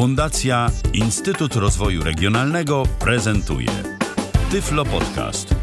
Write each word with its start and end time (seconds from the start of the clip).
Fundacja 0.00 0.70
Instytut 0.92 1.56
Rozwoju 1.56 2.04
Regionalnego 2.04 2.82
prezentuje 3.00 3.68
Tyflo 4.50 4.84
Podcast. 4.84 5.54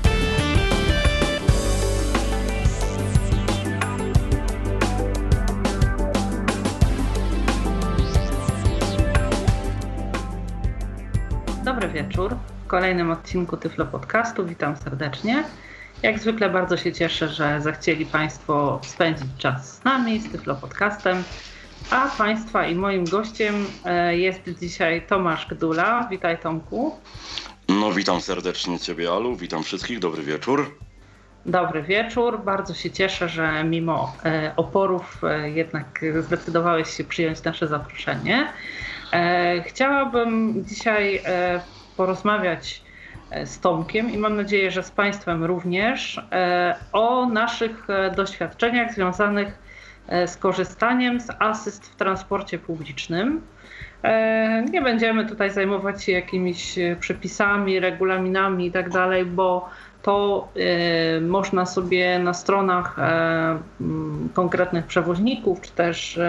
Dobry 11.66 11.90
wieczór. 11.90 12.36
W 12.66 12.68
kolejnym 12.68 13.12
odcinku 13.12 13.58
Tyflo 13.58 13.86
Podcastu 13.86 14.46
witam 14.46 14.76
serdecznie. 14.76 15.44
Jak 16.04 16.20
zwykle 16.20 16.50
bardzo 16.50 16.78
się 16.78 16.94
cieszę, 16.94 17.30
że 17.30 17.62
zechcieli 17.62 18.06
Państwo 18.06 18.80
spędzić 18.84 19.28
czas 19.38 19.78
z 19.78 19.84
nami, 19.84 20.20
z 20.20 20.32
Tyflo 20.32 20.56
Podcastem. 20.56 21.24
A 21.92 22.10
Państwa 22.18 22.68
i 22.68 22.76
moim 22.76 23.06
gościem 23.06 23.66
e, 23.86 24.18
jest 24.18 24.42
dzisiaj 24.60 25.02
Tomasz 25.08 25.48
Gdula. 25.48 26.08
Witaj 26.12 26.38
Tomku. 26.38 26.96
No 27.70 27.92
witam 27.92 28.22
serdecznie 28.22 28.80
Ciebie 28.80 29.12
Alu, 29.12 29.36
witam 29.36 29.64
wszystkich, 29.64 30.00
dobry 30.00 30.24
wieczór. 30.24 30.76
Dobry 31.46 31.84
wieczór. 31.84 32.44
Bardzo 32.44 32.74
się 32.74 32.92
cieszę, 32.92 33.30
że 33.30 33.64
mimo 33.64 34.18
e, 34.26 34.54
oporów 34.56 35.24
e, 35.24 35.50
jednak 35.50 36.06
zdecydowałeś 36.20 36.90
się 36.90 37.04
przyjąć 37.04 37.44
nasze 37.44 37.68
zaproszenie. 37.68 38.54
Chciałabym 39.66 40.66
dzisiaj 40.66 41.24
porozmawiać 41.98 42.84
z 43.46 43.60
Tomkiem 43.60 44.12
i 44.12 44.18
mam 44.18 44.36
nadzieję, 44.36 44.72
że 44.72 44.84
z 44.84 44.92
Państwem 44.92 45.44
również 45.44 46.22
o 46.94 47.26
naszych 47.26 47.88
doświadczeniach 48.16 48.94
związanych 48.94 49.67
z 50.28 50.38
korzystaniem 50.38 51.20
z 51.20 51.28
asyst 51.40 51.88
w 51.88 51.96
transporcie 51.96 52.60
publicznym. 52.60 53.42
E, 54.04 54.64
nie 54.72 54.82
będziemy 54.82 55.26
tutaj 55.26 55.52
zajmować 55.52 56.04
się 56.04 56.12
jakimiś 56.12 56.78
e, 56.78 56.96
przepisami, 57.00 57.80
regulaminami 57.80 58.66
i 58.66 58.72
tak 58.72 58.92
bo 59.26 59.70
to 60.02 60.48
można 61.22 61.66
sobie 61.66 62.20
na 62.20 62.34
stronach 62.34 62.96
konkretnych 64.34 64.86
przewoźników, 64.86 65.62
czy 65.62 65.72
też 65.72 66.20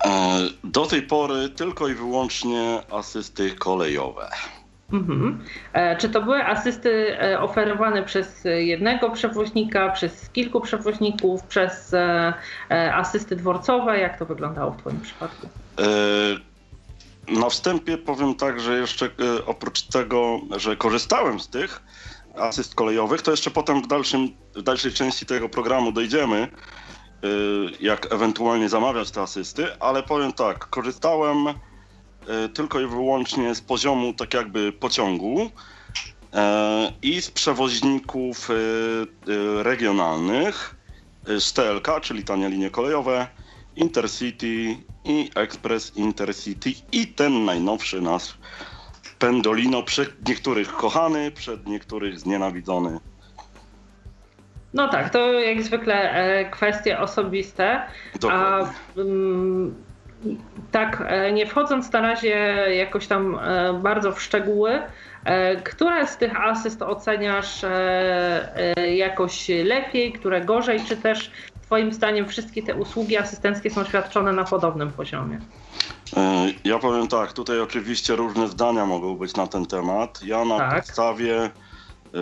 E, 0.06 0.40
do 0.64 0.86
tej 0.86 1.02
pory 1.02 1.50
tylko 1.50 1.88
i 1.88 1.94
wyłącznie 1.94 2.82
asysty 2.92 3.52
kolejowe. 3.52 4.30
Mhm. 4.94 5.44
E, 5.74 5.98
czy 5.98 6.10
to 6.10 6.22
były 6.22 6.46
asysty 6.46 7.20
e, 7.20 7.40
oferowane 7.40 8.04
przez 8.04 8.44
jednego 8.44 9.10
przewoźnika, 9.10 9.90
przez 9.90 10.30
kilku 10.30 10.62
przewoźników, 10.62 11.44
przez 11.44 11.96
asysty 12.94 13.36
dworcowe? 13.36 14.00
Jak 14.00 14.20
to 14.20 14.26
wyglądało 14.26 14.72
w 14.72 14.78
Twoim 14.78 15.02
przypadku? 15.02 15.50
Na 17.28 17.50
wstępie 17.50 17.98
powiem 17.98 18.36
tak, 18.36 18.60
że 18.60 18.78
jeszcze 18.78 19.10
oprócz 19.46 19.82
tego, 19.82 20.40
że 20.58 20.76
korzystałem 20.76 21.40
z 21.40 21.50
tych 21.50 21.82
asyst 22.38 22.76
kolejowych, 22.76 23.22
to 23.22 23.32
jeszcze 23.32 23.52
potem 23.52 23.82
w, 23.82 23.88
dalszym, 23.88 24.30
w 24.56 24.62
dalszej 24.62 24.94
części 24.94 25.26
tego 25.26 25.50
programu 25.50 25.92
dojdziemy 25.92 26.48
Y, 27.26 27.72
jak 27.80 28.14
ewentualnie 28.14 28.70
zamawiać 28.70 29.12
te 29.12 29.22
asysty, 29.22 29.80
ale 29.80 30.04
powiem 30.04 30.34
tak, 30.34 30.70
korzystałem 30.70 31.48
y, 31.48 31.54
tylko 32.50 32.80
i 32.80 32.88
wyłącznie 32.88 33.56
z 33.56 33.62
poziomu 33.62 34.14
tak 34.14 34.34
jakby 34.34 34.72
pociągu 34.72 35.42
y, 35.42 35.50
i 37.02 37.22
z 37.22 37.32
przewoźników 37.32 38.50
regionalnych 39.58 40.76
z 41.40 41.54
TLK, 41.54 41.88
czyli 42.02 42.24
tanie 42.24 42.50
linie 42.50 42.70
kolejowe, 42.70 43.28
Intercity 43.76 44.78
i 45.06 45.30
Express 45.36 45.96
Intercity 45.96 46.74
i 46.92 47.08
ten 47.08 47.46
najnowszy 47.46 48.02
nasz 48.02 48.38
Pendolino, 49.20 49.84
przed 49.84 50.28
niektórych 50.28 50.74
kochany, 50.74 51.32
przed 51.32 51.68
niektórych 51.68 52.20
znienawidzony. 52.20 53.00
No 54.74 54.88
tak, 54.88 55.10
to 55.10 55.34
jak 55.34 55.64
zwykle 55.64 56.12
e, 56.12 56.50
kwestie 56.50 57.00
osobiste. 57.00 57.82
Dokładnie. 58.20 58.74
A, 58.98 59.00
mm, 59.02 59.76
tak, 60.72 61.04
e, 61.08 61.32
nie 61.32 61.46
wchodząc 61.46 61.92
na 61.92 62.02
razie 62.02 62.30
jakoś 62.76 63.08
tam 63.08 63.40
e, 63.42 63.74
bardzo 63.74 64.12
w 64.12 64.22
szczegóły, 64.22 64.82
które 65.64 66.08
z 66.08 66.18
tych 66.18 66.42
asyst 66.42 66.82
oceniasz 66.82 67.66
jakoś 68.96 69.50
lepiej, 69.64 70.14
które 70.14 70.42
gorzej, 70.42 70.80
czy 70.88 70.98
też 70.98 71.32
Twoim 71.66 71.94
zdaniem 71.94 72.28
wszystkie 72.28 72.64
te 72.64 72.76
usługi 72.76 73.18
asystenckie 73.18 73.70
są 73.70 73.84
świadczone 73.84 74.34
na 74.34 74.44
podobnym 74.44 74.92
poziomie? 74.92 75.40
Ja 76.64 76.80
powiem 76.80 77.08
tak, 77.08 77.34
tutaj 77.34 77.60
oczywiście 77.60 78.16
różne 78.16 78.48
zdania 78.48 78.86
mogą 78.86 79.16
być 79.16 79.36
na 79.36 79.48
ten 79.48 79.66
temat. 79.66 80.24
Ja 80.24 80.46
na 80.46 80.58
tak. 80.58 80.86
podstawie 80.86 81.52
E, 82.16 82.18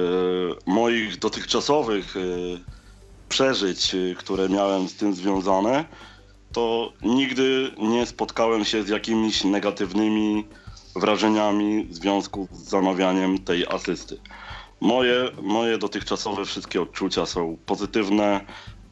moich 0.65 1.19
dotychczasowych 1.19 2.17
e, 2.17 2.19
przeżyć, 3.29 3.95
e, 3.95 4.15
które 4.15 4.49
miałem 4.49 4.87
z 4.87 4.95
tym 4.95 5.13
związane, 5.13 5.85
to 6.51 6.93
nigdy 7.01 7.71
nie 7.77 8.05
spotkałem 8.05 8.65
się 8.65 8.83
z 8.83 8.89
jakimiś 8.89 9.43
negatywnymi 9.43 10.45
wrażeniami 10.95 11.85
w 11.85 11.95
związku 11.95 12.47
z 12.51 12.69
zamawianiem 12.69 13.37
tej 13.37 13.67
asysty. 13.67 14.17
Moje, 14.81 15.31
moje 15.41 15.77
dotychczasowe 15.77 16.45
wszystkie 16.45 16.81
odczucia 16.81 17.25
są 17.25 17.57
pozytywne 17.65 18.45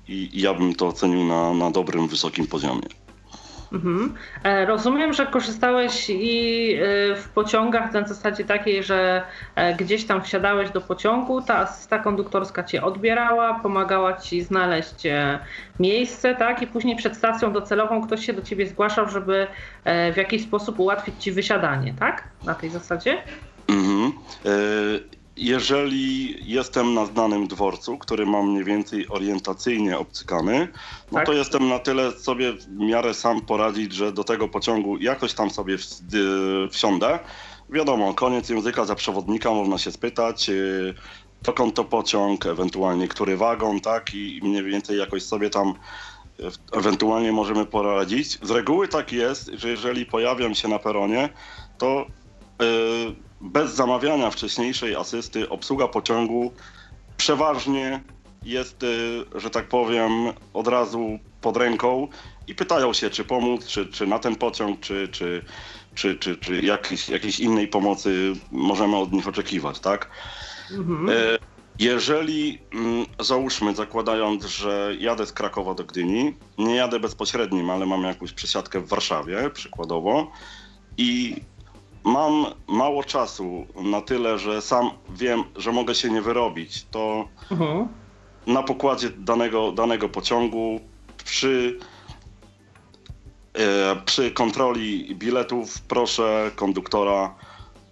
i, 0.08 0.30
i 0.34 0.42
ja 0.42 0.54
bym 0.54 0.76
to 0.76 0.88
ocenił 0.88 1.26
na, 1.26 1.54
na 1.54 1.72
dobrym, 1.72 2.08
wysokim 2.08 2.48
poziomie. 2.48 2.88
Mhm. 3.72 4.14
E, 4.44 4.66
rozumiem, 4.66 5.14
że 5.14 5.26
korzystałeś 5.26 6.10
i 6.10 6.74
e, 6.74 7.16
w 7.16 7.30
pociągach 7.30 7.94
na 7.94 8.08
zasadzie 8.08 8.44
takiej, 8.44 8.84
że 8.84 9.24
e, 9.56 9.76
gdzieś 9.76 10.06
tam 10.06 10.22
wsiadałeś 10.22 10.70
do 10.72 10.82
pociągu, 10.82 11.42
ta 11.42 11.58
asysta 11.58 12.00
konduktorska 12.00 12.64
cię 12.64 12.84
odbierała, 12.84 13.60
pomagała 13.60 14.14
ci 14.14 14.42
znaleźć 14.42 15.08
miejsce, 15.80 16.36
tak? 16.36 16.62
I 16.62 16.68
później 16.68 16.96
przed 16.96 17.18
stacją 17.18 17.54
docelową 17.54 18.02
ktoś 18.02 18.26
się 18.26 18.34
do 18.34 18.42
ciebie 18.42 18.68
zgłaszał, 18.68 19.10
żeby 19.10 19.48
w 20.14 20.18
jakiś 20.18 20.44
sposób 20.44 20.80
ułatwić 20.80 21.16
ci 21.20 21.32
wysiadanie, 21.32 21.94
tak? 22.00 22.24
Na 22.46 22.56
tej 22.56 22.70
zasadzie? 22.70 23.18
Mhm 23.70 24.12
jeżeli 25.38 26.36
jestem 26.54 26.94
na 26.94 27.06
znanym 27.06 27.48
dworcu, 27.48 27.98
który 27.98 28.26
mam 28.26 28.50
mniej 28.52 28.64
więcej 28.64 29.08
orientacyjnie 29.08 29.98
obcykany, 29.98 30.68
no 31.12 31.18
tak. 31.18 31.26
to 31.26 31.34
jestem 31.34 31.70
na 31.70 31.80
tyle 31.80 32.12
sobie 32.12 32.54
w 32.54 32.70
miarę 32.70 33.14
sam 33.14 33.42
poradzić, 33.42 33.94
że 33.94 34.12
do 34.12 34.24
tego 34.24 34.48
pociągu 34.48 34.98
jakoś 34.98 35.34
tam 35.34 35.50
sobie 35.50 35.78
wsiądę. 36.72 37.20
Wiadomo, 37.70 38.14
koniec 38.14 38.50
języka 38.50 38.86
za 38.86 38.96
przewodnika, 38.96 39.52
można 39.52 39.78
się 39.78 39.92
spytać, 39.92 40.48
yy, 40.50 40.94
dokąd 41.42 41.76
to 41.76 41.84
pociąg, 41.84 42.46
ewentualnie 42.46 43.08
który 43.08 43.38
wagon, 43.38 43.80
tak, 43.80 44.14
i 44.14 44.40
mniej 44.44 44.64
więcej 44.64 44.98
jakoś 44.98 45.24
sobie 45.24 45.50
tam 45.50 45.74
yy, 46.40 46.52
ewentualnie 46.72 47.32
możemy 47.32 47.66
poradzić. 47.66 48.40
Z 48.42 48.52
reguły 48.52 48.88
tak 48.88 49.12
jest, 49.12 49.52
że 49.54 49.70
jeżeli 49.70 50.06
pojawiam 50.06 50.56
się 50.56 50.68
na 50.68 50.80
peronie, 50.80 51.30
to 51.78 52.06
yy, 52.60 53.16
bez 53.42 53.76
zamawiania 53.76 54.30
wcześniejszej 54.30 54.96
asysty 54.96 55.50
obsługa 55.50 55.88
pociągu 55.88 56.54
przeważnie 57.18 58.04
jest, 58.44 58.84
y, 58.84 59.26
że 59.36 59.50
tak 59.50 59.68
powiem, 59.68 60.12
od 60.54 60.68
razu 60.68 61.20
pod 61.42 61.58
ręką 61.58 62.08
i 62.48 62.56
pytają 62.56 62.94
się, 62.94 63.10
czy 63.10 63.24
pomóc, 63.24 63.68
czy, 63.68 63.86
czy 63.86 64.08
na 64.08 64.20
ten 64.20 64.36
pociąg, 64.36 64.80
czy, 64.80 65.08
czy, 65.08 65.44
czy, 65.96 66.16
czy, 66.16 66.36
czy 66.36 66.62
jakiejś, 66.62 67.10
jakiejś 67.10 67.40
innej 67.40 67.68
pomocy 67.68 68.34
możemy 68.52 68.98
od 68.98 69.12
nich 69.12 69.28
oczekiwać, 69.28 69.80
tak? 69.80 70.10
Mhm. 70.72 71.10
E, 71.10 71.14
jeżeli 71.80 72.60
mm, 72.74 73.06
załóżmy, 73.20 73.76
zakładając, 73.76 74.46
że 74.46 74.96
jadę 75.00 75.26
z 75.26 75.34
Krakowa 75.34 75.74
do 75.74 75.84
Gdyni, 75.84 76.34
nie 76.58 76.76
jadę 76.76 77.00
bezpośrednim, 77.00 77.70
ale 77.70 77.86
mam 77.86 78.04
jakąś 78.04 78.34
przesiadkę 78.34 78.80
w 78.80 78.88
Warszawie, 78.88 79.50
przykładowo, 79.50 80.32
i 80.98 81.36
mam 82.04 82.46
mało 82.68 83.04
czasu 83.04 83.66
na 83.76 84.02
tyle, 84.02 84.40
że 84.40 84.62
sam 84.62 84.92
wiem, 85.10 85.44
że 85.56 85.72
mogę 85.72 85.96
się 85.96 86.10
nie 86.10 86.22
wyrobić, 86.22 86.86
to 86.92 87.28
mhm. 87.52 87.88
na 88.48 88.64
pokładzie 88.64 89.10
danego, 89.10 89.72
danego 89.72 90.10
pociągu 90.10 90.80
przy, 91.26 91.80
e, 93.54 93.96
przy 94.06 94.32
kontroli 94.32 95.16
biletów 95.16 95.82
proszę 95.82 96.52
konduktora 96.56 97.36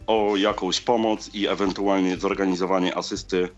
o 0.07 0.35
jakąś 0.35 0.81
pomoc 0.81 1.29
i 1.33 1.47
ewentualnie 1.47 2.17
zorganizowanie 2.17 2.97
asysty, 2.97 3.50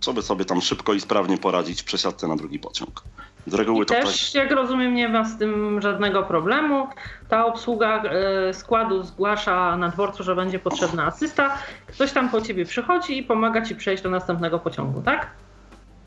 żeby 0.00 0.22
sobie 0.22 0.44
tam 0.44 0.60
szybko 0.60 0.94
i 0.94 1.00
sprawnie 1.00 1.38
poradzić 1.38 1.82
w 1.82 1.84
przesiadce 1.84 2.28
na 2.28 2.36
drugi 2.36 2.58
pociąg. 2.58 3.02
Z 3.50 3.54
reguły 3.54 3.84
I 3.84 3.86
to 3.86 3.94
też, 3.94 4.32
tak... 4.32 4.42
jak 4.42 4.52
rozumiem, 4.52 4.94
nie 4.94 5.08
ma 5.08 5.24
z 5.24 5.38
tym 5.38 5.80
żadnego 5.80 6.22
problemu. 6.22 6.88
Ta 7.28 7.46
obsługa 7.46 8.02
e, 8.02 8.54
składu 8.54 9.02
zgłasza 9.02 9.76
na 9.76 9.88
dworcu, 9.88 10.22
że 10.22 10.34
będzie 10.34 10.58
potrzebna 10.58 11.06
asysta. 11.06 11.58
Ktoś 11.86 12.12
tam 12.12 12.30
po 12.30 12.40
ciebie 12.40 12.64
przychodzi 12.64 13.18
i 13.18 13.22
pomaga 13.22 13.62
ci 13.62 13.76
przejść 13.76 14.02
do 14.02 14.10
następnego 14.10 14.58
pociągu, 14.58 15.02
tak? 15.02 15.30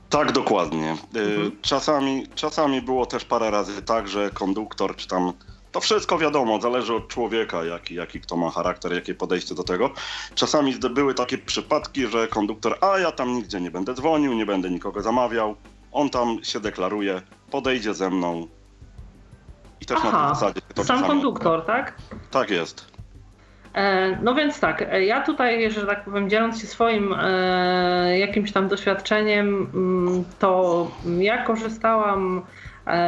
Tak, 0.09 0.31
dokładnie. 0.31 0.95
E, 1.15 1.19
mhm. 1.19 1.51
Czasami, 1.61 2.27
czasami 2.35 2.81
było 2.81 3.05
też 3.05 3.25
parę 3.25 3.51
razy 3.51 3.81
tak, 3.81 4.07
że 4.07 4.29
konduktor 4.29 4.95
czy 4.95 5.07
tam 5.07 5.33
to 5.71 5.79
wszystko 5.79 6.17
wiadomo, 6.17 6.61
zależy 6.61 6.93
od 6.93 7.07
człowieka, 7.07 7.65
jaki, 7.65 7.95
jaki 7.95 8.21
kto 8.21 8.37
ma 8.37 8.49
charakter, 8.49 8.93
jakie 8.93 9.15
podejście 9.15 9.55
do 9.55 9.63
tego. 9.63 9.89
Czasami 10.35 10.75
były 10.75 11.13
takie 11.13 11.37
przypadki, 11.37 12.07
że 12.07 12.27
konduktor, 12.27 12.77
a 12.81 12.99
ja 12.99 13.11
tam 13.11 13.33
nigdzie 13.33 13.61
nie 13.61 13.71
będę 13.71 13.93
dzwonił, 13.93 14.33
nie 14.33 14.45
będę 14.45 14.69
nikogo 14.69 15.01
zamawiał. 15.01 15.55
On 15.91 16.09
tam 16.09 16.43
się 16.43 16.59
deklaruje, 16.59 17.21
podejdzie 17.51 17.93
ze 17.93 18.09
mną. 18.09 18.47
I 19.81 19.85
też 19.85 19.97
Aha, 20.01 20.11
na 20.11 20.25
tej 20.25 20.35
zasadzie. 20.35 20.61
To 20.75 20.83
sam 20.83 21.03
konduktor, 21.03 21.65
tak? 21.65 21.95
Tak 22.31 22.49
jest. 22.49 22.91
E, 23.73 24.17
no 24.21 24.35
więc 24.35 24.59
tak, 24.59 24.81
e, 24.81 25.05
ja 25.05 25.21
tutaj, 25.23 25.71
że 25.71 25.85
tak 25.85 26.05
powiem, 26.05 26.29
dzieląc 26.29 26.61
się 26.61 26.67
swoim 26.67 27.15
e, 27.19 28.19
jakimś 28.19 28.51
tam 28.51 28.67
doświadczeniem, 28.67 29.69
mm, 29.73 30.23
to 30.39 30.87
ja 31.19 31.43
korzystałam 31.43 32.41
E, 32.41 32.60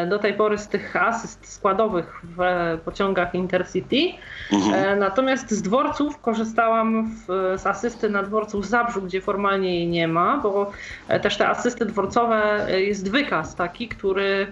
do 0.10 0.20
tej 0.20 0.34
pory 0.34 0.58
z 0.58 0.68
tych 0.68 0.96
asyst 0.96 1.54
składowych 1.54 2.22
w 2.24 2.38
pociągach 2.86 3.36
Intercity. 3.36 3.98
Mhm. 4.52 4.74
E, 4.74 4.96
natomiast 4.96 5.52
z 5.52 5.62
dworców 5.62 6.22
korzystałam 6.22 7.10
w, 7.16 7.54
z 7.58 7.68
asysty 7.68 8.10
na 8.10 8.24
dworcu 8.24 8.60
w 8.60 8.66
Zabrzu, 8.66 9.02
gdzie 9.02 9.22
formalnie 9.22 9.76
jej 9.76 9.88
nie 9.88 10.08
ma, 10.08 10.38
bo 10.38 10.72
e, 11.08 11.20
też 11.20 11.38
te 11.38 11.48
asysty 11.48 11.86
dworcowe 11.86 12.68
jest 12.70 13.12
wykaz 13.12 13.56
taki, 13.56 13.88
który 13.88 14.48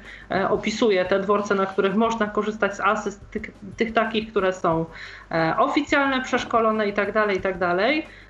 opisuje 0.50 1.06
te 1.06 1.20
dworce, 1.20 1.56
na 1.56 1.66
których 1.66 1.96
można 1.96 2.28
korzystać 2.28 2.76
z 2.76 2.80
asyst, 2.80 3.30
tych, 3.32 3.42
tych 3.78 3.94
takich, 3.94 4.32
które 4.32 4.54
są 4.54 4.86
oficjalne, 5.58 6.22
przeszkolone 6.22 6.88
itd., 6.88 7.14
tak 7.14 7.36
itd. 7.36 7.76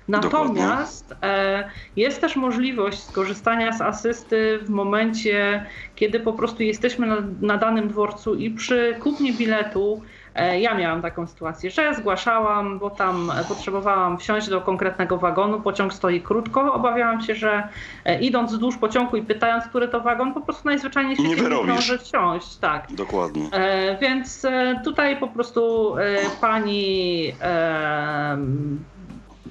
Natomiast 0.08 1.14
e, 1.22 1.70
jest 1.96 2.20
też 2.20 2.36
możliwość 2.36 3.02
skorzystania 3.02 3.72
z 3.72 3.80
asysty 3.80 4.58
w 4.62 4.70
momencie, 4.70 5.66
kiedy 5.96 6.20
po 6.20 6.32
prostu 6.32 6.62
jesteśmy 6.62 7.06
na, 7.06 7.16
na 7.40 7.56
danym 7.56 7.88
dworcu 7.88 8.34
i 8.34 8.50
przy 8.50 8.96
kupnie 9.00 9.32
biletu 9.32 10.02
e, 10.34 10.60
ja 10.60 10.74
miałam 10.74 11.02
taką 11.02 11.26
sytuację, 11.26 11.70
że 11.70 11.94
zgłaszałam, 11.94 12.78
bo 12.78 12.90
tam 12.90 13.32
potrzebowałam 13.48 14.18
wsiąść 14.18 14.48
do 14.48 14.60
konkretnego 14.60 15.18
wagonu, 15.18 15.60
pociąg 15.60 15.94
stoi 15.94 16.20
krótko, 16.20 16.74
obawiałam 16.74 17.20
się, 17.20 17.34
że 17.34 17.68
e, 18.04 18.20
idąc 18.20 18.52
wzdłuż 18.52 18.76
pociągu 18.76 19.16
i 19.16 19.22
pytając, 19.22 19.64
który 19.64 19.88
to 19.88 20.00
wagon, 20.00 20.34
po 20.34 20.40
prostu 20.40 20.68
najzwyczajniej 20.68 21.16
się 21.16 21.22
nie, 21.22 21.36
nie 21.36 21.64
może 21.64 21.98
wsiąść. 21.98 22.56
Tak. 22.56 22.86
Dokładnie. 22.92 23.50
Więc 24.00 24.46
tutaj 24.84 25.16
po 25.16 25.28
prostu 25.28 25.94
pani 26.40 27.32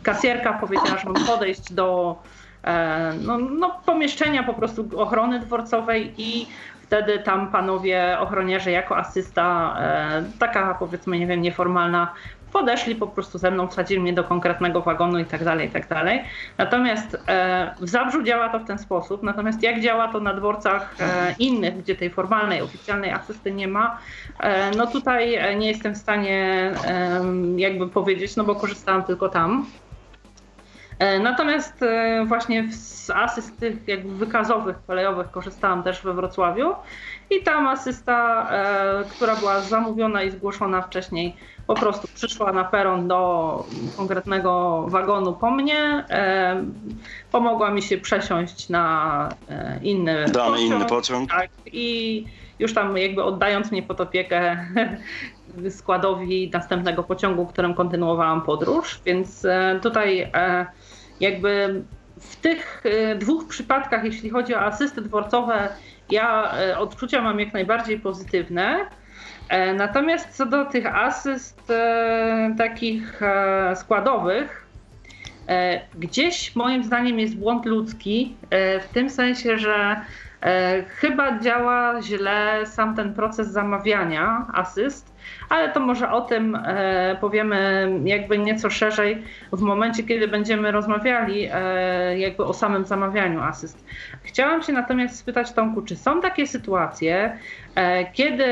kasjerka 0.04 0.54
powiedziała, 0.54 0.98
że 0.98 1.10
mam 1.10 1.26
podejść 1.26 1.74
do 1.74 2.16
e, 2.64 3.14
no, 3.22 3.38
no, 3.38 3.82
pomieszczenia 3.86 4.44
po 4.44 4.54
prostu 4.54 5.00
ochrony 5.00 5.40
dworcowej 5.40 6.14
i 6.18 6.48
wtedy 6.82 7.20
tam 7.20 7.52
panowie 7.52 8.18
ochroniarze 8.20 8.72
jako 8.72 8.98
asysta, 8.98 9.76
e, 9.80 10.24
taka 10.40 10.74
powiedzmy, 10.74 11.20
nie 11.20 11.28
wiem, 11.28 11.42
nieformalna, 11.42 12.14
podeszli 12.54 12.96
po 12.96 13.08
prostu 13.08 13.38
ze 13.38 13.52
mną, 13.52 13.68
wsadzili 13.68 14.00
mnie 14.00 14.14
do 14.14 14.24
konkretnego 14.24 14.82
wagonu 14.82 15.20
i 15.20 15.26
tak 15.26 15.44
dalej, 15.44 15.68
i 15.68 15.72
tak 15.72 15.88
dalej. 15.88 16.24
Natomiast 16.58 17.18
e, 17.28 17.76
w 17.80 17.90
Zabrzu 17.90 18.24
działa 18.24 18.50
to 18.50 18.60
w 18.60 18.66
ten 18.66 18.80
sposób, 18.80 19.24
natomiast 19.24 19.64
jak 19.64 19.82
działa 19.82 20.08
to 20.08 20.20
na 20.20 20.34
dworcach 20.34 20.96
innych, 21.40 21.78
gdzie 21.78 21.96
tej 21.96 22.10
formalnej, 22.10 22.62
oficjalnej 22.62 23.12
asysty 23.12 23.52
nie 23.52 23.68
ma, 23.68 23.98
no 24.78 24.88
tutaj 24.88 25.40
nie 25.58 25.68
jestem 25.68 25.94
w 25.94 25.98
stanie 25.98 26.72
jakby 27.56 27.88
powiedzieć, 27.88 28.36
no 28.36 28.44
bo 28.44 28.56
korzystałam 28.56 29.04
tylko 29.04 29.30
tam. 29.30 29.66
E, 31.02 31.20
natomiast 31.20 31.84
e, 31.84 32.26
właśnie 32.26 32.72
z 32.72 33.10
asyst 33.10 33.60
tych 33.60 33.88
jakby 33.88 34.16
wykazowych, 34.16 34.76
kolejowych 34.88 35.32
korzystałam 35.32 35.84
też 35.84 36.02
we 36.02 36.14
Wrocławiu 36.14 36.76
i 37.30 37.44
tam 37.44 37.68
asysta, 37.68 38.48
e, 38.52 39.04
która 39.04 39.36
była 39.36 39.60
zamówiona 39.60 40.24
i 40.24 40.32
zgłoszona 40.32 40.82
wcześniej, 40.82 41.36
po 41.68 41.76
prostu 41.76 42.08
przyszła 42.16 42.54
na 42.54 42.64
peron 42.64 43.08
do 43.08 43.64
konkretnego 43.98 44.84
wagonu 44.88 45.34
po 45.34 45.52
mnie, 45.52 46.06
pomogła 47.32 47.72
mi 47.72 47.82
się 47.82 47.98
przesiąść 47.98 48.70
na 48.70 49.30
inny 49.82 50.26
Dany 50.26 50.52
pociąg. 50.52 50.60
inny 50.60 50.86
pociąg. 50.86 51.30
Tak, 51.30 51.50
i 51.66 52.26
już 52.60 52.74
tam 52.74 52.98
jakby 52.98 53.24
oddając 53.24 53.72
mnie 53.72 53.84
pod 53.84 54.02
opiekę 54.02 54.66
składowi 55.78 56.50
następnego 56.54 57.04
pociągu, 57.04 57.46
którym 57.46 57.74
kontynuowałam 57.74 58.42
podróż, 58.42 59.02
więc 59.06 59.48
tutaj 59.82 60.32
jakby 61.22 61.84
w 62.20 62.36
tych 62.36 62.84
e, 62.86 63.16
dwóch 63.16 63.48
przypadkach, 63.48 64.04
jeśli 64.04 64.30
chodzi 64.30 64.56
o 64.56 64.62
asysty 64.62 65.02
dworcowe, 65.02 65.70
ja 66.10 66.54
e, 66.60 66.78
odczucia 66.78 67.22
mam 67.22 67.40
jak 67.40 67.54
najbardziej 67.54 68.00
pozytywne. 68.00 68.86
E, 69.50 69.74
natomiast 69.74 70.30
co 70.30 70.46
do 70.46 70.66
tych 70.66 70.86
asyst 70.86 71.72
takich 72.58 73.22
składowych, 73.76 74.68
gdzieś 76.00 76.56
moim 76.56 76.84
zdaniem 76.84 77.20
jest 77.20 77.36
błąd 77.36 77.66
ludzki, 77.66 78.36
w 78.82 78.94
tym 78.94 79.10
sensie, 79.10 79.58
że 79.58 80.02
chyba 80.88 81.40
działa 81.40 82.02
źle 82.02 82.66
sam 82.66 82.96
ten 82.96 83.14
proces 83.14 83.48
zamawiania 83.48 84.46
asyst 84.54 85.11
ale 85.50 85.70
to 85.70 85.80
może 85.80 86.12
o 86.12 86.22
tym 86.22 86.56
e, 86.56 87.18
powiemy 87.22 87.90
jakby 88.04 88.38
nieco 88.38 88.70
szerzej 88.70 89.24
w 89.54 89.62
momencie, 89.62 90.04
kiedy 90.04 90.28
będziemy 90.28 90.72
rozmawiali 90.72 91.48
e, 91.54 92.20
jakby 92.20 92.46
o 92.46 92.54
samym 92.54 92.86
zamawianiu 92.86 93.42
asyst. 93.42 93.86
Chciałam 94.24 94.64
się 94.64 94.74
natomiast 94.74 95.16
spytać 95.16 95.52
Tomku, 95.52 95.82
czy 95.82 95.96
są 95.96 96.22
takie 96.22 96.48
sytuacje, 96.48 97.38
e, 97.76 98.12
kiedy 98.12 98.46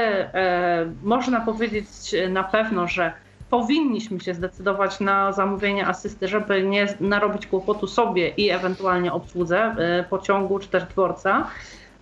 można 1.04 1.42
powiedzieć 1.42 1.88
na 2.30 2.44
pewno, 2.44 2.88
że 2.88 3.14
powinniśmy 3.50 4.20
się 4.20 4.34
zdecydować 4.34 5.00
na 5.00 5.32
zamówienie 5.32 5.88
asysty, 5.88 6.28
żeby 6.28 6.64
nie 6.64 6.88
narobić 7.00 7.48
kłopotu 7.48 7.88
sobie 7.88 8.30
i 8.30 8.50
ewentualnie 8.50 9.14
obsłudze 9.14 9.76
pociągu 10.10 10.60
czy 10.60 10.68
też 10.68 10.84
dworca. 10.84 11.48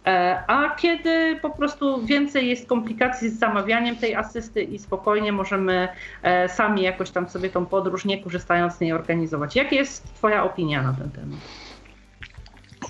E, 0.07 0.43
a 0.47 0.75
kiedy 0.75 1.39
po 1.41 1.49
prostu 1.49 2.05
więcej 2.05 2.49
jest 2.49 2.67
komplikacji 2.67 3.29
z 3.29 3.39
zamawianiem 3.39 3.95
tej 3.95 4.15
asysty 4.15 4.63
i 4.63 4.79
spokojnie 4.79 5.31
możemy 5.31 5.87
e, 6.23 6.49
sami 6.49 6.81
jakoś 6.81 7.09
tam 7.09 7.29
sobie 7.29 7.49
tą 7.49 7.65
podróż, 7.65 8.05
nie 8.05 8.23
korzystając 8.23 8.73
z 8.73 8.79
niej, 8.79 8.93
organizować. 8.93 9.55
Jaka 9.55 9.75
jest 9.75 10.13
Twoja 10.13 10.43
opinia 10.43 10.81
na 10.81 10.93
ten 10.93 11.11
temat? 11.11 11.39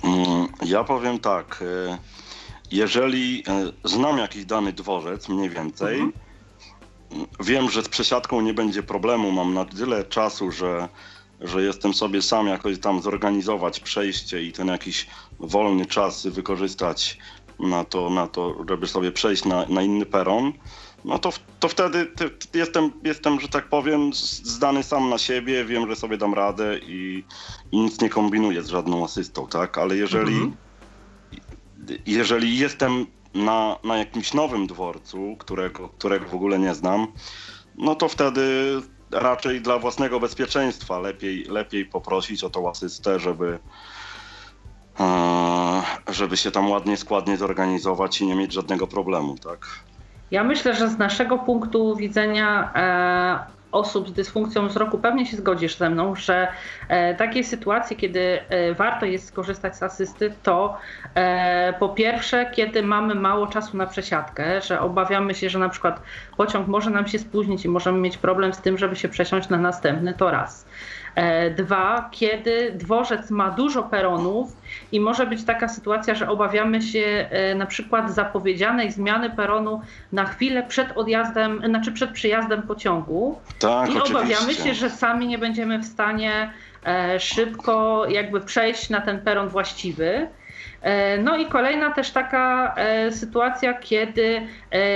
Mm, 0.04 0.48
ja 0.64 0.84
powiem 0.84 1.18
tak. 1.18 1.64
E, 1.88 1.98
jeżeli 2.70 3.44
znam 3.84 4.18
jakiś 4.18 4.44
dany 4.44 4.72
dworzec, 4.72 5.28
mniej 5.28 5.50
więcej, 5.50 6.00
mhm. 6.00 6.12
wiem, 7.40 7.70
że 7.70 7.82
z 7.82 7.88
przesiadką 7.88 8.40
nie 8.40 8.54
będzie 8.54 8.82
problemu, 8.82 9.32
mam 9.32 9.54
na 9.54 9.64
tyle 9.64 10.04
czasu, 10.04 10.50
że 10.50 10.88
że 11.40 11.62
jestem 11.62 11.94
sobie 11.94 12.22
sam 12.22 12.46
jakoś 12.46 12.78
tam 12.78 13.02
zorganizować 13.02 13.80
przejście 13.80 14.42
i 14.42 14.52
ten 14.52 14.68
jakiś 14.68 15.06
wolny 15.40 15.86
czas 15.86 16.26
wykorzystać 16.26 17.18
na 17.60 17.84
to, 17.84 18.10
na 18.10 18.26
to 18.26 18.56
żeby 18.68 18.86
sobie 18.86 19.12
przejść 19.12 19.44
na, 19.44 19.66
na 19.68 19.82
inny 19.82 20.06
peron, 20.06 20.52
no 21.04 21.18
to, 21.18 21.32
to 21.60 21.68
wtedy 21.68 22.12
jestem, 22.54 22.90
jestem, 23.04 23.40
że 23.40 23.48
tak 23.48 23.68
powiem, 23.68 24.10
zdany 24.42 24.82
sam 24.82 25.10
na 25.10 25.18
siebie, 25.18 25.64
wiem, 25.64 25.88
że 25.88 25.96
sobie 25.96 26.16
dam 26.16 26.34
radę 26.34 26.78
i, 26.78 27.24
i 27.72 27.80
nic 27.80 28.00
nie 28.00 28.08
kombinuję 28.08 28.62
z 28.62 28.68
żadną 28.68 29.04
asystą, 29.04 29.46
tak? 29.46 29.78
Ale 29.78 29.96
jeżeli, 29.96 30.34
mhm. 30.34 30.56
jeżeli 32.06 32.58
jestem 32.58 33.06
na, 33.34 33.76
na 33.84 33.98
jakimś 33.98 34.34
nowym 34.34 34.66
dworcu, 34.66 35.36
którego, 35.38 35.88
którego 35.88 36.26
w 36.26 36.34
ogóle 36.34 36.58
nie 36.58 36.74
znam, 36.74 37.06
no 37.76 37.94
to 37.94 38.08
wtedy 38.08 38.42
raczej 39.10 39.60
dla 39.60 39.78
własnego 39.78 40.20
bezpieczeństwa 40.20 40.98
lepiej, 40.98 41.44
lepiej 41.44 41.84
poprosić 41.84 42.44
o 42.44 42.50
tą 42.50 42.70
asystę, 42.70 43.20
żeby, 43.20 43.58
żeby 46.08 46.36
się 46.36 46.50
tam 46.50 46.70
ładnie, 46.70 46.96
składnie 46.96 47.36
zorganizować 47.36 48.20
i 48.20 48.26
nie 48.26 48.34
mieć 48.34 48.52
żadnego 48.52 48.86
problemu, 48.86 49.38
tak? 49.38 49.66
Ja 50.30 50.44
myślę, 50.44 50.74
że 50.74 50.88
z 50.88 50.98
naszego 50.98 51.38
punktu 51.38 51.96
widzenia 51.96 52.72
e, 52.74 53.58
osób 53.72 54.08
z 54.08 54.12
dysfunkcją 54.12 54.68
wzroku 54.68 54.98
pewnie 54.98 55.26
się 55.26 55.36
zgodzisz 55.36 55.76
ze 55.76 55.90
mną, 55.90 56.14
że 56.14 56.48
e, 56.88 57.14
takie 57.14 57.44
sytuacje, 57.44 57.96
kiedy 57.96 58.40
e, 58.48 58.74
warto 58.74 59.06
jest 59.06 59.26
skorzystać 59.26 59.76
z 59.76 59.82
asysty, 59.82 60.34
to 60.42 60.76
e, 61.14 61.72
po 61.78 61.88
pierwsze, 61.88 62.50
kiedy 62.54 62.82
mamy 62.82 63.14
mało 63.14 63.46
czasu 63.46 63.76
na 63.76 63.86
przesiadkę, 63.86 64.60
że 64.60 64.80
obawiamy 64.80 65.34
się, 65.34 65.50
że 65.50 65.58
na 65.58 65.68
przykład 65.68 66.02
pociąg 66.36 66.68
może 66.68 66.90
nam 66.90 67.08
się 67.08 67.18
spóźnić 67.18 67.64
i 67.64 67.68
możemy 67.68 67.98
mieć 67.98 68.18
problem 68.18 68.52
z 68.52 68.58
tym, 68.58 68.78
żeby 68.78 68.96
się 68.96 69.08
przesiąść 69.08 69.48
na 69.48 69.56
następny, 69.56 70.14
to 70.14 70.30
raz. 70.30 70.66
E, 71.14 71.50
dwa, 71.50 72.08
kiedy 72.10 72.72
dworzec 72.74 73.30
ma 73.30 73.50
dużo 73.50 73.82
peronów 73.82 74.56
i 74.92 75.00
może 75.00 75.26
być 75.26 75.44
taka 75.44 75.68
sytuacja, 75.68 76.14
że 76.14 76.28
obawiamy 76.28 76.82
się 76.82 77.28
e, 77.30 77.54
na 77.54 77.66
przykład 77.66 78.14
zapowiedzianej 78.14 78.92
zmiany 78.92 79.30
peronu 79.30 79.80
na 80.12 80.24
chwilę 80.24 80.62
przed 80.68 80.96
odjazdem, 80.96 81.62
znaczy 81.66 81.92
przed 81.92 82.10
przyjazdem 82.10 82.62
pociągu. 82.62 83.38
Tak, 83.58 83.88
I 83.88 83.98
oczywiście. 83.98 84.16
obawiamy 84.16 84.54
się, 84.54 84.74
że 84.74 84.90
sami 84.90 85.26
nie 85.26 85.38
będziemy 85.38 85.78
w 85.78 85.84
stanie 85.84 86.50
e, 86.86 87.20
szybko 87.20 88.06
jakby 88.08 88.40
przejść 88.40 88.90
na 88.90 89.00
ten 89.00 89.20
peron 89.20 89.48
właściwy. 89.48 90.28
No 91.22 91.36
i 91.36 91.46
kolejna 91.46 91.90
też 91.90 92.10
taka 92.10 92.74
sytuacja, 93.10 93.74
kiedy 93.74 94.46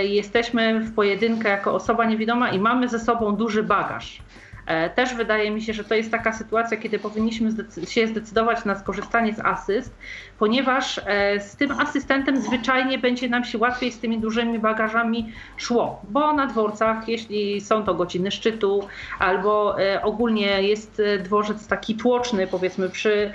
jesteśmy 0.02 0.80
w 0.80 0.94
pojedynkę 0.94 1.48
jako 1.48 1.74
osoba 1.74 2.04
niewidoma 2.04 2.50
i 2.50 2.58
mamy 2.58 2.88
ze 2.88 2.98
sobą 2.98 3.36
duży 3.36 3.62
bagaż. 3.62 4.22
E, 4.66 4.90
też 4.90 5.14
wydaje 5.14 5.50
mi 5.50 5.62
się, 5.62 5.72
że 5.72 5.84
to 5.84 5.94
jest 5.94 6.10
taka 6.10 6.32
sytuacja, 6.32 6.76
kiedy 6.76 6.98
powinniśmy 6.98 7.50
się 7.88 8.06
zdecydować 8.06 8.64
na 8.64 8.78
skorzystanie 8.78 9.34
z 9.34 9.40
asyst, 9.40 9.94
ponieważ 10.42 11.00
e, 11.06 11.40
z 11.40 11.56
tym 11.56 11.70
asystentem 11.70 12.42
zwyczajnie 12.42 12.98
będzie 12.98 13.28
nam 13.28 13.44
się 13.44 13.58
łatwiej 13.58 13.92
z 13.92 13.98
tymi 13.98 14.20
dużymi 14.20 14.58
bagażami 14.58 15.32
szło, 15.56 16.00
bo 16.08 16.32
na 16.32 16.46
dworcach, 16.46 17.08
jeśli 17.08 17.60
są 17.60 17.84
to 17.84 17.94
godziny 17.94 18.30
szczytu, 18.30 18.88
albo 19.18 19.80
e, 19.80 20.02
ogólnie 20.02 20.62
jest 20.62 21.02
dworzec 21.24 21.66
taki 21.66 21.94
tłoczny, 21.94 22.46
powiedzmy 22.46 22.90
przy 22.90 23.32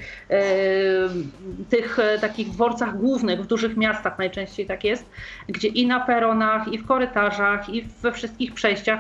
tych 1.70 1.98
takich 2.22 2.50
dworcach 2.50 2.98
głównych 2.98 3.44
w 3.44 3.48
dużych 3.48 3.78
miastach 3.78 4.18
najczęściej 4.18 4.66
tak 4.66 4.84
jest, 4.84 5.10
gdzie 5.48 5.68
i 5.68 5.88
na 5.88 6.00
peronach, 6.00 6.68
i 6.68 6.78
w 6.78 6.88
korytarzach, 6.88 7.70
i 7.70 7.82
we 8.02 8.12
wszystkich 8.12 8.54
przejściach 8.54 9.00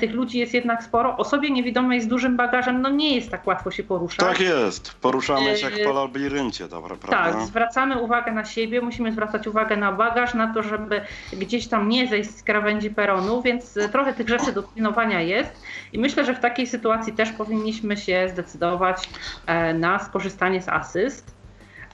tych 0.00 0.12
ludzi 0.12 0.38
jest 0.38 0.54
jednak 0.54 0.82
sporo. 0.82 1.16
Osobie 1.16 1.50
niewidomej 1.50 2.00
z 2.00 2.06
dużym 2.08 2.36
bagażem, 2.36 2.82
no 2.82 2.90
nie 2.90 3.14
jest 3.14 3.30
tak 3.30 3.46
łatwo 3.46 3.70
się 3.70 3.82
poruszać. 3.82 4.18
Tak 4.18 4.40
jest. 4.40 4.94
Poruszamy 5.00 5.56
się 5.56 5.70
jak 5.70 5.84
po 5.84 5.92
labiryncie, 5.92 6.68
dobra, 6.68 6.96
prawda? 6.96 7.32
Tak, 7.32 7.39
zwracamy 7.46 8.00
uwagę 8.02 8.32
na 8.32 8.44
siebie, 8.44 8.80
musimy 8.80 9.12
zwracać 9.12 9.46
uwagę 9.46 9.76
na 9.76 9.92
bagaż, 9.92 10.34
na 10.34 10.54
to, 10.54 10.62
żeby 10.62 11.00
gdzieś 11.32 11.68
tam 11.68 11.88
nie 11.88 12.08
zejść 12.08 12.30
z 12.30 12.42
krawędzi 12.42 12.90
peronu, 12.90 13.42
więc 13.42 13.78
trochę 13.92 14.12
tych 14.12 14.28
rzeczy 14.28 14.52
do 14.52 14.62
pilnowania 14.62 15.20
jest 15.20 15.62
i 15.92 15.98
myślę, 15.98 16.24
że 16.24 16.34
w 16.34 16.40
takiej 16.40 16.66
sytuacji 16.66 17.12
też 17.12 17.32
powinniśmy 17.32 17.96
się 17.96 18.28
zdecydować 18.28 19.10
e, 19.46 19.74
na 19.74 19.98
skorzystanie 19.98 20.62
z 20.62 20.68
asyst. 20.68 21.39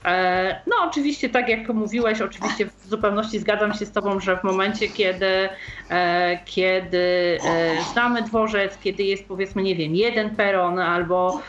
E, 0.07 0.61
no, 0.67 0.75
oczywiście, 0.89 1.29
tak 1.29 1.49
jak 1.49 1.69
mówiłeś, 1.69 2.21
oczywiście 2.21 2.65
w 2.65 2.87
zupełności 2.89 3.39
zgadzam 3.39 3.73
się 3.73 3.85
z 3.85 3.91
Tobą, 3.91 4.19
że 4.19 4.37
w 4.37 4.43
momencie, 4.43 4.87
kiedy, 4.87 5.49
e, 5.89 6.39
kiedy 6.45 7.37
e, 7.43 7.83
znamy 7.93 8.21
dworzec, 8.21 8.77
kiedy 8.77 9.03
jest 9.03 9.27
powiedzmy, 9.27 9.63
nie 9.63 9.75
wiem, 9.75 9.95
jeden 9.95 10.35
peron 10.35 10.79
albo 10.79 11.41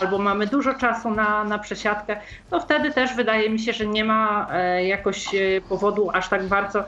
albo 0.00 0.18
mamy 0.18 0.46
dużo 0.46 0.74
czasu 0.74 1.10
na, 1.10 1.44
na 1.44 1.58
przesiadkę, 1.58 2.16
to 2.50 2.60
wtedy 2.60 2.90
też 2.90 3.14
wydaje 3.14 3.50
mi 3.50 3.58
się, 3.58 3.72
że 3.72 3.86
nie 3.86 4.04
ma 4.04 4.48
jakoś 4.86 5.26
powodu 5.68 6.10
aż 6.12 6.28
tak 6.28 6.46
bardzo 6.46 6.84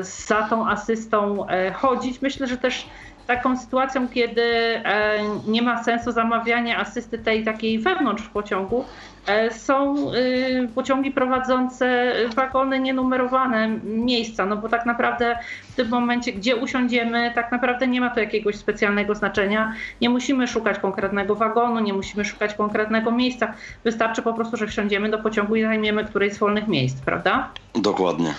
za 0.00 0.42
tą 0.50 0.68
asystą 0.68 1.46
chodzić. 1.74 2.22
Myślę, 2.22 2.46
że 2.46 2.56
też 2.56 2.86
taką 3.28 3.56
sytuacją, 3.56 4.08
kiedy 4.08 4.42
e, 4.42 5.18
nie 5.46 5.62
ma 5.62 5.84
sensu 5.84 6.12
zamawiania 6.12 6.78
asysty 6.78 7.18
tej 7.18 7.44
takiej 7.44 7.78
wewnątrz 7.78 8.28
pociągu, 8.28 8.84
e, 9.26 9.50
są 9.54 9.94
y, 10.12 10.68
pociągi 10.74 11.10
prowadzące 11.10 12.14
wagony 12.36 12.80
nienumerowane 12.80 13.68
miejsca, 13.84 14.46
no 14.46 14.56
bo 14.56 14.68
tak 14.68 14.86
naprawdę 14.86 15.38
w 15.68 15.74
tym 15.74 15.88
momencie, 15.88 16.32
gdzie 16.32 16.56
usiądziemy, 16.56 17.32
tak 17.34 17.52
naprawdę 17.52 17.86
nie 17.86 18.00
ma 18.00 18.10
to 18.10 18.20
jakiegoś 18.20 18.56
specjalnego 18.56 19.14
znaczenia. 19.14 19.74
Nie 20.00 20.10
musimy 20.10 20.48
szukać 20.48 20.78
konkretnego 20.78 21.34
wagonu, 21.34 21.80
nie 21.80 21.92
musimy 21.92 22.24
szukać 22.24 22.54
konkretnego 22.54 23.10
miejsca. 23.10 23.54
Wystarczy 23.84 24.22
po 24.22 24.34
prostu, 24.34 24.56
że 24.56 24.66
wsiądziemy 24.66 25.10
do 25.10 25.18
pociągu 25.18 25.56
i 25.56 25.62
zajmiemy 25.62 26.04
którejś 26.04 26.32
z 26.32 26.38
wolnych 26.38 26.68
miejsc, 26.68 27.00
prawda? 27.00 27.50
Dokładnie. 27.74 28.34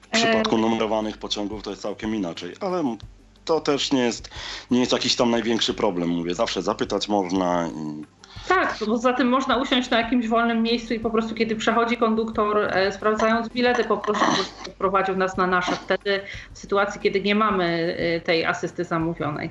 W 0.00 0.08
przypadku 0.10 0.58
numerowanych 0.58 1.18
pociągów 1.18 1.62
to 1.62 1.70
jest 1.70 1.82
całkiem 1.82 2.14
inaczej, 2.14 2.54
ale 2.60 2.96
to 3.44 3.60
też 3.60 3.92
nie 3.92 4.00
jest, 4.00 4.30
nie 4.70 4.80
jest 4.80 4.92
jakiś 4.92 5.16
tam 5.16 5.30
największy 5.30 5.74
problem, 5.74 6.08
mówię. 6.08 6.34
Zawsze 6.34 6.62
zapytać 6.62 7.08
można. 7.08 7.68
I... 7.68 8.04
Tak, 8.48 8.76
poza 8.86 9.12
tym 9.12 9.28
można 9.28 9.56
usiąść 9.56 9.90
na 9.90 10.00
jakimś 10.00 10.28
wolnym 10.28 10.62
miejscu 10.62 10.94
i 10.94 11.00
po 11.00 11.10
prostu 11.10 11.34
kiedy 11.34 11.56
przechodzi 11.56 11.96
konduktor, 11.96 12.58
e, 12.58 12.92
sprawdzając 12.92 13.48
bilety, 13.48 13.84
poprosić, 13.84 14.24
żeby 14.36 14.76
prowadził 14.78 15.16
nas 15.16 15.36
na 15.36 15.46
nasze. 15.46 15.72
Wtedy 15.72 16.20
w 16.52 16.58
sytuacji, 16.58 17.00
kiedy 17.00 17.20
nie 17.20 17.34
mamy 17.34 17.96
e, 17.98 18.20
tej 18.20 18.44
asysty 18.44 18.84
zamówionej. 18.84 19.50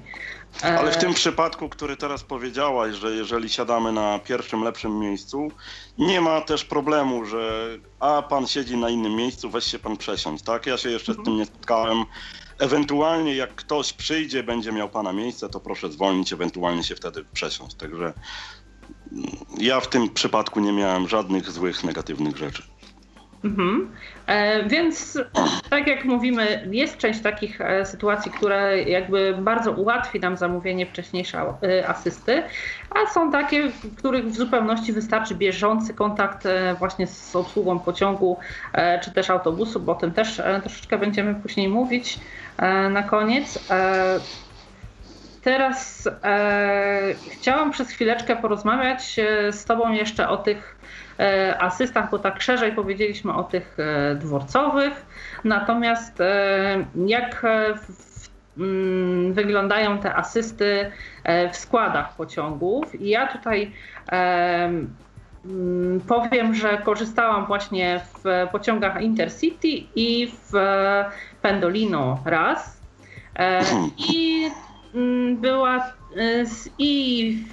E, 0.63 0.79
Ale 0.79 0.91
w 0.91 0.98
tym 0.98 1.13
przypadku, 1.13 1.69
który 1.69 1.98
teraz 1.98 2.24
powiedziałaś, 2.24 2.95
że 2.95 3.12
jeżeli 3.12 3.50
siadamy 3.50 3.91
na 3.91 4.19
pierwszym, 4.19 4.63
lepszym 4.63 5.00
miejscu, 5.00 5.51
nie 5.98 6.21
ma 6.21 6.41
też 6.41 6.65
problemu, 6.65 7.25
że 7.25 7.67
a 8.00 8.21
pan 8.21 8.48
siedzi 8.48 8.77
na 8.77 8.89
innym 8.89 9.15
miejscu, 9.15 9.50
weź 9.50 9.63
się 9.63 9.79
pan 9.79 9.98
przesiąść, 9.98 10.43
tak? 10.43 10.65
Ja 10.65 10.77
się 10.77 10.89
jeszcze 10.89 11.13
z 11.13 11.24
tym 11.25 11.36
nie 11.36 11.45
spotkałem. 11.45 12.05
Ewentualnie 12.60 13.36
jak 13.36 13.55
ktoś 13.55 13.93
przyjdzie, 13.93 14.43
będzie 14.43 14.71
miał 14.71 14.89
pana 14.89 15.13
miejsce, 15.13 15.50
to 15.50 15.60
proszę 15.60 15.91
zwolnić, 15.91 16.33
ewentualnie 16.33 16.83
się 16.83 16.95
wtedy 16.95 17.25
przesiąść. 17.33 17.75
Także 17.75 18.13
ja 19.58 19.80
w 19.80 19.88
tym 19.88 20.10
przypadku 20.10 20.60
nie 20.60 20.74
miałem 20.74 21.08
żadnych 21.08 21.51
złych, 21.51 21.84
negatywnych 21.84 22.38
rzeczy. 22.38 22.63
Mhm. 23.44 23.91
E, 24.27 24.63
więc 24.70 25.20
tak 25.70 25.88
jak 25.88 26.06
mówimy, 26.06 26.70
jest 26.72 26.98
część 26.98 27.22
takich 27.22 27.62
e, 27.62 27.86
sytuacji, 27.86 28.32
które 28.32 28.84
jakby 28.84 29.38
bardzo 29.41 29.72
ułatwi 29.72 30.20
nam 30.20 30.38
zamówienie 30.38 30.86
wcześniejszej 30.86 31.41
e, 31.41 31.88
asysty, 31.88 32.44
a 32.89 33.13
są 33.13 33.32
takie, 33.32 33.70
w 33.70 33.96
których 33.96 34.25
w 34.25 34.36
zupełności 34.36 34.94
wystarczy 34.94 35.36
bieżący 35.36 35.94
kontakt 35.94 36.46
e, 36.46 36.75
właśnie 36.80 37.08
z 37.08 37.36
obsługą 37.36 37.80
pociągu 37.80 38.38
e, 38.74 39.00
czy 39.00 39.12
też 39.12 39.30
autobusu, 39.30 39.80
bo 39.80 39.91
o 39.91 39.96
tym 39.96 40.12
też 40.12 40.39
e, 40.39 40.62
troszeczkę 40.62 40.98
będziemy 40.98 41.36
później 41.36 41.70
mówić 41.70 42.20
na 42.89 43.03
koniec. 43.03 43.60
Teraz 45.41 46.10
chciałam 47.31 47.71
przez 47.71 47.89
chwileczkę 47.89 48.36
porozmawiać 48.36 49.19
z 49.51 49.65
Tobą 49.65 49.91
jeszcze 49.91 50.29
o 50.29 50.38
tych 50.38 50.81
E, 51.21 51.62
asystach, 51.62 52.10
bo 52.10 52.19
tak 52.19 52.41
szerzej 52.41 52.71
powiedzieliśmy 52.71 53.33
o 53.33 53.43
tych 53.43 53.77
e, 53.79 54.15
dworcowych. 54.15 55.05
Natomiast 55.43 56.21
e, 56.21 56.86
jak 57.05 57.45
mm, 58.57 59.33
wyglądają 59.33 59.98
te 59.98 60.15
asysty 60.15 60.91
w 61.51 61.57
składach 61.57 62.15
pociągów? 62.15 63.01
I 63.01 63.10
ja 63.10 63.27
tutaj 63.27 63.71
mm, 64.07 64.95
powiem, 66.07 66.55
że 66.55 66.77
korzystałam 66.77 67.45
właśnie 67.45 68.01
w 68.24 68.48
pociągach 68.51 69.01
Intercity 69.01 69.67
i 69.95 70.31
w 70.31 70.51
Pendolino 71.41 72.19
raz. 72.25 72.81
I 73.98 74.43
mm, 74.45 74.71
była 75.41 75.93
i 76.77 77.43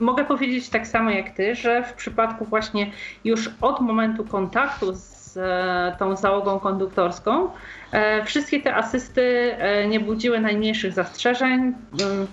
mogę 0.00 0.24
powiedzieć 0.24 0.68
tak 0.68 0.86
samo 0.86 1.10
jak 1.10 1.30
ty, 1.30 1.54
że 1.54 1.82
w 1.82 1.92
przypadku 1.92 2.44
właśnie 2.44 2.90
już 3.24 3.50
od 3.60 3.80
momentu 3.80 4.24
kontaktu 4.24 4.92
z 4.94 5.36
e, 5.36 5.96
tą 5.98 6.16
załogą 6.16 6.60
konduktorską, 6.60 7.48
e, 7.92 8.24
wszystkie 8.24 8.60
te 8.60 8.74
asysty 8.74 9.54
e, 9.58 9.88
nie 9.88 10.00
budziły 10.00 10.40
najmniejszych 10.40 10.92
zastrzeżeń. 10.92 11.74
Mm, 12.00 12.26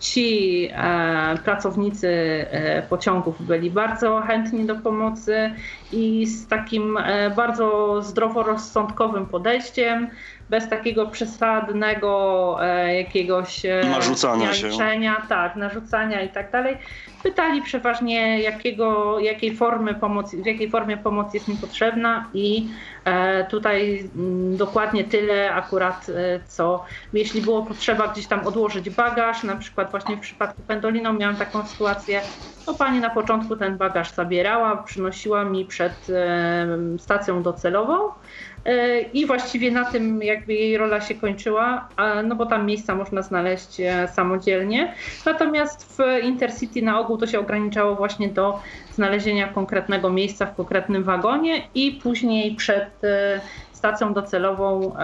ci 0.00 0.68
pracownicy 1.44 2.08
pociągów 2.88 3.46
byli 3.46 3.70
bardzo 3.70 4.20
chętni 4.20 4.64
do 4.64 4.76
pomocy 4.76 5.50
i 5.92 6.26
z 6.26 6.48
takim 6.48 6.98
bardzo 7.36 7.98
zdroworozsądkowym 8.02 9.26
podejściem, 9.26 10.10
bez 10.52 10.68
takiego 10.68 11.06
przesadnego 11.06 12.58
jakiegoś 12.96 13.62
narzucania 13.90 14.54
się. 14.54 15.28
tak, 15.28 15.56
narzucania 15.56 16.22
i 16.22 16.28
tak 16.28 16.50
dalej. 16.50 16.76
Pytali 17.22 17.62
przeważnie, 17.62 18.40
jakiego, 18.40 19.18
jakiej 19.20 19.56
formy 19.56 19.94
pomoc, 19.94 20.34
w 20.34 20.46
jakiej 20.46 20.70
formie 20.70 20.96
pomoc 20.96 21.34
jest 21.34 21.48
mi 21.48 21.56
potrzebna 21.56 22.26
i 22.34 22.68
e, 23.04 23.44
tutaj 23.44 24.10
mm, 24.16 24.56
dokładnie 24.56 25.04
tyle 25.04 25.54
akurat, 25.54 26.06
e, 26.08 26.40
co 26.46 26.84
jeśli 27.12 27.40
było 27.40 27.66
potrzeba 27.66 28.08
gdzieś 28.08 28.26
tam 28.26 28.46
odłożyć 28.46 28.90
bagaż, 28.90 29.42
na 29.42 29.56
przykład 29.56 29.90
właśnie 29.90 30.16
w 30.16 30.20
przypadku 30.20 30.62
Pendolino 30.62 31.12
miałam 31.12 31.36
taką 31.36 31.66
sytuację, 31.66 32.20
no 32.66 32.74
pani 32.74 33.00
na 33.00 33.10
początku 33.10 33.56
ten 33.56 33.76
bagaż 33.76 34.12
zabierała, 34.12 34.76
przynosiła 34.76 35.44
mi 35.44 35.64
przed 35.64 36.10
e, 36.10 36.98
stacją 36.98 37.42
docelową, 37.42 37.98
E, 38.02 38.51
I 39.12 39.26
właściwie 39.26 39.70
na 39.70 39.84
tym 39.84 40.22
jakby 40.22 40.54
jej 40.54 40.76
rola 40.76 41.00
się 41.00 41.14
kończyła, 41.14 41.88
no 42.24 42.34
bo 42.34 42.46
tam 42.46 42.66
miejsca 42.66 42.94
można 42.94 43.22
znaleźć 43.22 43.80
e, 43.80 44.08
samodzielnie. 44.08 44.94
Natomiast 45.26 45.96
w 45.98 46.24
Intercity 46.24 46.82
na 46.82 47.00
ogół 47.00 47.18
to 47.18 47.26
się 47.26 47.40
ograniczało 47.40 47.94
właśnie 47.94 48.28
do 48.28 48.60
znalezienia 48.92 49.48
konkretnego 49.48 50.10
miejsca 50.10 50.46
w 50.46 50.54
konkretnym 50.54 51.04
wagonie 51.04 51.62
i 51.74 51.92
później 52.02 52.54
przed 52.54 53.04
e, 53.04 53.40
stacją 53.72 54.12
docelową 54.12 54.96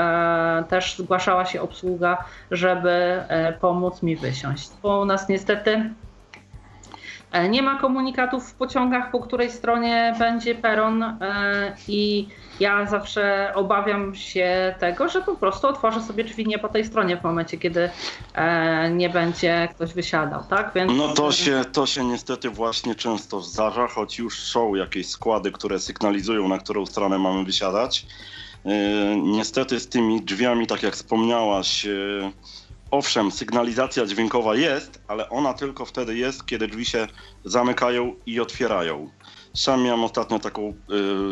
też 0.68 0.96
zgłaszała 0.98 1.44
się 1.44 1.62
obsługa, 1.62 2.24
żeby 2.50 3.22
pomóc 3.60 4.02
mi 4.02 4.16
wysiąść. 4.16 4.70
Bo 4.82 5.00
u 5.00 5.04
nas 5.04 5.28
niestety 5.28 5.90
nie 7.48 7.62
ma 7.62 7.78
komunikatów 7.78 8.50
w 8.50 8.54
pociągach, 8.54 9.10
po 9.10 9.20
której 9.20 9.50
stronie 9.50 10.14
będzie 10.18 10.54
peron 10.54 11.18
i 11.88 12.28
ja 12.60 12.86
zawsze 12.86 13.52
obawiam 13.54 14.14
się 14.14 14.74
tego, 14.80 15.08
że 15.08 15.22
po 15.22 15.36
prostu 15.36 15.66
otworzę 15.66 16.02
sobie 16.02 16.24
drzwi 16.24 16.46
nie 16.46 16.58
po 16.58 16.68
tej 16.68 16.84
stronie 16.84 17.16
w 17.16 17.22
momencie, 17.22 17.58
kiedy 17.58 17.90
e, 18.34 18.90
nie 18.90 19.10
będzie 19.10 19.68
ktoś 19.74 19.92
wysiadał, 19.92 20.42
tak? 20.50 20.70
Więc... 20.74 20.92
No 20.96 21.08
to 21.08 21.32
się, 21.32 21.62
to 21.72 21.86
się 21.86 22.04
niestety 22.04 22.50
właśnie 22.50 22.94
często 22.94 23.40
zdarza, 23.40 23.88
choć 23.88 24.18
już 24.18 24.40
są 24.40 24.74
jakieś 24.74 25.08
składy, 25.08 25.52
które 25.52 25.78
sygnalizują, 25.78 26.48
na 26.48 26.58
którą 26.58 26.86
stronę 26.86 27.18
mamy 27.18 27.44
wysiadać. 27.44 28.06
E, 28.64 28.70
niestety 29.16 29.80
z 29.80 29.88
tymi 29.88 30.22
drzwiami, 30.22 30.66
tak 30.66 30.82
jak 30.82 30.94
wspomniałaś, 30.94 31.86
e, 31.86 31.90
owszem, 32.90 33.30
sygnalizacja 33.30 34.06
dźwiękowa 34.06 34.54
jest, 34.54 35.00
ale 35.08 35.28
ona 35.28 35.54
tylko 35.54 35.84
wtedy 35.84 36.16
jest, 36.16 36.46
kiedy 36.46 36.68
drzwi 36.68 36.84
się 36.84 37.06
zamykają 37.44 38.14
i 38.26 38.40
otwierają. 38.40 39.10
Sam 39.54 39.82
miałem 39.82 40.04
ostatnio 40.04 40.38
taką 40.38 40.74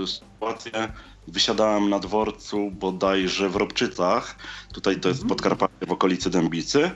y, 0.02 0.06
sytuację, 0.06 0.88
Wysiadałem 1.28 1.90
na 1.90 1.98
dworcu 1.98 2.70
bodajże 2.70 3.48
w 3.48 3.56
Robczycach, 3.56 4.36
tutaj 4.75 5.00
to 5.00 5.08
jest 5.08 5.22
mhm. 5.22 5.28
Podkarpacie 5.28 5.86
w 5.86 5.92
okolicy 5.92 6.30
Dębicy. 6.30 6.90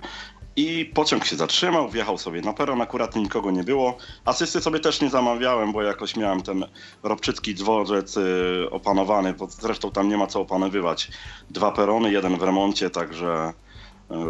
I 0.57 0.91
pociąg 0.95 1.25
się 1.25 1.37
zatrzymał, 1.37 1.91
wjechał 1.91 2.19
sobie 2.19 2.41
na 2.41 2.53
peron, 2.53 2.83
akurat 2.83 3.17
nikogo 3.17 3.51
nie 3.51 3.65
było. 3.65 3.97
Asysty 4.25 4.61
sobie 4.61 4.81
też 4.81 5.01
nie 5.01 5.11
zamawiałem, 5.11 5.73
bo 5.73 5.83
jakoś 5.83 6.17
miałem 6.17 6.43
ten 6.43 6.65
robczycki 7.03 7.55
dworzec 7.55 8.17
y, 8.17 8.69
opanowany, 8.71 9.35
bo 9.35 9.47
zresztą 9.47 9.91
tam 9.91 10.09
nie 10.09 10.17
ma 10.17 10.27
co 10.27 10.41
opanowywać. 10.41 11.11
Dwa 11.51 11.73
perony, 11.73 12.13
jeden 12.13 12.39
w 12.39 12.43
remoncie, 12.43 12.91
także 12.91 13.53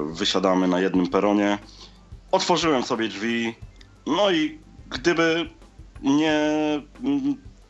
wysiadamy 0.07 0.69
na 0.69 0.81
jednym 0.81 1.07
peronie. 1.07 1.59
Otworzyłem 2.33 2.83
sobie 2.83 3.09
drzwi, 3.09 3.55
no 4.07 4.31
i 4.31 4.59
gdyby 4.91 5.51
nie 6.03 6.41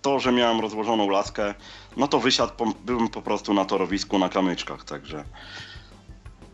to, 0.03 0.21
że 0.21 0.33
miałem 0.33 0.61
rozłożoną 0.61 1.11
laskę, 1.11 1.55
no 1.97 2.09
to 2.09 2.21
wysiadł 2.21 2.53
byłem 2.85 3.09
po 3.09 3.23
prostu 3.23 3.55
na 3.55 3.65
torowisku 3.65 4.19
na 4.19 4.29
kamyczkach, 4.29 4.85
także. 4.85 5.25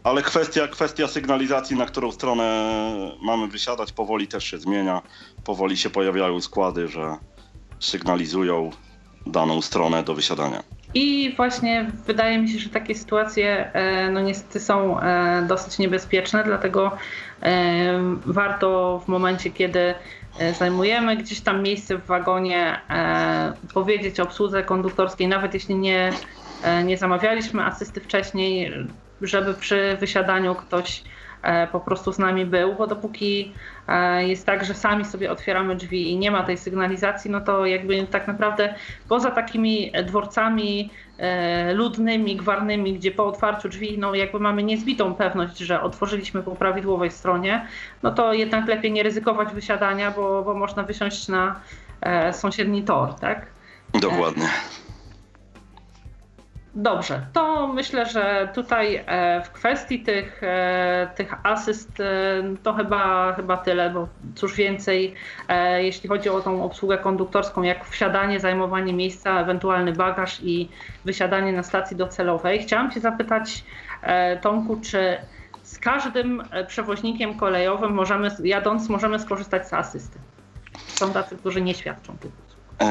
Ale 0.04 0.22
kwestia, 0.22 0.68
kwestia 0.68 1.08
sygnalizacji, 1.08 1.76
na 1.76 1.86
którą 1.86 2.12
stronę 2.12 2.76
mamy 3.22 3.48
wysiadać, 3.48 3.92
powoli 3.92 4.28
też 4.28 4.44
się 4.44 4.58
zmienia. 4.58 5.02
Powoli 5.44 5.76
się 5.76 5.90
pojawiają 5.90 6.40
składy, 6.40 6.88
że 6.88 7.16
sygnalizują 7.80 8.70
daną 9.26 9.62
stronę 9.62 10.02
do 10.02 10.14
wysiadania. 10.14 10.62
I 10.94 11.34
właśnie 11.36 11.90
wydaje 12.06 12.38
mi 12.38 12.48
się, 12.48 12.58
że 12.58 12.70
takie 12.70 12.94
sytuacje 12.94 13.72
e, 13.72 14.10
no 14.10 14.20
niestety 14.20 14.60
są 14.60 15.00
e, 15.00 15.42
dosyć 15.48 15.78
niebezpieczne, 15.78 16.44
dlatego 16.44 16.96
e, 17.42 18.18
warto 18.26 19.00
w 19.04 19.08
momencie, 19.08 19.50
kiedy 19.50 19.94
zajmujemy 20.58 21.16
gdzieś 21.16 21.40
tam 21.40 21.62
miejsce 21.62 21.98
w 21.98 22.06
wagonie, 22.06 22.80
powiedzieć 23.74 24.20
obsłudze 24.20 24.62
konduktorskiej, 24.62 25.28
nawet 25.28 25.54
jeśli 25.54 25.74
nie, 25.74 26.10
nie 26.84 26.98
zamawialiśmy 26.98 27.64
asysty 27.64 28.00
wcześniej, 28.00 28.72
żeby 29.22 29.54
przy 29.54 29.96
wysiadaniu 30.00 30.54
ktoś 30.54 31.02
po 31.72 31.80
prostu 31.80 32.12
z 32.12 32.18
nami 32.18 32.46
był, 32.46 32.74
bo 32.74 32.86
dopóki 32.86 33.52
e, 33.88 34.28
jest 34.28 34.46
tak, 34.46 34.64
że 34.64 34.74
sami 34.74 35.04
sobie 35.04 35.32
otwieramy 35.32 35.76
drzwi 35.76 36.10
i 36.10 36.18
nie 36.18 36.30
ma 36.30 36.42
tej 36.42 36.58
sygnalizacji, 36.58 37.30
no 37.30 37.40
to 37.40 37.66
jakby 37.66 38.06
tak 38.06 38.26
naprawdę 38.28 38.74
poza 39.08 39.30
takimi 39.30 39.92
dworcami 40.06 40.90
e, 41.18 41.74
ludnymi, 41.74 42.36
gwarnymi, 42.36 42.94
gdzie 42.94 43.10
po 43.10 43.26
otwarciu 43.26 43.68
drzwi, 43.68 43.98
no 43.98 44.14
jakby 44.14 44.40
mamy 44.40 44.62
niezbitą 44.62 45.14
pewność, 45.14 45.58
że 45.58 45.82
otworzyliśmy 45.82 46.42
po 46.42 46.56
prawidłowej 46.56 47.10
stronie, 47.10 47.66
no 48.02 48.10
to 48.10 48.32
jednak 48.32 48.68
lepiej 48.68 48.92
nie 48.92 49.02
ryzykować 49.02 49.48
wysiadania, 49.54 50.10
bo, 50.10 50.42
bo 50.42 50.54
można 50.54 50.82
wysiąść 50.82 51.28
na 51.28 51.60
sąsiedni 52.32 52.82
tor, 52.82 53.14
tak? 53.14 53.46
Dokładnie. 54.00 54.48
Dobrze, 56.78 57.26
to 57.32 57.66
myślę, 57.66 58.06
że 58.06 58.48
tutaj 58.54 59.04
e, 59.06 59.42
w 59.42 59.50
kwestii 59.50 60.00
tych, 60.00 60.42
e, 60.42 61.08
tych 61.16 61.34
asyst 61.42 62.00
e, 62.00 62.04
to 62.62 62.72
chyba, 62.72 63.32
chyba 63.32 63.56
tyle, 63.56 63.90
bo 63.90 64.08
cóż 64.34 64.54
więcej, 64.54 65.14
jeśli 65.78 66.08
chodzi 66.08 66.28
o 66.28 66.40
tą 66.40 66.64
obsługę 66.64 66.98
konduktorską, 66.98 67.62
jak 67.62 67.84
wsiadanie, 67.84 68.40
zajmowanie 68.40 68.92
miejsca, 68.92 69.40
ewentualny 69.40 69.92
bagaż 69.92 70.40
i 70.42 70.68
wysiadanie 71.04 71.52
na 71.52 71.62
stacji 71.62 71.96
docelowej. 71.96 72.62
Chciałam 72.62 72.90
Cię 72.90 73.00
zapytać, 73.00 73.64
Tomku, 74.40 74.80
czy 74.80 75.16
z 75.62 75.78
każdym 75.78 76.42
przewoźnikiem 76.66 77.38
kolejowym 77.38 77.92
możemy, 77.92 78.30
jadąc, 78.44 78.88
możemy 78.88 79.18
skorzystać 79.18 79.68
z 79.68 79.72
asysty? 79.72 80.18
Są 80.88 81.12
tacy, 81.12 81.36
którzy 81.36 81.62
nie 81.62 81.74
świadczą 81.74 82.16
tych 82.18 82.32
usług. 82.46 82.90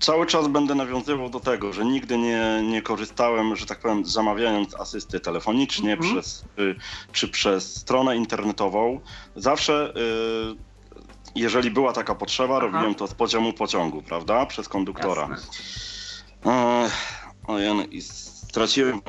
Cały 0.00 0.26
czas 0.26 0.48
będę 0.48 0.74
nawiązywał 0.74 1.30
do 1.30 1.40
tego, 1.40 1.72
że 1.72 1.84
nigdy 1.84 2.18
nie, 2.18 2.62
nie 2.64 2.82
korzystałem, 2.82 3.56
że 3.56 3.66
tak 3.66 3.80
powiem, 3.80 4.06
zamawiając 4.06 4.74
asysty 4.74 5.20
telefonicznie 5.20 5.92
mhm. 5.92 6.12
przez, 6.12 6.44
y, 6.58 6.74
czy 7.12 7.28
przez 7.28 7.76
stronę 7.76 8.16
internetową. 8.16 9.00
Zawsze, 9.36 9.92
y, 9.96 10.70
jeżeli 11.34 11.70
była 11.70 11.92
taka 11.92 12.14
potrzeba, 12.14 12.56
Aha. 12.56 12.66
robiłem 12.66 12.94
to 12.94 13.06
z 13.06 13.14
poziomu 13.14 13.52
pociągu, 13.52 14.02
prawda? 14.02 14.46
Przez 14.46 14.68
konduktora. 14.68 15.28
Jasne. 15.30 16.90
Ojej, 17.46 17.96
i 17.96 18.02
straciłem 18.02 19.00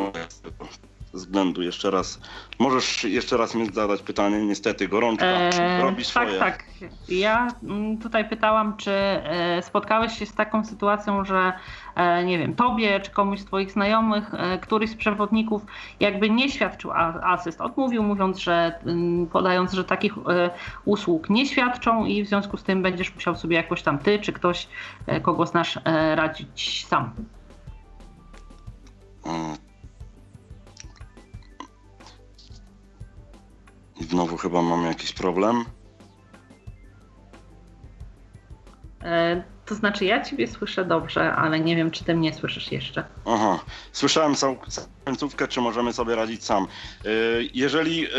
względu 1.14 1.62
jeszcze 1.62 1.92
raz. 1.92 2.20
Możesz 2.60 3.04
jeszcze 3.04 3.38
raz 3.38 3.56
mi 3.56 3.74
zadać 3.74 4.02
pytanie, 4.02 4.46
niestety 4.46 4.88
gorączka 4.88 5.26
eee, 5.26 5.82
robi 5.82 5.96
tak, 5.96 6.06
swoje. 6.06 6.40
Tak, 6.40 6.58
tak. 6.58 6.90
Ja 7.10 7.48
mm, 7.64 7.98
tutaj 7.98 8.30
pytałam, 8.30 8.78
czy 8.78 8.92
e, 8.92 9.62
spotkałeś 9.62 10.20
się 10.20 10.26
z 10.26 10.34
taką 10.34 10.66
sytuacją, 10.66 11.26
że 11.26 11.54
e, 11.96 12.24
nie 12.24 12.40
wiem, 12.40 12.56
tobie 12.56 13.00
czy 13.00 13.12
komuś 13.12 13.40
z 13.40 13.46
twoich 13.46 13.72
znajomych, 13.72 14.34
e, 14.34 14.60
któryś 14.60 14.90
z 14.90 14.96
przewodników 14.96 15.66
jakby 16.00 16.30
nie 16.30 16.50
świadczył 16.50 16.92
asyst. 17.24 17.62
Odmówił 17.62 18.04
mówiąc, 18.04 18.38
że 18.38 18.80
mm, 18.86 19.28
podając, 19.28 19.74
że 19.74 19.84
takich 19.84 20.14
usług 20.86 21.30
nie 21.30 21.46
świadczą 21.46 22.06
i 22.06 22.24
w 22.24 22.28
związku 22.28 22.58
z 22.58 22.64
tym 22.64 22.82
będziesz 22.82 23.16
musiał 23.16 23.36
sobie 23.36 23.56
jakoś 23.56 23.82
tam 23.82 24.00
ty 24.00 24.20
czy 24.20 24.34
ktoś, 24.34 24.68
kogo 25.22 25.46
znasz, 25.46 25.80
radzić 26.16 26.86
sam. 26.88 27.12
Znowu 34.10 34.38
chyba 34.38 34.62
mam 34.62 34.86
jakiś 34.86 35.14
problem. 35.14 35.66
E, 39.04 39.44
to 39.66 39.76
znaczy, 39.76 40.06
ja 40.06 40.24
ciebie 40.24 40.48
słyszę 40.48 40.86
dobrze, 40.86 41.34
ale 41.34 41.60
nie 41.60 41.76
wiem, 41.76 41.92
czy 41.92 42.04
ty 42.04 42.16
mnie 42.16 42.34
słyszysz 42.34 42.72
jeszcze. 42.72 43.04
Aha, 43.26 43.60
słyszałem 43.92 44.36
całą 44.36 44.58
końcówkę, 45.06 45.48
czy 45.48 45.62
możemy 45.62 45.94
sobie 45.94 46.16
radzić 46.16 46.44
sam. 46.44 46.64
E, 46.64 47.08
jeżeli 47.54 48.06
e, 48.06 48.10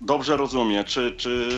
dobrze 0.00 0.36
rozumiem, 0.36 0.84
czy, 0.84 1.12
czy 1.16 1.48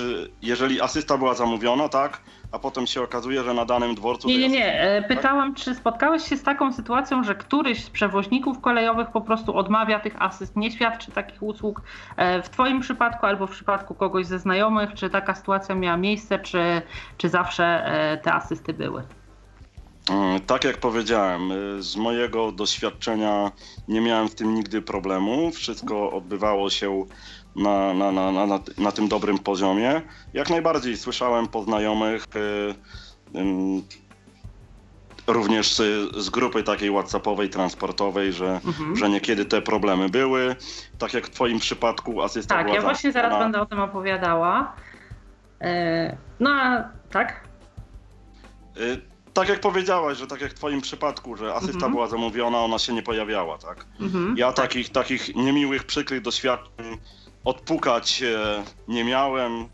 jeżeli 0.43 0.81
asysta 0.81 1.19
była 1.19 1.35
zamówiona, 1.35 1.89
tak? 1.89 2.21
A 2.53 2.59
potem 2.59 2.87
się 2.87 3.03
okazuje, 3.03 3.45
że 3.45 3.55
na 3.55 3.65
danym 3.65 3.95
dworcu. 3.95 4.29
Nie, 4.29 4.39
nie, 4.39 4.49
nie. 4.49 4.81
E, 4.81 5.03
pytałam, 5.03 5.55
czy 5.55 5.75
spotkałeś 5.75 6.29
się 6.29 6.37
z 6.37 6.43
taką 6.43 6.73
sytuacją, 6.73 7.25
że 7.25 7.35
któryś 7.35 7.85
z 7.85 7.91
przewoźników 7.91 8.61
kolejowych 8.61 9.09
po 9.11 9.21
prostu 9.21 9.57
odmawia 9.57 10.01
tych 10.01 10.23
asyst, 10.23 10.57
nie 10.57 10.71
świadczy 10.71 11.11
takich 11.11 11.43
usług 11.43 11.83
e, 12.17 12.43
w 12.43 12.51
Twoim 12.51 12.81
przypadku 12.81 13.27
albo 13.27 13.47
w 13.47 13.51
przypadku 13.51 13.95
kogoś 13.95 14.27
ze 14.27 14.39
znajomych? 14.39 14.95
Czy 14.95 15.11
taka 15.11 15.35
sytuacja 15.35 15.75
miała 15.75 15.97
miejsce, 15.97 16.39
czy, 16.39 16.83
czy 17.17 17.29
zawsze 17.29 17.65
e, 17.65 18.19
te 18.19 18.33
asysty 18.33 18.73
były? 18.73 19.03
Mm, 20.11 20.41
tak 20.41 20.65
jak 20.65 20.77
powiedziałem, 20.79 21.53
z 21.79 21.97
mojego 21.97 22.53
doświadczenia 22.53 23.53
nie 23.89 24.01
miałem 24.01 24.29
w 24.29 24.35
tym 24.35 24.55
nigdy 24.55 24.83
problemu. 24.83 25.51
Wszystko 25.51 26.13
odbywało 26.13 26.71
się 26.71 27.05
na, 27.57 27.95
na, 27.95 28.13
na, 28.13 28.33
na, 28.33 28.61
na 28.79 28.93
tym 28.93 29.09
dobrym 29.09 29.39
poziomie. 29.39 30.03
Jak 30.35 30.51
najbardziej 30.51 30.97
słyszałem 30.97 31.49
po 31.49 31.63
znajomych, 31.63 32.25
y, 32.37 32.75
również 35.27 35.75
z 36.17 36.31
grupy 36.31 36.63
takiej 36.63 36.91
WhatsAppowej, 36.91 37.51
transportowej, 37.51 38.33
że, 38.33 38.61
mhm. 38.67 38.97
że 38.97 39.09
niekiedy 39.09 39.45
te 39.45 39.63
problemy 39.63 40.09
były. 40.09 40.57
Tak 40.99 41.15
jak 41.15 41.27
w 41.27 41.31
Twoim 41.31 41.59
przypadku 41.59 42.23
asysta 42.23 42.55
Tak, 42.55 42.73
ja 42.73 42.83
właśnie 42.83 43.13
zaraz 43.13 43.39
będę 43.39 43.61
o 43.61 43.67
tym 43.67 43.81
opowiadała. 43.81 44.73
E, 45.61 46.17
no 46.41 46.51
a 46.51 46.85
tak? 47.11 47.49
tak 49.33 49.49
jak 49.49 49.61
powiedziałaś, 49.61 50.19
że 50.19 50.27
tak 50.27 50.41
jak 50.41 50.51
w 50.51 50.55
twoim 50.55 50.81
przypadku, 50.81 51.37
że 51.37 51.55
asysta 51.55 51.75
mhm. 51.75 51.93
była 51.93 52.07
zamówiona, 52.07 52.59
ona 52.59 52.79
się 52.79 52.93
nie 52.93 53.03
pojawiała, 53.03 53.59
tak? 53.59 53.87
Mhm. 54.01 54.35
Ja 54.37 54.53
tak. 54.53 54.67
takich, 54.67 54.93
takich 54.93 55.37
niemiłych, 55.37 55.85
przykrych 55.85 56.23
doświadczeń 56.23 56.99
odpukać 57.45 58.23
e, 58.23 58.65
nie 58.89 59.05
miałem, 59.05 59.69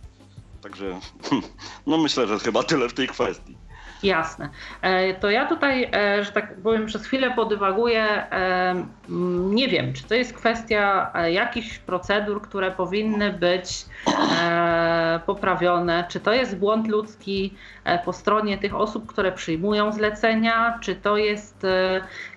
także 0.62 1.00
no 1.86 1.98
myślę, 1.98 2.26
że 2.26 2.38
chyba 2.38 2.62
tyle 2.62 2.88
w 2.88 2.94
tej 2.94 3.08
kwestii. 3.08 3.56
Jasne. 4.02 4.48
E, 4.82 5.14
to 5.14 5.30
ja 5.30 5.46
tutaj, 5.46 5.90
e, 5.92 6.24
że 6.24 6.32
tak 6.32 6.56
powiem, 6.56 6.86
przez 6.86 7.06
chwilę 7.06 7.30
podywaguję. 7.30 8.26
Nie 9.50 9.68
wiem, 9.68 9.92
czy 9.92 10.04
to 10.04 10.14
jest 10.14 10.32
kwestia 10.32 11.12
jakichś 11.32 11.78
procedur, 11.78 12.42
które 12.42 12.70
powinny 12.70 13.32
być 13.32 13.86
poprawione, 15.26 16.04
czy 16.08 16.20
to 16.20 16.32
jest 16.32 16.56
błąd 16.58 16.88
ludzki 16.88 17.54
po 18.04 18.12
stronie 18.12 18.58
tych 18.58 18.74
osób, 18.74 19.06
które 19.06 19.32
przyjmują 19.32 19.92
zlecenia, 19.92 20.78
czy 20.82 20.96
to 20.96 21.16
jest 21.16 21.66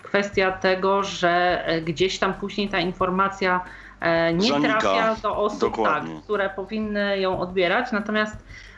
kwestia 0.03 0.51
tego, 0.51 1.03
że 1.03 1.65
gdzieś 1.85 2.19
tam 2.19 2.33
później 2.33 2.69
ta 2.69 2.79
informacja 2.79 3.61
nie 4.33 4.61
trafia 4.61 5.15
do 5.15 5.37
osób, 5.37 5.75
tak, 5.83 6.03
które 6.23 6.49
powinny 6.49 7.19
ją 7.19 7.39
odbierać. 7.39 7.91
Natomiast 7.91 8.37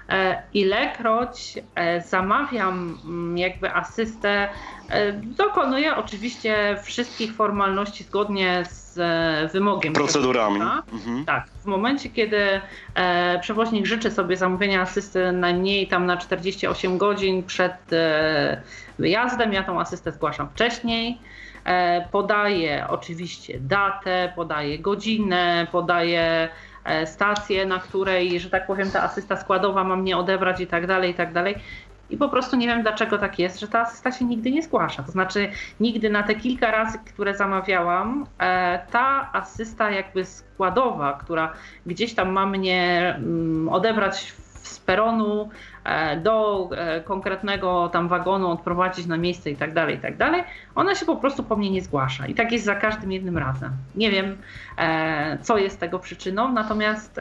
E, 0.09 0.41
ilekroć 0.53 1.59
e, 1.75 2.01
zamawiam 2.01 2.97
mm, 3.05 3.37
jakby 3.37 3.73
asystę, 3.73 4.49
e, 4.89 5.13
dokonuję 5.13 5.95
oczywiście 5.95 6.77
wszystkich 6.83 7.35
formalności 7.35 8.03
zgodnie 8.03 8.63
z 8.69 9.51
wymogiem. 9.51 9.93
Procedurami. 9.93 10.61
Mhm. 10.91 11.25
Tak. 11.25 11.47
W 11.63 11.65
momencie, 11.65 12.09
kiedy 12.09 12.61
przewoźnik 13.41 13.85
życzy 13.85 14.11
sobie 14.11 14.37
zamówienia 14.37 14.81
asysty 14.81 15.31
najmniej 15.31 15.87
tam 15.87 16.05
na 16.05 16.17
48 16.17 16.97
godzin 16.97 17.43
przed 17.43 17.73
wyjazdem, 18.99 19.53
ja 19.53 19.63
tą 19.63 19.79
asystę 19.79 20.11
zgłaszam 20.11 20.49
wcześniej. 20.49 21.17
Podaję 22.11 22.85
oczywiście 22.89 23.59
datę, 23.59 24.33
podaję 24.35 24.79
godzinę, 24.79 25.67
podaję 25.71 26.49
E, 26.83 27.07
stację, 27.07 27.65
na 27.65 27.79
której, 27.79 28.39
że 28.39 28.49
tak 28.49 28.67
powiem, 28.67 28.91
ta 28.91 29.03
asysta 29.03 29.37
składowa 29.37 29.83
ma 29.83 29.95
mnie 29.95 30.17
odebrać 30.17 30.61
i 30.61 30.67
tak 30.67 30.87
dalej, 30.87 31.11
i 31.11 31.13
tak 31.13 31.33
dalej. 31.33 31.55
I 32.09 32.17
po 32.17 32.29
prostu 32.29 32.55
nie 32.55 32.67
wiem, 32.67 32.81
dlaczego 32.81 33.17
tak 33.17 33.39
jest, 33.39 33.59
że 33.59 33.67
ta 33.67 33.81
asysta 33.81 34.11
się 34.11 34.25
nigdy 34.25 34.51
nie 34.51 34.63
zgłasza. 34.63 35.03
To 35.03 35.11
znaczy, 35.11 35.51
nigdy 35.79 36.09
na 36.09 36.23
te 36.23 36.35
kilka 36.35 36.71
razy, 36.71 36.99
które 37.13 37.37
zamawiałam, 37.37 38.25
e, 38.39 38.79
ta 38.91 39.29
asysta 39.33 39.91
jakby 39.91 40.25
składowa, 40.25 41.13
która 41.13 41.53
gdzieś 41.85 42.13
tam 42.13 42.31
ma 42.31 42.45
mnie 42.45 43.13
mm, 43.17 43.69
odebrać 43.69 44.33
z 44.69 44.79
peronu, 44.79 45.49
E, 45.89 46.17
do 46.17 46.69
e, 46.71 47.01
konkretnego 47.01 47.89
tam 47.93 48.07
wagonu 48.07 48.51
odprowadzić 48.51 49.05
na 49.05 49.17
miejsce 49.17 49.51
i 49.51 49.55
tak 49.55 49.73
dalej, 49.73 49.95
i 49.95 49.99
tak 49.99 50.17
dalej, 50.17 50.43
ona 50.75 50.95
się 50.95 51.05
po 51.05 51.15
prostu 51.15 51.43
po 51.43 51.55
mnie 51.55 51.71
nie 51.71 51.81
zgłasza. 51.81 52.27
I 52.27 52.33
tak 52.33 52.51
jest 52.51 52.65
za 52.65 52.75
każdym 52.75 53.11
jednym 53.11 53.37
razem. 53.37 53.71
Nie 53.95 54.11
wiem, 54.11 54.37
e, 54.77 55.37
co 55.41 55.57
jest 55.57 55.79
tego 55.79 55.99
przyczyną, 55.99 56.51
natomiast 56.51 57.19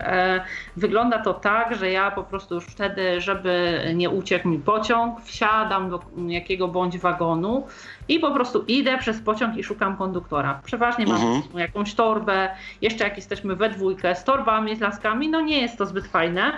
wygląda 0.77 1.19
to 1.19 1.35
tak, 1.35 1.77
że 1.77 1.91
ja 1.91 2.11
po 2.11 2.23
prostu 2.23 2.55
już 2.55 2.65
wtedy, 2.65 3.21
żeby 3.21 3.83
nie 3.95 4.11
uciekł 4.11 4.49
mi 4.49 4.59
pociąg, 4.59 5.21
wsiadam 5.21 5.91
do 5.91 6.01
jakiego 6.27 6.69
bądź 6.69 6.99
wagonu 6.99 7.67
i 8.09 8.19
po 8.19 8.31
prostu 8.31 8.65
idę 8.69 8.99
przez 8.99 9.21
pociąg 9.21 9.57
i 9.57 9.65
szukam 9.65 9.97
konduktora. 9.97 10.61
Przeważnie 10.65 11.07
mam 11.07 11.23
mhm. 11.23 11.43
jakąś 11.59 11.95
torbę, 11.95 12.49
jeszcze 12.83 13.05
jak 13.05 13.17
jesteśmy 13.17 13.57
we 13.57 13.71
dwójkę 13.71 14.15
z 14.15 14.25
torbami, 14.25 14.77
z 14.77 14.81
laskami, 14.81 15.29
no 15.29 15.41
nie 15.41 15.61
jest 15.61 15.79
to 15.79 15.87
zbyt 15.87 16.07
fajne. 16.07 16.53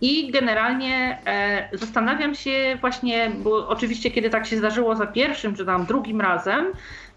I 0.00 0.30
generalnie 0.32 1.18
e, 1.26 1.68
zastanawiam 1.72 2.34
się 2.34 2.78
właśnie, 2.80 3.30
bo 3.30 3.68
oczywiście 3.68 4.10
kiedy 4.10 4.30
tak 4.30 4.46
się 4.46 4.56
zdarzyło 4.56 4.96
za 4.96 5.06
pierwszym 5.06 5.54
czy 5.56 5.66
tam 5.66 5.86
drugim 5.86 6.20
razem, 6.20 6.66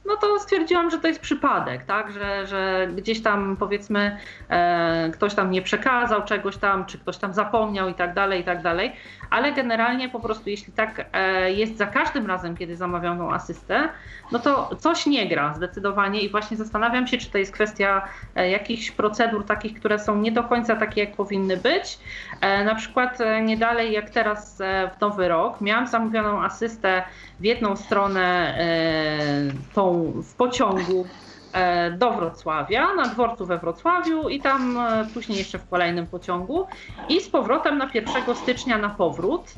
no 0.05 0.17
to 0.17 0.39
stwierdziłam, 0.39 0.91
że 0.91 0.99
to 0.99 1.07
jest 1.07 1.19
przypadek, 1.19 1.85
tak, 1.85 2.11
że, 2.11 2.47
że 2.47 2.87
gdzieś 2.95 3.21
tam 3.21 3.57
powiedzmy 3.59 4.17
e, 4.49 5.09
ktoś 5.13 5.33
tam 5.33 5.51
nie 5.51 5.61
przekazał 5.61 6.23
czegoś 6.23 6.57
tam, 6.57 6.85
czy 6.85 6.99
ktoś 6.99 7.17
tam 7.17 7.33
zapomniał 7.33 7.89
i 7.89 7.93
tak 7.93 8.13
dalej, 8.13 8.41
i 8.41 8.43
tak 8.43 8.61
dalej, 8.61 8.91
ale 9.29 9.51
generalnie 9.51 10.09
po 10.09 10.19
prostu 10.19 10.49
jeśli 10.49 10.73
tak 10.73 11.05
e, 11.13 11.51
jest 11.51 11.77
za 11.77 11.85
każdym 11.85 12.27
razem, 12.27 12.57
kiedy 12.57 12.75
zamawiam 12.75 13.17
tą 13.17 13.33
asystę, 13.33 13.89
no 14.31 14.39
to 14.39 14.75
coś 14.75 15.05
nie 15.05 15.27
gra 15.29 15.53
zdecydowanie 15.53 16.21
i 16.21 16.29
właśnie 16.29 16.57
zastanawiam 16.57 17.07
się, 17.07 17.17
czy 17.17 17.31
to 17.31 17.37
jest 17.37 17.51
kwestia 17.51 18.07
e, 18.35 18.49
jakichś 18.49 18.91
procedur 18.91 19.45
takich, 19.45 19.79
które 19.79 19.99
są 19.99 20.15
nie 20.15 20.31
do 20.31 20.43
końca 20.43 20.75
takie, 20.75 21.01
jak 21.01 21.15
powinny 21.15 21.57
być. 21.57 21.99
E, 22.41 22.63
na 22.63 22.75
przykład 22.75 23.21
e, 23.21 23.41
nie 23.41 23.57
dalej 23.57 23.91
jak 23.91 24.09
teraz 24.09 24.61
e, 24.61 24.89
w 24.97 25.01
nowy 25.01 25.27
rok 25.27 25.61
miałam 25.61 25.87
zamówioną 25.87 26.43
asystę 26.43 27.03
w 27.39 27.45
jedną 27.45 27.75
stronę 27.75 28.57
e, 28.57 29.73
w 30.01 30.33
pociągu 30.33 31.05
e, 31.53 31.91
do 31.91 32.11
Wrocławia, 32.11 32.93
na 32.93 33.03
dworcu 33.03 33.45
we 33.45 33.57
Wrocławiu 33.57 34.29
i 34.29 34.41
tam 34.41 34.77
e, 34.77 35.07
później 35.13 35.37
jeszcze 35.37 35.59
w 35.59 35.69
kolejnym 35.69 36.07
pociągu 36.07 36.67
i 37.09 37.21
z 37.21 37.29
powrotem 37.29 37.77
na 37.77 37.89
1 37.93 38.35
stycznia 38.35 38.77
na 38.77 38.89
powrót. 38.89 39.53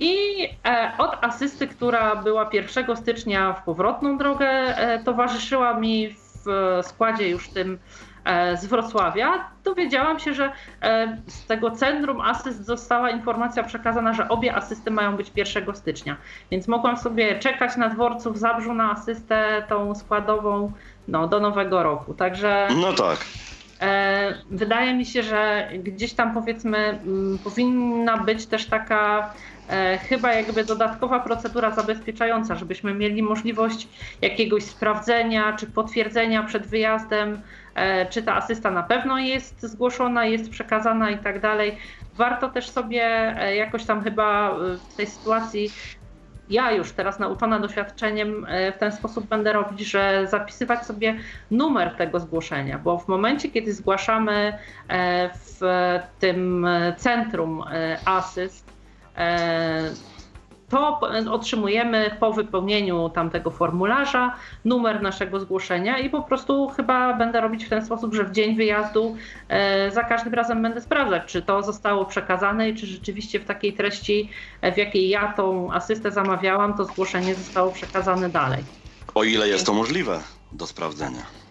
I 0.00 0.14
e, 0.66 0.92
od 0.98 1.24
asysty, 1.24 1.68
która 1.68 2.16
była 2.16 2.50
1 2.52 2.96
stycznia 2.96 3.52
w 3.52 3.64
powrotną 3.64 4.18
drogę, 4.18 4.74
towarzyszyła 5.04 5.74
mi 5.74 6.08
w 6.44 6.46
składzie 6.82 7.28
już 7.28 7.48
tym 7.48 7.78
z 8.54 8.66
Wrocławia, 8.66 9.44
dowiedziałam 9.64 10.18
się, 10.18 10.34
że 10.34 10.52
e, 10.82 11.18
z 11.26 11.46
tego 11.46 11.70
centrum 11.70 12.20
asyst 12.20 12.64
została 12.64 13.10
informacja 13.10 13.62
przekazana, 13.62 14.12
że 14.12 14.28
obie 14.28 14.54
asysty 14.54 14.90
mają 14.90 15.16
być 15.16 15.32
1 15.36 15.76
stycznia. 15.76 16.16
Więc 16.50 16.68
mogłam 16.68 16.96
sobie 16.96 17.38
czekać 17.38 17.76
na 17.76 17.88
dworcu 17.88 18.32
w 18.32 18.38
Zabrzu 18.38 18.74
na 18.74 18.92
asystę 18.92 19.62
tą 19.68 19.94
składową 19.94 20.72
no, 21.08 21.28
do 21.28 21.40
nowego 21.40 21.82
roku. 21.82 22.14
Także. 22.14 22.68
No 22.80 22.92
tak. 22.92 23.18
E, 23.80 24.34
wydaje 24.50 24.94
mi 24.94 25.06
się, 25.06 25.22
że 25.22 25.68
gdzieś 25.78 26.12
tam 26.12 26.34
powiedzmy 26.34 26.98
powinna 27.44 28.16
być 28.16 28.46
też 28.46 28.66
taka 28.66 29.32
chyba 30.08 30.32
jakby 30.32 30.64
dodatkowa 30.64 31.20
procedura 31.20 31.70
zabezpieczająca, 31.70 32.54
żebyśmy 32.54 32.94
mieli 32.94 33.22
możliwość 33.22 33.88
jakiegoś 34.20 34.64
sprawdzenia 34.64 35.52
czy 35.52 35.66
potwierdzenia 35.66 36.42
przed 36.42 36.66
wyjazdem 36.66 37.38
E, 37.38 37.61
czy 38.10 38.22
ta 38.22 38.34
asysta 38.36 38.70
na 38.70 38.82
pewno 38.82 39.18
jest 39.18 39.62
zgłoszona, 39.62 40.24
jest 40.24 40.50
przekazana 40.50 41.10
i 41.10 41.18
tak 41.18 41.40
dalej. 41.40 41.78
Warto 42.14 42.48
też 42.48 42.70
sobie 42.70 43.04
e, 43.38 43.56
jakoś 43.56 43.84
tam 43.84 44.02
chyba 44.02 44.50
e, 44.50 44.54
w 44.78 44.94
tej 44.94 45.06
sytuacji 45.06 45.72
ja 46.48 46.72
już 46.72 46.92
teraz 46.92 47.18
nauczona 47.18 47.58
doświadczeniem 47.58 48.46
w 48.74 48.78
ten 48.78 48.92
sposób 48.92 49.26
będę 49.26 49.52
robić, 49.52 49.80
że 49.80 50.26
zapisywać 50.26 50.86
sobie 50.86 51.18
numer 51.50 51.96
tego 51.96 52.20
zgłoszenia, 52.20 52.78
bo 52.78 52.98
w 52.98 53.08
momencie, 53.08 53.48
kiedy 53.48 53.72
zgłaszamy 53.74 54.58
w 55.34 55.60
tym 56.18 56.66
centrum 56.96 57.64
asyst 58.04 58.72
to 60.72 61.00
otrzymujemy 61.30 62.16
po 62.20 62.32
wypełnieniu 62.32 63.08
tamtego 63.08 63.50
formularza 63.50 64.36
numer 64.64 65.02
naszego 65.02 65.40
zgłoszenia 65.40 65.98
i 65.98 66.10
po 66.10 66.22
prostu 66.22 66.68
chyba 66.68 67.14
będę 67.14 67.40
robić 67.40 67.64
w 67.64 67.68
ten 67.68 67.86
sposób, 67.86 68.14
że 68.14 68.24
w 68.24 68.32
dzień 68.32 68.56
wyjazdu 68.56 69.16
e, 69.48 69.90
za 69.90 70.04
każdym 70.04 70.34
razem 70.34 70.62
będę 70.62 70.80
sprawdzać, 70.80 71.22
czy 71.26 71.42
to 71.42 71.62
zostało 71.62 72.04
przekazane 72.04 72.68
i 72.68 72.74
czy 72.74 72.86
rzeczywiście 72.86 73.40
w 73.40 73.44
takiej 73.44 73.72
treści, 73.72 74.30
e, 74.60 74.72
w 74.72 74.76
jakiej 74.76 75.08
ja 75.08 75.32
tą 75.32 75.72
asystę 75.72 76.10
zamawiałam, 76.10 76.74
to 76.74 76.84
zgłoszenie 76.84 77.34
zostało 77.34 77.72
przekazane 77.72 78.28
dalej. 78.28 78.64
O 79.14 79.24
ile 79.24 79.48
jest 79.48 79.66
to 79.66 79.74
możliwe 79.74 80.20
do 80.52 80.66
sprawdzenia. 80.66 81.41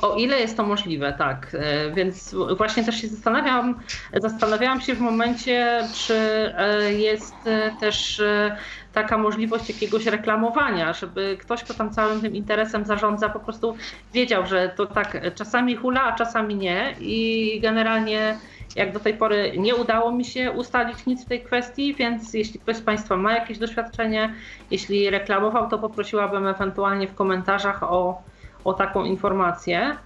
O 0.00 0.14
ile 0.16 0.40
jest 0.40 0.56
to 0.56 0.66
możliwe, 0.66 1.12
tak. 1.12 1.56
E, 1.58 1.90
więc 1.90 2.34
właśnie 2.58 2.84
też 2.84 3.00
się 3.00 3.08
zastanawiam, 3.08 3.80
zastanawiałam 4.12 4.80
się 4.80 4.94
w 4.94 5.00
momencie, 5.00 5.88
czy 5.92 6.14
e, 6.56 6.92
jest 6.92 7.46
e, 7.46 7.76
też 7.76 8.22
taka 8.92 9.18
możliwość 9.18 9.68
jakiegoś 9.68 10.06
reklamowania, 10.06 10.92
żeby 10.92 11.36
ktoś, 11.40 11.64
kto 11.64 11.74
tam 11.74 11.90
całym 11.90 12.20
tym 12.20 12.34
interesem 12.34 12.84
zarządza, 12.84 13.28
po 13.28 13.40
prostu 13.40 13.76
wiedział, 14.12 14.46
że 14.46 14.68
to 14.76 14.86
tak 14.86 15.34
czasami 15.34 15.76
hula, 15.76 16.02
a 16.02 16.12
czasami 16.12 16.56
nie 16.56 16.96
i 17.00 17.60
generalnie 17.62 18.38
jak 18.76 18.92
do 18.92 19.00
tej 19.00 19.14
pory 19.14 19.52
nie 19.58 19.74
udało 19.74 20.12
mi 20.12 20.24
się 20.24 20.52
ustalić 20.52 21.06
nic 21.06 21.24
w 21.24 21.28
tej 21.28 21.44
kwestii, 21.44 21.94
więc 21.94 22.34
jeśli 22.34 22.60
ktoś 22.60 22.76
z 22.76 22.82
Państwa 22.82 23.16
ma 23.16 23.32
jakieś 23.32 23.58
doświadczenie, 23.58 24.34
jeśli 24.70 25.10
reklamował, 25.10 25.70
to 25.70 25.78
poprosiłabym 25.78 26.46
ewentualnie 26.46 27.08
w 27.08 27.14
komentarzach 27.14 27.82
o, 27.82 28.22
o 28.64 28.74
taką 28.74 29.04
informację. 29.04 29.96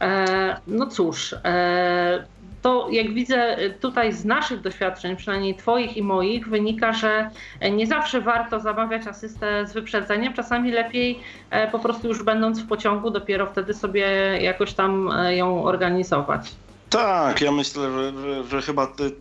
E, 0.00 0.60
no 0.66 0.86
cóż, 0.86 1.34
e, 1.44 2.24
to 2.62 2.88
jak 2.90 3.14
widzę 3.14 3.56
tutaj 3.80 4.12
z 4.12 4.24
naszych 4.24 4.60
doświadczeń, 4.60 5.16
przynajmniej 5.16 5.54
Twoich 5.54 5.96
i 5.96 6.02
moich, 6.02 6.48
wynika, 6.48 6.92
że 6.92 7.30
nie 7.72 7.86
zawsze 7.86 8.20
warto 8.20 8.60
zamawiać 8.60 9.06
asystę 9.06 9.66
z 9.66 9.72
wyprzedzeniem. 9.72 10.32
Czasami 10.32 10.70
lepiej 10.72 11.20
e, 11.50 11.70
po 11.70 11.78
prostu 11.78 12.08
już 12.08 12.22
będąc 12.22 12.60
w 12.60 12.66
pociągu, 12.66 13.10
dopiero 13.10 13.46
wtedy 13.46 13.74
sobie 13.74 14.06
jakoś 14.40 14.72
tam 14.72 15.10
ją 15.28 15.64
organizować. 15.64 16.52
Tak, 16.90 17.40
ja 17.40 17.52
myślę, 17.52 17.90
że, 17.92 18.12
że, 18.22 18.44
że 18.44 18.62
chyba 18.62 18.86
ty, 18.86 19.12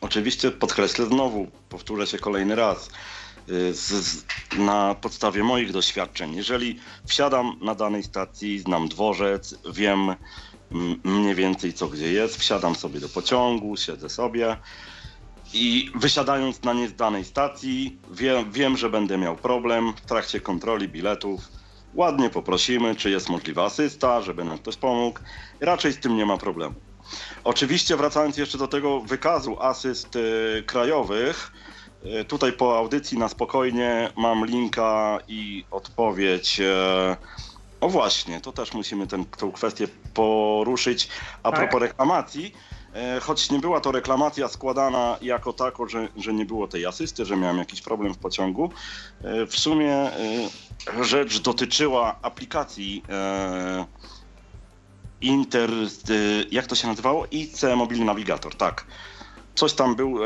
oczywiście 0.00 0.50
podkreślę 0.50 1.06
znowu, 1.06 1.46
powtórzę 1.68 2.06
się 2.06 2.18
kolejny 2.18 2.54
raz. 2.54 2.90
Z, 3.72 4.24
na 4.58 4.94
podstawie 4.94 5.42
moich 5.42 5.72
doświadczeń, 5.72 6.34
jeżeli 6.34 6.80
wsiadam 7.06 7.58
na 7.62 7.74
danej 7.74 8.02
stacji, 8.02 8.58
znam 8.58 8.88
dworzec, 8.88 9.54
wiem 9.72 10.14
mniej 11.04 11.34
więcej 11.34 11.72
co 11.72 11.88
gdzie 11.88 12.12
jest, 12.12 12.36
wsiadam 12.36 12.74
sobie 12.74 13.00
do 13.00 13.08
pociągu, 13.08 13.76
siedzę 13.76 14.08
sobie 14.08 14.56
i 15.52 15.90
wysiadając 15.94 16.62
na 16.62 16.74
danej 16.96 17.24
stacji, 17.24 17.98
wiem, 18.10 18.52
wiem, 18.52 18.76
że 18.76 18.90
będę 18.90 19.18
miał 19.18 19.36
problem 19.36 19.92
w 19.92 20.00
trakcie 20.00 20.40
kontroli 20.40 20.88
biletów. 20.88 21.48
Ładnie 21.94 22.30
poprosimy, 22.30 22.96
czy 22.96 23.10
jest 23.10 23.28
możliwa 23.28 23.64
asysta, 23.64 24.22
żeby 24.22 24.44
nam 24.44 24.58
ktoś 24.58 24.76
pomógł. 24.76 25.20
Raczej 25.60 25.92
z 25.92 26.00
tym 26.00 26.16
nie 26.16 26.26
ma 26.26 26.36
problemu. 26.36 26.74
Oczywiście 27.44 27.96
wracając 27.96 28.36
jeszcze 28.36 28.58
do 28.58 28.68
tego 28.68 29.00
wykazu 29.00 29.56
asyst 29.60 30.16
y, 30.16 30.62
krajowych, 30.66 31.52
tutaj 32.28 32.52
po 32.52 32.78
audycji 32.78 33.18
na 33.18 33.28
spokojnie 33.28 34.12
mam 34.16 34.46
linka 34.46 35.18
i 35.28 35.64
odpowiedź. 35.70 36.60
Y, 36.60 37.16
o 37.80 37.88
właśnie, 37.88 38.40
to 38.40 38.52
też 38.52 38.74
musimy 38.74 39.06
tę 39.06 39.24
kwestię 39.54 39.88
poruszyć 40.14 41.08
a 41.42 41.50
tak. 41.50 41.60
propos 41.60 41.80
reklamacji. 41.80 42.54
E, 42.94 43.20
choć 43.20 43.50
nie 43.50 43.58
była 43.58 43.80
to 43.80 43.92
reklamacja 43.92 44.48
składana 44.48 45.18
jako 45.22 45.52
tako, 45.52 45.88
że, 45.88 46.08
że 46.16 46.32
nie 46.32 46.46
było 46.46 46.68
tej 46.68 46.86
asysty, 46.86 47.24
że 47.24 47.36
miałem 47.36 47.58
jakiś 47.58 47.82
problem 47.82 48.14
w 48.14 48.18
pociągu. 48.18 48.70
E, 49.22 49.46
w 49.46 49.58
sumie 49.58 49.94
e, 49.94 50.14
rzecz 51.02 51.40
dotyczyła 51.40 52.18
aplikacji 52.22 53.02
Inter, 55.20 55.70
jak 56.50 56.66
to 56.66 56.74
się 56.74 56.88
nazywało? 56.88 57.26
IC 57.30 57.62
Mobilny 57.76 58.04
Navigator, 58.04 58.54
tak. 58.54 58.86
Coś 59.58 59.72
tam 59.72 59.94
był, 59.94 60.18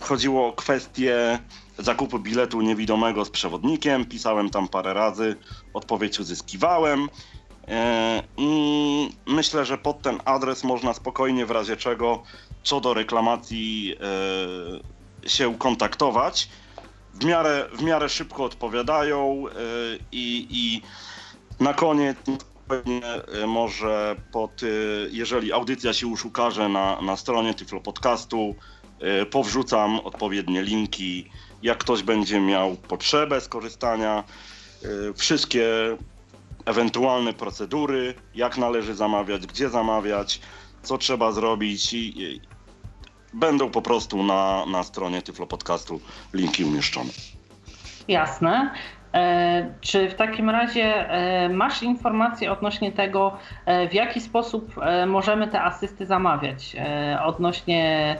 chodziło 0.00 0.48
o 0.48 0.52
kwestię 0.52 1.38
zakupu 1.78 2.18
biletu 2.18 2.60
niewidomego 2.60 3.24
z 3.24 3.30
przewodnikiem, 3.30 4.04
pisałem 4.04 4.50
tam 4.50 4.68
parę 4.68 4.94
razy, 4.94 5.36
odpowiedź 5.74 6.20
uzyskiwałem. 6.20 7.08
E, 7.68 8.22
I 8.36 9.10
myślę, 9.26 9.64
że 9.64 9.78
pod 9.78 10.02
ten 10.02 10.18
adres 10.24 10.64
można 10.64 10.94
spokojnie 10.94 11.46
w 11.46 11.50
razie 11.50 11.76
czego 11.76 12.22
co 12.62 12.80
do 12.80 12.94
reklamacji 12.94 13.96
e, 15.24 15.28
się 15.28 15.58
kontaktować. 15.58 16.48
W 17.14 17.24
miarę, 17.24 17.68
w 17.72 17.82
miarę 17.82 18.08
szybko 18.08 18.44
odpowiadają 18.44 19.44
e, 19.48 19.52
i 20.12 20.82
na 21.60 21.74
koniec 21.74 22.16
może 23.46 24.16
pod, 24.32 24.60
jeżeli 25.10 25.52
audycja 25.52 25.92
się 25.92 26.10
już 26.10 26.24
ukaże 26.24 26.68
na, 26.68 27.00
na 27.00 27.16
stronie 27.16 27.54
Tyflo 27.54 27.80
Podcastu, 27.80 28.54
powrzucam 29.30 30.00
odpowiednie 30.00 30.62
linki. 30.62 31.30
Jak 31.62 31.78
ktoś 31.78 32.02
będzie 32.02 32.40
miał 32.40 32.76
potrzebę 32.76 33.40
skorzystania, 33.40 34.24
wszystkie 35.16 35.96
ewentualne 36.64 37.32
procedury, 37.32 38.14
jak 38.34 38.58
należy 38.58 38.94
zamawiać, 38.94 39.46
gdzie 39.46 39.68
zamawiać, 39.68 40.40
co 40.82 40.98
trzeba 40.98 41.32
zrobić 41.32 41.92
i 41.92 42.40
będą 43.34 43.70
po 43.70 43.82
prostu 43.82 44.22
na, 44.22 44.66
na 44.66 44.82
stronie 44.82 45.22
Tyflo 45.22 45.46
Podcastu 45.46 46.00
linki 46.34 46.64
umieszczone. 46.64 47.10
Jasne. 48.08 48.74
E, 49.14 49.74
czy 49.80 50.10
w 50.10 50.14
takim 50.14 50.50
razie 50.50 51.10
e, 51.10 51.48
masz 51.48 51.82
informacje 51.82 52.52
odnośnie 52.52 52.92
tego, 52.92 53.36
e, 53.66 53.88
w 53.88 53.94
jaki 53.94 54.20
sposób 54.20 54.74
możemy 55.06 55.48
te 55.48 55.62
asysty 55.62 56.06
zamawiać? 56.06 56.76
Odnośnie 57.24 58.16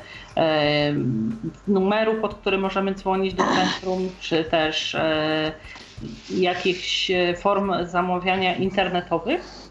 numeru, 1.67 2.15
pod 2.15 2.35
który 2.35 2.59
możemy 2.59 2.95
dzwonić 2.95 3.35
do 3.35 3.45
centrum, 3.45 4.11
czy 4.21 4.45
też 4.45 4.97
jakichś 6.31 7.11
form 7.39 7.73
zamawiania 7.87 8.55
internetowych? 8.57 9.71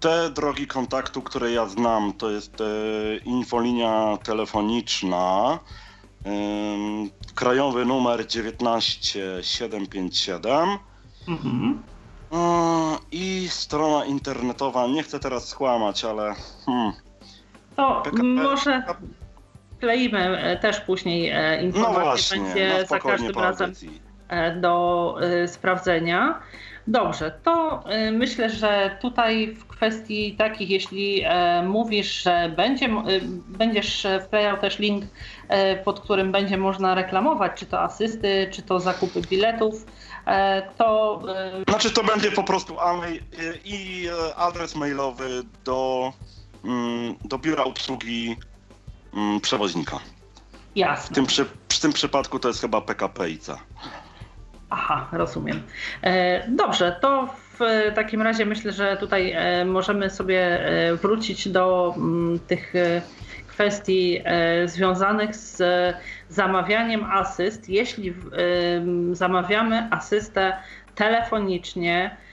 Te 0.00 0.30
drogi 0.30 0.66
kontaktu, 0.66 1.22
które 1.22 1.52
ja 1.52 1.66
znam, 1.66 2.12
to 2.12 2.30
jest 2.30 2.62
infolinia 3.24 4.18
telefoniczna, 4.22 5.58
krajowy 7.34 7.84
numer 7.84 8.26
19757 8.26 10.78
mhm. 11.28 11.82
i 13.12 13.46
strona 13.50 14.04
internetowa. 14.04 14.86
Nie 14.86 15.02
chcę 15.02 15.20
teraz 15.20 15.48
skłamać, 15.48 16.04
ale. 16.04 16.34
Hmm. 16.66 16.92
To 17.76 18.00
PKP, 18.04 18.22
może 18.22 18.82
wkleimy 19.78 20.38
e, 20.38 20.56
też 20.56 20.80
później 20.80 21.30
e, 21.30 21.62
informacje, 21.62 21.98
no 21.98 22.04
właśnie, 22.04 22.40
będzie 22.40 22.86
za 22.86 22.98
każdym 22.98 23.38
razem 23.38 23.72
e, 24.28 24.56
do 24.56 25.16
sprawdzenia. 25.46 26.38
Dobrze, 26.86 27.32
to 27.42 27.84
myślę, 28.12 28.50
że 28.50 28.96
tutaj 29.00 29.54
w 29.54 29.66
kwestii 29.66 30.36
takich, 30.36 30.70
jeśli 30.70 31.24
mówisz, 31.64 32.22
że 32.22 32.52
będzie, 32.56 32.88
będziesz 33.48 34.06
wklejał 34.24 34.56
też 34.56 34.78
link, 34.78 35.04
pod 35.84 36.00
którym 36.00 36.32
będzie 36.32 36.56
można 36.56 36.94
reklamować, 36.94 37.52
czy 37.54 37.66
to 37.66 37.80
asysty, 37.80 38.48
czy 38.52 38.62
to 38.62 38.80
zakupy 38.80 39.20
biletów, 39.20 39.86
to. 40.76 41.22
Znaczy, 41.68 41.90
to 41.90 42.04
będzie 42.04 42.30
po 42.30 42.44
prostu 42.44 42.76
i 43.64 44.08
adres 44.36 44.74
mailowy 44.74 45.42
do, 45.64 46.12
mm, 46.64 47.14
do 47.24 47.38
biura 47.38 47.64
obsługi 47.64 48.36
mm, 49.14 49.40
przewoźnika. 49.40 49.98
Jasne. 50.76 51.12
W 51.12 51.14
tym, 51.14 51.26
przy, 51.26 51.44
w 51.68 51.80
tym 51.80 51.92
przypadku 51.92 52.38
to 52.38 52.48
jest 52.48 52.60
chyba 52.60 52.80
PKP 52.80 53.30
IC. 53.30 53.50
Aha, 54.70 55.08
rozumiem. 55.12 55.62
E, 56.02 56.48
dobrze, 56.48 56.98
to 57.02 57.28
w 57.58 57.94
takim 57.94 58.22
razie 58.22 58.46
myślę, 58.46 58.72
że 58.72 58.96
tutaj 58.96 59.32
e, 59.32 59.64
możemy 59.64 60.10
sobie 60.10 60.66
e, 60.66 60.96
wrócić 60.96 61.48
do 61.48 61.94
mm, 61.96 62.38
tych 62.38 62.76
e, 62.76 63.02
kwestii 63.58 64.20
e, 64.24 64.68
związanych 64.68 65.36
z 65.36 65.62
zamawianiem 66.28 67.04
asyst. 67.04 67.68
Jeśli 67.68 68.14
zamawiamy 69.12 69.88
asystę 69.90 70.56
telefonicznie, 70.94 72.10
E, 72.10 72.27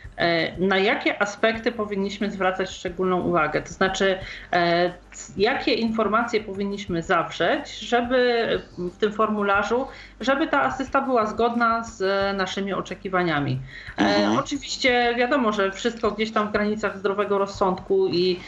na 0.57 0.77
jakie 0.77 1.21
aspekty 1.21 1.71
powinniśmy 1.71 2.31
zwracać 2.31 2.69
szczególną 2.69 3.21
uwagę? 3.21 3.61
To 3.61 3.73
znaczy, 3.73 4.17
e, 4.53 4.93
jakie 5.37 5.73
informacje 5.73 6.41
powinniśmy 6.41 7.01
zawrzeć, 7.01 7.79
żeby 7.79 8.61
w 8.77 8.97
tym 8.97 9.13
formularzu, 9.13 9.87
żeby 10.19 10.47
ta 10.47 10.61
asysta 10.61 11.01
była 11.01 11.25
zgodna 11.25 11.83
z 11.83 12.03
naszymi 12.37 12.73
oczekiwaniami. 12.73 13.59
E, 13.97 14.01
mhm. 14.01 14.39
Oczywiście 14.39 15.15
wiadomo, 15.17 15.51
że 15.51 15.71
wszystko 15.71 16.11
gdzieś 16.11 16.31
tam 16.31 16.47
w 16.47 16.51
granicach 16.51 16.97
zdrowego 16.97 17.37
rozsądku 17.37 18.07
i 18.07 18.39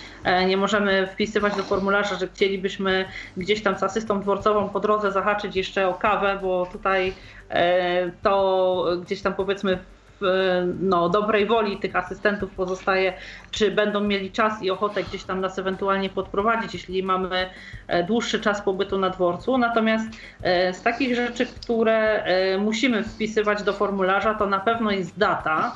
nie 0.47 0.57
możemy 0.57 1.07
wpisywać 1.07 1.55
do 1.55 1.63
formularza, 1.63 2.15
że 2.15 2.27
chcielibyśmy 2.27 3.05
gdzieś 3.37 3.63
tam 3.63 3.77
z 3.77 3.83
asystą 3.83 4.21
dworcową 4.21 4.69
po 4.69 4.79
drodze 4.79 5.11
zahaczyć 5.11 5.55
jeszcze 5.55 5.87
o 5.87 5.93
kawę, 5.93 6.39
bo 6.41 6.65
tutaj 6.65 7.13
to 8.21 8.85
gdzieś 9.05 9.21
tam 9.21 9.33
powiedzmy 9.33 9.79
no, 10.79 11.09
dobrej 11.09 11.45
woli 11.45 11.77
tych 11.77 11.95
asystentów 11.95 12.51
pozostaje, 12.51 13.13
czy 13.51 13.71
będą 13.71 14.01
mieli 14.01 14.31
czas 14.31 14.63
i 14.63 14.71
ochotę 14.71 15.03
gdzieś 15.03 15.23
tam 15.23 15.41
nas 15.41 15.59
ewentualnie 15.59 16.09
podprowadzić, 16.09 16.73
jeśli 16.73 17.03
mamy 17.03 17.49
e, 17.87 18.03
dłuższy 18.03 18.39
czas 18.39 18.61
pobytu 18.61 18.97
na 18.97 19.09
dworcu. 19.09 19.57
Natomiast 19.57 20.07
e, 20.41 20.73
z 20.73 20.81
takich 20.81 21.15
rzeczy, 21.15 21.45
które 21.45 22.23
e, 22.23 22.57
musimy 22.57 23.03
wpisywać 23.03 23.63
do 23.63 23.73
formularza, 23.73 24.33
to 24.33 24.45
na 24.45 24.59
pewno 24.59 24.91
jest 24.91 25.17
data, 25.17 25.75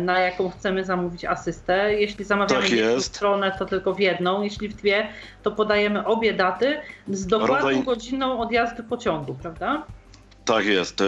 na 0.00 0.18
jaką 0.18 0.50
chcemy 0.50 0.84
zamówić 0.84 1.24
asystę. 1.24 1.94
Jeśli 1.94 2.24
zamawiamy 2.24 2.62
Tak 2.62 2.70
jedną 2.70 3.00
stronę, 3.00 3.52
to 3.58 3.66
tylko 3.66 3.94
w 3.94 4.00
jedną. 4.00 4.42
Jeśli 4.42 4.68
w 4.68 4.76
dwie, 4.76 5.08
to 5.42 5.50
podajemy 5.52 6.04
obie 6.04 6.34
daty 6.34 6.80
z 7.08 7.26
dokładną 7.26 7.82
godziną 7.82 8.38
odjazdu 8.40 8.84
pociągu, 8.84 9.34
prawda? 9.34 9.82
Tak 10.46 10.64
jest. 10.66 11.00
E, 11.00 11.04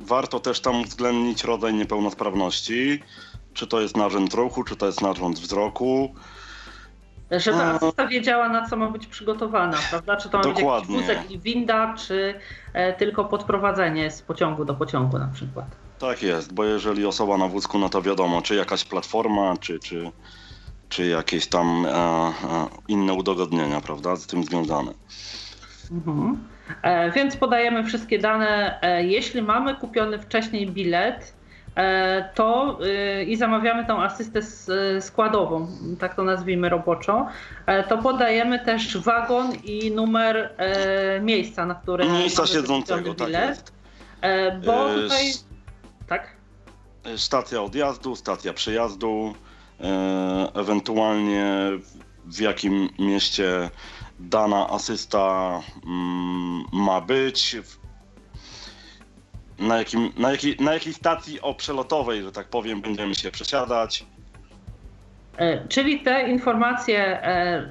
Warto 0.00 0.40
też 0.40 0.60
tam 0.60 0.80
uwzględnić 0.80 1.44
rodzaj 1.44 1.74
niepełnosprawności. 1.74 3.02
Czy 3.54 3.66
to 3.66 3.80
jest 3.80 3.96
narząd 3.96 4.34
ruchu, 4.34 4.64
czy 4.64 4.76
to 4.76 4.86
jest 4.86 5.02
narząd 5.02 5.38
wzroku. 5.38 6.14
Żeby 7.30 7.56
No. 7.58 7.62
asysta 7.64 8.06
wiedziała, 8.06 8.48
na 8.48 8.68
co 8.68 8.76
ma 8.76 8.90
być 8.90 9.06
przygotowana, 9.06 9.78
prawda? 9.90 10.16
Czy 10.16 10.28
to 10.28 10.38
ma 10.38 10.44
Dokładnie. 10.44 10.96
być 10.98 11.08
jakiś 11.08 11.22
wózek 11.22 11.30
i 11.30 11.38
winda, 11.38 11.94
czy 11.94 12.34
e, 12.72 12.92
tylko 12.92 13.24
podprowadzenie 13.24 14.10
z 14.10 14.22
pociągu 14.22 14.64
do 14.64 14.74
pociągu 14.74 15.18
na 15.18 15.28
przykład. 15.34 15.66
Tak 15.98 16.22
jest, 16.22 16.52
bo 16.52 16.64
jeżeli 16.64 17.06
osoba 17.06 17.36
na 17.38 17.48
wózku, 17.48 17.78
no 17.78 17.88
to 17.88 18.02
wiadomo, 18.02 18.42
czy 18.42 18.54
jakaś 18.54 18.84
platforma, 18.84 19.54
czy, 19.60 19.78
czy, 19.78 20.10
czy 20.88 21.06
jakieś 21.06 21.46
tam 21.46 21.86
e, 21.86 21.90
e, 21.90 22.32
inne 22.88 23.14
udogodnienia, 23.14 23.80
prawda, 23.80 24.16
z 24.16 24.26
tym 24.26 24.44
związane. 24.44 24.92
Mhm. 25.90 26.48
E, 26.82 27.10
więc 27.10 27.36
podajemy 27.36 27.84
wszystkie 27.84 28.18
dane. 28.18 28.82
E, 28.82 29.04
jeśli 29.04 29.42
mamy 29.42 29.74
kupiony 29.74 30.18
wcześniej 30.18 30.66
bilet, 30.66 31.34
e, 31.76 32.30
to 32.34 32.78
i 33.26 33.36
zamawiamy 33.36 33.86
tą 33.86 34.02
asystę 34.02 34.40
składową, 35.00 35.68
tak 35.98 36.14
to 36.14 36.22
nazwijmy 36.22 36.68
roboczo, 36.68 37.26
to 37.88 37.98
podajemy 37.98 38.58
też 38.58 38.98
wagon 38.98 39.52
i 39.64 39.90
numer 39.90 40.54
miejsca, 41.20 41.66
na 41.66 41.74
którym 41.74 42.12
Miejsca 42.12 42.46
siedzącego, 42.46 43.14
tak 43.14 43.28
bilet. 43.28 43.48
jest. 43.48 43.78
E, 44.20 44.58
bo 44.58 44.88
tutaj. 44.94 45.32
Tak. 46.08 46.36
Stacja 47.16 47.62
odjazdu, 47.62 48.16
stacja 48.16 48.52
przyjazdu, 48.52 49.34
e, 49.80 50.48
ewentualnie 50.54 51.70
w 52.26 52.40
jakim 52.40 52.88
mieście 52.98 53.70
dana 54.18 54.68
asysta 54.70 55.60
mm, 55.86 56.64
ma 56.72 57.00
być, 57.00 57.56
na, 59.58 59.78
jakim, 59.78 60.12
na, 60.16 60.30
jakiej, 60.30 60.56
na 60.60 60.72
jakiej 60.74 60.94
stacji 60.94 61.40
o 61.40 61.54
przelotowej, 61.54 62.22
że 62.22 62.32
tak 62.32 62.48
powiem, 62.48 62.80
będziemy 62.80 63.14
się 63.14 63.30
przesiadać. 63.30 64.06
E, 65.36 65.68
Czyli 65.68 66.00
te 66.00 66.28
informacje 66.28 67.22
e, 67.22 67.68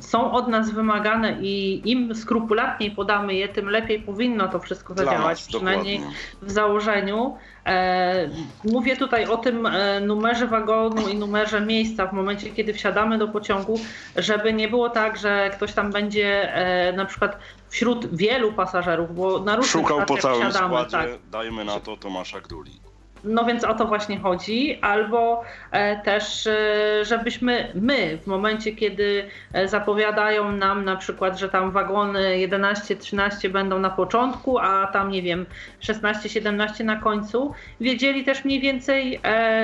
są 0.00 0.32
od 0.32 0.48
nas 0.48 0.70
wymagane 0.70 1.36
i 1.40 1.82
im 1.90 2.14
skrupulatniej 2.14 2.90
podamy 2.90 3.34
je, 3.34 3.48
tym 3.48 3.68
lepiej 3.68 4.00
powinno 4.00 4.48
to 4.48 4.58
wszystko 4.58 4.94
zadziałać, 4.94 5.38
nas, 5.38 5.48
przynajmniej 5.48 5.98
dokładnie. 5.98 6.18
w 6.42 6.50
założeniu. 6.50 7.36
E, 7.66 8.30
Mówię 8.64 8.96
tutaj 8.96 9.26
o 9.26 9.36
tym 9.36 9.66
e, 9.66 10.00
numerze 10.00 10.46
wagonu 10.46 11.08
i 11.08 11.16
numerze 11.16 11.60
miejsca 11.60 12.06
w 12.06 12.12
momencie, 12.12 12.50
kiedy 12.50 12.74
wsiadamy 12.74 13.18
do 13.18 13.28
pociągu, 13.28 13.80
żeby 14.16 14.52
nie 14.52 14.68
było 14.68 14.90
tak, 14.90 15.18
że 15.18 15.50
ktoś 15.50 15.72
tam 15.72 15.92
będzie 15.92 16.54
e, 16.54 16.92
na 16.92 17.04
przykład 17.04 17.38
wśród 17.68 18.16
wielu 18.16 18.52
pasażerów, 18.52 19.14
bo 19.14 19.40
na 19.40 19.56
różnych 19.56 19.72
Szukał 19.72 20.06
po 20.06 20.16
całym 20.16 20.50
wsiadamy, 20.50 20.66
składzie, 20.68 20.90
tak. 20.90 21.30
dajmy 21.30 21.64
na 21.64 21.80
to 21.80 21.96
Tomasza 21.96 22.40
Gduli. 22.40 22.83
No 23.24 23.44
więc 23.44 23.64
o 23.64 23.74
to 23.74 23.84
właśnie 23.86 24.18
chodzi, 24.18 24.78
albo 24.80 25.42
e, 25.70 25.96
też, 26.02 26.46
e, 26.46 27.04
żebyśmy 27.04 27.72
my 27.74 28.18
w 28.22 28.26
momencie, 28.26 28.72
kiedy 28.72 29.24
e, 29.52 29.68
zapowiadają 29.68 30.52
nam 30.52 30.84
na 30.84 30.96
przykład, 30.96 31.38
że 31.38 31.48
tam 31.48 31.70
wagony 31.70 32.38
11, 32.38 32.96
13 32.96 33.48
będą 33.48 33.78
na 33.78 33.90
początku, 33.90 34.58
a 34.58 34.86
tam 34.86 35.10
nie 35.10 35.22
wiem 35.22 35.46
16, 35.80 36.28
17 36.28 36.84
na 36.84 36.96
końcu, 36.96 37.54
wiedzieli 37.80 38.24
też 38.24 38.44
mniej 38.44 38.60
więcej 38.60 39.20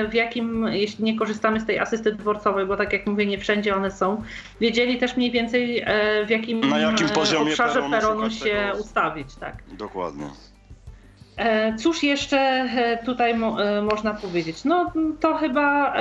w 0.09 0.13
jakim, 0.13 0.67
jeśli 0.67 1.03
nie 1.03 1.17
korzystamy 1.17 1.59
z 1.59 1.65
tej 1.65 1.79
asysty 1.79 2.11
dworcowej, 2.15 2.65
bo 2.65 2.77
tak 2.77 2.93
jak 2.93 3.07
mówię, 3.07 3.25
nie 3.25 3.37
wszędzie 3.37 3.75
one 3.75 3.91
są, 3.91 4.23
wiedzieli 4.61 4.97
też 4.97 5.17
mniej 5.17 5.31
więcej 5.31 5.85
w 6.25 6.29
jakim, 6.29 6.59
Na 6.59 6.79
jakim 6.79 7.09
poziomie 7.09 7.51
obszarze 7.51 7.73
peronu 7.73 7.91
peronu 7.91 8.29
się 8.29 8.45
tego- 8.45 8.77
ustawić, 8.83 9.35
tak. 9.35 9.53
Dokładnie. 9.77 10.25
E, 11.37 11.75
Cóż 11.77 12.03
jeszcze 12.03 12.37
e, 12.39 13.03
tutaj 13.05 13.37
mo, 13.37 13.63
e, 13.63 13.81
można 13.81 14.13
powiedzieć? 14.13 14.63
No 14.65 14.93
to 15.19 15.35
chyba 15.35 15.93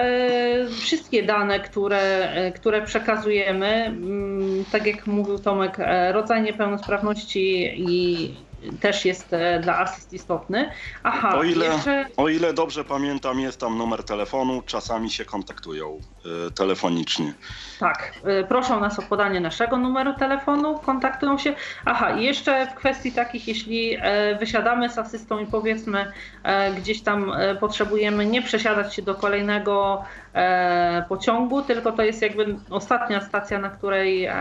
wszystkie 0.81 1.23
dane, 1.23 1.61
które, 1.61 2.29
które 2.55 2.83
przekazujemy, 2.83 3.67
mm, 3.67 4.65
tak 4.73 4.87
jak 4.87 5.07
mówił 5.07 5.39
Tomek, 5.39 5.77
rodzaj 6.13 6.43
niepełnosprawności 6.43 7.75
i 7.77 8.35
też 8.81 9.05
jest 9.05 9.33
e, 9.33 9.61
dla 9.61 9.79
asyst 9.79 10.13
istotny. 10.13 10.71
Aha, 11.03 11.35
O 11.39 11.43
ile, 11.43 11.67
jeszcze 11.67 12.07
o 12.17 12.29
ile 12.29 12.53
dobrze 12.53 12.85
pamiętam, 12.85 13.41
jest 13.41 13.61
tam 13.61 13.79
numer 13.79 14.05
telefonu, 14.05 14.63
czasami 14.67 15.11
się 15.11 15.25
kontaktują 15.25 15.99
y, 16.49 16.51
telefonicznie. 16.51 17.33
tak, 17.81 18.13
e, 18.25 18.45
proszą 18.45 18.81
nas 18.81 18.99
o 18.99 19.03
podanie 19.03 19.41
naszego 19.41 19.77
numeru 19.77 20.15
telefonu, 20.15 20.79
kontaktują 20.79 21.39
się. 21.39 21.55
Aha, 21.85 22.11
i 22.11 22.25
jeszcze 22.25 22.67
w 22.67 22.75
kwestii 22.75 23.13
takich, 23.13 23.49
jeśli 23.49 23.97
e, 24.01 24.35
wysiadamy 24.39 24.89
z 24.91 24.99
asystą 24.99 25.39
i 25.39 25.47
powiedzmy 25.47 26.13
e, 26.43 26.73
gdzieś 26.75 27.03
tam 27.03 27.33
e, 27.33 27.55
potrzebujemy 27.55 28.27
nie 28.27 28.43
przesiadać 28.43 28.95
się 28.95 29.03
do 29.03 29.15
kolejnego 29.15 30.05
e, 30.35 31.05
pociągu, 31.09 31.63
tylko 31.63 31.93
to 31.93 32.03
jest 32.03 32.23
jakby 32.23 32.57
ostatnia 32.71 33.21
stacja, 33.21 33.59
na 33.59 33.71
której 33.71 34.25
e, 34.25 34.35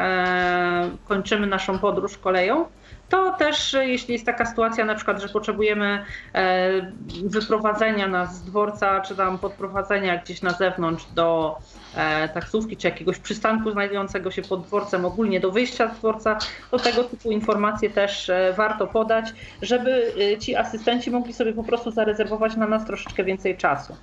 kończymy 1.08 1.48
naszą 1.48 1.80
podróż 1.80 2.18
koleją. 2.18 2.66
To 3.10 3.34
też, 3.34 3.74
e, 3.74 3.88
jeśli 3.88 4.14
jest 4.14 4.26
taka 4.26 4.46
sytuacja, 4.46 4.86
na 4.86 4.96
przykład, 4.96 5.22
że 5.22 5.30
potrzebujemy 5.30 6.06
e, 6.34 6.92
wyprowadzenia 7.24 8.08
nas 8.08 8.36
z 8.36 8.44
dworca, 8.44 9.02
czy 9.02 9.16
tam 9.16 9.40
podprowadzenia 9.40 10.18
gdzieś 10.18 10.42
na 10.42 10.52
zewnątrz 10.52 11.06
do 11.16 11.58
e, 11.96 12.30
taksówki, 12.30 12.78
czy 12.78 12.88
jakiegoś 12.88 13.20
przystanku 13.20 13.72
znajdującego 13.72 14.32
się 14.32 14.42
pod 14.42 14.62
dworcem, 14.62 15.06
ogólnie 15.06 15.40
do 15.40 15.52
wyjścia 15.52 15.94
z 15.94 15.98
dworca, 15.98 16.38
to 16.72 16.80
tego 16.80 17.04
typu 17.04 17.32
informacje 17.32 17.90
też 17.90 18.32
warto 18.58 18.88
podać, 18.88 19.34
żeby 19.62 20.14
ci 20.40 20.56
asystenci 20.56 21.12
mogli 21.12 21.34
sobie 21.34 21.54
po 21.54 21.64
prostu 21.64 21.92
zarezerwować 21.92 22.56
na 22.56 22.68
nas 22.68 22.86
troszeczkę 22.86 23.24
więcej 23.24 23.58
czasu. 23.58 23.96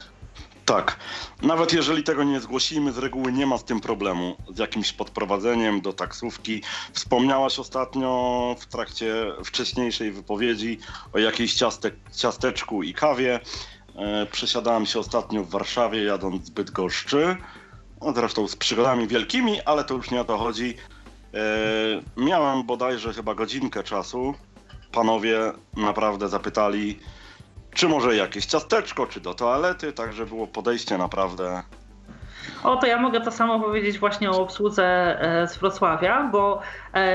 Tak, 0.66 0.96
nawet 1.42 1.72
jeżeli 1.72 2.02
tego 2.02 2.24
nie 2.24 2.40
zgłosimy, 2.40 2.92
z 2.92 2.98
reguły 2.98 3.32
nie 3.32 3.46
ma 3.46 3.58
z 3.58 3.64
tym 3.64 3.80
problemu, 3.80 4.36
z 4.54 4.58
jakimś 4.58 4.92
podprowadzeniem 4.92 5.80
do 5.80 5.92
taksówki. 5.92 6.62
Wspomniałaś 6.92 7.58
ostatnio 7.58 8.56
w 8.58 8.66
trakcie 8.66 9.32
wcześniejszej 9.44 10.12
wypowiedzi 10.12 10.78
o 11.12 11.18
jakiejś 11.18 11.54
ciaste, 11.54 11.90
ciasteczku 12.16 12.82
i 12.82 12.94
kawie. 12.94 13.40
E, 13.96 14.26
przesiadałem 14.26 14.86
się 14.86 14.98
ostatnio 14.98 15.44
w 15.44 15.50
Warszawie, 15.50 16.04
jadąc 16.04 16.46
z 16.46 16.50
Bydgoszczy. 16.50 17.36
No, 18.02 18.12
zresztą 18.12 18.48
z 18.48 18.56
przygodami 18.56 19.06
wielkimi, 19.06 19.62
ale 19.62 19.84
to 19.84 19.94
już 19.94 20.10
nie 20.10 20.20
o 20.20 20.24
to 20.24 20.38
chodzi. 20.38 20.74
E, 21.34 21.42
miałem 22.16 22.62
bodajże 22.62 23.12
chyba 23.12 23.34
godzinkę 23.34 23.82
czasu. 23.82 24.34
Panowie 24.92 25.52
naprawdę 25.76 26.28
zapytali, 26.28 26.98
czy 27.76 27.88
może 27.88 28.16
jakieś 28.16 28.46
ciasteczko, 28.46 29.06
czy 29.06 29.20
do 29.20 29.34
toalety, 29.34 29.92
także 29.92 30.26
było 30.26 30.46
podejście 30.46 30.98
naprawdę. 30.98 31.62
O, 32.64 32.76
to 32.76 32.86
ja 32.86 33.00
mogę 33.00 33.20
to 33.20 33.30
samo 33.30 33.60
powiedzieć 33.60 33.98
właśnie 33.98 34.30
o 34.30 34.40
obsłudze 34.42 34.84
e, 35.20 35.48
z 35.48 35.56
Wrocławia, 35.56 36.28
bo 36.32 36.60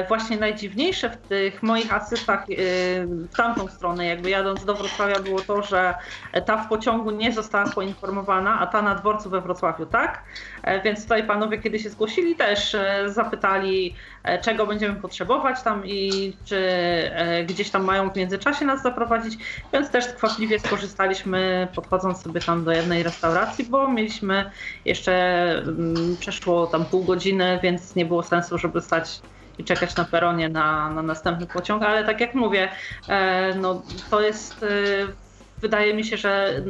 właśnie 0.08 0.38
najdziwniejsze 0.38 1.10
w 1.10 1.18
tych 1.18 1.64
moich 1.64 1.94
asystach 1.94 2.40
e, 2.40 2.46
w 3.06 3.36
tamtą 3.38 3.68
stronę, 3.68 4.06
jakby 4.06 4.30
jadąc 4.30 4.66
do 4.66 4.76
Wrocławia, 4.76 5.20
było 5.20 5.42
to, 5.42 5.64
że 5.64 5.96
ta 6.46 6.58
w 6.58 6.70
pociągu 6.70 7.12
nie 7.12 7.32
została 7.32 7.70
poinformowana, 7.70 8.60
a 8.60 8.68
ta 8.68 8.82
na 8.82 8.96
dworcu 8.96 9.30
we 9.30 9.42
Wrocławiu 9.42 9.86
tak. 9.86 10.24
E, 10.64 10.82
Więc 10.82 11.04
tutaj 11.04 11.24
panowie, 11.28 11.58
kiedy 11.58 11.80
się 11.80 11.90
zgłosili, 11.90 12.36
też 12.36 12.76
e, 12.76 13.04
zapytali, 13.08 13.96
e, 14.24 14.42
czego 14.42 14.68
będziemy 14.68 14.96
potrzebować 14.96 15.62
tam 15.64 15.86
i 15.86 16.34
czy 16.46 16.58
e, 17.14 17.44
gdzieś 17.44 17.70
tam 17.70 17.84
mają 17.84 18.10
w 18.10 18.16
międzyczasie 18.16 18.66
nas 18.66 18.82
zaprowadzić, 18.82 19.38
więc 19.74 19.90
też 19.90 20.06
skwapliwie 20.06 20.60
skorzystaliśmy, 20.60 21.68
podchodząc 21.76 22.22
sobie 22.22 22.42
tam 22.42 22.64
do 22.64 22.72
jednej 22.72 23.04
restauracji, 23.04 23.66
bo 23.66 23.88
mieliśmy 23.88 24.52
jeszcze 24.86 25.14
mm, 25.58 26.18
przeszło 26.20 26.68
tam 26.68 26.86
pół 26.86 27.04
godziny, 27.04 27.60
więc 27.64 27.96
nie 27.96 28.06
było 28.06 28.24
sensu, 28.24 28.58
żeby 28.58 28.82
stać 28.82 29.22
i 29.62 29.64
czekać 29.64 29.96
na 29.96 30.06
peronie 30.06 30.50
na, 30.50 30.90
na 30.90 31.02
następny 31.02 31.46
pociąg, 31.46 31.84
ale 31.84 32.04
tak 32.04 32.22
jak 32.22 32.36
mówię, 32.36 32.70
e, 33.08 33.56
no 33.56 33.82
to 34.10 34.22
jest 34.22 34.64
e, 34.64 34.68
wydaje 35.62 35.94
mi 35.94 36.04
się, 36.04 36.18
że 36.18 36.62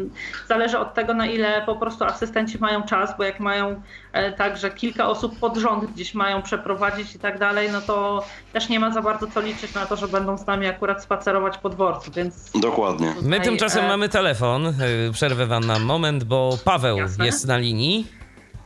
zależy 0.47 0.79
od 0.79 0.93
tego, 0.93 1.13
na 1.13 1.25
ile 1.25 1.61
po 1.65 1.75
prostu 1.75 2.03
asystenci 2.03 2.57
mają 2.59 2.83
czas, 2.83 3.17
bo 3.17 3.23
jak 3.23 3.39
mają 3.39 3.81
e, 4.13 4.31
tak, 4.31 4.57
że 4.57 4.71
kilka 4.71 5.07
osób 5.07 5.39
pod 5.39 5.57
rząd 5.57 5.91
gdzieś 5.91 6.13
mają 6.13 6.41
przeprowadzić 6.41 7.15
i 7.15 7.19
tak 7.19 7.39
dalej, 7.39 7.69
no 7.71 7.81
to 7.81 8.25
też 8.53 8.69
nie 8.69 8.79
ma 8.79 8.91
za 8.93 9.01
bardzo 9.01 9.27
co 9.27 9.41
liczyć 9.41 9.73
na 9.73 9.85
to, 9.85 9.95
że 9.95 10.07
będą 10.07 10.37
z 10.37 10.47
nami 10.47 10.67
akurat 10.67 11.03
spacerować 11.03 11.57
po 11.57 11.69
dworcu, 11.69 12.11
więc... 12.11 12.51
Dokładnie. 12.51 13.07
tutaj, 13.13 13.29
My 13.29 13.39
tymczasem 13.39 13.85
e, 13.85 13.87
mamy 13.87 14.09
telefon. 14.09 14.73
Przerwę 15.13 15.47
wam 15.47 15.63
na 15.63 15.79
moment, 15.79 16.23
bo 16.23 16.57
Paweł 16.65 16.97
Jasne. 16.97 17.25
jest 17.25 17.47
na 17.47 17.57
linii. 17.57 18.20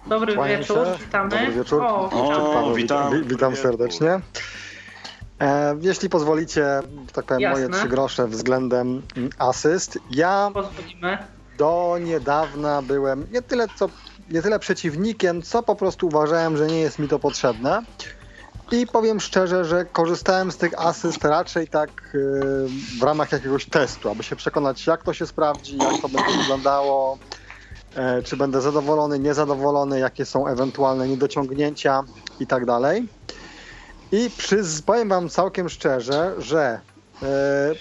Dobry 0.08 0.36
Kłaniam 0.36 0.60
wieczór, 0.60 0.88
się. 0.88 1.06
witamy. 1.06 1.30
Dobry 1.30 1.52
wieczór. 1.52 1.82
O, 1.84 2.10
O, 2.12 2.74
witam. 2.74 3.14
witam, 3.14 3.24
witam 3.24 3.56
serdecznie. 3.56 4.20
E, 5.42 5.76
jeśli 5.82 6.10
pozwolicie, 6.10 6.66
tak 7.14 7.26
powiem, 7.26 7.42
Jasne. 7.42 7.68
moje 7.68 7.80
trzy 7.80 7.88
grosze 7.88 8.28
względem 8.28 9.02
mm, 9.18 9.30
asyst. 9.38 10.00
Ja 10.12 10.52
Pozwolimy. 10.54 11.18
do 11.58 11.98
niedawna 12.02 12.82
byłem 12.82 13.28
nie 13.32 13.42
tyle, 13.42 13.68
co, 13.76 13.90
nie 14.32 14.42
tyle 14.42 14.60
przeciwnikiem, 14.60 15.42
co 15.42 15.64
po 15.64 15.76
prostu 15.76 16.08
uważałem, 16.08 16.58
że 16.58 16.68
nie 16.68 16.80
jest 16.80 17.00
mi 17.00 17.08
to 17.08 17.20
potrzebne. 17.20 17.82
I 18.72 18.88
powiem 18.88 19.20
szczerze, 19.20 19.66
że 19.66 19.86
korzystałem 19.86 20.52
z 20.52 20.58
tych 20.58 20.80
asyst 20.80 21.24
raczej 21.26 21.68
tak 21.68 21.90
yy, 22.14 22.68
w 23.00 23.04
ramach 23.04 23.32
jakiegoś 23.32 23.66
testu, 23.66 24.10
aby 24.10 24.24
się 24.24 24.36
przekonać, 24.36 24.88
jak 24.88 25.04
to 25.04 25.14
się 25.14 25.28
sprawdzi, 25.28 25.78
jak 25.78 26.02
to 26.02 26.10
będzie 26.10 26.38
wyglądało, 26.38 27.18
czy 28.24 28.38
będę 28.38 28.62
zadowolony, 28.62 29.20
niezadowolony, 29.20 30.00
jakie 30.00 30.26
są 30.26 30.48
ewentualne 30.48 31.08
niedociągnięcia 31.08 32.04
i 32.40 32.48
tak 32.48 32.66
dalej. 32.66 33.08
I 34.12 34.30
przyz, 34.38 34.82
powiem 34.82 35.10
Wam 35.10 35.30
całkiem 35.30 35.70
szczerze, 35.70 36.34
że 36.38 36.80
e, 37.24 37.72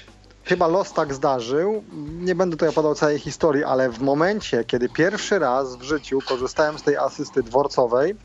chyba 0.45 0.67
los 0.67 0.93
tak 0.93 1.15
zdarzył. 1.15 1.85
Nie 2.21 2.35
będę 2.35 2.57
tutaj 2.57 2.69
opowiadał 2.69 2.95
całej 2.95 3.19
historii, 3.19 3.65
ale 3.65 3.91
w 3.91 4.01
momencie, 4.01 4.65
kiedy 4.65 4.89
pierwszy 4.89 5.39
raz 5.39 5.77
w 5.77 5.83
życiu 5.83 6.19
korzystałem 6.29 6.79
z 6.79 6.83
tej 6.83 6.97
asysty 6.97 7.43
dworcowej, 7.43 8.17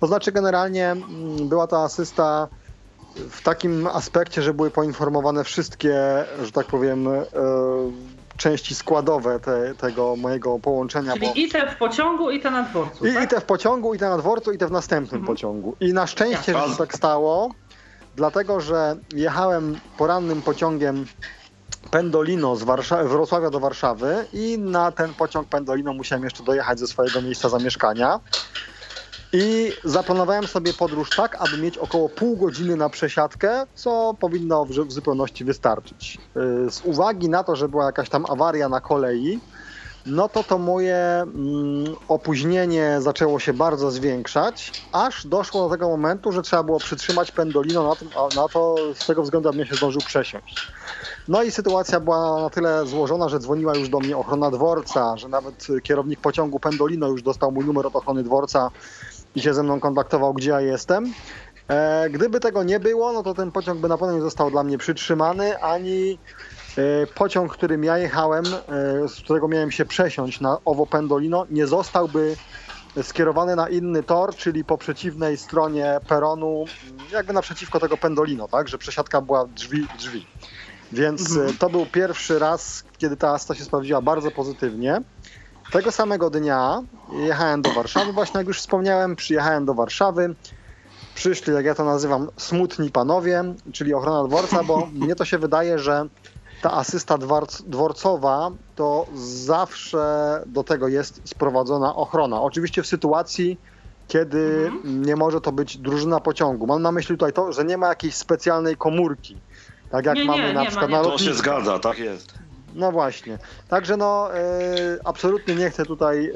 to 0.00 0.06
znaczy 0.06 0.32
generalnie 0.32 0.90
mm, 0.90 1.48
była 1.48 1.66
to 1.66 1.82
asysta 1.82 2.48
w 3.30 3.42
takim 3.42 3.86
aspekcie, 3.86 4.42
że 4.42 4.54
były 4.54 4.70
poinformowane 4.70 5.44
wszystkie, 5.44 6.24
że 6.42 6.52
tak 6.52 6.66
powiem, 6.66 7.08
e, 7.08 7.24
części 8.36 8.74
składowe 8.74 9.40
te, 9.40 9.74
tego 9.74 10.16
mojego 10.16 10.58
połączenia. 10.58 11.12
Czyli 11.14 11.26
bo... 11.26 11.32
i 11.34 11.48
te 11.48 11.70
w 11.70 11.76
pociągu, 11.76 12.30
i 12.30 12.40
te 12.40 12.50
na 12.50 12.62
dworcu. 12.62 13.06
I, 13.06 13.14
tak? 13.14 13.24
I 13.24 13.28
te 13.28 13.40
w 13.40 13.44
pociągu, 13.44 13.94
i 13.94 13.98
te 13.98 14.08
na 14.08 14.18
dworcu, 14.18 14.52
i 14.52 14.58
te 14.58 14.66
w 14.66 14.70
następnym 14.70 15.20
Mhm. 15.20 15.36
pociągu. 15.36 15.76
I 15.80 15.92
na 15.92 16.06
szczęście, 16.06 16.52
że 16.58 16.68
się 16.72 16.76
tak 16.78 16.94
stało, 16.94 17.48
dlatego 18.14 18.60
że 18.60 18.96
jechałem 19.14 19.80
porannym 19.96 20.42
pociągiem 20.42 21.04
Pendolino 21.90 22.56
z 22.56 22.64
Warsza- 22.64 23.06
Wrocławia 23.08 23.50
do 23.50 23.60
Warszawy 23.60 24.26
i 24.32 24.58
na 24.58 24.92
ten 24.92 25.14
pociąg 25.14 25.48
Pendolino 25.48 25.92
musiałem 25.94 26.24
jeszcze 26.24 26.42
dojechać 26.42 26.78
ze 26.78 26.86
swojego 26.86 27.22
miejsca 27.22 27.48
zamieszkania. 27.48 28.20
I 29.32 29.76
zaplanowałem 29.84 30.46
sobie 30.48 30.74
podróż 30.74 31.12
tak, 31.12 31.36
aby 31.40 31.58
mieć 31.58 31.78
około 31.78 32.08
pół 32.08 32.36
godziny 32.36 32.76
na 32.76 32.90
przesiadkę, 32.90 33.66
co 33.74 34.14
powinno 34.20 34.64
w, 34.66 34.72
zupełności 34.92 35.44
wystarczyć. 35.44 36.18
Yy, 36.36 36.70
Z 36.70 36.80
uwagi 36.84 37.28
na 37.28 37.44
to, 37.44 37.56
że 37.56 37.68
była 37.68 37.86
jakaś 37.86 38.08
tam 38.08 38.26
awaria 38.26 38.68
na 38.68 38.80
kolei, 38.80 39.42
no 40.06 40.28
to 40.28 40.44
to 40.44 40.58
moje 40.58 40.96
mm, 40.96 41.96
opóźnienie 42.08 42.96
zaczęło 43.00 43.38
się 43.40 43.52
bardzo 43.54 43.90
zwiększać, 43.90 44.74
aż 44.92 45.26
doszło 45.26 45.64
do 45.68 45.74
tego 45.74 45.88
momentu, 45.88 46.32
że 46.32 46.42
trzeba 46.42 46.62
było 46.62 46.80
przytrzymać 46.80 47.32
pendolino 47.32 47.88
na, 47.88 47.96
tym, 47.96 48.10
na 48.34 48.48
to 48.48 48.94
z 48.94 49.04
tego 49.04 49.22
względu, 49.22 49.48
abym 49.48 49.66
się 49.66 49.76
zdążył 49.76 50.02
przesiąść. 50.02 50.68
No 51.28 51.42
i 51.42 51.50
sytuacja 51.50 52.00
była 52.00 52.40
na 52.40 52.50
tyle 52.50 52.86
złożona, 52.86 53.28
że 53.28 53.38
dzwoniła 53.38 53.74
już 53.74 53.88
do 53.88 54.00
mnie 54.00 54.16
ochrona 54.16 54.50
dworca, 54.50 55.16
że 55.16 55.28
nawet 55.28 55.66
kierownik 55.82 56.20
pociągu 56.20 56.60
Pendolino 56.60 57.08
już 57.08 57.22
dostał 57.22 57.52
mój 57.52 57.64
numer 57.64 57.86
od 57.86 57.96
ochrony 57.96 58.22
dworca 58.22 58.70
i 59.34 59.40
się 59.40 59.54
ze 59.54 59.62
mną 59.62 59.80
kontaktował, 59.80 60.34
gdzie 60.34 60.50
ja 60.50 60.60
jestem. 60.60 61.14
E, 61.68 62.10
gdyby 62.10 62.40
tego 62.40 62.62
nie 62.62 62.80
było, 62.80 63.12
no 63.12 63.22
to 63.22 63.34
ten 63.34 63.52
pociąg 63.52 63.80
by 63.80 63.88
na 63.88 63.98
pewno 63.98 64.14
nie 64.14 64.20
został 64.20 64.50
dla 64.50 64.64
mnie 64.64 64.78
przytrzymany, 64.78 65.58
ani 65.58 66.20
e, 66.76 67.06
pociąg, 67.06 67.52
którym 67.52 67.84
ja 67.84 67.98
jechałem, 67.98 68.54
e, 68.54 68.60
z 69.08 69.20
którego 69.20 69.48
miałem 69.48 69.70
się 69.70 69.84
przesiąść 69.84 70.40
na 70.40 70.58
owo 70.64 70.86
Pendolino, 70.86 71.46
nie 71.50 71.66
zostałby 71.66 72.36
skierowany 73.02 73.56
na 73.56 73.68
inny 73.68 74.02
tor, 74.02 74.34
czyli 74.36 74.64
po 74.64 74.78
przeciwnej 74.78 75.36
stronie 75.36 76.00
peronu, 76.06 76.66
jakby 77.12 77.32
naprzeciwko 77.32 77.80
tego 77.80 77.98
Pendolino, 77.98 78.48
tak, 78.48 78.68
że 78.68 78.78
przesiadka 78.78 79.20
była 79.20 79.46
drzwi 79.46 79.88
w 79.88 79.96
drzwi. 79.96 80.28
Więc 80.92 81.30
Mhm. 81.30 81.58
to 81.58 81.70
był 81.70 81.86
pierwszy 81.86 82.38
raz, 82.38 82.84
kiedy 82.98 83.16
ta 83.16 83.30
asta 83.30 83.54
się 83.54 83.64
sprawdziła 83.64 84.02
bardzo 84.02 84.30
pozytywnie. 84.30 85.00
Tego 85.72 85.92
samego 85.92 86.30
dnia 86.30 86.82
jechałem 87.12 87.62
do 87.62 87.70
Warszawy, 87.72 88.12
właśnie 88.12 88.38
jak 88.38 88.46
już 88.46 88.58
wspomniałem, 88.58 89.16
przyjechałem 89.16 89.64
do 89.64 89.74
Warszawy. 89.74 90.34
Przyszli, 91.14 91.54
jak 91.54 91.64
ja 91.64 91.74
to 91.74 91.84
nazywam, 91.84 92.28
smutni 92.36 92.90
panowie, 92.90 93.44
czyli 93.72 93.94
ochrona 93.94 94.28
dworca, 94.28 94.64
bo 94.64 94.86
mnie 94.92 95.14
to 95.14 95.24
się 95.24 95.38
wydaje, 95.38 95.78
że 95.78 96.04
ta 96.62 96.72
asysta 96.72 97.18
dworc, 97.18 97.62
dworcowa 97.62 98.50
to 98.76 99.06
zawsze 99.14 100.42
do 100.46 100.64
tego 100.64 100.88
jest 100.88 101.20
sprowadzona 101.28 101.94
ochrona. 101.96 102.42
Oczywiście 102.42 102.82
w 102.82 102.86
sytuacji, 102.86 103.60
kiedy 104.08 104.70
Mhm. 104.74 105.02
nie 105.04 105.16
może 105.16 105.40
to 105.40 105.52
być 105.52 105.78
drużyna 105.78 106.20
pociągu. 106.20 106.66
Mam 106.66 106.82
na 106.82 106.92
myśli 106.92 107.16
tutaj 107.16 107.32
to, 107.32 107.52
że 107.52 107.64
nie 107.64 107.76
ma 107.78 107.88
jakiejś 107.88 108.14
specjalnej 108.14 108.76
komórki. 108.76 109.36
Tak 109.90 110.06
jak 110.06 110.14
Nie, 110.16 110.20
nie, 110.22 110.26
mamy 110.30 110.42
nie 110.48 110.52
na 110.54 110.60
ma, 110.60 110.66
przykład 110.66 110.90
nie 110.90 110.96
na 110.96 111.02
ma. 111.02 111.08
To 111.08 111.18
się 111.18 111.24
lotnisku. 111.24 111.38
zgadza, 111.38 111.78
tak 111.78 111.98
jest. 111.98 112.34
No 112.74 112.92
właśnie. 112.92 113.38
Także 113.68 113.96
no, 113.96 114.34
e, 114.36 114.40
absolutnie 115.04 115.54
nie 115.54 115.70
chcę 115.70 115.86
tutaj 115.86 116.26
e, 116.26 116.32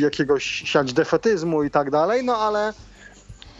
jakiegoś 0.00 0.44
siać 0.44 0.92
defetyzmu 0.92 1.62
i 1.62 1.70
tak 1.70 1.90
dalej, 1.90 2.24
no 2.24 2.36
ale 2.36 2.72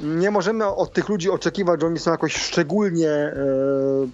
nie 0.00 0.30
możemy 0.30 0.66
od 0.66 0.92
tych 0.92 1.08
ludzi 1.08 1.30
oczekiwać, 1.30 1.80
że 1.80 1.86
oni 1.86 1.98
są 1.98 2.10
jakoś 2.10 2.34
szczególnie 2.36 3.08
e, 3.10 3.34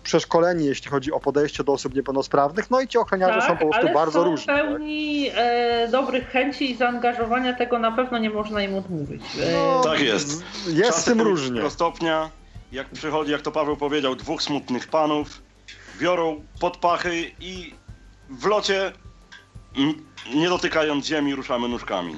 przeszkoleni, 0.03 0.65
jeśli 0.67 0.91
chodzi 0.91 1.13
o 1.13 1.21
podejście 1.21 1.65
do 1.65 1.73
osób 1.73 1.95
niepełnosprawnych. 1.95 2.71
No 2.71 2.81
i 2.81 2.89
ci 2.89 2.99
ochroniarze 2.99 3.41
są 3.41 3.49
po 3.53 3.57
prostu 3.57 3.73
Tak, 3.73 3.83
ale 3.85 3.95
bardzo 3.95 4.19
są 4.23 4.25
różni. 4.31 4.47
tak? 4.47 4.57
pełni 4.67 5.31
e, 5.35 5.89
dobrych 5.89 6.29
chęci 6.29 6.71
i 6.71 6.77
zaangażowania, 6.77 7.53
tego 7.57 7.79
na 7.79 7.93
pewno 7.93 8.19
nie 8.19 8.31
można 8.31 8.63
im 8.63 8.75
odmówić. 8.75 9.23
E, 9.41 9.53
No, 9.53 9.81
Tak 9.85 10.01
jest. 10.01 10.45
Jest 10.67 10.99
z 10.99 11.05
tym 11.05 11.21
różnie. 11.21 11.61
Do 11.61 11.71
stopnia, 11.71 12.31
jak 12.73 12.89
przychodzi, 12.91 13.33
jak 13.33 13.43
to 13.43 13.53
Paweł 13.53 13.77
powiedział, 13.77 14.15
dwóch 14.17 14.43
smutnych 14.43 14.89
panów, 14.89 15.43
biorą 16.01 16.45
pod 16.61 16.77
pachy 16.77 17.31
i 17.41 17.75
w 18.39 18.47
locie, 18.47 18.93
nie 20.35 20.49
dotykając 20.49 21.07
ziemi, 21.07 21.35
ruszamy 21.35 21.69
nóżkami. 21.69 22.17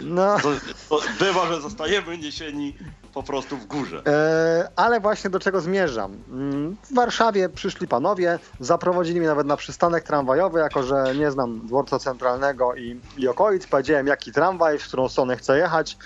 No, 0.00 0.36
To, 0.40 0.50
to 0.88 1.00
bywa, 1.18 1.46
że 1.46 1.60
zostajemy 1.60 2.18
niesieni 2.18 2.76
po 3.14 3.22
prostu 3.22 3.56
w 3.56 3.66
górze. 3.66 4.02
E, 4.06 4.68
ale 4.76 5.00
właśnie 5.00 5.30
do 5.30 5.40
czego 5.40 5.60
zmierzam. 5.60 6.16
Mm, 6.30 6.76
W 6.90 6.94
Warszawie 6.94 7.48
przyszli 7.48 7.88
panowie, 7.88 8.38
zaprowadzili 8.60 9.20
mnie 9.20 9.28
nawet 9.28 9.46
na 9.46 9.56
przystanek 9.56 10.04
tramwajowy, 10.04 10.58
jako 10.60 10.82
że 10.82 11.14
nie 11.18 11.30
znam 11.30 11.66
dworca 11.66 11.98
centralnego 11.98 12.74
i, 12.74 13.00
i 13.18 13.28
okolic. 13.28 13.66
Powiedziałem, 13.66 14.06
jaki 14.06 14.32
tramwaj, 14.32 14.78
w 14.78 14.84
którą 14.88 15.08
stronę 15.08 15.36
chcę 15.36 15.58
jechać. 15.58 15.96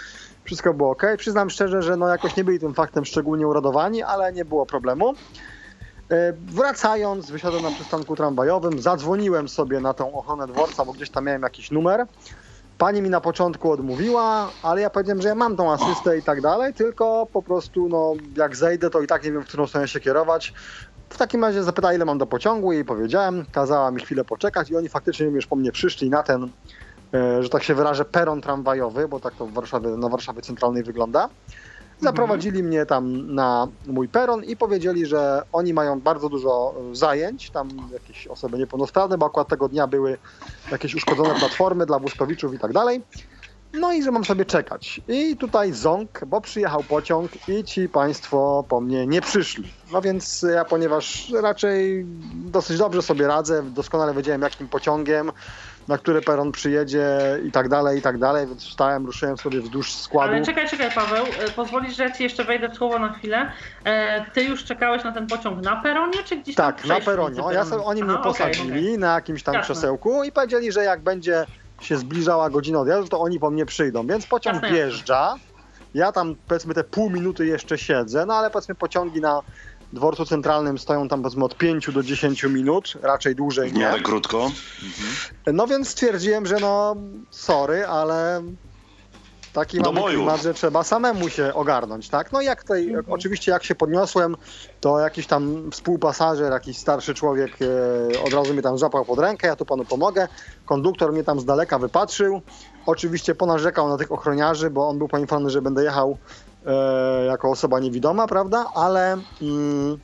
Wszystko 0.44 0.74
było 0.74 0.90
ok. 0.90 1.02
Przyznam 1.18 1.50
szczerze, 1.50 1.82
że 1.82 1.96
no 1.96 2.08
jakoś 2.08 2.36
nie 2.36 2.44
byli 2.44 2.60
tym 2.60 2.74
faktem 2.74 3.04
szczególnie 3.04 3.46
uradowani, 3.46 4.02
ale 4.02 4.32
nie 4.32 4.44
było 4.44 4.66
problemu. 4.66 5.14
E, 6.12 6.32
Wracając, 6.32 7.30
wysiadłem 7.30 7.62
na 7.62 7.70
przystanku 7.70 8.16
tramwajowym, 8.16 8.78
zadzwoniłem 8.80 9.48
sobie 9.48 9.80
na 9.80 9.94
tą 9.94 10.12
ochronę 10.12 10.46
dworca, 10.46 10.84
bo 10.84 10.92
gdzieś 10.92 11.10
tam 11.10 11.24
miałem 11.24 11.42
jakiś 11.42 11.70
numer. 11.70 12.06
Pani 12.78 13.02
mi 13.02 13.10
na 13.10 13.20
początku 13.20 13.70
odmówiła, 13.70 14.54
ale 14.62 14.80
ja 14.80 14.90
powiedziałem, 14.90 15.22
że 15.22 15.28
ja 15.28 15.34
mam 15.34 15.56
tą 15.56 15.72
asystę 15.72 16.18
i 16.18 16.22
tak 16.22 16.40
dalej, 16.40 16.74
tylko 16.74 17.26
po 17.32 17.42
prostu 17.42 17.88
no, 17.88 18.14
jak 18.36 18.56
zejdę, 18.56 18.90
to 18.90 19.00
i 19.00 19.06
tak 19.06 19.24
nie 19.24 19.32
wiem, 19.32 19.42
w 19.42 19.46
którą 19.48 19.66
stronę 19.66 19.88
się 19.88 20.00
kierować. 20.00 20.54
W 21.12 21.16
takim 21.18 21.44
razie 21.44 21.62
zapytała, 21.62 21.94
ile 21.94 22.04
mam 22.04 22.18
do 22.18 22.26
pociągu, 22.26 22.72
jej 22.72 22.84
powiedziałem, 22.84 23.46
kazała 23.52 23.90
mi 23.90 24.00
chwilę 24.00 24.24
poczekać 24.24 24.70
i 24.70 24.76
oni 24.76 24.88
faktycznie 24.88 25.26
już 25.26 25.46
po 25.46 25.56
mnie 25.56 25.72
przyszli 25.72 26.10
na 26.10 26.22
ten, 26.22 26.52
e, 27.14 27.42
że 27.42 27.48
tak 27.48 27.62
się 27.62 27.74
wyrażę, 27.74 28.04
peron 28.04 28.40
tramwajowy, 28.40 29.08
bo 29.08 29.20
tak 29.20 29.34
to 29.34 29.46
w 29.46 29.52
Warszawie, 29.52 29.88
na 29.88 30.08
Warszawie 30.08 30.42
Centralnej 30.42 30.82
wygląda. 30.82 31.30
Zaprowadzili 32.00 32.62
mnie 32.62 32.86
tam 32.86 33.34
na 33.34 33.68
mój 33.86 34.08
peron 34.08 34.44
i 34.44 34.56
powiedzieli, 34.56 35.06
że 35.06 35.42
oni 35.52 35.74
mają 35.74 36.00
bardzo 36.00 36.28
dużo 36.28 36.74
e, 36.90 36.94
zajęć, 36.94 37.50
tam 37.50 37.68
jakieś 37.92 38.26
osoby 38.26 38.58
niepełnosprawne, 38.58 39.18
bo 39.18 39.26
akurat 39.26 39.48
tego 39.48 39.68
dnia 39.68 39.86
były 39.86 40.18
jakieś 40.70 40.94
uszkodzone 40.94 41.34
platformy 41.34 41.86
dla 41.86 41.98
wózkowiczów 41.98 42.54
i 42.54 42.58
tak 42.58 42.72
dalej. 42.72 43.02
No 43.72 43.92
i 43.92 44.02
że 44.02 44.10
mam 44.10 44.24
sobie 44.24 44.44
czekać. 44.44 45.00
I 45.08 45.36
tutaj 45.36 45.72
ząg, 45.72 46.24
bo 46.26 46.40
przyjechał 46.40 46.84
pociąg 46.84 47.30
i 47.48 47.64
ci 47.64 47.88
państwo 47.88 48.64
po 48.68 48.80
mnie 48.80 49.06
nie 49.06 49.20
przyszli. 49.20 49.72
No 49.92 50.02
więc 50.02 50.46
ja, 50.54 50.64
ponieważ 50.64 51.32
raczej 51.42 52.06
dosyć 52.34 52.78
dobrze 52.78 53.02
sobie 53.02 53.26
radzę, 53.26 53.62
doskonale 53.62 54.14
wiedziałem 54.14 54.42
jakim 54.42 54.68
pociągiem, 54.68 55.32
na 55.88 55.98
który 55.98 56.22
peron 56.22 56.52
przyjedzie 56.52 57.08
i 57.44 57.52
tak 57.52 57.68
dalej, 57.68 57.98
i 57.98 58.02
tak 58.02 58.18
dalej, 58.18 58.46
więc 58.46 58.64
wstałem, 58.64 59.06
ruszyłem 59.06 59.38
sobie 59.38 59.60
wzdłuż 59.60 59.92
składu. 59.92 60.32
Ale 60.32 60.44
czekaj, 60.44 60.68
czekaj 60.68 60.90
Paweł, 60.94 61.24
e, 61.46 61.50
pozwolisz, 61.50 61.96
że 61.96 62.02
ja 62.02 62.10
ci 62.10 62.22
jeszcze 62.22 62.44
wejdę 62.44 62.68
w 62.68 62.76
słowo 62.76 62.98
na 62.98 63.12
chwilę. 63.12 63.52
E, 63.84 64.24
Ty 64.30 64.42
już 64.42 64.64
czekałeś 64.64 65.04
na 65.04 65.12
ten 65.12 65.26
pociąg 65.26 65.64
na 65.64 65.76
peronie, 65.76 66.18
czy 66.24 66.36
gdzieś 66.36 66.54
tam 66.54 66.72
Tak, 66.72 66.84
na 66.84 67.00
peronie. 67.00 67.42
O, 67.42 67.52
ja 67.52 67.64
sobie, 67.64 67.84
oni 67.84 68.02
mnie 68.04 68.12
okej, 68.12 68.24
posadzili 68.24 68.70
okej. 68.86 68.98
na 68.98 69.14
jakimś 69.14 69.42
tam 69.42 69.54
Jasne. 69.54 69.74
krzesełku 69.74 70.24
i 70.24 70.32
powiedzieli, 70.32 70.72
że 70.72 70.84
jak 70.84 71.00
będzie 71.00 71.46
się 71.80 71.96
zbliżała 71.96 72.50
godzina 72.50 72.78
odjazdu, 72.80 73.08
to 73.08 73.20
oni 73.20 73.40
po 73.40 73.50
mnie 73.50 73.66
przyjdą. 73.66 74.06
Więc 74.06 74.26
pociąg 74.26 74.54
jasne. 74.54 74.70
wjeżdża. 74.70 75.34
Ja 75.94 76.12
tam 76.12 76.34
powiedzmy 76.48 76.74
te 76.74 76.84
pół 76.84 77.10
minuty 77.10 77.46
jeszcze 77.46 77.78
siedzę, 77.78 78.26
no 78.26 78.34
ale 78.34 78.50
powiedzmy 78.50 78.74
pociągi 78.74 79.20
na 79.20 79.40
dworcu 79.92 80.24
centralnym 80.26 80.78
stoją 80.78 81.08
tam 81.08 81.22
powiedzmy 81.22 81.44
od 81.44 81.56
5 81.56 81.90
do 81.92 82.02
10 82.02 82.44
minut, 82.44 82.94
raczej 83.02 83.34
dłużej 83.34 83.72
nie. 83.72 83.80
miarę 83.80 84.00
krótko. 84.00 84.50
No 85.52 85.66
więc 85.66 85.88
stwierdziłem, 85.88 86.46
że 86.46 86.56
no 86.60 86.96
sorry, 87.30 87.86
ale 87.86 88.42
Taki 89.52 89.78
Do 89.78 89.84
mamy 89.84 90.00
boju. 90.00 90.16
klimat, 90.18 90.42
że 90.42 90.54
trzeba 90.54 90.82
samemu 90.82 91.28
się 91.28 91.54
ogarnąć, 91.54 92.08
tak? 92.08 92.32
No 92.32 92.40
i 92.40 92.44
jak 92.44 92.62
tutaj, 92.62 92.86
Mhm. 92.86 93.04
oczywiście 93.08 93.52
jak 93.52 93.64
się 93.64 93.74
podniosłem, 93.74 94.36
to 94.80 94.98
jakiś 94.98 95.26
tam 95.26 95.70
współpasażer, 95.72 96.52
jakiś 96.52 96.78
starszy 96.78 97.14
człowiek 97.14 97.58
e, 98.12 98.22
od 98.22 98.32
razu 98.32 98.52
mnie 98.52 98.62
tam 98.62 98.78
złapał 98.78 99.04
pod 99.04 99.18
rękę, 99.18 99.46
ja 99.46 99.56
tu 99.56 99.64
panu 99.64 99.84
pomogę. 99.84 100.28
Konduktor 100.66 101.12
mnie 101.12 101.24
tam 101.24 101.40
z 101.40 101.44
daleka 101.44 101.78
wypatrzył. 101.78 102.40
Oczywiście 102.86 103.34
ponarzekał 103.34 103.88
na 103.88 103.96
tych 103.98 104.12
ochroniarzy, 104.12 104.70
bo 104.70 104.88
on 104.88 104.98
był 104.98 105.08
poinformowany, 105.08 105.50
że 105.50 105.62
będę 105.62 105.84
jechał 105.84 106.18
jako 107.26 107.50
osoba 107.50 107.80
niewidoma, 107.80 108.26
prawda? 108.26 108.66
Ale 108.74 109.16
mm, 109.42 109.98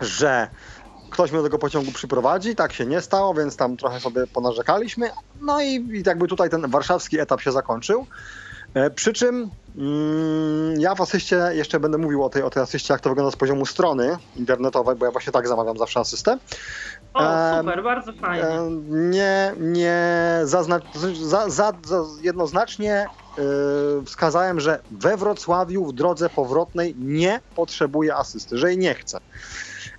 że 0.00 0.48
ktoś 1.10 1.30
mnie 1.30 1.38
do 1.38 1.44
tego 1.44 1.58
pociągu 1.58 1.92
przyprowadzi, 1.92 2.56
tak 2.56 2.72
się 2.72 2.86
nie 2.86 3.00
stało, 3.00 3.34
więc 3.34 3.56
tam 3.56 3.76
trochę 3.76 4.00
sobie 4.00 4.26
ponarzekaliśmy. 4.26 5.10
No 5.40 5.62
i, 5.62 5.66
i 5.66 6.02
jakby 6.06 6.28
tutaj 6.28 6.50
ten 6.50 6.70
warszawski 6.70 7.20
etap 7.20 7.40
się 7.40 7.52
zakończył. 7.52 8.06
E, 8.74 8.90
Przy 8.90 9.12
czym 9.12 9.50
mm, 9.76 10.80
ja 10.80 10.94
w 10.94 11.00
asyście 11.00 11.36
jeszcze 11.52 11.80
będę 11.80 11.98
mówił 11.98 12.24
o 12.24 12.28
tej, 12.28 12.42
o 12.42 12.50
tej 12.50 12.62
asyście, 12.62 12.94
jak 12.94 13.00
to 13.00 13.08
wygląda 13.08 13.30
z 13.30 13.36
poziomu 13.36 13.66
strony 13.66 14.16
internetowej, 14.36 14.96
bo 14.96 15.04
ja 15.04 15.12
właśnie 15.12 15.32
tak 15.32 15.48
zamawiam 15.48 15.78
zawsze 15.78 16.00
asystę. 16.00 16.38
O, 17.14 17.58
super, 17.58 17.82
bardzo 17.82 18.12
fajnie. 18.12 18.44
Nie, 18.88 19.54
nie 19.58 20.40
zaznacz, 20.44 20.84
za, 21.22 21.50
za, 21.50 21.72
za 21.86 22.04
jednoznacznie 22.22 22.92
e, 22.92 23.08
wskazałem, 24.06 24.60
że 24.60 24.82
we 24.90 25.16
Wrocławiu 25.16 25.86
w 25.86 25.92
drodze 25.92 26.30
powrotnej 26.30 26.94
nie 26.98 27.40
potrzebuję 27.54 28.16
asysty, 28.16 28.58
że 28.58 28.68
jej 28.68 28.78
nie 28.78 28.94
chcę. 28.94 29.18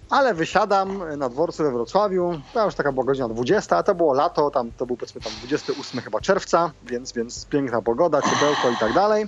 Ale 0.09 0.33
wysiadam 0.33 1.17
na 1.17 1.29
dworcu 1.29 1.63
we 1.63 1.71
Wrocławiu, 1.71 2.41
to 2.51 2.65
już 2.65 2.75
taka 2.75 2.91
była 2.91 3.05
godzina 3.05 3.29
20, 3.29 3.77
a 3.77 3.83
to 3.83 3.95
było 3.95 4.13
lato, 4.13 4.49
tam 4.49 4.71
to 4.71 4.85
był 4.85 4.97
powiedzmy 4.97 5.21
tam 5.21 5.33
28 5.35 6.01
chyba 6.01 6.21
czerwca, 6.21 6.71
więc, 6.81 7.13
więc 7.13 7.45
piękna 7.45 7.81
pogoda, 7.81 8.21
ciepełko 8.21 8.69
i 8.69 8.77
tak 8.79 8.93
dalej. 8.93 9.25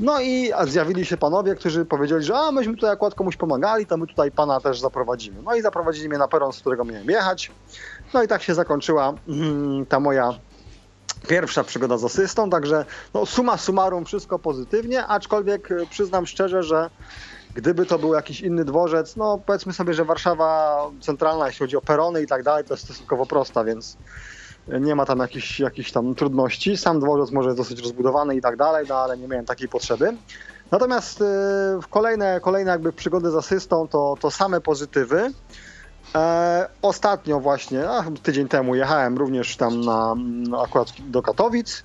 No 0.00 0.20
i 0.20 0.52
zjawili 0.64 1.06
się 1.06 1.16
panowie, 1.16 1.54
którzy 1.54 1.84
powiedzieli, 1.84 2.24
że 2.24 2.38
a 2.38 2.52
myśmy 2.52 2.74
tutaj 2.74 2.90
akurat 2.90 3.14
komuś 3.14 3.36
pomagali, 3.36 3.86
to 3.86 3.96
my 3.96 4.06
tutaj 4.06 4.32
pana 4.32 4.60
też 4.60 4.80
zaprowadzimy. 4.80 5.42
No 5.42 5.54
i 5.54 5.62
zaprowadzili 5.62 6.08
mnie 6.08 6.18
na 6.18 6.28
peron, 6.28 6.52
z 6.52 6.60
którego 6.60 6.84
miałem 6.84 7.10
jechać. 7.10 7.50
No 8.14 8.22
i 8.22 8.28
tak 8.28 8.42
się 8.42 8.54
zakończyła 8.54 9.14
mm, 9.28 9.86
ta 9.86 10.00
moja 10.00 10.34
pierwsza 11.28 11.64
przygoda 11.64 11.98
z 11.98 12.04
asystą, 12.04 12.50
także 12.50 12.84
no, 13.14 13.26
suma 13.26 13.56
summarum 13.56 14.04
wszystko 14.04 14.38
pozytywnie, 14.38 15.06
aczkolwiek 15.06 15.70
y, 15.70 15.86
przyznam 15.90 16.26
szczerze, 16.26 16.62
że 16.62 16.90
gdyby 17.54 17.86
to 17.86 17.98
był 17.98 18.14
jakiś 18.14 18.40
inny 18.40 18.64
dworzec, 18.64 19.16
no 19.16 19.38
powiedzmy 19.46 19.72
sobie, 19.72 19.94
że 19.94 20.04
Warszawa 20.04 20.76
centralna, 21.00 21.46
jeśli 21.46 21.58
chodzi 21.58 21.76
o 21.76 21.82
perony 21.82 22.22
i 22.22 22.26
tak 22.26 22.42
dalej, 22.42 22.64
to 22.64 22.74
jest 22.74 22.84
stosunkowo 22.84 23.26
prosta, 23.26 23.64
więc 23.64 23.96
nie 24.68 24.94
ma 24.94 25.06
tam 25.06 25.18
jakichś, 25.18 25.60
jakichś 25.60 25.92
tam 25.92 26.14
trudności. 26.14 26.76
Sam 26.76 27.00
dworzec 27.00 27.30
może 27.30 27.48
jest 27.48 27.58
dosyć 27.58 27.80
rozbudowany 27.80 28.36
i 28.36 28.40
tak 28.40 28.56
dalej, 28.56 28.86
no 28.88 28.94
ale 28.94 29.18
nie 29.18 29.28
miałem 29.28 29.46
takiej 29.46 29.68
potrzeby. 29.68 30.16
Natomiast 30.70 31.20
y, 31.20 31.24
w 31.82 31.86
kolejne, 31.90 32.40
kolejne 32.40 32.70
jakby 32.70 32.92
przygody 32.92 33.30
z 33.30 33.34
asystą 33.34 33.88
to, 33.88 34.16
to 34.20 34.30
same 34.30 34.60
pozytywy. 34.60 35.30
E, 36.14 36.68
ostatnio 36.82 37.40
właśnie, 37.40 37.90
a, 37.90 38.04
tydzień 38.22 38.48
temu 38.48 38.74
jechałem 38.74 39.18
również 39.18 39.56
tam 39.56 39.80
na, 39.80 40.14
akurat 40.62 40.88
do 40.98 41.22
Katowic 41.22 41.84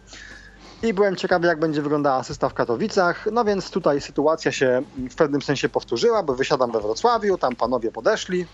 i 0.84 0.94
byłem 0.94 1.16
ciekawy 1.16 1.48
jak 1.48 1.60
będzie 1.60 1.82
wyglądała 1.82 2.16
asysta 2.16 2.50
w 2.50 2.54
Katowicach, 2.54 3.28
no 3.32 3.46
więc 3.46 3.70
tutaj 3.70 4.02
sytuacja 4.02 4.52
się 4.52 4.82
w 5.10 5.16
pewnym 5.16 5.42
sensie 5.42 5.70
powtórzyła, 5.70 6.24
bo 6.24 6.36
wysiadam 6.36 6.72
we 6.72 6.80
Wrocławiu, 6.80 7.38
tam 7.38 7.56
panowie 7.56 7.92
podeszli, 7.92 8.46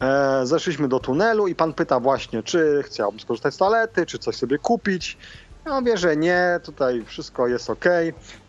e, 0.00 0.46
zeszliśmy 0.46 0.88
do 0.88 1.00
tunelu 1.00 1.46
i 1.46 1.54
pan 1.54 1.72
pyta 1.72 2.00
właśnie, 2.00 2.42
czy 2.42 2.82
chciałbym 2.86 3.20
skorzystać 3.20 3.54
z 3.54 3.56
toalety, 3.56 4.06
czy 4.06 4.18
coś 4.18 4.36
sobie 4.36 4.58
kupić. 4.58 5.18
Ja 5.66 5.80
mówię, 5.80 5.96
że 5.96 6.16
nie, 6.16 6.60
tutaj 6.62 7.04
wszystko 7.06 7.48
jest 7.48 7.70
ok. 7.70 7.84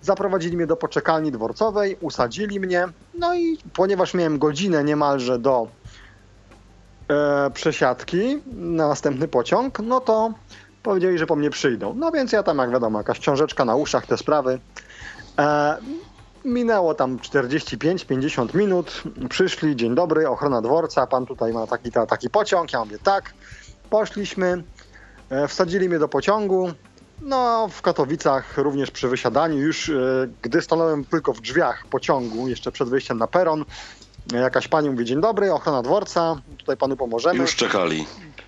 Zaprowadzili 0.02 0.58
mnie 0.58 0.68
do 0.68 0.76
poczekalni 0.76 1.32
dworcowej, 1.32 1.98
usadzili 2.02 2.60
mnie, 2.60 2.88
no 3.14 3.36
i 3.36 3.58
ponieważ 3.74 4.14
miałem 4.14 4.40
godzinę 4.40 4.84
niemalże 4.84 5.40
do 5.40 5.68
e, 7.10 7.50
przesiadki 7.54 8.42
na 8.54 8.88
następny 8.88 9.28
pociąg, 9.28 9.80
no 9.80 10.00
to 10.00 10.34
powiedzieli, 10.84 11.18
że 11.18 11.28
po 11.28 11.36
mnie 11.36 11.50
przyjdą. 11.50 11.94
No 11.94 12.12
więc 12.12 12.32
ja 12.32 12.44
tam, 12.44 12.58
jak 12.58 12.72
wiadomo, 12.72 13.00
jakaś 13.00 13.20
książeczka 13.20 13.66
na 13.66 13.76
uszach, 13.76 14.06
te 14.06 14.18
sprawy. 14.18 14.60
E, 15.40 15.78
minęło 16.46 16.94
tam 16.94 17.18
45-50 17.18 18.56
minut, 18.56 19.04
przyszli, 19.30 19.76
dzień 19.76 19.96
dobry, 19.96 20.30
ochrona 20.30 20.62
dworca, 20.62 21.08
pan 21.08 21.26
tutaj 21.26 21.54
ma 21.54 21.68
taki, 21.68 21.92
ta, 21.92 22.06
taki 22.06 22.30
pociąg, 22.30 22.74
ja 22.74 22.86
mówię 22.86 22.98
tak. 23.04 23.34
Poszliśmy, 23.90 24.64
e, 25.30 25.48
wsadzili 25.48 25.90
mnie 25.90 26.00
do 26.00 26.08
pociągu, 26.08 26.72
no, 27.22 27.68
w 27.72 27.82
Katowicach 27.82 28.58
również 28.58 28.92
przy 28.92 29.08
wysiadaniu, 29.08 29.58
już 29.58 29.90
e, 29.90 29.94
gdy 30.42 30.62
stanąłem 30.62 31.06
tylko 31.06 31.34
w 31.34 31.42
drzwiach 31.42 31.86
pociągu, 31.90 32.48
jeszcze 32.48 32.72
przed 32.72 32.90
wyjściem 32.90 33.18
na 33.18 33.28
peron, 33.28 33.66
e, 34.34 34.38
jakaś 34.38 34.68
pani 34.68 34.90
mówi, 34.90 35.06
dzień 35.06 35.22
dobry, 35.22 35.54
ochrona 35.54 35.82
dworca, 35.82 36.42
tutaj 36.58 36.78
panu 36.78 36.98
pomożemy. 36.98 37.40
Już 37.40 37.56
czekali. 37.56 38.06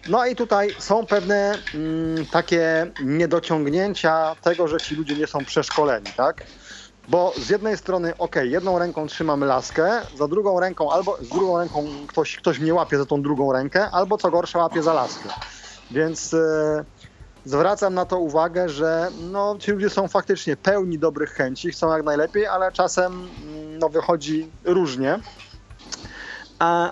No 0.09 0.25
i 0.25 0.35
tutaj 0.35 0.75
są 0.79 1.05
pewne 1.05 1.57
mm, 1.73 2.25
takie 2.25 2.91
niedociągnięcia 3.03 4.35
tego, 4.41 4.67
że 4.67 4.77
ci 4.77 4.95
ludzie 4.95 5.15
nie 5.15 5.27
są 5.27 5.45
przeszkoleni, 5.45 6.07
tak? 6.17 6.43
Bo 7.07 7.33
z 7.37 7.49
jednej 7.49 7.77
strony, 7.77 8.13
ok, 8.17 8.35
jedną 8.43 8.79
ręką 8.79 9.07
trzymamy 9.07 9.45
laskę, 9.45 10.01
za 10.17 10.27
drugą 10.27 10.59
ręką, 10.59 10.91
albo 10.91 11.17
z 11.21 11.29
drugą 11.29 11.57
ręką 11.57 11.85
ktoś, 12.07 12.35
ktoś 12.35 12.59
mnie 12.59 12.73
łapie 12.73 12.97
za 12.97 13.05
tą 13.05 13.21
drugą 13.21 13.53
rękę, 13.53 13.91
albo 13.91 14.17
co 14.17 14.31
gorsza 14.31 14.59
łapie 14.59 14.83
za 14.83 14.93
laskę. 14.93 15.29
Więc 15.91 16.33
e, 16.33 16.85
zwracam 17.45 17.93
na 17.93 18.05
to 18.05 18.19
uwagę, 18.19 18.69
że 18.69 19.07
no, 19.31 19.57
ci 19.59 19.71
ludzie 19.71 19.89
są 19.89 20.07
faktycznie 20.07 20.57
pełni 20.57 20.99
dobrych 20.99 21.31
chęci, 21.31 21.71
chcą 21.71 21.91
jak 21.91 22.03
najlepiej, 22.03 22.47
ale 22.47 22.71
czasem 22.71 23.13
mm, 23.13 23.79
no, 23.79 23.89
wychodzi 23.89 24.51
różnie. 24.65 25.19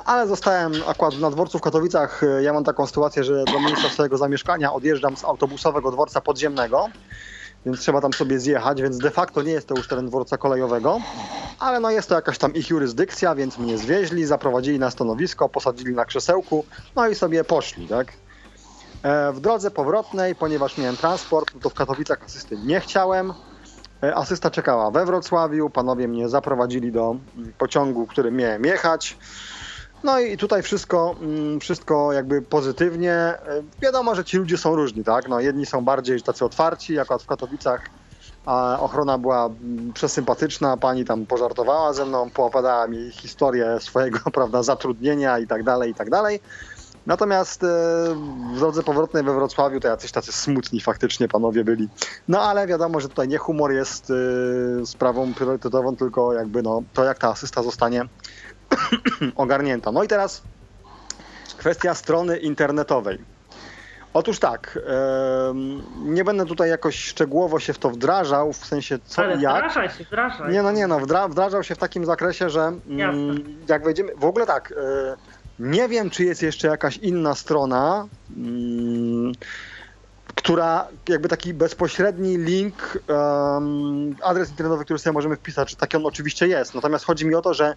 Ale 0.06 0.28
zostałem 0.28 0.74
akurat 0.88 1.20
na 1.20 1.32
dworcu 1.32 1.60
w 1.60 1.62
Katowicach. 1.62 2.22
Ja 2.42 2.54
mam 2.54 2.64
taką 2.64 2.88
sytuację, 2.88 3.24
że 3.24 3.44
do 3.46 3.60
miejsca 3.60 3.90
swojego 3.90 4.18
zamieszkania 4.18 4.74
odjeżdżam 4.74 5.18
z 5.18 5.24
autobusowego 5.24 5.92
dworca 5.92 6.22
podziemnego, 6.22 6.88
więc 7.66 7.80
trzeba 7.80 8.02
tam 8.02 8.14
sobie 8.14 8.40
zjechać, 8.40 8.82
więc 8.82 8.98
de 8.98 9.12
facto 9.12 9.42
nie 9.42 9.52
jest 9.52 9.68
to 9.68 9.76
już 9.76 9.88
teren 9.88 10.06
dworca 10.08 10.38
kolejowego, 10.38 11.00
ale 11.60 11.80
no 11.80 11.92
jest 11.92 12.10
to 12.10 12.16
jakaś 12.16 12.38
tam 12.38 12.54
ich 12.54 12.70
jurysdykcja, 12.70 13.36
więc 13.36 13.58
mnie 13.58 13.78
zwieźli, 13.78 14.26
zaprowadzili 14.26 14.80
na 14.80 14.92
stanowisko, 14.92 15.50
posadzili 15.50 15.96
na 15.96 16.06
krzesełku, 16.06 16.66
no 16.96 17.08
i 17.08 17.16
sobie 17.16 17.44
poszli, 17.44 17.88
tak? 17.88 18.14
E, 19.04 19.32
W 19.34 19.40
drodze 19.40 19.72
powrotnej, 19.72 20.36
ponieważ 20.36 20.78
miałem 20.78 20.98
transport, 20.98 21.54
no 21.56 21.60
to 21.62 21.70
w 21.70 21.74
Katowicach 21.74 22.24
asysty 22.24 22.58
nie 22.58 22.80
chciałem. 22.80 23.34
E, 24.04 24.16
Asysta 24.16 24.52
czekała 24.52 24.92
we 24.92 25.06
Wrocławiu, 25.06 25.70
panowie 25.70 26.08
mnie 26.08 26.30
zaprowadzili 26.30 26.92
do 26.92 27.16
pociągu, 27.58 28.08
którym 28.08 28.36
miałem 28.36 28.66
jechać. 28.66 29.18
No 30.04 30.20
i 30.20 30.38
tutaj 30.38 30.64
wszystko, 30.64 31.16
mm, 31.22 31.60
wszystko 31.60 32.14
jakby 32.14 32.42
pozytywnie. 32.42 33.14
E, 33.14 33.40
Wiadomo, 33.82 34.16
że 34.16 34.26
ci 34.26 34.38
ludzie 34.38 34.58
są 34.58 34.76
różni, 34.76 35.04
tak? 35.04 35.28
No, 35.28 35.40
jedni 35.40 35.66
są 35.66 35.86
bardziej 35.86 36.22
tacy 36.22 36.46
otwarci, 36.46 37.00
akurat 37.00 37.24
w 37.24 37.28
Katowicach 37.28 37.82
a 38.46 38.80
ochrona 38.80 39.18
była 39.18 39.46
mm, 39.46 39.94
przesympatyczna, 39.94 40.78
pani 40.78 41.06
tam 41.06 41.26
pożartowała 41.26 41.94
ze 41.94 42.06
mną, 42.06 42.30
poopadała 42.30 42.88
mi 42.88 43.12
historię 43.12 43.78
swojego, 43.80 44.20
prawda, 44.34 44.64
zatrudnienia 44.64 45.40
i 45.40 45.48
tak 45.48 45.64
dalej, 45.64 45.92
i 45.92 45.94
tak 45.94 46.10
dalej. 46.10 46.40
Natomiast 47.06 47.64
e, 47.64 47.68
w 48.54 48.60
drodze 48.60 48.84
powrotnej 48.84 49.24
we 49.24 49.34
Wrocławiu 49.34 49.80
to 49.80 49.88
jacyś 49.88 50.12
tacy 50.12 50.32
smutni 50.32 50.82
faktycznie 50.82 51.28
panowie 51.28 51.64
byli. 51.64 51.90
No 52.28 52.42
ale 52.42 52.68
wiadomo, 52.68 53.00
że 53.00 53.10
tutaj 53.10 53.28
nie 53.28 53.38
humor 53.38 53.72
jest 53.72 54.12
e, 54.12 54.86
sprawą 54.86 55.34
priorytetową, 55.34 55.96
tylko 55.96 56.34
jakby 56.34 56.64
no, 56.64 56.84
to 56.94 57.04
jak 57.04 57.20
ta 57.20 57.30
asysta 57.30 57.64
zostanie 57.64 58.06
ogarnięta. 59.36 59.92
No 59.92 60.04
i 60.04 60.08
teraz 60.08 60.42
kwestia 61.58 61.94
strony 61.94 62.38
internetowej. 62.38 63.20
Otóż 64.14 64.40
tak, 64.40 64.80
nie 66.04 66.24
będę 66.24 66.46
tutaj 66.46 66.70
jakoś 66.70 67.00
szczegółowo 67.00 67.60
się 67.60 67.74
w 67.74 67.78
to 67.80 67.90
wdrażał, 67.90 68.54
w 68.54 68.66
sensie 68.66 69.00
co 69.06 69.22
Ale 69.24 69.38
i 69.38 69.42
jak. 69.42 69.56
wdrażaj 69.56 69.90
się, 69.90 70.04
wdrażaj. 70.04 70.52
Nie, 70.52 70.62
no 70.64 70.72
nie, 70.72 70.88
no, 70.88 71.00
wdra, 71.00 71.28
wdrażał 71.28 71.64
się 71.64 71.76
w 71.76 71.78
takim 71.78 72.06
zakresie, 72.06 72.50
że 72.50 72.60
Jasne. 72.88 73.04
mm, 73.06 73.58
jak 73.68 73.84
wejdziemy, 73.84 74.16
w 74.16 74.26
ogóle 74.26 74.46
tak, 74.46 74.72
e, 74.72 75.16
nie 75.60 75.88
wiem, 75.88 76.10
czy 76.10 76.24
jest 76.24 76.42
jeszcze 76.42 76.68
jakaś 76.68 76.98
inna 76.98 77.36
strona, 77.36 78.08
mm, 78.38 79.32
która 80.36 80.88
jakby 81.10 81.30
taki 81.30 81.54
bezpośredni 81.54 82.38
link, 82.38 83.00
adres 84.22 84.50
internetowy, 84.50 84.84
który 84.86 85.00
sobie 85.00 85.14
możemy 85.14 85.36
wpisać, 85.36 85.70
czy 85.70 85.76
taki 85.76 85.98
on 85.98 86.06
oczywiście 86.06 86.48
jest. 86.48 86.76
Natomiast 86.76 87.06
chodzi 87.06 87.26
mi 87.26 87.36
o 87.36 87.42
to, 87.42 87.54
że 87.54 87.76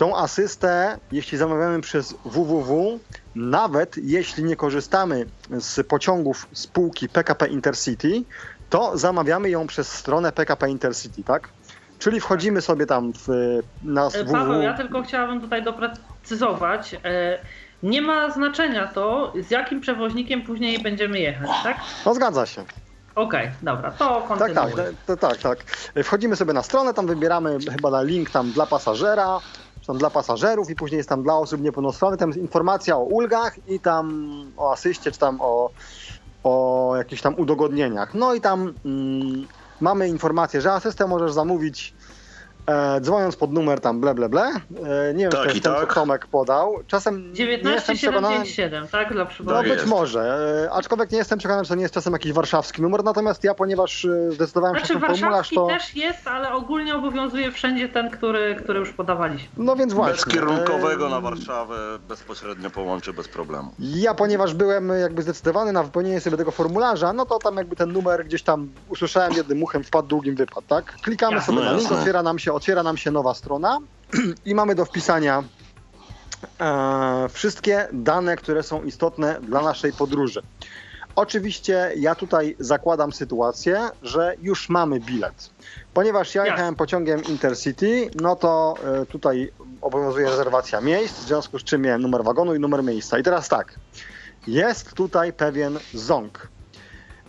tą 0.00 0.16
asystę, 0.16 0.98
jeśli 1.12 1.38
zamawiamy 1.38 1.80
przez 1.80 2.14
www, 2.24 2.98
nawet 3.34 3.96
jeśli 3.96 4.44
nie 4.44 4.56
korzystamy 4.56 5.26
z 5.50 5.86
pociągów 5.86 6.48
spółki 6.52 7.08
PKP 7.08 7.46
Intercity, 7.46 8.22
to 8.70 8.98
zamawiamy 8.98 9.50
ją 9.50 9.66
przez 9.66 9.92
stronę 9.92 10.32
PKP 10.32 10.70
Intercity, 10.70 11.24
tak? 11.24 11.48
Czyli 11.98 12.20
wchodzimy 12.20 12.60
sobie 12.60 12.86
tam 12.86 13.12
w, 13.12 13.28
na 13.82 14.06
E, 14.06 14.10
www. 14.10 14.32
Paweł, 14.32 14.62
ja 14.62 14.74
tylko 14.74 15.02
chciałabym 15.02 15.40
tutaj 15.40 15.62
doprecyzować. 15.62 16.94
E, 17.04 17.38
Nie 17.82 18.02
ma 18.02 18.30
znaczenia 18.30 18.86
to, 18.86 19.32
z 19.48 19.50
jakim 19.50 19.80
przewoźnikiem 19.80 20.42
później 20.42 20.78
będziemy 20.78 21.18
jechać, 21.18 21.50
tak? 21.62 21.76
No 22.06 22.14
zgadza 22.14 22.46
się. 22.46 22.64
Okej, 23.14 23.40
okay, 23.40 23.52
dobra, 23.62 23.90
to 23.90 24.26
Tak, 24.38 24.54
tak, 24.54 24.70
to, 25.06 25.16
tak, 25.16 25.36
tak. 25.36 25.58
Wchodzimy 26.04 26.36
sobie 26.36 26.52
na 26.52 26.62
stronę, 26.62 26.94
tam 26.94 27.06
wybieramy 27.06 27.58
chyba 27.72 27.90
na 27.90 28.02
link 28.02 28.30
tam 28.30 28.50
dla 28.50 28.66
pasażera, 28.66 29.40
tam 29.86 29.98
dla 29.98 30.10
pasażerów 30.10 30.70
i 30.70 30.76
później 30.76 30.96
jest 30.96 31.08
tam 31.08 31.22
dla 31.22 31.34
osób 31.38 31.60
niepełnosprawnych, 31.60 32.20
tam 32.20 32.28
jest 32.28 32.40
informacja 32.40 32.96
o 32.96 33.02
ulgach 33.02 33.68
i 33.68 33.80
tam 33.80 34.30
o 34.56 34.72
asyście, 34.72 35.12
czy 35.12 35.18
tam 35.18 35.40
o, 35.40 35.70
o 36.42 36.92
jakichś 36.96 37.22
tam 37.22 37.34
udogodnieniach. 37.38 38.14
No 38.14 38.34
i 38.34 38.40
tam 38.40 38.74
mm, 38.84 39.46
mamy 39.80 40.08
informację, 40.08 40.60
że 40.60 40.72
asystę 40.72 41.06
możesz 41.06 41.32
zamówić 41.32 41.94
e, 42.66 43.00
dzwoniąc 43.00 43.36
pod 43.36 43.52
numer 43.52 43.80
tam 43.80 44.00
ble 44.00 44.14
ble 44.14 44.28
ble. 44.28 44.42
E, 44.42 45.14
nie 45.14 45.22
wiem, 45.24 45.30
Tak 45.30 45.40
czy 45.40 45.46
to 45.46 45.50
jest 45.50 45.62
ten, 45.62 45.72
co 45.74 45.80
tak. 45.80 45.94
Tomek 45.94 46.26
podał. 46.26 46.76
Czasem 46.86 47.32
nie 47.32 47.44
jestem 47.44 47.96
przekonany. 47.96 48.34
19757, 48.44 48.88
tak? 48.88 49.12
Dla 49.12 49.24
No 49.24 49.30
przypomnienia. 49.30 49.68
Tak 49.68 49.78
być 49.78 49.86
może, 49.90 50.38
e, 50.66 50.72
aczkolwiek 50.72 51.10
nie 51.10 51.18
jestem 51.18 51.38
przekonany, 51.38 51.64
czy 51.64 51.68
to 51.68 51.74
nie 51.74 51.82
jest 51.82 51.94
czasem 51.94 52.12
jakiś 52.12 52.32
warszawski 52.32 52.82
numer, 52.82 53.04
natomiast 53.04 53.44
ja, 53.44 53.54
ponieważ 53.54 54.04
e, 54.04 54.32
zdecydowałem 54.32 54.76
się 54.76 54.80
Znaczy 54.86 54.94
na 54.94 55.00
ten 55.00 55.08
formularz, 55.16 55.30
warszawski 55.32 55.54
to... 55.56 55.66
też 55.66 55.96
jest, 55.96 56.28
ale 56.28 56.52
ogólnie 56.52 56.94
obowiązuje 56.94 57.52
wszędzie 57.52 57.88
ten, 57.88 58.10
który, 58.10 58.56
który 58.56 58.78
już 58.78 58.92
podawaliśmy. 58.92 59.48
No 59.56 59.76
więc 59.76 59.92
właśnie. 59.92 60.14
Bezkierunkowego 60.14 61.06
e, 61.06 61.10
na 61.10 61.20
Warszawę 61.20 61.98
bezpośrednio 62.08 62.70
połączy 62.70 63.12
bez 63.12 63.28
problemu. 63.28 63.70
Ja, 63.78 64.14
ponieważ 64.14 64.54
byłem 64.54 64.88
jakby 65.00 65.22
zdecydowany 65.22 65.72
na 65.72 65.82
wypełnienie 65.82 66.20
sobie 66.20 66.36
tego 66.36 66.50
formularza, 66.50 67.12
no 67.12 67.26
to 67.26 67.38
tam 67.38 67.56
jakby 67.56 67.76
ten 67.76 67.92
numer 67.92 68.24
gdzieś 68.24 68.42
tam 68.42 68.68
usłyszałem 68.88 69.32
jednym 69.32 69.62
uchem, 69.62 69.84
wpadł 69.84 70.08
drugim 70.08 70.34
wypad, 70.34 70.66
tak? 70.66 70.84
Klikamy 71.02 71.34
Jasne. 71.36 71.46
sobie 71.54 71.64
na 71.64 71.70
No 71.70 71.76
link, 71.76 71.82
jasne. 71.82 71.98
otwiera 71.98 72.22
nam 72.22 72.38
się, 72.38 72.49
otwiera 72.52 72.82
nam 72.82 72.96
się 72.96 73.10
nowa 73.10 73.34
strona 73.34 73.78
i 74.44 74.54
mamy 74.54 74.74
do 74.74 74.84
wpisania 74.84 75.44
e, 76.60 77.28
wszystkie 77.28 77.88
dane, 77.92 78.36
które 78.36 78.62
są 78.62 78.82
istotne 78.82 79.40
dla 79.40 79.62
naszej 79.62 79.92
podróży. 79.92 80.42
Oczywiście 81.16 81.92
ja 81.96 82.14
tutaj 82.14 82.56
zakładam 82.58 83.12
sytuację, 83.12 83.88
że 84.02 84.34
już 84.42 84.68
mamy 84.68 85.00
bilet. 85.00 85.50
Ponieważ 85.94 86.34
ja 86.34 86.46
jechałem 86.46 86.74
pociągiem 86.76 87.24
Intercity, 87.24 88.10
no 88.20 88.36
to 88.36 88.74
e, 89.02 89.06
tutaj 89.06 89.52
obowiązuje 89.80 90.26
rezerwacja 90.30 90.80
miejsc, 90.80 91.14
w 91.18 91.26
związku 91.26 91.58
z 91.58 91.64
czym 91.64 91.82
miałem 91.82 92.02
numer 92.02 92.24
wagonu 92.24 92.54
i 92.54 92.60
numer 92.60 92.84
miejsca. 92.84 93.18
I 93.18 93.22
teraz 93.22 93.48
tak, 93.48 93.74
jest 94.46 94.94
tutaj 94.94 95.32
pewien 95.32 95.78
ząg. 95.94 96.48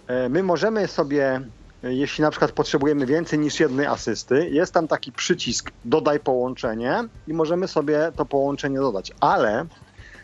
E, 0.07 0.29
My 0.29 0.43
możemy 0.43 0.87
sobie, 0.87 1.41
jeśli 1.83 2.21
na 2.21 2.31
przykład 2.31 2.51
potrzebujemy 2.51 3.05
więcej 3.05 3.39
niż 3.39 3.59
jednej 3.59 3.85
asysty, 3.85 4.49
jest 4.49 4.73
tam 4.73 4.87
taki 4.87 5.11
przycisk 5.11 5.71
dodaj 5.85 6.19
połączenie 6.19 7.03
i 7.27 7.33
możemy 7.33 7.67
sobie 7.67 8.11
to 8.15 8.25
połączenie 8.25 8.77
dodać. 8.77 9.11
Ale 9.19 9.65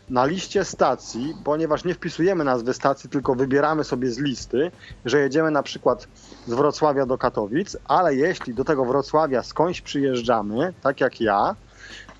na 0.10 0.26
liście 0.26 0.66
stacji, 0.66 1.36
ponieważ 1.44 1.86
nie 1.86 1.94
wpisujemy 1.94 2.44
nazwy 2.44 2.74
stacji, 2.74 3.10
tylko 3.10 3.36
wybieramy 3.36 3.84
sobie 3.84 4.12
z 4.12 4.20
listy, 4.20 4.72
że 5.06 5.20
jedziemy 5.20 5.52
na 5.52 5.64
przykład 5.64 6.08
z 6.48 6.54
Wrocławia 6.54 7.06
do 7.06 7.18
Katowic, 7.18 7.78
ale 7.86 8.16
jeśli 8.16 8.54
do 8.54 8.64
tego 8.64 8.86
Wrocławia 8.86 9.44
skądś 9.44 9.82
przyjeżdżamy, 9.82 10.74
tak 10.82 11.02
jak 11.02 11.22
ja, 11.22 11.56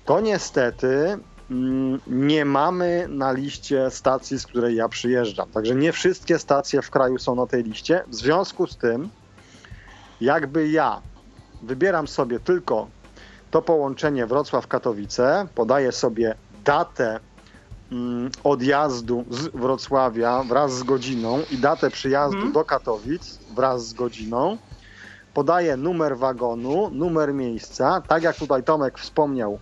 to 0.04 0.20
niestety 0.20 1.18
mm, 1.50 2.00
nie 2.06 2.44
mamy 2.44 3.06
na 3.08 3.32
liście 3.32 3.90
stacji, 3.90 4.38
z 4.38 4.46
której 4.46 4.76
ja 4.76 4.88
przyjeżdżam. 4.88 5.48
Także 5.48 5.74
nie 5.74 5.92
wszystkie 5.92 6.38
stacje 6.38 6.82
w 6.82 6.90
kraju 6.90 7.18
są 7.18 7.34
na 7.34 7.46
tej 7.46 7.64
liście. 7.64 8.04
W 8.08 8.14
związku 8.14 8.66
z 8.66 8.76
tym, 8.76 9.08
jakby 10.20 10.68
ja 10.68 11.02
wybieram 11.62 12.08
sobie 12.08 12.40
tylko 12.40 12.88
to 13.50 13.62
połączenie 13.62 14.26
Wrocław-Katowice, 14.26 15.46
podaję 15.54 15.92
sobie 15.92 16.34
datę 16.64 17.20
mm, 17.92 18.30
odjazdu 18.44 19.24
z 19.30 19.48
Wrocławia 19.48 20.42
wraz 20.44 20.72
z 20.72 20.82
godziną 20.82 21.42
i 21.50 21.58
datę 21.58 21.90
przyjazdu 21.90 22.36
Mhm. 22.36 22.52
do 22.52 22.64
Katowic 22.64 23.38
wraz 23.50 23.88
z 23.88 23.92
godziną. 23.92 24.58
Podaję 25.32 25.76
numer 25.76 26.16
wagonu, 26.18 26.90
numer 26.90 27.34
miejsca, 27.34 28.02
tak 28.08 28.22
jak 28.22 28.36
tutaj 28.36 28.64
Tomek 28.64 28.98
wspomniał, 28.98 29.60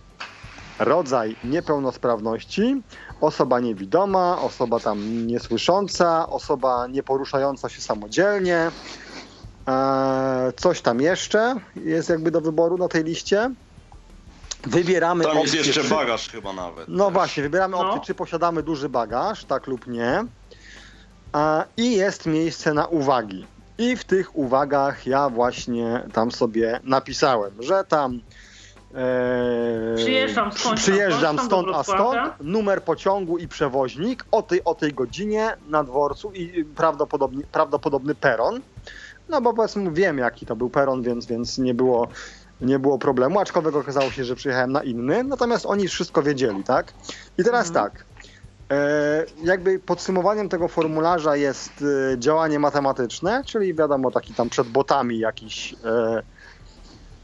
rodzaj 0.79 1.35
niepełnosprawności, 1.43 2.83
osoba 3.21 3.59
niewidoma, 3.59 4.41
osoba 4.41 4.79
tam 4.79 5.27
niesłysząca, 5.27 6.29
osoba 6.29 6.87
nieporuszająca 6.87 7.69
się 7.69 7.81
samodzielnie, 7.81 8.71
coś 10.55 10.81
tam 10.81 11.01
jeszcze 11.01 11.55
jest 11.75 12.09
jakby 12.09 12.31
do 12.31 12.41
wyboru 12.41 12.77
na 12.77 12.87
tej 12.87 13.03
liście. 13.03 13.51
Wybieramy 14.63 15.23
Tam 15.23 15.33
jest 15.37 15.45
opcję, 15.45 15.59
jeszcze 15.59 15.81
czy- 15.83 15.89
bagaż 15.89 16.29
chyba 16.29 16.53
nawet. 16.53 16.85
no 16.87 17.05
też. 17.05 17.13
właśnie, 17.13 17.43
wybieramy 17.43 17.71
No. 17.71 17.79
opcję, 17.89 18.01
czy 18.05 18.15
posiadamy 18.15 18.63
duży 18.63 18.89
bagaż, 18.89 19.45
tak 19.45 19.67
lub 19.67 19.87
nie. 19.87 20.23
A, 21.33 21.65
I 21.77 21.91
jest 21.95 22.25
miejsce 22.25 22.73
na 22.73 22.85
uwagi. 22.85 23.45
I 23.77 23.95
w 23.95 24.03
tych 24.03 24.35
uwagach 24.37 25.07
ja 25.07 25.29
właśnie 25.29 26.03
tam 26.13 26.31
sobie 26.31 26.79
napisałem, 26.83 27.51
że 27.59 27.83
tam 27.83 28.21
e, 28.95 29.95
Przyjeżdżam 29.95 30.51
tam, 30.51 30.75
przyjeżdżam 30.75 31.39
stąd, 31.39 31.67
a 31.75 31.83
stąd, 31.83 32.19
numer 32.41 32.83
pociągu 32.83 33.37
i 33.37 33.47
przewoźnik 33.47 34.25
o 34.31 34.41
tej, 34.41 34.63
o 34.63 34.75
tej 34.75 34.93
godzinie 34.93 35.57
na 35.69 35.83
dworcu 35.83 36.31
i 36.31 36.65
prawdopodobnie, 36.65 37.43
prawdopodobny 37.51 38.15
peron. 38.15 38.61
No 39.29 39.41
bo 39.41 39.53
powiedzmy 39.53 39.91
wiem 39.91 40.17
jaki 40.17 40.45
to 40.45 40.55
był 40.55 40.69
peron, 40.69 41.01
więc, 41.01 41.25
więc 41.25 41.57
nie 41.57 41.73
było 41.73 42.07
nie 42.61 42.79
było 42.79 42.99
problemu, 42.99 43.39
aczkolwiek 43.39 43.75
okazało 43.75 44.11
się, 44.11 44.23
że 44.23 44.35
przyjechałem 44.35 44.71
na 44.71 44.83
inny, 44.83 45.23
natomiast 45.23 45.65
oni 45.65 45.83
już 45.83 45.91
wszystko 45.93 46.23
wiedzieli, 46.23 46.63
tak? 46.63 46.93
I 47.37 47.43
teraz 47.43 47.67
Mhm. 47.67 47.85
tak, 47.85 48.07
e, 48.71 49.25
jakby 49.43 49.79
podsumowaniem 49.79 50.49
tego 50.49 50.67
formularza 50.67 51.35
jest 51.35 51.81
e, 51.81 52.19
działanie 52.19 52.59
matematyczne, 52.59 53.43
czyli 53.47 53.75
wiadomo, 53.75 54.11
taki 54.11 54.33
tam 54.33 54.49
przed 54.49 54.69
botami 54.69 55.19
jakiś, 55.19 55.75
e, 55.83 56.23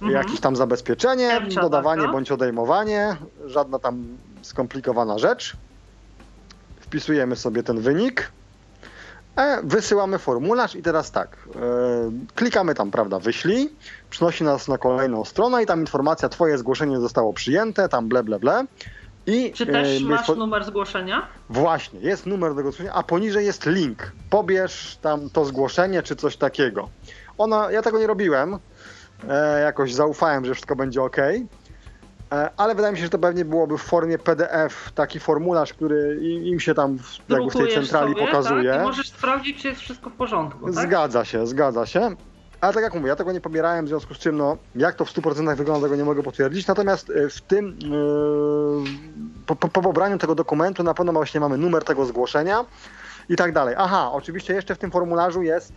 Mhm. 0.02 0.14
jakieś 0.22 0.40
tam 0.40 0.56
zabezpieczenie, 0.56 1.42
dodawanie 1.62 2.08
bądź 2.08 2.32
odejmowanie, 2.32 3.18
żadna 3.46 3.80
tam 3.80 4.18
skomplikowana 4.44 5.18
rzecz. 5.18 5.58
Wpisujemy 6.82 7.36
sobie 7.36 7.64
ten 7.64 7.80
wynik. 7.80 8.34
E, 9.36 9.62
wysyłamy 9.64 10.20
formularz 10.20 10.76
i 10.76 10.82
teraz 10.82 11.12
tak, 11.12 11.38
e, 11.56 11.60
klikamy 12.36 12.76
tam, 12.76 12.92
prawda, 12.92 13.20
wyślij, 13.20 13.70
przynosi 14.10 14.44
nas 14.44 14.68
na 14.68 14.78
kolejną 14.78 15.26
stronę 15.26 15.64
i 15.64 15.66
tam 15.66 15.80
informacja, 15.80 16.30
twoje 16.30 16.58
zgłoszenie 16.58 17.00
zostało 17.00 17.34
przyjęte, 17.34 17.90
tam 17.90 18.08
ble, 18.10 18.24
ble, 18.24 18.40
ble. 18.40 18.66
I, 19.26 19.52
Czy 19.52 19.64
e, 19.64 19.68
też 19.68 20.02
my 20.04 20.10
masz 20.10 20.28
po- 20.28 20.36
numer 20.36 20.64
zgłoszenia? 20.66 21.28
Właśnie, 21.50 22.00
jest 22.00 22.26
numer 22.26 22.54
do 22.56 22.60
zgłoszenia, 22.60 22.94
a 22.94 23.04
poniżej 23.04 23.46
jest 23.46 23.66
link. 23.66 24.12
Pobierz 24.30 24.98
tam 25.02 25.30
to 25.30 25.46
zgłoszenie 25.46 26.04
czy 26.04 26.16
coś 26.16 26.38
takiego. 26.38 26.90
Ona, 27.38 27.72
ja 27.72 27.82
tego 27.82 28.00
nie 28.00 28.08
robiłem, 28.08 28.60
e, 29.30 29.62
jakoś 29.62 29.94
zaufałem, 29.94 30.46
że 30.46 30.54
wszystko 30.54 30.76
będzie 30.76 31.02
ok. 31.04 31.18
E, 32.34 32.50
ale 32.58 32.76
wydaje 32.76 32.92
mi 32.94 32.98
się, 33.00 33.04
że 33.04 33.10
to 33.10 33.20
pewnie 33.20 33.46
byłoby 33.46 33.78
w 33.78 33.82
formie 33.82 34.18
PDF, 34.18 34.92
taki 34.96 35.20
formularz, 35.20 35.74
który 35.74 36.20
im 36.44 36.60
się 36.60 36.74
tam 36.74 36.98
w- 36.98 37.20
jakby 37.30 37.50
w 37.50 37.54
tej 37.54 37.74
centrali 37.74 38.14
sobie, 38.14 38.26
pokazuje. 38.26 38.72
Tak? 38.72 38.82
I 38.82 38.84
możesz 38.86 39.10
sprawdzić, 39.10 39.62
czy 39.62 39.68
jest 39.68 39.82
wszystko 39.82 40.10
w 40.10 40.14
porządku. 40.14 40.66
Tak? 40.74 40.74
Zgadza 40.88 41.26
się, 41.26 41.48
zgadza 41.48 41.86
się. 41.86 42.16
Ale 42.62 42.74
tak 42.74 42.84
jak 42.84 42.94
mówię, 42.94 43.08
ja 43.08 43.16
tego 43.16 43.32
nie 43.32 43.42
pobierałem, 43.42 43.86
w 43.86 43.88
związku 43.88 44.14
z 44.14 44.18
czym, 44.18 44.38
no, 44.38 44.58
jak 44.76 44.96
to 44.96 45.06
w 45.06 45.10
100% 45.14 45.56
wygląda, 45.56 45.86
tego 45.86 45.96
nie 45.96 46.04
mogę 46.06 46.24
potwierdzić. 46.24 46.68
Natomiast 46.68 47.10
e, 47.10 47.30
w 47.30 47.42
tym, 47.42 47.68
e, 47.70 49.46
po, 49.46 49.56
po, 49.56 49.68
po 49.68 49.82
pobraniu 49.82 50.18
tego 50.18 50.36
dokumentu 50.36 50.84
na 50.84 50.94
pewno 50.94 51.14
właśnie 51.14 51.40
mamy 51.40 51.58
numer 51.58 51.84
tego 51.84 52.06
zgłoszenia 52.06 52.66
i 53.30 53.36
tak 53.36 53.52
dalej. 53.54 53.76
Aha, 53.78 54.10
oczywiście 54.12 54.54
jeszcze 54.54 54.76
w 54.76 54.78
tym 54.78 54.92
formularzu 54.92 55.42
jest 55.42 55.74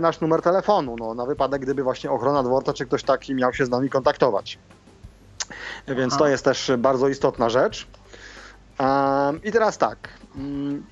nasz 0.00 0.20
numer 0.20 0.42
telefonu, 0.42 0.96
no, 0.98 1.14
na 1.14 1.26
wypadek, 1.26 1.62
gdyby 1.62 1.82
właśnie 1.82 2.10
ochrona 2.10 2.42
dworca 2.42 2.72
czy 2.72 2.86
ktoś 2.86 3.02
taki 3.02 3.34
miał 3.34 3.54
się 3.54 3.66
z 3.66 3.70
nami 3.70 3.90
kontaktować. 3.90 4.58
Więc 5.88 6.12
Aha. 6.12 6.18
to 6.18 6.28
jest 6.28 6.44
też 6.44 6.72
bardzo 6.78 7.08
istotna 7.08 7.48
rzecz. 7.48 7.86
I 9.44 9.52
teraz 9.52 9.78
tak. 9.78 10.08
mm, 10.36 10.86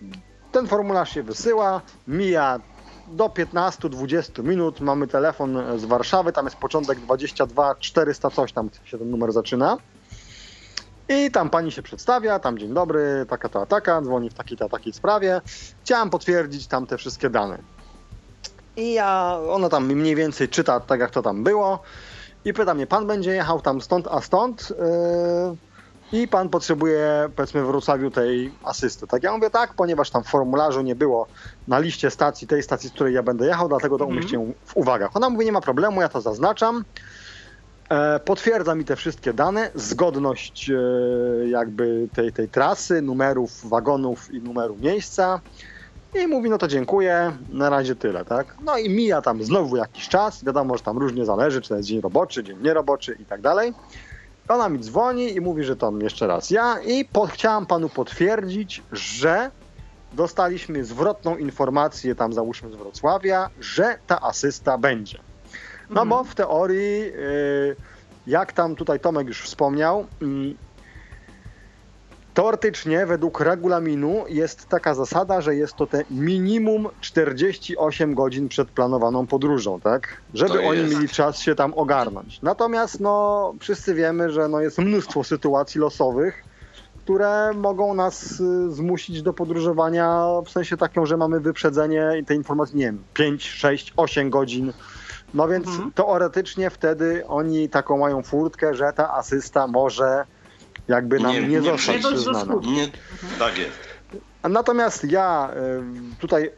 Ten 0.52 0.68
formularz 0.68 1.14
się 1.14 1.22
wysyła, 1.22 1.80
mija 2.08 2.60
do 3.06 3.26
15-20 3.26 4.44
minut. 4.44 4.80
Mamy 4.80 5.06
telefon 5.06 5.78
z 5.78 5.84
Warszawy, 5.84 6.32
tam 6.32 6.44
jest 6.44 6.56
początek 6.56 7.00
22 7.00 7.74
400 7.74 8.30
coś 8.30 8.52
tam 8.52 8.70
się 8.84 8.98
ten 8.98 9.10
numer 9.10 9.32
zaczyna. 9.32 9.76
I 11.08 11.30
tam 11.30 11.50
pani 11.50 11.72
się 11.72 11.82
przedstawia, 11.82 12.38
tam 12.38 12.58
dzień 12.58 12.74
dobry, 12.74 13.26
taka 13.28 13.48
ta 13.48 13.66
taka, 13.66 14.02
dzwoni 14.02 14.30
w 14.30 14.34
takiej 14.34 14.58
ta 14.58 14.68
takiej 14.68 14.92
sprawie. 14.92 15.40
Chciałam 15.84 16.10
potwierdzić 16.10 16.66
tam 16.66 16.86
te 16.86 16.98
wszystkie 16.98 17.30
dane. 17.30 17.58
I 18.76 18.92
ja, 18.92 19.38
ona 19.50 19.68
tam 19.68 19.86
mniej 19.86 20.14
więcej 20.16 20.48
czyta 20.48 20.80
tak 20.80 21.00
jak 21.00 21.10
to 21.10 21.22
tam 21.22 21.44
było 21.44 21.82
i 22.44 22.52
pyta 22.52 22.74
mnie, 22.74 22.86
pan 22.86 23.06
będzie 23.06 23.32
jechał 23.32 23.60
tam 23.60 23.80
stąd, 23.80 24.08
a 24.10 24.20
stąd 24.20 24.68
yy, 26.12 26.20
i 26.20 26.28
pan 26.28 26.48
potrzebuje 26.48 27.28
powiedzmy 27.36 27.62
w 27.62 27.66
Wrocławiu 27.66 28.10
tej 28.10 28.58
asysty. 28.62 29.06
Tak 29.06 29.22
ja 29.22 29.32
mówię 29.32 29.50
tak, 29.50 29.74
ponieważ 29.74 30.10
tam 30.10 30.24
w 30.24 30.28
formularzu 30.28 30.82
nie 30.82 30.94
było 30.94 31.28
na 31.66 31.78
liście 31.78 32.10
stacji, 32.10 32.46
tej 32.48 32.62
stacji, 32.62 32.88
z 32.88 32.92
której 32.92 33.14
ja 33.14 33.22
będę 33.22 33.46
jechał, 33.46 33.68
dlatego 33.68 33.98
to 33.98 34.04
Mhm. 34.04 34.18
umieściłem 34.18 34.54
w 34.64 34.76
uwagach. 34.76 35.10
Ona 35.16 35.30
mówi, 35.30 35.44
nie 35.44 35.52
ma 35.52 35.60
problemu, 35.60 36.00
ja 36.00 36.08
to 36.08 36.20
zaznaczam. 36.20 36.84
E, 37.90 38.20
potwierdza 38.20 38.74
mi 38.74 38.84
te 38.84 38.96
wszystkie 38.96 39.32
dane, 39.32 39.70
zgodność 39.74 40.70
e, 40.70 40.74
jakby 41.48 42.08
tej, 42.12 42.32
tej 42.32 42.48
trasy, 42.48 43.02
numerów 43.02 43.68
wagonów 43.68 44.30
i 44.34 44.42
numeru 44.42 44.76
miejsca. 44.76 45.40
I 46.14 46.26
mówi, 46.26 46.50
no 46.50 46.58
to 46.58 46.68
dziękuję, 46.68 47.32
na 47.48 47.70
razie 47.70 47.96
tyle, 47.96 48.24
tak? 48.24 48.56
No 48.64 48.78
i 48.78 48.90
mija 48.90 49.22
tam 49.22 49.42
znowu 49.44 49.76
jakiś 49.76 50.08
czas, 50.08 50.44
wiadomo, 50.44 50.76
że 50.76 50.82
tam 50.82 50.98
różnie 50.98 51.24
zależy, 51.24 51.60
czy 51.60 51.68
to 51.68 51.76
jest 51.76 51.88
dzień 51.88 52.00
roboczy, 52.00 52.44
dzień 52.44 52.58
nieroboczy 52.62 53.16
i 53.20 53.24
tak 53.24 53.40
dalej. 53.40 53.72
Ona 54.48 54.68
mi 54.68 54.78
dzwoni 54.78 55.34
i 55.34 55.40
mówi, 55.40 55.64
że 55.64 55.76
tam 55.76 56.00
jeszcze 56.00 56.26
raz 56.26 56.50
ja 56.50 56.80
i 56.80 57.04
po, 57.04 57.26
chciałam 57.26 57.66
panu 57.66 57.88
potwierdzić, 57.88 58.82
że 58.92 59.50
dostaliśmy 60.12 60.84
zwrotną 60.84 61.36
informację 61.36 62.14
tam 62.14 62.32
załóżmy 62.32 62.70
z 62.70 62.74
Wrocławia, 62.74 63.50
że 63.60 63.98
ta 64.06 64.20
asysta 64.20 64.78
będzie. 64.78 65.18
No 65.90 66.06
bo 66.06 66.24
w 66.24 66.34
teorii, 66.34 67.00
yy, 67.00 67.76
jak 68.26 68.52
tam 68.52 68.76
tutaj 68.76 69.00
Tomek 69.00 69.28
już 69.28 69.42
wspomniał, 69.42 70.06
yy, 70.20 70.54
Teoretycznie, 72.34 73.06
według 73.06 73.40
regulaminu, 73.40 74.24
jest 74.28 74.66
taka 74.68 74.94
zasada, 74.94 75.40
że 75.40 75.54
jest 75.56 75.74
to 75.76 75.86
te 75.86 76.04
minimum 76.10 76.88
48 77.00 78.14
godzin 78.14 78.48
przed 78.48 78.70
planowaną 78.70 79.26
podróżą, 79.26 79.80
tak? 79.80 80.22
Żeby 80.34 80.54
To 80.54 80.64
oni 80.64 80.78
jest. 80.80 80.94
mieli 80.94 81.08
czas 81.08 81.38
się 81.38 81.54
tam 81.54 81.74
ogarnąć. 81.74 82.42
Natomiast, 82.42 83.00
no, 83.00 83.54
wszyscy 83.60 83.94
wiemy, 83.94 84.30
że 84.30 84.48
no, 84.48 84.60
jest 84.60 84.78
mnóstwo 84.78 85.24
sytuacji 85.24 85.80
losowych, 85.80 86.44
które 87.04 87.52
mogą 87.54 87.94
nas 87.94 88.40
y, 88.40 88.70
zmusić 88.72 89.22
do 89.22 89.32
podróżowania 89.32 90.26
w 90.46 90.50
sensie 90.50 90.76
takim, 90.76 91.06
że 91.06 91.16
mamy 91.16 91.40
wyprzedzenie 91.40 92.10
i 92.20 92.24
te 92.24 92.34
informacje, 92.34 92.76
nie 92.78 92.84
wiem, 92.84 93.04
5, 93.14 93.44
6, 93.48 93.92
8 93.96 94.30
godzin. 94.30 94.72
No 95.34 95.48
więc 95.48 95.66
Mhm. 95.66 95.92
teoretycznie 95.92 96.70
wtedy 96.70 97.26
oni 97.26 97.68
taką 97.68 97.98
mają 97.98 98.22
furtkę, 98.22 98.74
że 98.74 98.92
ta 98.92 99.14
asysta 99.14 99.66
może 99.66 100.24
jakby 100.88 101.20
nam 101.20 101.32
Nie- 101.32 101.40
nie, 101.40 101.48
nie 101.48 101.70
do 101.70 101.74
przyznana. 101.74 102.54
Nie, 102.62 102.88
tak 103.38 103.58
jest. 103.58 103.78
Natomiast 104.42 105.04
ja 105.04 105.50
y, 106.14 106.16
tutaj 106.18 106.50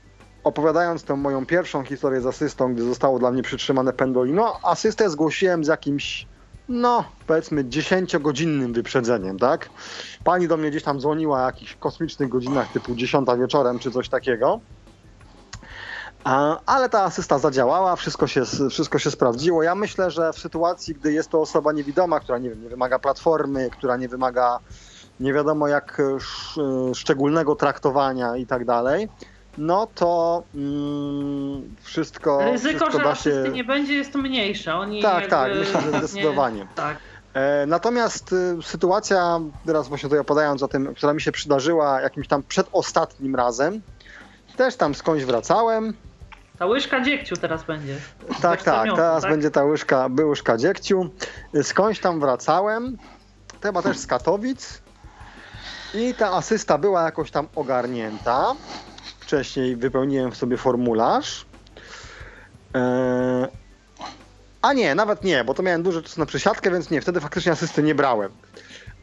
opowiadając 0.44 1.04
tę 1.04 1.16
moją 1.16 1.46
pierwszą 1.46 1.84
historię 1.84 2.20
z 2.20 2.26
asystą, 2.26 2.74
gdy 2.74 2.82
zostało 2.82 3.18
dla 3.18 3.30
mnie 3.30 3.42
przytrzymane 3.42 3.92
pendolino, 3.92 4.60
asystę 4.62 5.10
zgłosiłem 5.10 5.64
z 5.64 5.68
jakimś, 5.68 6.28
no 6.68 7.04
powiedzmy 7.26 7.64
10-godzinnym 7.64 8.72
wyprzedzeniem, 8.72 9.38
tak? 9.38 9.70
Pani 10.22 10.48
do 10.48 10.56
mnie 10.56 10.70
gdzieś 10.70 10.82
tam 10.82 11.00
dzwoniła 11.00 11.42
o 11.42 11.46
jakichś 11.46 11.76
kosmicznych 11.76 12.28
godzinach 12.28 12.72
typu 12.72 12.94
10 12.94 13.28
wieczorem 13.38 13.78
czy 13.78 13.90
coś 13.90 14.08
takiego. 14.08 14.60
Ale 16.66 16.88
ta 16.88 17.02
asysta 17.02 17.38
zadziałała, 17.38 17.96
wszystko 17.96 18.26
się, 18.26 18.42
wszystko 18.70 18.98
się 18.98 19.10
sprawdziło. 19.10 19.62
Ja 19.62 19.74
myślę, 19.74 20.10
że 20.10 20.32
w 20.32 20.38
sytuacji, 20.38 20.94
gdy 20.94 21.12
jest 21.12 21.30
to 21.30 21.40
osoba 21.40 21.72
niewidoma, 21.72 22.20
która 22.20 22.38
nie, 22.38 22.50
wiem, 22.50 22.62
nie 22.62 22.68
wymaga 22.68 22.98
platformy, 22.98 23.70
która 23.70 23.96
nie 23.96 24.08
wymaga 24.08 24.58
nie 25.20 25.32
wiadomo 25.32 25.68
jak 25.68 26.00
e, 26.00 26.02
e, 26.02 26.94
szczególnego 26.94 27.56
traktowania 27.56 28.36
i 28.36 28.46
tak 28.46 28.64
dalej, 28.64 29.08
no 29.58 29.88
to 29.94 30.42
mm, 30.54 31.76
wszystko, 31.82 32.38
Ryzyko, 32.52 32.86
wszystko 32.86 32.98
że 32.98 33.04
da 33.04 33.14
się... 33.14 33.50
nie 33.52 33.64
będzie 33.64 33.94
jest 33.94 34.12
to 34.12 34.18
mniejsze. 34.18 34.74
Oni 34.74 35.02
Tak, 35.02 35.26
tak, 35.26 35.52
myślę, 35.58 35.80
że 35.80 35.98
zdecydowanie. 35.98 36.66
Tak. 36.74 36.96
E, 37.34 37.66
Natomiast 37.66 38.34
sytuacja, 38.62 39.40
teraz 39.66 39.88
właśnie 39.88 40.06
tutaj 40.06 40.18
opowiadając 40.18 40.62
o 40.62 40.68
tym, 40.68 40.94
która 40.94 41.12
mi 41.12 41.20
się 41.20 41.32
przydarzyła 41.32 42.00
jakimś 42.00 42.28
tam 42.28 42.42
przedostatnim 42.42 43.34
razem, 43.34 43.82
też 44.56 44.76
tam 44.76 44.94
skądś 44.94 45.24
wracałem. 45.24 45.94
Ta 46.58 46.66
łyżka 46.66 47.00
dziegciu 47.00 47.36
teraz 47.36 47.64
będzie. 47.64 47.96
Tak, 48.42 48.62
tak, 48.62 48.88
teraz 48.96 49.22
tak? 49.22 49.30
będzie 49.30 49.50
ta 49.50 49.64
łyżka, 49.64 50.08
by 50.08 50.26
łyżka 50.26 50.56
dziegciu. 50.56 51.10
Skądś 51.62 52.00
tam 52.00 52.20
wracałem, 52.20 52.98
chyba 53.62 53.82
też 53.82 53.98
z 53.98 54.06
Katowic 54.06 54.82
i 55.94 56.14
ta 56.14 56.32
asysta 56.32 56.78
była 56.78 57.02
jakoś 57.02 57.30
tam 57.30 57.48
ogarnięta. 57.54 58.54
Wcześniej 59.20 59.76
wypełniłem 59.76 60.34
sobie 60.34 60.56
formularz. 60.56 61.46
E, 62.74 63.48
A 64.62 64.72
nie, 64.72 64.94
nawet 64.94 65.24
nie, 65.24 65.44
bo 65.44 65.54
to 65.54 65.62
miałem 65.62 65.82
dużo 65.82 66.02
czasu 66.02 66.20
na 66.20 66.26
przesiadkę, 66.26 66.70
więc 66.70 66.90
nie, 66.90 67.00
wtedy 67.00 67.20
faktycznie 67.20 67.52
asysty 67.52 67.82
nie 67.82 67.94
brałem. 67.94 68.32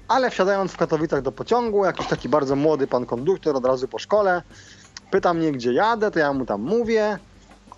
Ale 0.07 0.29
wsiadając 0.29 0.71
w 0.71 0.77
Katowicach 0.77 1.21
do 1.21 1.31
pociągu, 1.31 1.85
jakiś 1.85 2.07
taki 2.07 2.29
bardzo 2.29 2.55
młody 2.55 2.87
pan 2.87 3.05
konduktor 3.05 3.55
od 3.55 3.65
razu 3.65 3.87
po 3.87 3.99
szkole 3.99 4.41
pyta 5.11 5.33
mnie, 5.33 5.51
gdzie 5.51 5.73
jadę, 5.73 6.11
to 6.11 6.19
ja 6.19 6.33
mu 6.33 6.45
tam 6.45 6.61
mówię. 6.61 7.19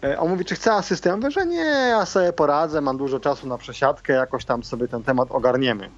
E, 0.03 0.19
On 0.19 0.29
mówi, 0.29 0.45
czy 0.45 0.55
chce 0.55 0.73
asystę? 0.73 1.09
Ja 1.09 1.15
mówię, 1.15 1.31
że 1.31 1.45
nie, 1.45 1.65
ja 1.89 2.05
sobie 2.05 2.33
poradzę, 2.33 2.81
mam 2.81 2.97
dużo 2.97 3.19
czasu 3.19 3.47
na 3.47 3.57
przesiadkę, 3.57 4.13
jakoś 4.13 4.45
tam 4.45 4.63
sobie 4.63 4.87
ten 4.87 5.03
temat 5.03 5.31
ogarniemy. 5.31 5.89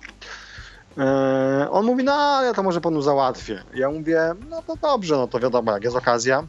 E, 0.97 1.67
On 1.71 1.85
mówi, 1.85 2.03
no 2.03 2.43
ja 2.43 2.53
to 2.53 2.63
może 2.63 2.81
panu 2.81 3.01
załatwię. 3.01 3.63
Ja 3.73 3.89
mówię, 3.91 4.21
no 4.49 4.61
to 4.67 4.75
dobrze, 4.75 5.15
no 5.15 5.27
to 5.27 5.39
wiadomo, 5.39 5.71
jak 5.71 5.83
jest 5.83 5.95
okazja. 5.95 6.43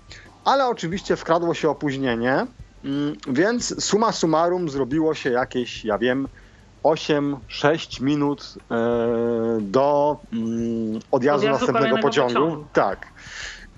Ale 0.45 0.67
oczywiście 0.67 1.17
wkradło 1.17 1.55
się 1.55 1.71
opóźnienie, 1.71 2.47
mm, 2.85 3.17
więc 3.29 3.85
suma 3.85 4.13
summarum 4.13 4.69
zrobiło 4.69 5.15
się 5.15 5.31
jakieś, 5.31 5.85
ja 5.85 5.99
wiem, 5.99 6.29
8-6 6.85 8.01
minut 8.03 8.55
e, 8.71 8.77
do 9.61 10.17
mm, 10.33 11.01
odjazdu 11.11 11.47
Odjazdu 11.47 11.49
następnego 11.49 11.99
pociągu. 11.99 12.35
pociągu. 12.35 12.65
Tak. 12.73 13.07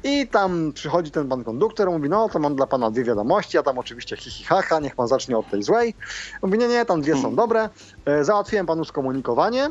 I 0.04 0.28
tam 0.28 0.72
przychodzi 0.72 1.10
ten 1.10 1.28
pan 1.28 1.44
konduktor, 1.44 1.90
mówi, 1.90 2.08
no 2.08 2.28
to 2.28 2.38
mam 2.38 2.56
dla 2.56 2.66
pana 2.66 2.90
dwie 2.90 3.04
wiadomości, 3.04 3.56
ja 3.56 3.62
tam 3.62 3.78
oczywiście 3.78 4.16
hi, 4.16 4.30
hi 4.30 4.44
ha, 4.44 4.62
ha, 4.62 4.80
niech 4.80 4.94
pan 4.94 5.08
zacznie 5.08 5.38
od 5.38 5.50
tej 5.50 5.62
złej. 5.62 5.94
Mówi, 6.42 6.58
nie, 6.58 6.68
nie, 6.68 6.84
tam 6.84 7.00
dwie 7.00 7.16
są 7.22 7.34
dobre. 7.34 7.68
E, 8.04 8.24
Załatwiłem 8.24 8.66
panu 8.66 8.84
skomunikowanie, 8.84 9.70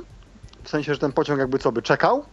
w 0.63 0.69
sensie, 0.69 0.93
że 0.93 0.99
ten 0.99 1.11
pociąg 1.11 1.39
jakby 1.39 1.59
co 1.59 1.71
by 1.71 1.81
czekał, 1.81 2.23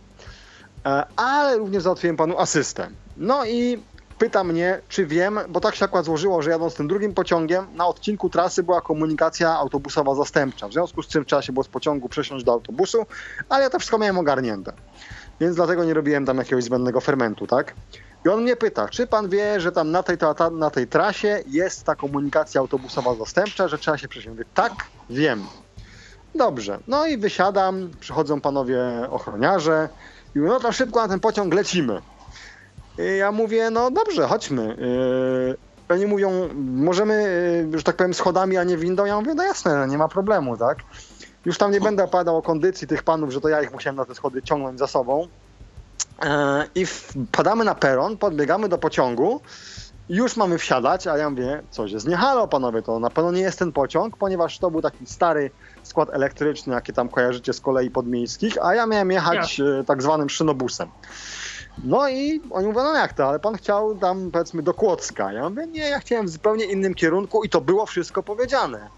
e, 0.86 1.04
ale 1.16 1.56
również 1.56 1.82
załatwiłem 1.82 2.16
panu 2.16 2.38
asystę. 2.38 2.88
No 3.16 3.46
i 3.46 3.82
pyta 4.18 4.44
mnie, 4.44 4.80
czy 4.88 5.06
wiem, 5.06 5.38
bo 5.48 5.60
tak 5.60 5.74
się 5.74 5.84
akurat 5.84 6.04
złożyło, 6.04 6.42
że 6.42 6.50
jadąc 6.50 6.74
tym 6.74 6.88
drugim 6.88 7.14
pociągiem, 7.14 7.66
na 7.74 7.86
odcinku 7.86 8.28
trasy 8.28 8.62
była 8.62 8.80
komunikacja 8.80 9.58
autobusowa 9.58 10.14
zastępcza, 10.14 10.68
w 10.68 10.72
związku 10.72 11.02
z 11.02 11.08
czym 11.08 11.24
trzeba 11.24 11.42
się 11.42 11.52
było 11.52 11.64
z 11.64 11.68
pociągu 11.68 12.08
przesiąść 12.08 12.44
do 12.44 12.52
autobusu, 12.52 13.06
ale 13.48 13.64
ja 13.64 13.70
to 13.70 13.78
wszystko 13.78 13.98
miałem 13.98 14.18
ogarnięte. 14.18 14.72
Więc 15.40 15.56
dlatego 15.56 15.84
nie 15.84 15.94
robiłem 15.94 16.26
tam 16.26 16.38
jakiegoś 16.38 16.64
zbędnego 16.64 17.00
fermentu, 17.00 17.46
tak? 17.46 17.74
I 18.26 18.28
on 18.28 18.42
mnie 18.42 18.56
pyta, 18.56 18.88
czy 18.88 19.06
pan 19.06 19.28
wie, 19.28 19.60
że 19.60 19.72
tam 19.72 19.90
na 19.90 20.02
tej, 20.02 20.18
ta, 20.18 20.50
na 20.50 20.70
tej 20.70 20.88
trasie 20.88 21.42
jest 21.46 21.84
ta 21.84 21.96
komunikacja 21.96 22.60
autobusowa 22.60 23.14
zastępcza, 23.14 23.68
że 23.68 23.78
trzeba 23.78 23.98
się 23.98 24.08
przesiąść? 24.08 24.40
Tak, 24.54 24.72
wiem. 25.10 25.46
Dobrze. 26.34 26.78
No 26.86 27.06
i 27.06 27.18
wysiadam, 27.18 27.90
przychodzą 28.00 28.40
panowie 28.40 28.78
ochroniarze 29.10 29.88
i 30.34 30.38
mówią, 30.38 30.52
no 30.52 30.60
to 30.60 30.72
szybko 30.72 31.02
na 31.02 31.08
ten 31.08 31.20
pociąg 31.20 31.54
lecimy. 31.54 32.02
I 32.98 33.16
ja 33.18 33.32
mówię, 33.32 33.70
no 33.70 33.90
dobrze, 33.90 34.26
chodźmy. 34.26 34.76
Yy, 34.78 35.56
Oni 35.88 36.06
mówią, 36.06 36.48
możemy, 36.54 37.22
yy, 37.72 37.78
że 37.78 37.84
tak 37.84 37.96
powiem, 37.96 38.14
schodami, 38.14 38.56
a 38.56 38.64
nie 38.64 38.76
windą. 38.76 39.04
Ja 39.04 39.20
mówię, 39.20 39.34
no 39.34 39.42
jasne, 39.42 39.86
nie 39.88 39.98
ma 39.98 40.08
problemu, 40.08 40.56
tak? 40.56 40.78
Już 41.44 41.58
tam 41.58 41.70
nie 41.70 41.80
będę 41.80 42.04
opowiadał 42.04 42.36
o 42.36 42.42
kondycji 42.42 42.86
tych 42.86 43.02
panów, 43.02 43.32
że 43.32 43.40
to 43.40 43.48
ja 43.48 43.62
ich 43.62 43.72
musiałem 43.72 43.96
na 43.96 44.04
te 44.04 44.14
schody 44.14 44.42
ciągnąć 44.42 44.78
za 44.78 44.86
sobą. 44.86 45.28
E, 46.22 46.64
I 46.74 46.86
wpadamy 46.86 47.64
na 47.64 47.74
peron, 47.74 48.16
podbiegamy 48.16 48.68
do 48.68 48.78
pociągu. 48.78 49.40
Już 50.08 50.36
mamy 50.36 50.58
wsiadać, 50.58 51.06
a 51.06 51.18
ja 51.18 51.30
mówię, 51.30 51.62
coś 51.70 51.92
jest 51.92 52.08
nie 52.08 52.16
halo, 52.16 52.48
panowie, 52.48 52.82
to 52.82 52.98
na 52.98 53.10
pewno 53.10 53.32
nie 53.32 53.40
jest 53.40 53.58
ten 53.58 53.72
pociąg, 53.72 54.16
ponieważ 54.16 54.58
to 54.58 54.70
był 54.70 54.82
taki 54.82 55.06
stary 55.06 55.50
skład 55.82 56.08
elektryczny, 56.12 56.74
jaki 56.74 56.92
tam 56.92 57.08
kojarzycie 57.08 57.52
z 57.52 57.60
kolei 57.60 57.90
podmiejskich, 57.90 58.54
a 58.62 58.74
ja 58.74 58.86
miałem 58.86 59.10
jechać 59.10 59.60
e, 59.60 59.84
tak 59.86 60.02
zwanym 60.02 60.30
szynobusem. 60.30 60.88
No 61.84 62.08
i 62.08 62.40
oni 62.50 62.66
mówią, 62.66 62.82
no 62.82 62.94
jak 62.94 63.12
to, 63.12 63.28
ale 63.28 63.40
pan 63.40 63.54
chciał 63.54 63.94
tam 63.94 64.30
powiedzmy 64.30 64.62
do 64.62 64.74
Kłodzka. 64.74 65.32
Ja 65.32 65.50
mówię, 65.50 65.66
nie, 65.66 65.88
ja 65.88 65.98
chciałem 65.98 66.26
w 66.26 66.30
zupełnie 66.30 66.64
innym 66.64 66.94
kierunku 66.94 67.44
i 67.44 67.48
to 67.48 67.60
było 67.60 67.86
wszystko 67.86 68.22
powiedziane. 68.22 68.88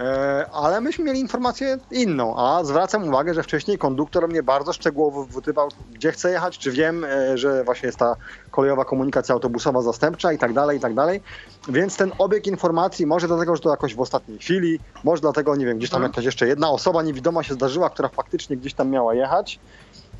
E, 0.00 0.46
ale 0.52 0.80
myśmy 0.80 1.04
mieli 1.04 1.20
informację 1.20 1.78
inną, 1.90 2.36
a 2.36 2.64
zwracam 2.64 3.08
uwagę, 3.08 3.34
że 3.34 3.42
wcześniej 3.42 3.78
konduktor 3.78 4.28
mnie 4.28 4.42
bardzo 4.42 4.72
szczegółowo 4.72 5.24
wypytywał, 5.24 5.68
gdzie 5.92 6.12
chcę 6.12 6.30
jechać, 6.30 6.58
czy 6.58 6.70
wiem, 6.70 7.04
e, 7.04 7.38
że 7.38 7.64
właśnie 7.64 7.86
jest 7.86 7.98
ta 7.98 8.16
kolejowa 8.50 8.84
komunikacja 8.84 9.32
autobusowa 9.32 9.82
zastępcza 9.82 10.32
i 10.32 10.38
tak 10.38 10.52
dalej, 10.52 10.78
i 10.78 10.80
tak 10.80 10.94
dalej. 10.94 11.20
Więc 11.68 11.96
ten 11.96 12.12
obieg 12.18 12.46
informacji, 12.46 13.06
może 13.06 13.26
dlatego, 13.26 13.56
że 13.56 13.62
to 13.62 13.70
jakoś 13.70 13.94
w 13.94 14.00
ostatniej 14.00 14.38
chwili, 14.38 14.80
może 15.04 15.20
dlatego, 15.22 15.56
nie 15.56 15.66
wiem, 15.66 15.78
gdzieś 15.78 15.90
tam 15.90 15.98
Mhm. 15.98 16.12
jakaś 16.12 16.24
jeszcze 16.24 16.46
jedna 16.46 16.70
osoba 16.70 17.02
niewidoma 17.02 17.42
się 17.42 17.54
zdarzyła, 17.54 17.90
która 17.90 18.08
faktycznie 18.08 18.56
gdzieś 18.56 18.74
tam 18.74 18.90
miała 18.90 19.14
jechać, 19.14 19.60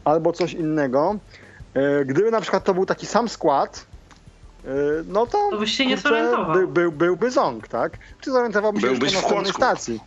albo 0.04 0.32
coś 0.32 0.52
innego. 0.52 1.16
E, 1.74 2.04
Gdyby 2.04 2.30
na 2.30 2.40
przykład 2.40 2.64
to 2.64 2.74
był 2.74 2.86
taki 2.86 3.06
sam 3.06 3.28
skład, 3.28 3.86
no 5.06 5.26
to, 5.26 5.50
To 5.50 5.58
byś 5.58 5.76
się 5.76 5.86
nie 5.86 5.96
zorientował. 5.96 6.52
By, 6.52 6.66
był, 6.66 6.92
byłby 6.92 7.30
ząg, 7.30 7.68
tak? 7.68 7.98
Czy 8.20 8.30
zorientowałbym 8.30 8.80
się 8.80 8.86
Byłbyś 8.86 9.12
już 9.12 9.22
po 9.22 9.28
w 9.28 9.32
następnej 9.32 9.52
stacji? 9.52 10.00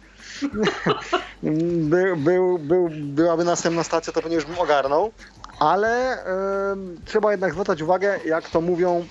był, 1.91 2.17
był, 2.17 2.59
był, 2.59 2.89
byłaby 2.91 3.43
następna 3.43 3.83
stacja, 3.83 4.13
to 4.13 4.21
pewnie 4.21 4.35
już 4.35 4.45
bym 4.45 4.59
ogarnął, 4.59 5.11
ale 5.59 6.23
em, 6.71 6.97
trzeba 7.05 7.31
jednak 7.31 7.53
zwracać 7.53 7.81
uwagę, 7.81 8.19
jak 8.25 8.49
to 8.49 8.61
mówią, 8.61 9.05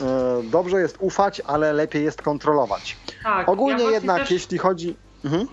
e, 0.00 0.42
dobrze 0.42 0.80
jest 0.80 0.96
ufać, 1.00 1.42
ale 1.46 1.72
lepiej 1.72 2.04
jest 2.04 2.22
kontrolować. 2.22 2.96
tak. 3.22 3.48
Ogólnie 3.48 3.84
ja 3.84 3.90
jednak, 3.90 4.18
też, 4.18 4.30
jeśli 4.30 4.58
chodzi... 4.58 4.96
Mhm. 5.24 5.46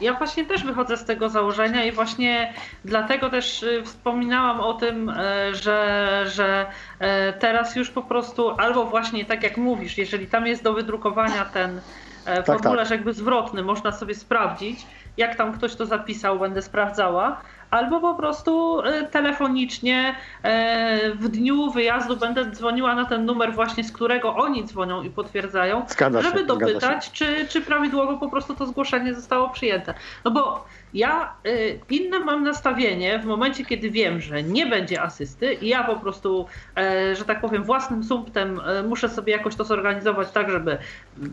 Ja 0.00 0.14
właśnie 0.14 0.44
też 0.44 0.64
wychodzę 0.64 0.96
z 0.96 1.04
tego 1.04 1.28
założenia 1.28 1.84
i 1.84 1.92
właśnie 1.92 2.54
dlatego 2.84 3.30
też 3.30 3.62
y, 3.62 3.82
wspominałam 3.84 4.60
o 4.60 4.74
tym, 4.74 5.08
e, 5.10 5.54
że, 5.54 6.24
że 6.26 6.66
e, 6.98 7.32
teraz 7.32 7.76
już 7.76 7.90
po 7.90 8.02
prostu 8.02 8.50
albo 8.50 8.84
właśnie 8.84 9.24
tak 9.24 9.42
jak 9.42 9.56
mówisz, 9.56 9.98
jeżeli 9.98 10.26
tam 10.26 10.46
jest 10.46 10.62
do 10.62 10.72
wydrukowania 10.72 11.44
ten 11.44 11.80
e, 12.24 12.42
tak. 12.42 12.46
formularz 12.46 12.90
jakby 12.90 13.12
zwrotny, 13.12 13.62
można 13.62 13.92
sobie 13.92 14.14
sprawdzić, 14.14 14.86
jak 15.16 15.36
tam 15.36 15.52
ktoś 15.52 15.74
to 15.74 15.86
zapisał, 15.86 16.38
będę 16.38 16.62
sprawdzała 16.62 17.40
albo 17.70 18.00
po 18.00 18.14
prostu 18.14 18.80
e, 18.80 19.06
telefonicznie 19.06 20.14
e, 20.42 21.14
w 21.14 21.28
dniu 21.28 21.70
wyjazdu 21.70 22.16
będę 22.16 22.50
dzwoniła 22.50 22.94
na 22.94 23.04
ten 23.04 23.24
numer 23.24 23.54
właśnie, 23.54 23.84
z 23.84 23.92
którego 23.92 24.34
oni 24.34 24.64
dzwonią 24.64 25.02
i 25.02 25.10
potwierdzają, 25.10 25.82
Zgadza 25.88 26.22
żeby 26.22 26.44
dopytać, 26.44 27.10
czy, 27.12 27.46
czy 27.48 27.60
prawidłowo 27.60 28.18
po 28.18 28.30
prostu 28.30 28.54
to 28.54 28.66
zgłoszenie 28.66 29.14
zostało 29.14 29.48
przyjęte. 29.48 29.94
No 30.24 30.30
bo 30.30 30.64
ja 30.96 31.32
y, 31.46 31.80
inne 31.90 32.20
mam 32.20 32.44
nastawienie 32.44 33.18
w 33.18 33.24
momencie, 33.24 33.64
kiedy 33.64 33.90
wiem, 33.90 34.20
że 34.20 34.42
nie 34.42 34.66
będzie 34.66 35.02
asysty 35.02 35.54
i 35.54 35.68
ja 35.68 35.84
po 35.84 35.96
prostu, 35.96 36.46
e, 36.76 37.16
że 37.16 37.24
tak 37.24 37.40
powiem, 37.40 37.64
własnym 37.64 38.04
sumptem 38.04 38.60
e, 38.60 38.82
muszę 38.82 39.08
sobie 39.08 39.32
jakoś 39.32 39.56
to 39.56 39.64
zorganizować 39.64 40.30
tak, 40.30 40.50
żeby 40.50 40.78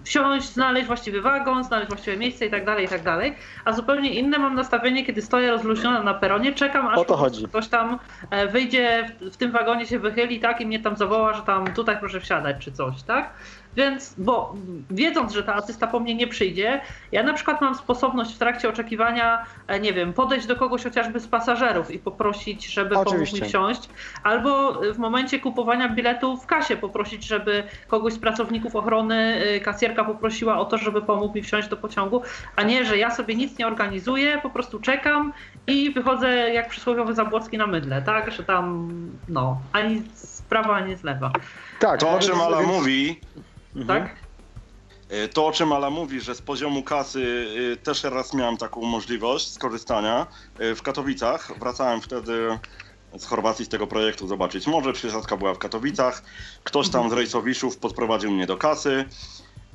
wsiąść, 0.03 0.45
znaleźć 0.45 0.88
właściwy 0.88 1.22
wagon, 1.22 1.64
znaleźć 1.64 1.89
właściwe 1.89 2.18
miejsce 2.18 2.45
i 2.45 2.49
tak 2.49 2.66
dalej, 2.66 2.86
i 2.86 2.88
tak 2.88 3.03
dalej. 3.03 3.36
A 3.66 3.74
zupełnie 3.74 4.14
inne 4.14 4.38
mam 4.38 4.55
nastawienie, 4.55 5.05
kiedy 5.05 5.22
stoję 5.22 5.51
rozluźniona 5.51 6.03
na 6.03 6.14
peronie, 6.14 6.53
czekam 6.53 6.88
aż 6.88 6.95
ktoś 7.47 7.68
tam 7.68 7.99
e, 8.30 8.47
wyjdzie, 8.47 9.09
w, 9.22 9.34
w 9.34 9.38
tym 9.38 9.51
wagonie 9.51 9.86
się 9.86 9.99
wychyli, 9.99 10.39
tak, 10.39 10.61
i 10.61 10.66
mnie 10.66 10.80
tam 10.80 10.97
zawoła, 10.97 11.34
że 11.34 11.41
tam 11.41 11.74
tutaj 11.74 11.97
proszę 11.99 12.20
wsiadać 12.20 12.55
czy 12.59 12.72
coś, 12.72 13.03
tak? 13.03 13.34
Więc, 13.76 14.15
bo 14.17 14.53
wiedząc, 14.89 15.34
że 15.34 15.43
ta 15.43 15.55
asysta 15.55 15.88
po 15.88 15.99
mnie 15.99 16.15
nie 16.15 16.28
przyjdzie, 16.28 16.82
ja 17.11 17.24
na 17.24 17.34
przykład 17.34 17.61
mam 17.61 17.76
sposobność 17.76 18.36
w 18.36 18.38
trakcie 18.38 18.69
oczekiwania, 18.69 19.45
e, 19.67 19.80
nie 19.80 19.93
wiem, 19.93 20.13
podejść 20.13 20.47
do 20.47 20.55
kogoś 20.55 20.84
chociażby 20.84 21.19
z 21.19 21.28
pasażerów 21.28 21.91
i 21.91 21.99
poprosić, 21.99 22.65
żeby 22.65 22.89
pomógł 22.89 23.09
Oczywiście. 23.09 23.41
mi 23.41 23.47
wsiąść, 23.47 23.89
albo 24.24 24.74
w 24.93 24.97
momencie 24.97 25.39
kupowania 25.39 25.89
biletu 25.89 26.38
w 26.38 26.45
kasie 26.45 26.78
poprosić, 26.78 27.24
żeby 27.24 27.63
kogoś 27.88 28.13
z 28.13 28.19
pracowników 28.19 28.76
ochrony, 28.76 29.45
y, 29.55 29.59
kasjerka 29.59 30.03
poprosiła 30.03 30.57
o 30.59 30.65
to, 30.65 30.78
żeby 30.78 31.01
pomógł 31.01 31.36
mi 31.36 31.43
wsiąść 31.43 31.67
do 31.67 31.78
pociągu, 31.78 32.21
a 32.55 32.63
nie, 32.63 32.86
że 32.86 32.97
ja 32.97 33.11
sobie 33.11 33.36
nic 33.36 33.57
nie 33.57 33.67
organizuję, 33.67 34.39
po 34.43 34.49
prostu 34.49 34.80
czekam 34.80 35.34
i 35.67 35.91
wychodzę 35.91 36.30
jak 36.53 36.69
przysłowiowy 36.69 37.13
Zabłocki 37.13 37.57
na 37.57 37.67
mydle, 37.67 38.01
tak, 38.01 38.32
że 38.32 38.43
tam, 38.43 38.89
no, 39.30 39.57
ani 39.71 40.01
z 40.13 40.41
prawa, 40.41 40.74
ani 40.74 40.95
z 40.95 41.03
lewa, 41.03 41.32
Tak, 41.80 41.99
To, 41.99 42.11
o 42.11 42.19
czym 42.19 42.41
Ala 42.41 42.61
mówi, 42.61 43.19
Mhm. 43.76 43.88
tak? 43.88 44.15
e, 45.09 45.28
to 45.28 45.47
o 45.47 45.51
czym 45.51 45.74
Ala 45.74 45.89
mówi, 45.89 46.21
że 46.21 46.36
z 46.36 46.41
poziomu 46.41 46.84
kasy 46.84 47.47
e, 47.74 47.78
też 47.78 48.03
raz 48.03 48.34
miałem 48.34 48.57
taką 48.57 48.82
możliwość 48.82 49.51
skorzystania 49.51 50.28
e, 50.59 50.76
w 50.76 50.82
Katowicach. 50.82 51.51
Wracałem 51.59 52.01
wtedy 52.01 52.59
z 53.17 53.26
Chorwacji 53.26 53.65
z 53.65 53.69
tego 53.69 53.88
projektu 53.88 54.28
zobaczyć. 54.28 54.67
Może 54.67 54.93
przysiadka 54.93 55.38
była 55.38 55.53
w 55.53 55.57
Katowicach. 55.57 56.24
Ktoś 56.63 56.89
tam 56.89 57.09
z 57.09 57.13
rejsowiszów 57.13 57.78
podprowadził 57.78 58.32
mnie 58.32 58.45
do 58.45 58.57
kasy 58.57 59.05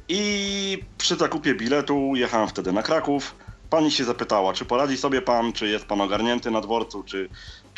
i 0.09 0.84
przy 0.99 1.16
zakupie 1.16 1.55
biletu 1.55 2.12
jechałem 2.16 2.49
wtedy 2.49 2.72
na 2.72 2.82
Kraków. 2.82 3.34
Pani 3.70 3.90
się 3.90 4.05
zapytała, 4.05 4.53
czy 4.53 4.64
poradzi 4.64 4.96
sobie 4.96 5.22
pan, 5.22 5.53
czy 5.53 5.68
jest 5.68 5.86
pan 5.86 6.01
ogarnięty 6.01 6.51
na 6.51 6.61
dworcu, 6.61 7.03
czy, 7.03 7.28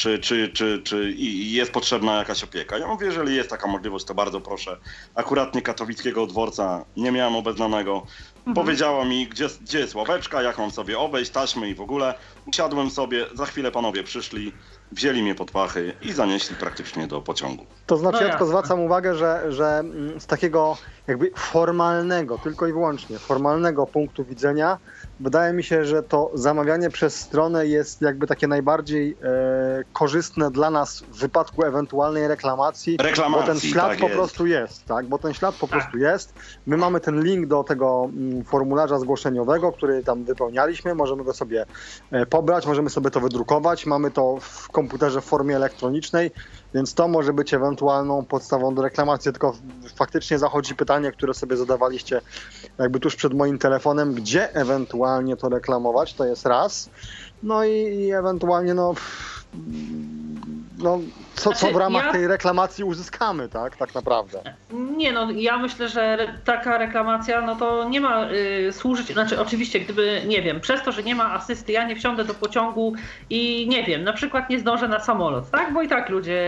czy, 0.01 0.19
czy, 0.19 0.49
czy, 0.49 0.83
czy 0.85 1.11
i 1.11 1.53
jest 1.53 1.73
potrzebna 1.73 2.17
jakaś 2.17 2.45
opieka. 2.45 2.79
Ja 2.79 2.87
mówię, 2.87 3.07
jeżeli 3.07 3.37
jest 3.37 3.51
taka 3.51 3.69
możliwość, 3.69 4.05
to 4.05 4.15
bardzo 4.15 4.41
proszę. 4.41 4.77
Akurat 5.15 5.55
nie 5.55 5.63
katowickiego 5.63 6.27
dworca 6.27 6.85
nie 6.97 7.13
miałem 7.13 7.37
obeznanego. 7.37 8.07
Powiedziała 8.55 9.05
mi, 9.05 9.29
gdzie, 9.29 9.49
gdzie 9.61 9.79
jest 9.79 9.95
ławeczka, 9.95 10.43
jak 10.43 10.59
mam 10.59 10.71
sobie 10.71 10.99
obejść, 10.99 11.31
taśmy 11.31 11.69
i 11.69 11.75
w 11.75 11.81
ogóle. 11.81 12.15
Usiadłem 12.47 12.91
sobie, 12.91 13.27
za 13.35 13.47
chwilę 13.47 13.71
panowie 13.71 14.03
przyszli, 14.03 14.53
wzięli 14.93 15.23
mnie 15.23 15.35
pod 15.35 15.51
pachy 15.51 15.93
i 16.03 16.13
zanieśli 16.13 16.57
praktycznie 16.57 17.07
do 17.07 17.21
pociągu. 17.21 17.67
To 17.87 17.97
znaczy, 17.97 18.19
No 18.21 18.25
ja 18.25 18.31
tylko 18.31 18.47
zwracam 18.47 18.81
uwagę, 18.81 19.15
że, 19.15 19.53
że 19.53 19.67
mm, 19.67 20.21
z 20.21 20.27
takiego 20.27 20.77
jakby 21.07 21.31
formalnego, 21.37 22.39
tylko 22.39 22.67
i 22.67 22.73
wyłącznie 22.73 23.19
formalnego 23.19 23.87
punktu 23.87 24.25
widzenia, 24.25 24.79
wydaje 25.21 25.53
mi 25.53 25.63
się, 25.63 25.85
że 25.85 26.03
to 26.03 26.31
zamawianie 26.35 26.91
przez 26.91 27.17
stronę 27.17 27.67
jest 27.67 28.03
jakby 28.03 28.27
takie 28.27 28.49
najbardziej 28.49 29.17
e, 29.23 29.85
korzystne 29.93 30.51
dla 30.51 30.71
nas 30.71 31.01
w 31.01 31.19
wypadku 31.19 31.65
ewentualnej 31.65 32.29
reklamacji, 32.29 32.97
Reklamacji, 32.97 33.41
bo 33.41 33.47
ten 33.47 33.61
ślad 33.61 33.89
tak 33.89 33.99
po 33.99 34.05
jest. 34.05 34.17
prostu 34.17 34.47
jest, 34.47 34.85
tak? 34.85 35.07
Bo 35.07 35.19
ten 35.19 35.35
ślad 35.35 35.55
po 35.55 35.67
Tak. 35.67 35.71
prostu 35.71 35.99
jest. 35.99 36.35
My 36.67 36.77
mamy 36.77 37.01
ten 37.01 37.23
link 37.23 37.47
do 37.47 37.65
tego 37.65 38.11
mm, 38.17 38.45
formularza 38.45 38.99
zgłoszeniowego, 38.99 39.73
który 39.73 40.03
tam 40.05 40.25
wypełnialiśmy, 40.25 40.95
możemy 40.95 41.25
go 41.25 41.33
sobie 41.33 41.67
e, 42.11 42.27
pobrać, 42.27 42.67
możemy 42.67 42.91
sobie 42.91 43.11
to 43.11 43.21
wydrukować, 43.21 43.87
mamy 43.87 44.11
to 44.11 44.37
w 44.41 44.69
komputerze 44.69 45.21
w 45.21 45.25
formie 45.25 45.57
elektronicznej, 45.57 46.31
więc 46.75 46.95
to 46.95 47.09
może 47.09 47.33
być 47.33 47.55
ewentualną 47.55 48.25
podstawą 48.25 48.75
do 48.75 48.83
reklamacji, 48.83 49.33
tylko 49.33 49.57
faktycznie 49.95 50.39
zachodzi 50.39 50.75
pytanie, 50.75 51.13
które 51.13 51.35
sobie 51.35 51.57
zadawaliście 51.57 52.21
jakby 52.79 53.01
tuż 53.01 53.17
przed 53.17 53.35
moim 53.35 53.59
telefonem, 53.59 54.15
gdzie 54.15 54.55
ewentualnie 54.55 55.37
to 55.37 55.49
reklamować, 55.49 56.15
to 56.15 56.25
jest 56.25 56.47
raz. 56.47 56.91
No 57.43 57.65
i, 57.65 57.71
i 57.71 58.13
ewentualnie 58.13 58.75
no, 58.75 58.95
no 60.83 60.99
co, 61.35 61.51
co 61.53 61.59
Znaczy, 61.59 61.75
w 61.75 61.77
ramach 61.77 62.05
ja- 62.07 62.13
tej 62.13 62.27
reklamacji 62.27 62.85
uzyskamy, 62.85 63.49
tak, 63.49 63.77
tak 63.77 63.95
naprawdę. 63.95 64.41
Nie 64.73 65.13
no, 65.13 65.31
ja 65.31 65.59
myślę, 65.59 65.89
że 65.89 66.29
taka 66.45 66.79
reklamacja, 66.79 67.41
no 67.41 67.57
to 67.57 67.89
nie 67.89 68.01
ma 68.01 68.27
y, 68.31 68.73
służyć, 68.73 69.13
znaczy 69.13 69.41
oczywiście 69.41 69.81
gdyby, 69.81 70.23
nie 70.27 70.43
wiem, 70.43 70.61
przez 70.61 70.83
to, 70.83 70.93
że 70.93 71.03
nie 71.03 71.15
ma 71.15 71.33
asysty, 71.35 71.73
ja 71.73 71.85
nie 71.85 71.97
wsiądę 71.97 72.25
do 72.25 72.35
pociągu 72.35 72.95
i 73.31 73.67
nie 73.69 73.85
wiem, 73.85 74.05
na 74.05 74.13
przykład 74.13 74.51
nie 74.51 74.59
zdążę 74.59 74.89
na 74.89 75.01
samolot, 75.01 75.51
tak? 75.51 75.73
Bo 75.73 75.83
i 75.83 75.89
tak 75.89 76.09
ludzie 76.09 76.41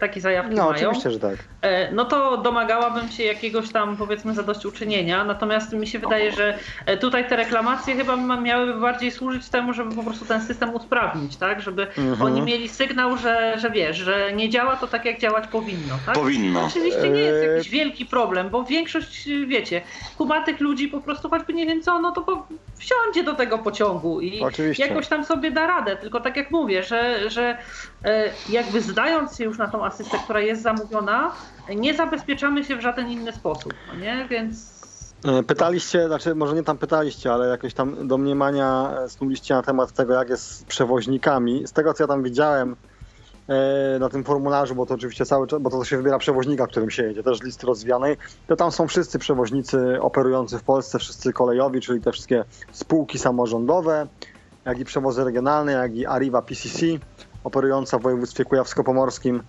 takie 0.00 0.20
zajawki 0.20 0.54
No 0.54 0.70
mają. 0.70 0.88
oczywiście, 0.88 1.10
że 1.10 1.20
tak. 1.20 1.36
E, 1.62 1.92
no 1.92 2.04
to 2.04 2.36
domagałabym 2.36 3.08
się 3.08 3.24
jakiegoś 3.24 3.72
tam 3.72 3.96
powiedzmy 3.96 4.34
zadośćuczynienia. 4.34 5.24
Natomiast 5.24 5.72
mi 5.72 5.86
się 5.86 5.98
wydaje, 5.98 6.32
że 6.32 6.58
e, 6.86 6.96
tutaj 6.96 7.28
te 7.28 7.36
reklamacje 7.36 7.96
chyba 7.96 8.16
miałyby 8.16 8.80
bardziej 8.80 9.10
służyć 9.10 9.48
temu, 9.48 9.72
żeby 9.72 9.94
po 9.96 10.02
prostu 10.02 10.24
ten 10.24 10.42
system 10.42 10.74
usprawnić, 10.74 11.36
tak? 11.36 11.60
Żeby 11.62 11.86
Mhm. 11.98 12.22
oni 12.22 12.42
mieli 12.42 12.68
sygnał, 12.68 13.16
że, 13.16 13.54
że 13.58 13.67
wiesz, 13.70 13.96
że 13.96 14.32
nie 14.32 14.50
działa 14.50 14.76
to 14.76 14.86
tak, 14.86 15.04
jak 15.04 15.20
działać 15.20 15.46
powinno, 15.48 15.98
tak? 16.06 16.14
Powinno. 16.14 16.64
Oczywiście 16.64 17.10
nie 17.10 17.20
jest 17.20 17.44
Eee. 17.44 17.54
jakiś 17.56 17.70
wielki 17.70 18.06
problem, 18.06 18.50
bo 18.50 18.64
większość, 18.64 19.28
wiecie, 19.46 19.82
kumatych 20.18 20.60
ludzi 20.60 20.88
po 20.88 21.00
prostu 21.00 21.30
choćby 21.30 21.52
nie 21.52 21.66
wiem 21.66 21.82
co, 21.82 21.98
no 21.98 22.12
to 22.12 22.22
po, 22.22 22.46
wsiądzie 22.74 23.24
do 23.24 23.34
tego 23.34 23.58
pociągu 23.58 24.20
i 24.20 24.40
Oczywiście. 24.40 24.86
jakoś 24.86 25.08
tam 25.08 25.24
sobie 25.24 25.50
da 25.50 25.66
radę. 25.66 25.96
Tylko 25.96 26.20
tak 26.20 26.36
jak 26.36 26.50
mówię, 26.50 26.82
że, 26.82 27.30
że 27.30 27.58
e, 28.04 28.30
jakby 28.48 28.80
zdając 28.80 29.36
się 29.36 29.44
już 29.44 29.58
na 29.58 29.68
tą 29.68 29.84
asystę, 29.84 30.18
która 30.24 30.40
jest 30.40 30.62
zamówiona, 30.62 31.32
nie 31.76 31.94
zabezpieczamy 31.94 32.64
się 32.64 32.76
w 32.76 32.80
żaden 32.80 33.10
inny 33.10 33.32
sposób, 33.32 33.74
no 33.88 33.94
nie? 33.94 34.26
Więc 34.30 34.78
E, 35.24 35.42
Pytaliście, 35.42 36.06
znaczy 36.06 36.34
może 36.34 36.54
nie 36.54 36.62
tam 36.62 36.78
pytaliście, 36.78 37.32
ale 37.32 37.48
jakieś 37.48 37.74
tam 37.74 38.08
domniemania 38.08 38.94
e, 39.04 39.08
snuliście 39.08 39.54
na 39.54 39.62
temat 39.62 39.92
tego, 39.92 40.14
jak 40.14 40.28
jest 40.28 40.50
z 40.50 40.64
przewoźnikami. 40.64 41.66
Z 41.66 41.72
tego, 41.72 41.94
co 41.94 42.02
ja 42.04 42.08
tam 42.08 42.22
widziałem 42.22 42.72
e, 42.72 42.76
na 44.00 44.08
tym 44.08 44.24
formularzu, 44.24 44.74
bo 44.74 44.86
to 44.86 44.94
oczywiście 44.94 45.26
cały 45.26 45.46
czas, 45.46 45.62
bo 45.62 45.70
to 45.70 45.84
się 45.84 45.96
wybiera 45.96 46.18
przewoźnika, 46.18 46.66
którym 46.66 46.90
się 46.90 47.02
jedzie, 47.02 47.22
też 47.22 47.42
listy 47.42 47.66
rozwianej, 47.66 48.16
to 48.46 48.56
tam 48.56 48.72
są 48.72 48.86
wszyscy 48.86 49.18
przewoźnicy 49.18 50.00
operujący 50.00 50.58
w 50.58 50.62
Polsce, 50.62 50.98
wszyscy 50.98 51.32
kolejowi, 51.32 51.80
czyli 51.80 52.00
te 52.00 52.12
wszystkie 52.12 52.44
spółki 52.72 53.18
samorządowe, 53.18 54.06
jak 54.64 54.78
i 54.78 54.84
przewozy 54.84 55.24
regionalne, 55.24 55.72
jak 55.72 55.96
i 55.96 56.06
Arriva 56.06 56.42
PCC, 56.42 56.86
operująca 57.44 57.98
w 57.98 58.02
województwie 58.02 58.44
kujawsko-pomorskim 58.44 59.42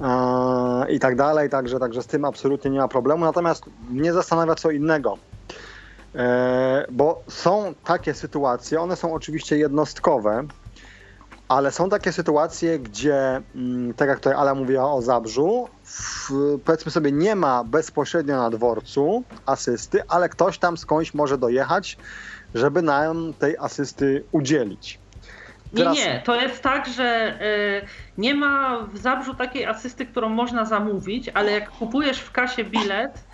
e, 0.00 0.92
i 0.92 1.00
tak 1.00 1.16
dalej, 1.16 1.50
także, 1.50 1.78
także 1.78 2.02
z 2.02 2.06
tym 2.06 2.24
absolutnie 2.24 2.70
nie 2.70 2.78
ma 2.78 2.88
problemu. 2.88 3.24
Natomiast 3.24 3.64
mnie 3.90 4.12
zastanawia 4.12 4.54
co 4.54 4.70
innego. 4.70 5.18
E, 6.14 6.86
bo 6.90 7.22
są 7.28 7.74
takie 7.84 8.14
sytuacje, 8.14 8.80
one 8.80 8.96
są 8.96 9.14
oczywiście 9.14 9.58
jednostkowe, 9.58 10.44
ale 11.48 11.72
są 11.72 11.88
takie 11.88 12.12
sytuacje, 12.12 12.78
gdzie, 12.78 13.42
mm, 13.54 13.94
tak 13.94 14.08
jak 14.08 14.18
tutaj 14.18 14.34
Ala 14.34 14.54
mówiła 14.54 14.92
o 14.92 15.02
Zabrzu, 15.02 15.68
w, 15.84 16.30
powiedzmy 16.64 16.90
sobie 16.92 17.12
nie 17.12 17.36
ma 17.36 17.64
bezpośrednio 17.64 18.36
na 18.36 18.50
dworcu 18.50 19.22
asysty, 19.46 20.02
ale 20.08 20.28
ktoś 20.28 20.58
tam 20.58 20.76
skądś 20.76 21.14
może 21.14 21.38
dojechać, 21.38 21.96
żeby 22.54 22.82
nam 22.82 23.34
tej 23.38 23.58
asysty 23.58 24.24
udzielić. 24.32 24.98
nie, 25.72 25.78
Teraz- 25.78 25.96
nie, 25.96 26.22
to 26.24 26.40
jest 26.40 26.62
tak, 26.62 26.88
że 26.88 27.04
e, 27.04 27.38
nie 28.18 28.34
ma 28.34 28.78
w 28.92 28.98
Zabrzu 28.98 29.34
takiej 29.34 29.66
asysty, 29.66 30.06
którą 30.06 30.28
można 30.28 30.64
zamówić, 30.64 31.28
ale 31.28 31.52
jak 31.52 31.70
kupujesz 31.70 32.18
w 32.18 32.32
kasie 32.32 32.64
bilet, 32.64 33.24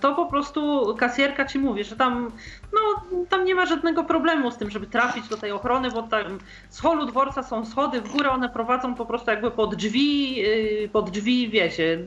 to 0.00 0.14
po 0.14 0.26
prostu 0.26 0.94
kasjerka 0.98 1.44
ci 1.44 1.58
mówi, 1.58 1.84
że 1.84 1.96
tam, 1.96 2.30
no, 2.72 2.80
tam 3.28 3.44
nie 3.44 3.54
ma 3.54 3.66
żadnego 3.66 4.04
problemu 4.04 4.50
z 4.50 4.56
tym, 4.56 4.70
żeby 4.70 4.86
trafić 4.86 5.28
do 5.28 5.36
tej 5.36 5.52
ochrony, 5.52 5.90
bo 5.90 6.02
tam 6.02 6.38
z 6.70 6.80
holu 6.80 7.06
dworca 7.06 7.42
są 7.42 7.66
schody 7.66 8.00
w 8.00 8.12
górę, 8.12 8.30
one 8.30 8.48
prowadzą 8.48 8.94
po 8.94 9.06
prostu 9.06 9.30
jakby 9.30 9.50
pod 9.50 9.74
drzwi, 9.74 10.42
y, 10.84 10.88
pod 10.92 11.10
drzwi, 11.10 11.48
wiecie, 11.50 11.98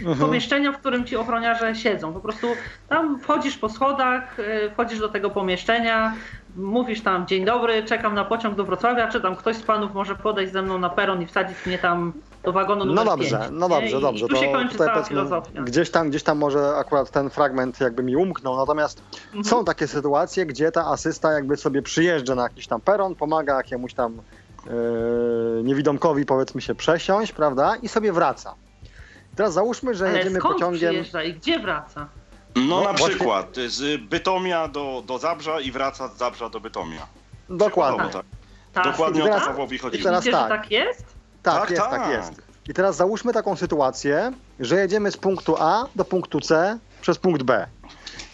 mhm. 0.00 0.18
pomieszczenia, 0.18 0.72
w 0.72 0.78
którym 0.78 1.04
ci 1.04 1.16
ochroniarze 1.16 1.74
siedzą. 1.74 2.12
Po 2.12 2.20
prostu 2.20 2.46
tam 2.88 3.18
wchodzisz 3.18 3.58
po 3.58 3.68
schodach, 3.68 4.38
y, 4.38 4.70
wchodzisz 4.72 4.98
do 4.98 5.08
tego 5.08 5.30
pomieszczenia, 5.30 6.14
mówisz 6.56 7.00
tam 7.00 7.26
dzień 7.26 7.44
dobry, 7.44 7.82
czekam 7.82 8.14
na 8.14 8.24
pociąg 8.24 8.54
do 8.54 8.64
Wrocławia, 8.64 9.08
czy 9.08 9.20
tam 9.20 9.36
ktoś 9.36 9.56
z 9.56 9.62
panów 9.62 9.94
może 9.94 10.14
podejść 10.14 10.52
ze 10.52 10.62
mną 10.62 10.78
na 10.78 10.90
peron 10.90 11.22
i 11.22 11.26
wsadzić 11.26 11.66
mnie 11.66 11.78
tam 11.78 12.12
do 12.42 12.52
wagonu 12.52 12.84
numer 12.84 13.04
No 13.04 13.10
dobrze, 13.10 13.38
5, 13.38 13.50
no 13.52 13.68
dobrze, 13.68 14.00
dobrze. 14.00 14.26
I 14.26 14.28
tu 14.28 14.36
się 14.36 14.52
kończy 14.52 14.78
cała 14.78 15.02
filozofia. 15.02 15.62
Gdzieś 15.62 15.90
tam, 15.90 16.10
gdzieś 16.10 16.22
tam 16.22 16.38
może 16.38 16.76
akurat 16.76 17.10
ten 17.10 17.30
fragment 17.30 17.80
jakby 17.80 18.02
mi 18.02 18.16
umknął, 18.16 18.56
natomiast 18.56 19.02
mhm. 19.26 19.44
są 19.44 19.64
takie 19.64 19.88
sytuacje, 19.88 20.46
gdzie 20.46 20.72
ta 20.72 20.86
asysta 20.86 21.32
jakby 21.32 21.56
sobie 21.56 21.82
przyjeżdża 21.82 22.34
na 22.34 22.42
jakiś 22.42 22.66
tam 22.66 22.80
peron, 22.80 23.14
pomaga 23.14 23.56
jakiemuś 23.56 23.94
tam 23.94 24.16
yy, 24.66 25.62
niewidomkowi 25.64 26.26
powiedzmy 26.26 26.60
się 26.60 26.74
przesiąść, 26.74 27.32
prawda, 27.32 27.76
i 27.76 27.88
sobie 27.88 28.12
wraca. 28.12 28.54
Teraz 29.36 29.52
załóżmy, 29.52 29.94
że 29.94 30.08
Ale 30.08 30.18
jedziemy 30.18 30.38
skąd 30.38 30.54
pociągiem... 30.54 30.90
przyjeżdża 30.90 31.22
i 31.22 31.34
gdzie 31.34 31.58
wraca? 31.58 32.08
No, 32.56 32.62
no 32.62 32.80
na 32.80 32.92
właśnie... 32.92 33.08
przykład 33.08 33.56
z 33.66 34.00
Bytomia 34.00 34.68
do, 34.68 35.02
do 35.06 35.18
Zabrza 35.18 35.60
i 35.60 35.70
wraca 35.72 36.08
z 36.08 36.16
Zabrza 36.16 36.48
do 36.48 36.60
Bytomia. 36.60 37.06
Dokładnie. 37.48 38.10
Tak. 38.12 38.24
tak. 38.72 38.84
Dokładnie 38.84 39.22
teraz, 39.22 39.36
o 39.36 39.40
to 39.40 39.46
Pawłowi 39.46 39.78
chodziło. 39.78 40.00
I 40.00 40.04
teraz 40.04 40.24
Widzicie, 40.24 40.38
tak. 40.38 40.48
tak 40.48 40.70
jest? 40.70 41.15
Tak, 41.54 41.60
tak, 41.60 41.70
jest, 41.70 41.82
tak. 41.82 41.90
tak 41.90 42.10
jest. 42.10 42.42
I 42.68 42.74
teraz 42.74 42.96
załóżmy 42.96 43.32
taką 43.32 43.56
sytuację, 43.56 44.32
że 44.60 44.76
jedziemy 44.76 45.10
z 45.10 45.16
punktu 45.16 45.56
A 45.58 45.86
do 45.96 46.04
punktu 46.04 46.40
C 46.40 46.78
przez 47.00 47.18
punkt 47.18 47.42
B. 47.42 47.66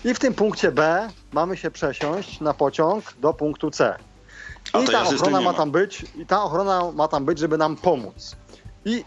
I 0.05 0.15
w 0.15 0.19
tym 0.19 0.35
punkcie 0.35 0.73
B 0.73 1.09
mamy 1.33 1.57
się 1.57 1.71
przesiąść 1.71 2.41
na 2.41 2.55
pociąg 2.55 3.05
do 3.21 3.35
punktu 3.35 3.71
C. 3.71 3.95
I 4.83 4.87
ta 4.87 5.03
ochrona 5.03 5.41
ma 5.41 5.55
tam 5.55 5.71
być, 5.71 6.07
i 6.17 6.27
ta 6.27 6.43
ochrona 6.43 6.93
ma 6.93 7.09
tam 7.09 7.25
być, 7.25 7.39
żeby 7.39 7.59
nam 7.59 7.77
pomóc. 7.77 8.37
I 8.85 9.05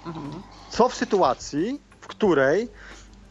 co 0.70 0.89
w 0.89 0.95
sytuacji, 0.95 1.82
w 2.01 2.08
której 2.08 2.70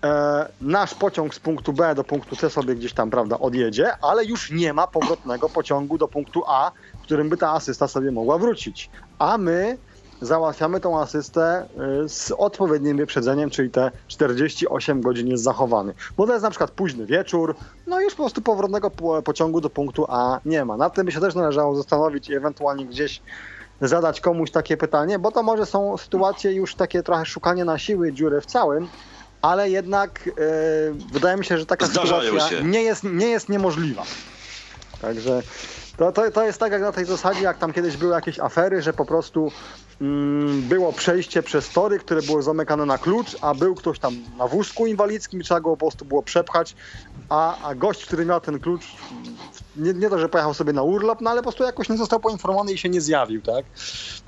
e, 0.05 0.49
nasz 0.61 0.95
pociąg 0.95 1.35
z 1.35 1.41
punktu 1.41 1.73
B 1.73 1.95
do 1.95 2.05
punktu 2.05 2.37
C 2.37 2.51
sobie 2.51 2.75
gdzieś 2.75 2.93
tam, 2.93 3.11
prawda, 3.11 3.39
odjedzie, 3.39 3.97
ale 4.03 4.25
już 4.25 4.51
nie 4.51 4.73
ma 4.73 4.87
powrotnego 4.87 5.49
pociągu 5.49 5.99
do 5.99 6.09
punktu 6.09 6.43
A, 6.47 6.71
w 7.01 7.03
którym 7.03 7.29
by 7.29 7.37
ta 7.37 7.51
asysta 7.51 7.89
sobie 7.89 8.11
mogła 8.11 8.39
wrócić. 8.39 8.91
A 9.19 9.39
my 9.39 9.79
załatwiamy 10.21 10.81
tą 10.81 11.01
asystę 11.01 11.67
y, 12.05 12.09
z 12.09 12.33
odpowiednim 12.39 12.97
wyprzedzeniem, 12.97 13.51
czyli 13.51 13.71
te 13.71 13.91
48 14.09 15.01
godzin 15.01 15.29
jest 15.29 15.45
zachowany. 15.45 15.95
Bo 16.17 16.27
to 16.27 16.33
jest 16.33 16.43
na 16.43 16.51
przykład 16.51 16.71
późny 16.71 17.07
wieczór, 17.07 17.55
no 17.87 18.01
już 18.01 18.15
po 18.15 18.23
prostu 18.23 18.43
powrotnego 18.43 18.91
pociągu 19.25 19.61
do 19.61 19.71
punktu 19.71 20.07
A 20.09 20.41
nie 20.45 20.65
ma. 20.65 20.77
Nad 20.77 20.95
tym 20.95 21.07
by 21.07 21.13
się 21.13 21.21
też 21.21 21.35
należało 21.35 21.77
zastanowić 21.77 22.29
i 22.29 22.35
ewentualnie 22.35 22.87
gdzieś 22.87 23.23
zadać 23.81 24.21
komuś 24.21 24.51
takie 24.51 24.77
pytanie, 24.77 25.19
bo 25.19 25.33
to 25.33 25.43
może 25.43 25.67
są 25.67 25.97
sytuacje 25.97 26.53
już 26.53 26.75
takie 26.75 27.03
trochę 27.03 27.27
szukanie 27.27 27.65
na 27.65 27.79
siły 27.79 28.13
dziury 28.13 28.41
w 28.41 28.47
całym, 28.47 28.89
ale 29.43 29.71
jednak 29.71 30.27
yy, 30.27 30.35
wydaje 31.13 31.37
mi 31.37 31.45
się, 31.45 31.59
że 31.59 31.67
taka 31.67 31.87
Zdarzają 31.87 32.23
sytuacja 32.23 32.59
się. 32.59 32.65
nie 32.65 32.83
jest, 32.83 33.05
nie 33.05 33.27
jest 33.27 33.49
niemożliwa. 33.49 34.03
Także 35.01 35.43
to, 35.97 36.13
to, 36.13 36.31
to 36.31 36.45
jest 36.45 36.59
tak 36.59 36.73
jak 36.73 36.83
na 36.83 36.93
tej 36.93 37.05
zasadzie, 37.05 37.43
jak 37.43 37.59
tam 37.59 37.73
kiedyś 37.73 37.97
były 37.97 38.13
jakieś 38.13 38.39
afery, 38.39 38.83
że 38.83 38.93
po 38.93 39.05
prostu 39.05 39.53
było 40.69 40.93
przejście 40.93 41.43
przez 41.43 41.71
tory, 41.71 41.99
które 41.99 42.23
były 42.23 42.43
zamykane 42.43 42.87
na 42.87 42.99
klucz, 42.99 43.37
a 43.41 43.55
był 43.55 43.75
ktoś 43.75 43.99
tam 43.99 44.15
na 44.39 44.47
wózku 44.47 44.87
inwalidzkim 44.87 45.41
i 45.41 45.45
trzeba 45.45 45.61
go 45.61 45.71
po 45.71 45.77
prostu 45.77 46.05
było 46.05 46.23
przepchać, 46.23 46.77
a, 47.29 47.69
a 47.69 47.75
gość, 47.75 48.07
który 48.07 48.27
miał 48.27 48.41
ten 48.41 48.61
klucz, 48.61 48.85
nie, 49.77 49.95
nie 49.95 50.11
to, 50.11 50.19
że 50.19 50.29
pojechał 50.29 50.55
sobie 50.55 50.73
na 50.73 50.83
urlop, 50.83 51.21
no 51.21 51.31
ale 51.31 51.41
po 51.41 51.43
prostu 51.43 51.65
jakoś 51.65 51.89
nie 51.89 51.97
został 51.97 52.21
poinformowany 52.21 52.73
i 52.73 52.79
się 52.79 52.89
nie 52.89 53.01
zjawił, 53.01 53.43
tak? 53.43 53.65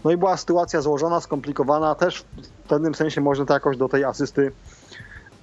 No 0.05 0.11
i 0.11 0.17
była 0.17 0.37
sytuacja 0.37 0.81
złożona, 0.81 1.21
skomplikowana, 1.21 1.95
też 1.95 2.25
w 2.65 2.69
pewnym 2.69 2.95
sensie 2.95 3.21
można 3.21 3.45
to 3.45 3.55
jakoś 3.55 3.77
do 3.77 3.89
tej 3.89 4.05
asysty 4.05 4.53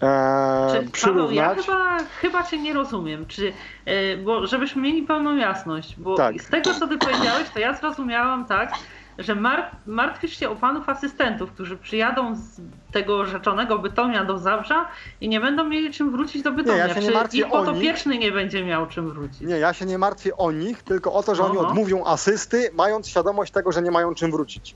e, 0.01 0.83
Czy, 0.91 1.07
Paweł, 1.07 1.31
ja 1.31 1.55
chyba, 1.55 1.97
chyba 2.21 2.43
cię 2.43 2.57
nie 2.57 2.73
rozumiem, 2.73 3.25
czy, 3.25 3.53
e, 3.85 4.17
bo 4.17 4.47
żebyśmy 4.47 4.81
mieli 4.81 5.03
pełną 5.03 5.35
jasność, 5.35 5.95
bo 5.99 6.15
tak. 6.15 6.41
z 6.41 6.49
tego 6.49 6.73
co 6.73 6.87
ty 6.87 6.97
powiedziałeś, 6.97 7.49
to 7.53 7.59
ja 7.59 7.73
zrozumiałam 7.73 8.45
tak, 8.45 8.73
że 9.17 9.35
mar 9.35 9.71
martwisz 9.85 10.39
się 10.39 10.49
o 10.49 10.55
panów 10.55 10.89
asystentów, 10.89 11.51
którzy 11.51 11.77
przyjadą 11.77 12.35
z 12.35 12.61
tego 12.91 13.25
rzeczonego 13.25 13.79
Bytomia 13.79 14.25
do 14.25 14.37
Zabrza 14.37 14.87
i 15.21 15.29
nie 15.29 15.39
będą 15.39 15.63
mieli 15.63 15.93
czym 15.93 16.11
wrócić 16.11 16.43
do 16.43 16.51
Bytomia. 16.51 16.83
Nie, 16.83 16.89
ja 16.89 16.95
się 16.95 17.01
nie 17.01 17.11
martwię 17.11 17.39
ich 17.39 17.49
podopieczny 17.49 18.17
nie 18.17 18.31
będzie 18.31 18.65
miał 18.65 18.87
czym 18.87 19.09
wrócić? 19.09 19.41
Nie, 19.41 19.57
ja 19.57 19.73
się 19.73 19.85
nie 19.85 19.97
martwię 19.97 20.37
o 20.37 20.51
nich, 20.51 20.83
tylko 20.83 21.13
o 21.13 21.23
to, 21.23 21.35
że 21.35 21.43
Aha. 21.43 21.51
oni 21.51 21.59
odmówią 21.59 22.05
asysty, 22.05 22.69
mając 22.73 23.07
świadomość 23.07 23.51
tego, 23.51 23.71
że 23.71 23.81
nie 23.81 23.91
mają 23.91 24.15
czym 24.15 24.31
wrócić. 24.31 24.75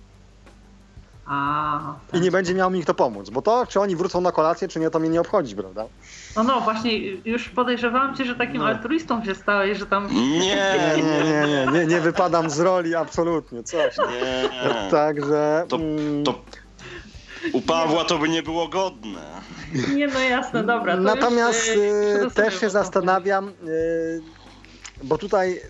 A, 1.28 1.80
tak. 2.12 2.22
I 2.22 2.24
nie 2.24 2.32
będzie 2.32 2.54
miał 2.54 2.72
mi 2.72 2.84
kto 2.84 2.94
pomóc, 2.94 3.30
bo 3.30 3.42
to, 3.42 3.66
czy 3.66 3.80
oni 3.80 3.96
wrócą 3.96 4.22
na 4.22 4.32
kolację, 4.32 4.68
czy 4.68 4.80
nie, 4.80 4.90
to 4.90 5.00
mnie 5.00 5.10
nie 5.10 5.22
obchodzi, 5.22 5.56
prawda? 5.56 5.86
No 6.36 6.44
no, 6.44 6.62
właśnie 6.62 6.98
już 7.08 7.50
podejrzewałam 7.50 8.16
cię, 8.16 8.26
że 8.26 8.36
takim 8.36 8.58
no. 8.58 8.68
altruistą 8.68 9.26
się 9.26 9.36
stałeś, 9.36 9.78
że 9.78 9.86
tam... 9.86 10.08
Nie, 10.16 10.40
nie, 10.40 11.04
nie, 11.04 11.48
nie, 11.48 11.68
nie, 11.72 11.86
nie 11.86 12.02
wypadam 12.02 12.50
z 12.50 12.60
roli 12.60 12.96
absolutnie, 12.96 13.64
coś. 13.64 13.98
Nie. 13.98 14.50
Także... 14.92 15.66
To, 15.68 15.76
mm, 15.76 16.24
to 16.24 16.42
u 17.54 17.62
Pawła 17.62 18.06
to 18.06 18.18
by 18.18 18.30
nie 18.30 18.44
było 18.44 18.68
godne. 18.68 19.22
Nie, 19.96 20.08
no 20.08 20.20
jasne, 20.20 20.64
dobra. 20.64 20.98
Natomiast 20.98 21.68
już, 21.68 22.32
y, 22.32 22.36
też 22.36 22.60
się 22.60 22.70
zastanawiam, 22.70 23.50
y, 23.68 24.22
bo 25.04 25.18
tutaj 25.18 25.62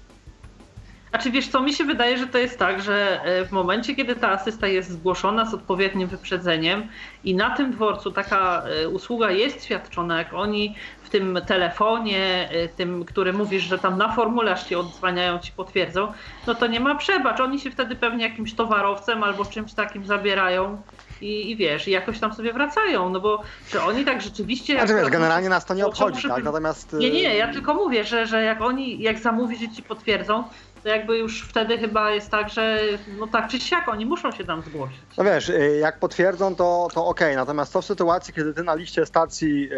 a 1.11 1.17
czy 1.17 1.31
wiesz 1.31 1.47
co, 1.47 1.61
mi 1.61 1.73
się 1.73 1.83
wydaje, 1.83 2.17
że 2.17 2.27
to 2.27 2.37
jest 2.37 2.59
tak, 2.59 2.81
że 2.81 3.21
e, 3.23 3.45
w 3.45 3.51
momencie, 3.51 3.95
kiedy 3.95 4.15
ta 4.15 4.29
asysta 4.29 4.67
jest 4.67 4.89
zgłoszona 4.89 5.45
z 5.45 5.53
odpowiednim 5.53 6.07
wyprzedzeniem 6.07 6.87
i 7.23 7.35
na 7.35 7.55
tym 7.55 7.71
dworcu 7.71 8.11
taka 8.11 8.63
e, 8.63 8.89
usługa 8.89 9.31
jest 9.31 9.65
świadczona, 9.65 10.17
jak 10.17 10.33
oni 10.33 10.75
w 11.03 11.09
tym 11.09 11.39
telefonie, 11.47 12.49
e, 12.51 12.67
tym, 12.67 13.05
który 13.05 13.33
mówisz, 13.33 13.63
że 13.63 13.79
tam 13.79 13.97
na 13.97 14.15
formularz 14.15 14.63
ci 14.63 14.75
odzwaniają, 14.75 15.39
ci 15.39 15.51
potwierdzą, 15.51 16.13
no 16.47 16.55
to 16.55 16.67
nie 16.67 16.79
ma 16.79 16.95
przebacz. 16.95 17.39
Oni 17.39 17.59
się 17.59 17.71
wtedy 17.71 17.95
pewnie 17.95 18.29
jakimś 18.29 18.53
towarowcem 18.53 19.23
albo 19.23 19.45
czymś 19.45 19.73
takim 19.73 20.05
zabierają 20.05 20.81
i, 21.21 21.51
i 21.51 21.55
wiesz, 21.55 21.87
i 21.87 21.91
jakoś 21.91 22.19
tam 22.19 22.33
sobie 22.33 22.53
wracają, 22.53 23.09
no 23.09 23.19
bo 23.19 23.43
czy 23.69 23.81
oni 23.81 24.05
tak 24.05 24.21
rzeczywiście... 24.21 24.73
Znaczy 24.73 24.95
wiesz, 24.95 25.09
generalnie 25.09 25.49
nas 25.49 25.65
to 25.65 25.73
nie 25.73 25.85
obchodzi, 25.85 26.27
tak? 26.27 26.43
Natomiast... 26.43 26.93
Nie, 26.93 27.11
nie, 27.11 27.35
ja 27.35 27.53
tylko 27.53 27.73
mówię, 27.73 28.03
że, 28.03 28.27
że 28.27 28.43
jak 28.43 28.61
oni, 28.61 29.01
jak 29.01 29.19
zamówisz, 29.19 29.59
że 29.59 29.69
ci 29.69 29.83
potwierdzą, 29.83 30.43
to 30.87 30.91
jakby 30.91 31.17
już 31.17 31.41
wtedy 31.41 31.77
chyba 31.77 32.11
jest 32.11 32.29
tak, 32.29 32.49
że 32.49 32.79
no 33.19 33.27
tak 33.27 33.47
czy 33.47 33.59
siak 33.59 33.89
oni 33.89 34.05
muszą 34.05 34.31
się 34.31 34.43
tam 34.43 34.61
zgłosić. 34.61 34.99
No 35.17 35.23
wiesz, 35.23 35.49
y, 35.49 35.77
jak 35.81 35.99
potwierdzą, 35.99 36.55
to, 36.55 36.87
to 36.93 37.05
okej, 37.05 37.35
natomiast 37.35 37.73
to 37.73 37.81
w 37.81 37.85
sytuacji, 37.85 38.33
kiedy 38.33 38.53
ty 38.53 38.63
na 38.63 38.75
liście 38.75 39.05
stacji 39.05 39.69
e, 39.71 39.77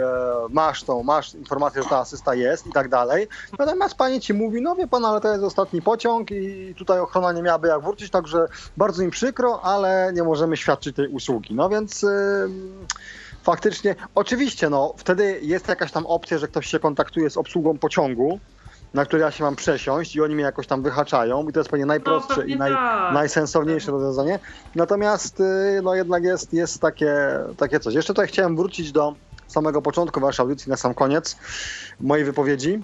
masz 0.49 0.83
tą, 0.83 1.03
masz 1.03 1.33
informację, 1.33 1.83
że 1.83 1.89
ta 1.89 1.97
asysta 1.97 2.35
jest 2.35 2.67
i 2.67 2.71
tak 2.71 2.89
dalej, 2.89 3.27
natomiast 3.59 3.95
pani 3.95 4.21
ci 4.21 4.33
mówi, 4.33 4.61
no 4.61 4.75
wie 4.75 4.87
pan, 4.87 5.05
ale 5.05 5.21
to 5.21 5.31
jest 5.31 5.43
ostatni 5.43 5.81
pociąg 5.81 6.31
i 6.31 6.75
tutaj 6.77 6.99
ochrona 6.99 7.31
nie 7.31 7.41
miałaby 7.41 7.67
jak 7.67 7.81
wrócić, 7.81 8.09
także 8.09 8.45
bardzo 8.77 9.03
im 9.03 9.11
przykro, 9.11 9.61
ale 9.63 10.11
nie 10.13 10.23
możemy 10.23 10.57
świadczyć 10.57 10.95
tej 10.95 11.07
usługi. 11.07 11.55
No 11.55 11.69
więc... 11.69 12.03
E, 12.03 12.47
faktycznie, 13.43 13.95
oczywiście, 14.15 14.69
no 14.69 14.93
wtedy 14.97 15.39
jest 15.41 15.67
jakaś 15.67 15.91
tam 15.91 16.05
opcja, 16.05 16.37
że 16.37 16.47
ktoś 16.47 16.67
się 16.67 16.79
kontaktuje 16.79 17.29
z 17.29 17.37
obsługą 17.37 17.77
pociągu, 17.77 18.39
na 18.93 19.05
który 19.05 19.21
ja 19.21 19.31
się 19.31 19.43
mam 19.43 19.55
przesiąść 19.55 20.15
i 20.15 20.21
oni 20.21 20.35
mnie 20.35 20.43
jakoś 20.43 20.67
tam 20.67 20.81
wyhaczają 20.81 21.49
i 21.49 21.53
to 21.53 21.59
jest 21.59 21.69
pewnie 21.69 21.85
najprostsze 21.85 22.37
no, 22.37 22.43
i 22.43 22.55
naj, 22.55 22.71
tak. 22.71 23.13
najsensowniejsze 23.13 23.91
rozwiązanie. 23.91 24.39
Natomiast 24.75 25.39
y, 25.39 25.81
no 25.83 25.95
jednak 25.95 26.23
jest, 26.23 26.53
jest 26.53 26.81
takie, 26.81 27.15
takie 27.57 27.79
coś. 27.79 27.93
Jeszcze 27.93 28.13
tutaj 28.13 28.27
chciałem 28.27 28.55
wrócić 28.55 28.91
do 28.91 29.15
samego 29.47 29.81
początku 29.81 30.19
waszej 30.19 30.43
audycji 30.43 30.69
na 30.69 30.77
sam 30.77 30.93
koniec 30.93 31.37
mojej 31.99 32.25
wypowiedzi. 32.25 32.81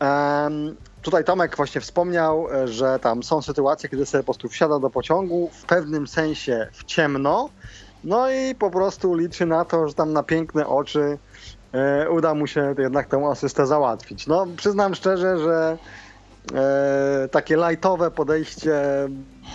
Um, 0.00 0.76
tutaj 1.02 1.24
Tomek 1.24 1.56
właśnie 1.56 1.80
wspomniał, 1.80 2.46
że 2.64 2.98
tam 2.98 3.22
są 3.22 3.42
sytuacje, 3.42 3.88
kiedy 3.88 4.06
sobie 4.06 4.22
po 4.22 4.26
prostu 4.26 4.48
wsiada 4.48 4.78
do 4.78 4.90
pociągu 4.90 5.50
w 5.52 5.64
pewnym 5.64 6.06
sensie 6.06 6.68
w 6.72 6.84
ciemno, 6.84 7.48
no 8.04 8.30
i 8.30 8.54
po 8.54 8.70
prostu 8.70 9.14
liczy 9.14 9.46
na 9.46 9.64
to, 9.64 9.88
że 9.88 9.94
tam 9.94 10.12
na 10.12 10.22
piękne 10.22 10.66
oczy 10.66 11.18
E, 11.33 11.33
uda 12.10 12.34
mu 12.34 12.46
się 12.46 12.74
jednak 12.78 13.06
tę 13.06 13.28
asystę 13.30 13.66
załatwić. 13.66 14.26
No, 14.26 14.46
przyznam 14.56 14.94
szczerze, 14.94 15.38
że 15.38 15.78
e, 16.54 17.28
takie 17.28 17.56
lightowe 17.56 18.10
podejście 18.10 18.82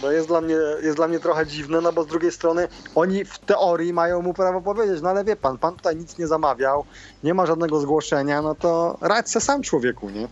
no 0.03 0.11
jest, 0.11 0.27
dla 0.27 0.41
mnie, 0.41 0.55
jest 0.83 0.97
dla 0.97 1.07
mnie 1.07 1.19
trochę 1.19 1.45
dziwne, 1.45 1.81
no 1.81 1.93
bo 1.93 2.03
z 2.03 2.07
drugiej 2.07 2.31
strony 2.31 2.67
oni 2.95 3.25
w 3.25 3.39
teorii 3.39 3.93
mają 3.93 4.21
mu 4.21 4.33
prawo 4.33 4.61
powiedzieć, 4.61 5.01
no 5.01 5.09
ale 5.09 5.23
wie 5.23 5.35
pan, 5.35 5.57
pan 5.57 5.75
tutaj 5.75 5.95
nic 5.95 6.17
nie 6.17 6.27
zamawiał, 6.27 6.85
nie 7.23 7.33
ma 7.33 7.45
żadnego 7.45 7.79
zgłoszenia, 7.79 8.41
no 8.41 8.55
to 8.55 8.97
radź 9.01 9.29
se 9.29 9.41
sam 9.41 9.61
człowieku, 9.61 10.09
nie? 10.09 10.27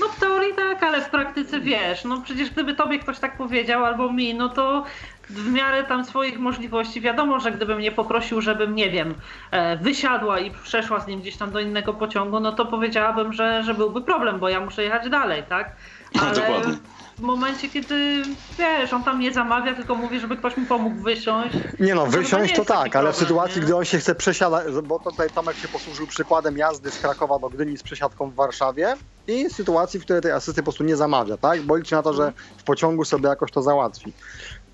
No 0.00 0.08
w 0.08 0.20
teorii 0.20 0.54
tak, 0.54 0.82
ale 0.82 1.00
w 1.00 1.10
praktyce 1.10 1.60
wiesz, 1.60 2.04
no 2.04 2.20
przecież 2.24 2.50
gdyby 2.50 2.74
tobie 2.74 2.98
ktoś 2.98 3.18
tak 3.18 3.36
powiedział 3.36 3.84
albo 3.84 4.12
mi, 4.12 4.34
no 4.34 4.48
to 4.48 4.84
w 5.30 5.52
miarę 5.52 5.84
tam 5.84 6.04
swoich 6.04 6.38
możliwości. 6.38 7.00
Wiadomo, 7.00 7.40
że 7.40 7.52
gdybym 7.52 7.78
mnie 7.78 7.92
poprosił, 7.92 8.40
żebym, 8.40 8.74
nie 8.74 8.90
wiem, 8.90 9.14
e, 9.50 9.76
wysiadła 9.76 10.38
i 10.38 10.50
przeszła 10.50 11.00
z 11.00 11.06
nim 11.06 11.20
gdzieś 11.20 11.36
tam 11.36 11.50
do 11.50 11.60
innego 11.60 11.94
pociągu, 11.94 12.40
no 12.40 12.52
to 12.52 12.66
powiedziałabym, 12.66 13.32
że, 13.32 13.62
że 13.62 13.74
byłby 13.74 14.02
problem, 14.02 14.38
bo 14.38 14.48
ja 14.48 14.60
muszę 14.60 14.82
jechać 14.82 15.10
dalej, 15.10 15.42
tak? 15.48 15.76
No, 16.14 16.34
dokładnie. 16.34 16.74
w 17.18 17.20
momencie, 17.20 17.68
kiedy 17.68 18.22
wiesz, 18.58 18.92
on 18.92 19.04
tam 19.04 19.20
nie 19.20 19.32
zamawia, 19.32 19.74
tylko 19.74 19.94
mówi, 19.94 20.20
żeby 20.20 20.36
ktoś 20.36 20.56
mu 20.56 20.66
pomógł 20.66 21.02
wysiąść. 21.02 21.56
Nie 21.80 21.94
no, 21.94 22.04
to 22.04 22.10
wysiąść 22.10 22.52
nie 22.52 22.56
to 22.56 22.64
taki 22.64 22.82
tak, 22.82 22.96
ale 22.96 23.12
w 23.12 23.16
problem, 23.16 23.28
sytuacji, 23.28 23.60
nie? 23.60 23.64
gdy 23.64 23.76
on 23.76 23.84
się 23.84 23.98
chce 23.98 24.14
przesiadać, 24.14 24.66
bo 24.84 24.98
tutaj 24.98 25.28
Tomek 25.34 25.58
się 25.58 25.68
posłużył 25.68 26.06
przykładem 26.06 26.58
jazdy 26.58 26.90
z 26.90 26.98
Krakowa 26.98 27.38
do 27.38 27.48
Gdyni 27.48 27.76
z 27.78 27.82
przesiadką 27.82 28.30
w 28.30 28.34
Warszawie 28.34 28.96
i 29.26 29.50
sytuacji, 29.50 30.00
w 30.00 30.04
której 30.04 30.22
tej 30.22 30.32
asysty 30.32 30.60
po 30.60 30.64
prostu 30.64 30.84
nie 30.84 30.96
zamawia, 30.96 31.36
tak? 31.36 31.62
Bo 31.62 31.76
liczy 31.76 31.94
na 31.94 32.02
to, 32.02 32.14
że 32.14 32.32
w 32.56 32.64
pociągu 32.64 33.04
sobie 33.04 33.28
jakoś 33.28 33.50
to 33.50 33.62
załatwi. 33.62 34.14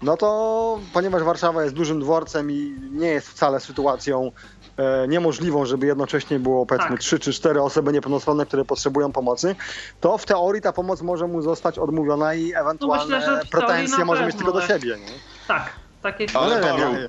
No 0.02 0.16
to, 0.16 0.80
ponieważ 0.92 1.22
Warszawa 1.22 1.62
jest 1.62 1.74
dużym 1.74 2.00
dworcem 2.00 2.50
i 2.50 2.74
nie 2.90 3.06
jest 3.08 3.28
wcale 3.28 3.60
sytuacją 3.60 4.32
e, 4.76 5.08
niemożliwą, 5.08 5.66
żeby 5.66 5.86
jednocześnie 5.86 6.38
było 6.38 6.66
powiedzmy 6.66 6.90
Tak. 6.90 7.00
trzy 7.00 7.18
czy 7.18 7.32
cztery 7.32 7.62
osoby 7.62 7.92
niepełnosprawne, 7.92 8.46
które 8.46 8.64
potrzebują 8.64 9.12
pomocy, 9.12 9.56
to 10.00 10.18
w 10.18 10.26
teorii 10.26 10.62
ta 10.62 10.72
pomoc 10.72 11.02
może 11.02 11.26
mu 11.26 11.42
zostać 11.42 11.78
odmówiona 11.78 12.34
i 12.34 12.52
ewentualne 12.54 13.20
No 13.20 13.32
myślę, 13.32 13.40
pretensje 13.50 13.98
na 13.98 14.04
może 14.04 14.26
mieć 14.26 14.36
tylko 14.36 14.52
do 14.52 14.66
siebie. 14.66 14.96
Nie? 14.98 15.12
Tak, 15.48 15.72
takie 16.02 16.26
Ale 16.34 16.56
nie 16.56 16.62
wiem, 16.62 16.70
Paweł, 16.76 16.92
ja- 16.94 17.00
ja 17.00 17.08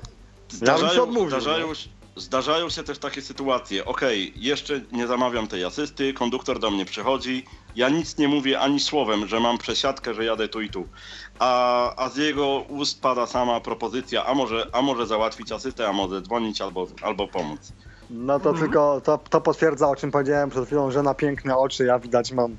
się 0.50 0.56
Zdarzają, 0.56 1.02
odmówił, 1.02 1.28
zdarzają, 1.30 1.66
no. 1.66 1.74
się- 1.74 1.88
zdarzają 2.16 2.68
się 2.70 2.82
też 2.82 2.98
takie 2.98 3.22
sytuacje. 3.22 3.84
Okej, 3.84 4.32
jeszcze 4.36 4.80
nie 4.92 5.06
zamawiam 5.06 5.46
tej 5.48 5.64
asysty, 5.64 6.14
konduktor 6.14 6.58
do 6.58 6.70
mnie 6.70 6.84
przychodzi. 6.84 7.44
Ja 7.76 7.88
nic 7.88 8.18
nie 8.18 8.28
mówię 8.28 8.60
ani 8.60 8.80
słowem, 8.80 9.26
że 9.26 9.40
mam 9.40 9.58
przesiadkę, 9.58 10.14
że 10.14 10.24
jadę 10.24 10.48
tu 10.48 10.60
i 10.60 10.70
tu. 10.70 10.88
A, 11.38 12.04
a 12.04 12.08
z 12.08 12.16
jego 12.16 12.60
ust 12.60 13.02
pada 13.02 13.26
sama 13.26 13.60
propozycja, 13.60 14.24
a 14.24 14.34
może, 14.34 14.66
a 14.72 14.82
może 14.82 15.06
załatwić 15.06 15.52
asystę, 15.52 15.88
a 15.88 15.92
może 15.92 16.22
dzwonić 16.22 16.60
albo, 16.60 16.86
albo 17.02 17.28
pomóc. 17.28 17.72
No 18.10 18.40
to 18.40 18.50
Mhm. 18.50 18.66
tylko 18.66 19.00
to, 19.00 19.18
to 19.18 19.40
potwierdza, 19.40 19.88
o 19.88 19.96
czym 19.96 20.10
powiedziałem 20.10 20.50
przed 20.50 20.66
chwilą, 20.66 20.90
że 20.90 21.02
na 21.02 21.14
piękne 21.14 21.56
oczy 21.56 21.84
ja 21.84 21.98
widać 21.98 22.32
mam 22.32 22.56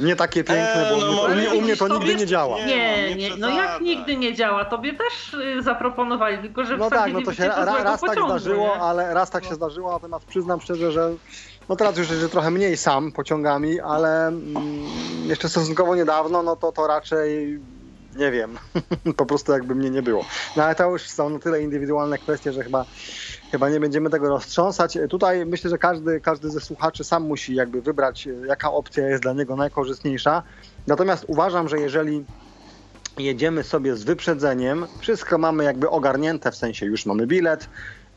nie 0.00 0.16
takie 0.16 0.44
piękne, 0.44 0.86
Eee, 0.90 1.00
bo 1.00 1.06
no 1.12 1.22
u, 1.22 1.28
mnie, 1.36 1.50
u 1.50 1.60
mnie 1.60 1.76
to 1.76 1.88
nigdy 1.88 2.14
nie 2.16 2.26
działa. 2.26 2.56
Nie, 2.58 2.66
Nie, 2.66 3.30
no, 3.30 3.36
nie 3.36 3.36
no 3.36 3.50
jak 3.50 3.80
nigdy 3.80 4.16
nie 4.16 4.34
działa, 4.34 4.64
tobie 4.64 4.92
też 4.92 5.34
y, 5.34 5.62
zaproponowali, 5.62 6.38
tylko 6.38 6.64
że 6.64 6.76
No 6.76 6.90
tak, 6.90 7.12
no 7.12 7.22
to 7.22 7.32
się 7.34 7.42
cię 7.42 7.48
ra, 7.48 7.64
do 7.64 7.70
złego 7.70 7.84
raz 7.84 8.00
tak 8.00 8.18
zdarzyło, 8.24 8.66
nie? 8.66 8.80
ale 8.82 9.14
raz 9.14 9.30
tak 9.30 9.44
się 9.44 9.54
zdarzyło, 9.54 9.92
natomiast 9.92 10.26
przyznam 10.26 10.60
szczerze, 10.60 10.92
że 10.92 11.16
no 11.68 11.76
teraz 11.76 11.98
już 11.98 12.06
że 12.06 12.28
trochę 12.28 12.50
mniej 12.50 12.76
sam 12.76 13.12
pociągami, 13.12 13.80
ale 13.80 14.28
mm, 14.28 14.86
jeszcze 15.28 15.48
stosunkowo 15.48 15.96
niedawno, 15.96 16.42
no 16.42 16.56
to 16.56 16.72
to 16.72 16.86
raczej 16.86 17.60
nie 18.16 18.30
wiem, 18.30 18.58
po 19.16 19.26
prostu 19.26 19.52
jakby 19.52 19.74
mnie 19.74 19.90
nie 19.90 20.02
było. 20.02 20.24
No 20.56 20.64
ale 20.64 20.74
to 20.74 20.90
już 20.90 21.02
są 21.02 21.30
na 21.30 21.38
tyle 21.38 21.62
indywidualne 21.62 22.18
kwestie, 22.18 22.52
że 22.52 22.62
chyba 22.62 22.84
chyba 23.50 23.70
nie 23.70 23.80
będziemy 23.80 24.10
tego 24.10 24.28
roztrząsać. 24.28 24.98
Tutaj 25.10 25.46
myślę, 25.46 25.70
że 25.70 25.78
każdy, 25.78 26.20
każdy 26.20 26.50
ze 26.50 26.60
słuchaczy 26.60 27.04
sam 27.04 27.22
musi 27.22 27.54
jakby 27.54 27.82
wybrać, 27.82 28.28
jaka 28.46 28.72
opcja 28.72 29.08
jest 29.08 29.22
dla 29.22 29.32
niego 29.32 29.56
najkorzystniejsza. 29.56 30.42
Natomiast 30.86 31.24
uważam, 31.28 31.68
że 31.68 31.78
jeżeli 31.78 32.24
jedziemy 33.18 33.62
sobie 33.62 33.96
z 33.96 34.04
wyprzedzeniem, 34.04 34.86
wszystko 34.98 35.38
mamy 35.38 35.64
jakby 35.64 35.90
ogarnięte, 35.90 36.50
w 36.50 36.56
sensie 36.56 36.86
już 36.86 37.06
mamy 37.06 37.26
bilet, 37.26 37.68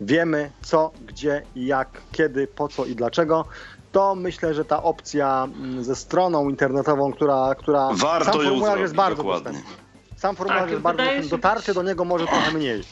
wiemy 0.02 0.52
co, 0.62 0.92
gdzie, 1.06 1.42
jak, 1.56 2.02
kiedy, 2.12 2.48
po 2.48 2.68
co 2.68 2.86
i 2.86 2.96
dlaczego, 2.96 3.46
to 3.92 4.16
myślę, 4.16 4.54
że 4.54 4.66
ta 4.66 4.84
opcja 4.84 5.48
mm, 5.60 5.84
ze 5.84 5.96
stroną 5.96 6.50
internetową, 6.50 7.14
która, 7.14 7.56
która 7.60 7.90
Warto 7.94 8.26
sam 8.34 8.42
formularz 8.42 8.80
jest 8.80 8.96
bardzo 8.96 9.24
dokładnie. 9.24 9.52
dostępny. 9.52 9.86
Sam 10.18 10.36
formularz 10.36 10.62
Tak, 10.62 10.70
jest 10.72 10.82
bardzo 10.82 11.04
dostępny. 11.04 11.30
Dotarcie 11.30 11.74
do 11.74 11.84
niego 11.84 12.06
może 12.06 12.26
trochę 12.28 12.52
mniej. 12.52 12.84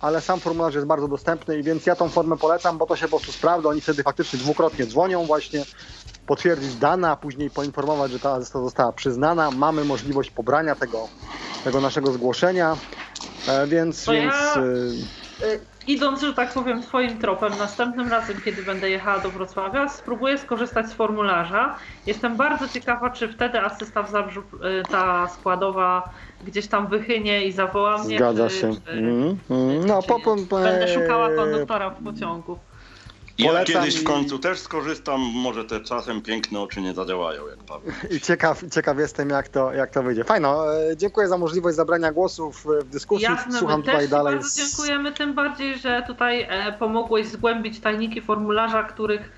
Ale 0.00 0.20
sam 0.20 0.40
formularz 0.40 0.74
jest 0.74 0.86
bardzo 0.86 1.08
dostępny 1.08 1.58
i 1.58 1.62
więc 1.62 1.86
ja 1.86 1.96
tą 1.96 2.08
formę 2.08 2.36
polecam, 2.36 2.78
bo 2.78 2.86
to 2.86 2.96
się 2.96 3.08
po 3.08 3.16
prostu 3.16 3.32
sprawdza. 3.32 3.68
Oni 3.68 3.80
wtedy 3.80 4.02
faktycznie 4.02 4.38
dwukrotnie 4.38 4.86
dzwonią 4.86 5.26
właśnie, 5.26 5.64
potwierdzić 6.26 6.74
dane, 6.74 7.10
a 7.10 7.16
później 7.16 7.50
poinformować, 7.50 8.12
że 8.12 8.18
ta 8.18 8.32
asysta 8.32 8.60
została 8.60 8.92
przyznana. 8.92 9.50
Mamy 9.50 9.84
możliwość 9.84 10.30
pobrania 10.30 10.74
tego, 10.74 11.08
tego 11.64 11.80
naszego 11.80 12.12
zgłoszenia, 12.12 12.76
e, 13.48 13.66
więc... 13.66 14.06
Ja- 14.06 14.12
więc 14.12 14.34
y, 14.56 15.46
Y, 15.46 15.60
Idąc, 15.86 16.20
że 16.20 16.34
tak 16.34 16.52
powiem, 16.52 16.82
twoim 16.82 17.18
tropem, 17.18 17.52
następnym 17.58 18.08
razem, 18.08 18.36
kiedy 18.44 18.62
będę 18.62 18.90
jechała 18.90 19.18
do 19.18 19.30
Wrocławia, 19.30 19.88
spróbuję 19.88 20.38
skorzystać 20.38 20.86
z 20.90 20.92
formularza. 20.92 21.76
Jestem 22.06 22.36
bardzo 22.36 22.68
ciekawa, 22.68 23.10
czy 23.10 23.28
wtedy 23.28 23.60
asysta 23.60 24.02
w 24.02 24.10
Zabrzu, 24.10 24.40
y, 24.40 24.82
ta 24.90 25.28
składowa 25.28 26.10
gdzieś 26.44 26.68
tam 26.68 26.86
wychynie 26.86 27.44
i 27.46 27.52
zawoła 27.52 27.98
mnie. 27.98 28.16
Zgadza 28.16 28.48
czy, 28.48 28.54
się. 28.54 28.72
Czy, 28.86 28.92
Mm, 28.92 29.38
mm. 29.50 29.86
No, 29.86 30.02
czy 30.02 30.08
po, 30.08 30.18
nie. 30.18 30.24
po, 30.24 30.36
po, 30.50 30.56
Będę 30.56 30.88
szukała 30.88 31.30
konduktora 31.36 31.90
w 31.90 32.02
pociągu. 32.02 32.58
Ja 33.38 33.46
Polecam 33.46 33.74
kiedyś 33.74 33.98
w 33.98 34.02
i- 34.02 34.04
końcu 34.04 34.38
też 34.38 34.58
skorzystam, 34.58 35.20
może 35.20 35.64
te 35.64 35.80
czasem 35.80 36.22
piękne 36.22 36.60
oczy 36.60 36.80
nie 36.80 36.94
zadziałają, 36.94 37.46
jak 37.46 37.58
Paweł. 37.58 37.92
I 38.16 38.20
ciekaw, 38.20 38.62
ciekaw 38.74 38.98
jestem, 38.98 39.30
jak 39.30 39.48
to, 39.48 39.72
jak 39.72 39.90
to 39.90 40.02
wyjdzie. 40.02 40.24
Fajno, 40.24 40.74
e, 40.76 40.96
dziękuję 40.96 41.28
za 41.28 41.38
możliwość 41.38 41.76
zabrania 41.76 42.12
głosów 42.12 42.64
w 42.64 42.84
dyskusji. 42.88 43.24
Jasne, 43.24 43.58
Słucham 43.58 43.80
my 43.80 43.86
też 43.86 44.08
dalej. 44.08 44.34
bardzo 44.34 44.62
dziękujemy, 44.62 45.12
tym 45.12 45.34
bardziej, 45.34 45.78
że 45.78 46.02
tutaj 46.06 46.42
e, 46.48 46.72
pomogłeś 46.78 47.26
zgłębić 47.26 47.80
tajniki 47.80 48.20
formularza, 48.22 48.82
których 48.82 49.32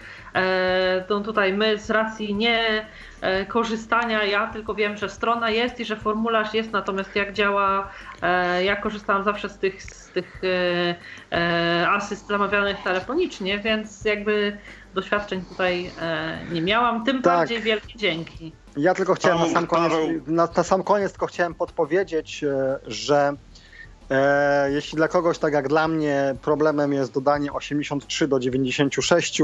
to 1.08 1.20
tutaj 1.20 1.52
my 1.52 1.78
z 1.78 1.90
racji 1.90 2.34
nie 2.34 2.86
e, 3.20 3.46
korzystania, 3.46 4.24
ja 4.24 4.46
tylko 4.46 4.74
wiem, 4.74 4.96
że 4.96 5.08
strona 5.08 5.50
jest 5.50 5.80
i 5.80 5.84
że 5.84 5.96
formularz 5.96 6.54
jest, 6.54 6.72
natomiast 6.72 7.16
jak 7.16 7.32
działa, 7.32 7.90
e, 8.22 8.64
ja 8.64 8.76
korzystałam 8.76 9.24
zawsze 9.24 9.48
z 9.48 9.58
tych, 9.58 9.82
z 9.82 10.08
tych 10.12 10.42
e, 11.32 11.38
e, 11.38 11.88
asyst 11.90 12.26
zamawianych 12.26 12.76
telefonicznie, 12.84 13.58
więc 13.58 14.04
jakby 14.04 14.58
doświadczeń 14.94 15.44
tutaj 15.44 15.90
e, 16.00 16.38
nie 16.52 16.62
miałam, 16.62 17.04
tym 17.04 17.22
Tak. 17.22 17.38
bardziej 17.38 17.60
wielkie 17.60 17.98
dzięki. 17.98 18.52
Ja 18.76 18.94
tylko 18.94 19.14
chciałem 19.14 19.38
na 19.38 19.48
sam 19.48 19.66
koniec, 19.66 19.92
na, 20.26 20.48
na 20.56 20.62
sam 20.62 20.82
koniec 20.82 21.12
tylko 21.12 21.26
chciałem 21.26 21.54
podpowiedzieć, 21.54 22.44
e, 22.44 22.78
że 22.86 23.32
e, 24.10 24.70
jeśli 24.72 24.96
dla 24.96 25.08
kogoś, 25.08 25.38
tak 25.38 25.52
jak 25.52 25.68
dla 25.68 25.88
mnie, 25.88 26.34
problemem 26.42 26.92
jest 26.92 27.12
dodanie 27.12 27.52
83 27.52 28.28
do 28.28 28.40
96, 28.40 29.42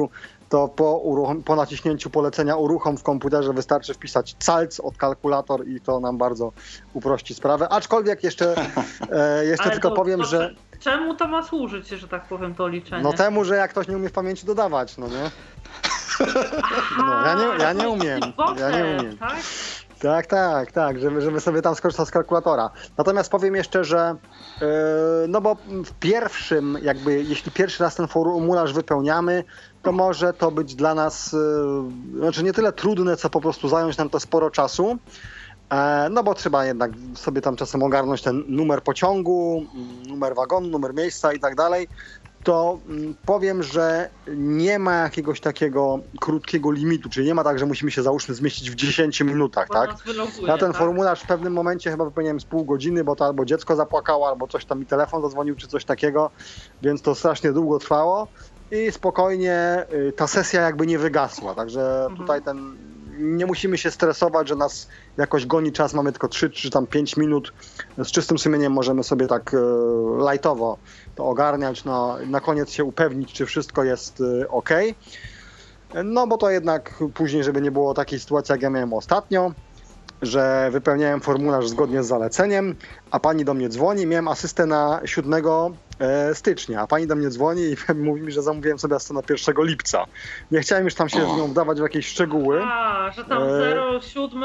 to 0.49 0.69
po, 0.69 0.93
uruchom, 0.99 1.43
po 1.43 1.57
naciśnięciu 1.57 2.11
polecenia 2.11 2.57
uruchom 2.57 2.99
w 2.99 3.03
komputerze 3.03 3.53
wystarczy 3.53 3.95
wpisać 3.95 4.37
calc 4.39 4.81
od 4.81 4.97
kalkulator 4.97 5.69
i 5.69 5.81
to 5.81 6.01
nam 6.01 6.19
bardzo 6.19 6.53
uprości 6.95 7.35
sprawę. 7.35 7.69
Aczkolwiek 7.69 8.25
jeszcze, 8.25 8.55
e, 9.11 9.45
jeszcze 9.53 9.71
tylko 9.71 9.89
to- 9.91 9.97
powiem, 9.97 10.21
to 10.21 10.27
że 10.27 10.55
Czemu 10.81 11.15
to 11.15 11.29
ma 11.29 11.43
służyć, 11.43 11.89
że 11.89 12.09
tak 12.09 12.25
powiem, 12.29 12.55
to 12.55 12.69
liczenie? 12.69 13.03
no 13.03 13.13
temu, 13.13 13.45
że 13.45 13.57
jak 13.57 13.71
ktoś 13.71 13.89
nie 13.89 13.97
umie 13.97 14.09
w 14.09 14.13
pamięci 14.13 14.47
dodawać, 14.47 14.97
no 14.99 15.09
nie? 15.09 15.31
No, 16.99 17.27
ja 17.27 17.35
nie- 17.35 17.63
ja 17.65 17.73
nie 17.73 17.89
umiem. 17.89 18.21
Ja 18.59 18.71
nie 18.71 18.85
umiem. 18.99 19.19
Tak? 19.19 19.37
Tak, 20.01 20.27
tak, 20.27 20.73
tak, 20.73 20.99
żeby, 20.99 21.21
żeby 21.21 21.41
sobie 21.41 21.63
tam 21.63 21.75
skorzystać 21.75 22.09
z 22.09 22.11
kalkulatora. 22.11 22.71
Natomiast 22.99 23.31
powiem 23.31 23.55
jeszcze, 23.55 23.85
że 23.85 24.17
yy, 24.61 24.67
no 25.29 25.41
bo 25.41 25.57
w 25.85 25.93
pierwszym, 26.01 26.79
jakby 26.83 27.23
jeśli 27.23 27.53
pierwszy 27.53 27.83
raz 27.83 27.95
ten 27.95 28.09
formularz 28.09 28.73
wypełniamy, 28.73 29.45
to 29.83 29.93
może 29.93 30.33
to 30.33 30.51
być 30.51 30.75
dla 30.75 30.95
nas, 30.95 31.33
yy, 32.13 32.19
znaczy 32.19 32.45
nie 32.45 32.53
tyle 32.53 32.73
trudne, 32.73 33.17
co 33.17 33.31
po 33.31 33.41
prostu 33.41 33.69
zająć 33.69 33.97
nam 33.97 34.11
to 34.11 34.21
sporo 34.21 34.51
czasu. 34.51 34.99
E, 35.71 36.09
No 36.11 36.23
bo 36.23 36.35
trzeba 36.35 36.67
jednak 36.67 36.91
sobie 37.15 37.41
tam 37.41 37.57
czasem 37.57 37.83
ogarnąć 37.83 38.23
ten 38.23 38.45
numer 38.49 38.83
pociągu, 38.83 39.65
numer 40.09 40.35
wagonu, 40.35 40.69
numer 40.69 40.95
miejsca 40.95 41.33
i 41.33 41.41
tak 41.41 41.55
dalej. 41.55 41.89
To 42.45 42.79
mm, 42.89 43.15
powiem, 43.25 43.63
że 43.63 44.11
nie 44.37 44.79
ma 44.79 44.95
jakiegoś 44.97 45.41
takiego 45.41 45.99
krótkiego 46.21 46.71
limitu, 46.71 47.09
czyli 47.09 47.27
nie 47.27 47.35
ma 47.35 47.45
tak, 47.45 47.59
że 47.59 47.67
musimy 47.67 47.91
się 47.91 48.03
załóżmy 48.03 48.35
zmieścić 48.35 48.71
w 48.71 48.75
10 48.75 49.21
minutach, 49.21 49.69
Bo 49.69 49.75
tak? 49.75 49.97
wyloguje, 50.07 50.49
Ja 50.49 50.59
ten 50.59 50.73
tak? 50.73 50.81
formularz 50.81 51.23
w 51.23 51.27
pewnym 51.27 51.53
momencie 51.53 51.91
chyba 51.91 52.05
wypełniłem 52.05 52.41
z 52.41 52.45
pół 52.45 52.65
godziny, 52.65 53.05
bo 53.05 53.17
to 53.17 53.25
albo 53.25 53.45
dziecko 53.45 53.77
zapłakało, 53.77 54.29
albo 54.29 54.47
coś 54.47 54.67
tam 54.67 54.79
mi 54.81 54.87
telefon 54.87 55.23
zadzwonił, 55.23 55.57
czy 55.57 55.69
coś 55.69 55.85
takiego, 55.85 56.31
więc 56.83 57.03
to 57.03 57.15
strasznie 57.15 57.53
długo 57.53 57.79
trwało 57.79 58.29
i 58.71 58.93
spokojnie 58.93 59.87
y, 59.93 60.13
ta 60.13 60.27
sesja 60.27 60.61
jakby 60.63 60.87
nie 60.87 60.99
wygasła, 60.99 61.55
także 61.55 61.99
Mhm. 62.01 62.17
tutaj 62.17 62.43
ten 62.43 62.77
nie 63.19 63.47
musimy 63.47 63.79
się 63.79 63.91
stresować, 63.91 64.49
że 64.49 64.57
nas 64.57 64.89
jakoś 65.17 65.47
goni 65.47 65.73
czas, 65.73 65.95
mamy 65.95 66.13
tylko 66.13 66.29
3 66.29 66.51
czy 66.51 66.71
tam 66.71 66.87
5 66.87 67.17
minut. 67.17 67.53
Z 67.99 68.11
czystym 68.11 68.39
sumieniem 68.39 68.73
możemy 68.73 69.05
sobie 69.05 69.27
tak 69.27 69.55
e, 69.55 69.59
lightowo 70.31 70.79
to 71.15 71.25
ogarniać, 71.25 71.85
no, 71.85 72.17
na 72.27 72.41
koniec 72.41 72.71
się 72.71 72.85
upewnić, 72.85 73.33
czy 73.33 73.47
wszystko 73.47 73.85
jest 73.85 74.23
e, 74.43 74.49
ok. 74.49 74.71
No 76.05 76.27
bo 76.27 76.39
to 76.39 76.51
jednak 76.51 77.05
później, 77.15 77.45
żeby 77.45 77.61
nie 77.61 77.71
było 77.71 77.95
takiej 77.95 78.21
sytuacji, 78.21 78.53
jak 78.53 78.63
ja 78.63 78.71
miałem 78.71 78.93
ostatnio, 78.93 79.53
że 80.23 80.69
wypełniałem 80.71 81.21
formularz 81.21 81.69
zgodnie 81.69 82.03
z 82.03 82.07
zaleceniem, 82.07 82.75
a 83.11 83.21
pani 83.21 83.45
do 83.45 83.55
mnie 83.55 83.69
dzwoni, 83.69 84.07
miałem 84.07 84.29
asystę 84.29 84.67
na 84.67 85.01
7 85.05 85.45
e, 85.99 86.35
stycznia, 86.35 86.81
a 86.81 86.87
pani 86.87 87.07
do 87.07 87.17
mnie 87.17 87.29
dzwoni 87.29 87.63
i 87.63 87.77
mówi 87.95 88.23
mi, 88.23 88.33
że 88.33 88.43
zamówiłem 88.43 88.79
sobie 88.79 88.97
na 89.11 89.23
1 89.31 89.55
1 89.59 90.05
Nie 90.51 90.61
chciałem 90.61 90.85
już 90.85 90.95
tam 90.95 91.09
się 91.09 91.21
z 91.21 91.37
nią 91.39 91.47
wdawać 91.47 91.79
w 91.79 91.83
jakieś 91.83 92.07
szczegóły. 92.07 92.61
A, 92.65 93.11
że 93.17 93.25
tam 93.25 93.43
E, 93.43 94.01
07, 94.01 94.43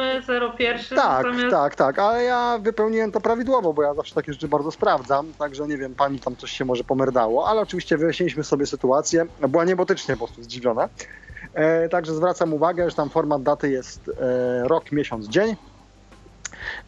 01. 0.59 0.97
Tak, 0.97 1.23
zamiast... 1.23 1.51
tak, 1.51 1.75
tak, 1.75 1.99
ale 1.99 2.23
ja 2.23 2.59
wypełniłem 2.61 3.11
to 3.11 3.21
prawidłowo, 3.21 3.73
bo 3.73 3.83
ja 3.83 3.93
zawsze 3.93 4.15
takie 4.15 4.33
rzeczy 4.33 4.47
bardzo 4.47 4.71
sprawdzam, 4.71 5.33
także 5.39 5.67
nie 5.67 5.77
wiem, 5.77 5.95
pani 5.95 6.19
tam 6.19 6.35
coś 6.35 6.51
się 6.51 6.65
może 6.65 6.83
pomerdało, 6.83 7.47
ale 7.47 7.61
oczywiście 7.61 7.97
wyjaśniliśmy 7.97 8.43
sobie 8.43 8.65
sytuację, 8.65 9.25
była 9.47 9.65
niebotycznie 9.65 10.17
po 10.17 10.27
prostu 10.27 10.43
zdziwiona. 10.43 10.89
E, 11.53 11.89
także 11.89 12.13
zwracam 12.13 12.53
uwagę, 12.53 12.89
że 12.89 12.95
tam 12.95 13.09
format 13.09 13.43
daty 13.43 13.69
jest 13.69 14.11
e, 14.21 14.67
rok, 14.67 14.91
miesiąc, 14.91 15.27
dzień. 15.27 15.55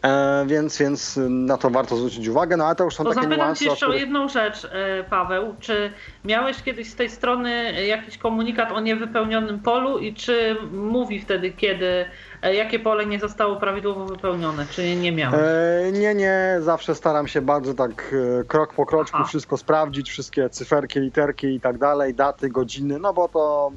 E, 0.03 0.43
więc, 0.47 0.77
więc 0.77 1.19
na 1.29 1.57
to 1.57 1.69
warto 1.69 1.95
zwrócić 1.95 2.27
uwagę, 2.27 2.57
no 2.57 2.65
ale 2.65 2.75
to 2.75 2.83
już 2.83 2.95
są 2.95 3.03
To 3.03 3.13
takie 3.13 3.27
niuanse, 3.27 3.63
Cię 3.63 3.69
o 3.69 3.73
jeszcze 3.73 3.85
o 3.85 3.89
których... 3.89 4.01
jedną 4.01 4.29
rzecz, 4.29 4.65
e, 4.65 5.03
Paweł. 5.03 5.55
Czy 5.59 5.91
miałeś 6.25 6.63
kiedyś 6.63 6.89
z 6.89 6.95
tej 6.95 7.09
strony 7.09 7.85
jakiś 7.85 8.17
komunikat 8.17 8.71
o 8.71 8.79
niewypełnionym 8.79 9.59
polu 9.59 9.97
i 9.97 10.13
czy 10.13 10.57
mówi 10.71 11.21
wtedy, 11.21 11.51
kiedy, 11.51 12.05
jakie 12.53 12.79
pole 12.79 13.05
nie 13.05 13.19
zostało 13.19 13.55
prawidłowo 13.55 14.05
wypełnione, 14.05 14.65
czy 14.71 14.95
nie 14.95 15.11
miałeś? 15.11 15.41
E, 15.41 15.91
nie, 15.91 16.15
nie, 16.15 16.57
zawsze 16.59 16.95
staram 16.95 17.27
się 17.27 17.41
bardzo 17.41 17.73
tak 17.73 18.15
krok 18.47 18.73
po 18.73 18.85
kroczku 18.85 19.17
Aha. 19.17 19.27
wszystko 19.27 19.57
sprawdzić, 19.57 20.09
wszystkie 20.09 20.49
cyferki, 20.49 20.99
literki 20.99 21.47
i 21.47 21.61
tak 21.61 21.77
dalej, 21.77 22.13
daty, 22.13 22.49
godziny, 22.49 22.99
no 22.99 23.13
bo 23.13 23.27
to... 23.27 23.71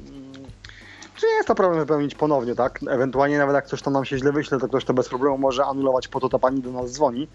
Czy 1.15 1.27
jest 1.27 1.47
to 1.47 1.55
problem 1.55 1.79
wypełnić 1.79 2.15
ponownie, 2.15 2.55
tak? 2.55 2.79
Ewentualnie 2.89 3.37
nawet 3.37 3.55
jak 3.55 3.67
coś 3.67 3.81
tam 3.81 3.93
nam 3.93 4.05
się 4.05 4.17
źle 4.17 4.31
wyśle, 4.31 4.59
to 4.59 4.67
ktoś 4.67 4.85
to 4.85 4.93
bez 4.93 5.09
problemu 5.09 5.37
może 5.37 5.65
anulować, 5.65 6.07
po 6.07 6.19
to 6.19 6.29
ta 6.29 6.39
pani 6.39 6.61
do 6.61 6.71
nas 6.71 6.91
dzwoni. 6.91 7.27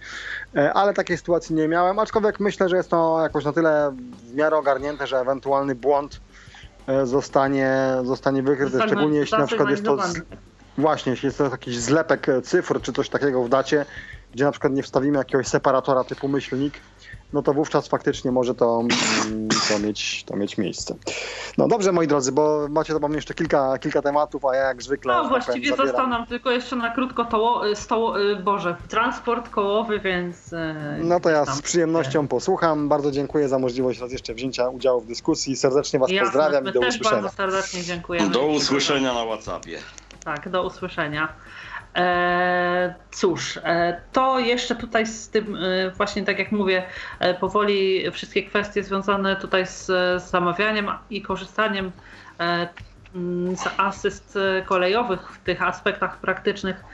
E, 0.57 0.73
Ale 0.73 0.95
takiej 0.95 1.19
sytuacji 1.19 1.55
nie 1.55 1.69
miałem, 1.69 1.99
aczkolwiek 1.99 2.41
myślę, 2.41 2.69
że 2.69 2.77
jest 2.77 2.91
to 2.91 3.19
jakoś 3.23 3.45
na 3.45 3.53
tyle 3.53 3.93
w 4.31 4.35
miarę 4.35 4.57
ogarnięte, 4.57 5.07
że 5.07 5.19
ewentualny 5.19 5.75
błąd 5.75 6.21
e, 6.87 7.07
zostanie, 7.07 7.77
zostanie 8.05 8.43
wykryty, 8.43 8.73
Zostanie 8.73 8.93
szczególnie 8.93 9.19
jeśli 9.19 9.39
na 9.39 9.47
przykład 9.47 9.71
jest 9.71 9.85
to... 9.85 10.09
Z... 10.09 10.21
Właśnie, 10.79 11.11
jeśli 11.11 11.27
jest 11.27 11.39
to 11.39 11.45
jakiś 11.45 11.79
zlepek 11.79 12.29
e, 12.29 12.43
cyfr 12.43 12.81
czy 12.81 12.93
coś 12.93 13.09
takiego 13.09 13.45
w 13.45 13.49
dacie, 13.49 13.87
gdzie 14.35 14.45
na 14.45 14.51
przykład 14.51 14.73
nie 14.73 14.83
wstawimy 14.83 15.19
jakiegoś 15.19 15.47
separatora 15.47 16.05
typu 16.05 16.29
myślnik, 16.29 16.75
no 17.33 17.43
to 17.43 17.55
wówczas 17.55 17.89
faktycznie 17.89 18.33
może 18.33 18.55
to, 18.55 18.81
mm, 18.81 19.49
to, 19.69 19.79
mieć, 19.79 20.25
to 20.25 20.37
mieć 20.37 20.59
miejsce. 20.59 20.97
No 21.59 21.69
dobrze, 21.69 21.93
moi 21.93 22.07
drodzy, 22.07 22.33
bo 22.33 22.67
macie 22.71 23.01
do 23.01 23.09
mnie 23.09 23.17
jeszcze 23.17 23.35
kilka, 23.35 23.79
kilka 23.79 24.03
tematów, 24.03 24.45
a 24.45 24.57
ja 24.57 24.63
jak 24.63 24.83
zwykle. 24.83 25.15
No 25.15 25.29
właściwie 25.29 25.71
zabieram. 25.71 25.87
został 25.87 26.07
nam 26.09 26.27
tylko 26.27 26.51
jeszcze 26.51 26.77
na 26.77 26.91
krótko 26.91 27.25
toło, 27.25 27.63
stoło, 27.75 28.21
y, 28.21 28.37
Boże, 28.37 28.77
transport 28.89 29.49
kołowy, 29.49 30.01
więc... 30.01 30.53
e, 30.53 30.99
No 31.03 31.21
to 31.21 31.31
ja 31.31 31.45
z 31.45 31.63
przyjemnością 31.63 32.29
posłucham. 32.29 32.89
Bardzo 32.89 33.11
dziękuję 33.11 33.49
za 33.49 33.59
możliwość 33.59 34.01
raz 34.01 34.13
jeszcze 34.13 34.35
wzięcia 34.35 34.69
udziału 34.69 35.01
w 35.01 35.07
dyskusji. 35.07 35.57
Serdecznie 35.57 35.99
Was 35.99 36.11
Jasne, 36.11 36.27
pozdrawiam 36.27 36.65
my 36.65 36.71
i 36.71 36.73
do 36.73 36.81
też 36.81 36.95
usłyszenia. 36.95 37.23
bardzo 37.23 37.37
serdecznie 37.37 37.83
dziękujemy. 37.83 38.31
Do 38.31 38.47
usłyszenia 38.47 39.15
na 39.15 39.25
WhatsAppie. 39.25 39.79
Tak, 40.25 40.49
do 40.49 40.63
usłyszenia. 40.63 41.29
E, 41.97 42.95
cóż, 43.11 43.57
e, 43.57 44.01
to 44.13 44.39
jeszcze 44.39 44.77
tutaj 44.77 45.07
z 45.07 45.29
tym, 45.29 45.57
e, 45.57 45.91
właśnie 45.91 46.25
tak 46.25 46.39
jak 46.39 46.53
mówię, 46.53 46.83
powoli 47.41 48.11
wszystkie 48.11 48.43
kwestie 48.43 48.83
związane 48.83 49.37
tutaj 49.37 49.67
z, 49.67 49.87
zamawianiem 50.23 50.91
i 51.11 51.23
korzystaniem 51.23 51.93
mm, 53.15 53.57
z 53.57 53.69
asyst 53.77 54.39
kolejowych 54.67 55.33
w 55.33 55.45
tych 55.45 55.63
aspektach 55.63 56.19
praktycznych 56.19 56.85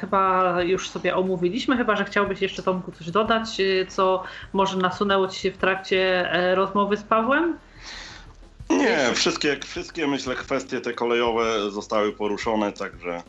chyba 0.00 0.54
już 0.62 0.90
sobie 0.90 1.16
omówiliśmy, 1.16 1.76
chyba 1.76 1.96
że 1.96 2.04
chciałbyś 2.04 2.42
jeszcze 2.42 2.62
Tomku 2.62 2.92
coś 2.92 3.10
dodać, 3.10 3.48
co 3.88 4.22
może 4.52 4.76
nasunęło 4.76 5.28
Ci 5.28 5.40
się 5.40 5.50
w 5.50 5.58
trakcie 5.58 6.30
rozmowy 6.54 6.96
z 6.96 7.02
Pawłem? 7.02 7.58
Nie, 8.70 8.98
wszystkie, 9.14 9.56
wszystkie 9.66 10.06
myślę 10.06 10.34
kwestie 10.34 10.80
te 10.80 10.92
kolejowe 10.92 11.70
zostały 11.70 12.12
poruszone, 12.12 12.72
także 12.72 13.22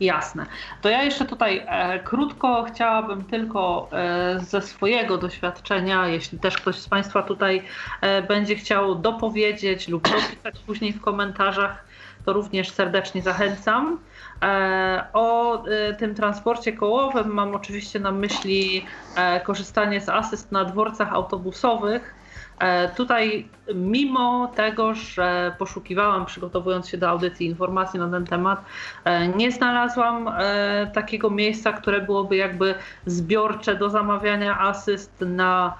Jasne. 0.00 0.46
To 0.82 0.88
ja 0.88 1.02
jeszcze 1.02 1.24
tutaj 1.24 1.62
e, 1.66 1.98
krótko 1.98 2.64
chciałabym 2.68 3.24
tylko 3.24 3.88
e, 3.92 4.40
ze 4.40 4.62
swojego 4.62 5.18
doświadczenia, 5.18 6.08
jeśli 6.08 6.38
też 6.38 6.56
ktoś 6.56 6.76
z 6.76 6.88
Państwa 6.88 7.22
tutaj 7.22 7.62
e, 8.00 8.22
będzie 8.22 8.56
chciał 8.56 8.94
dopowiedzieć 8.94 9.88
lub 9.88 10.08
dopisać 10.08 10.58
później 10.66 10.92
w 10.92 11.00
komentarzach, 11.00 11.84
to 12.24 12.32
również 12.32 12.70
serdecznie 12.70 13.22
zachęcam. 13.22 13.98
E, 14.42 15.06
o 15.12 15.64
e, 15.66 15.94
tym 15.94 16.14
transporcie 16.14 16.72
kołowym 16.72 17.28
mam 17.28 17.54
oczywiście 17.54 18.00
na 18.00 18.12
myśli 18.12 18.86
e, 19.16 19.40
korzystanie 19.40 20.00
z 20.00 20.08
asyst 20.08 20.52
na 20.52 20.64
dworcach 20.64 21.12
autobusowych. 21.12 22.19
E, 22.60 22.88
Tutaj, 22.88 23.48
mimo 23.74 24.52
tego, 24.56 24.94
że 24.94 25.54
poszukiwałam, 25.58 26.26
przygotowując 26.26 26.88
się 26.88 26.98
do 26.98 27.08
audycji 27.08 27.46
informacji 27.46 28.00
na 28.00 28.08
ten 28.10 28.26
temat, 28.26 28.64
e, 29.04 29.28
nie 29.28 29.52
znalazłam 29.52 30.28
e, 30.28 30.90
takiego 30.94 31.30
miejsca, 31.30 31.72
które 31.72 32.00
byłoby 32.00 32.36
jakby 32.36 32.74
zbiorcze 33.06 33.76
do 33.76 33.90
zamawiania 33.90 34.60
asyst 34.60 35.20
na 35.20 35.74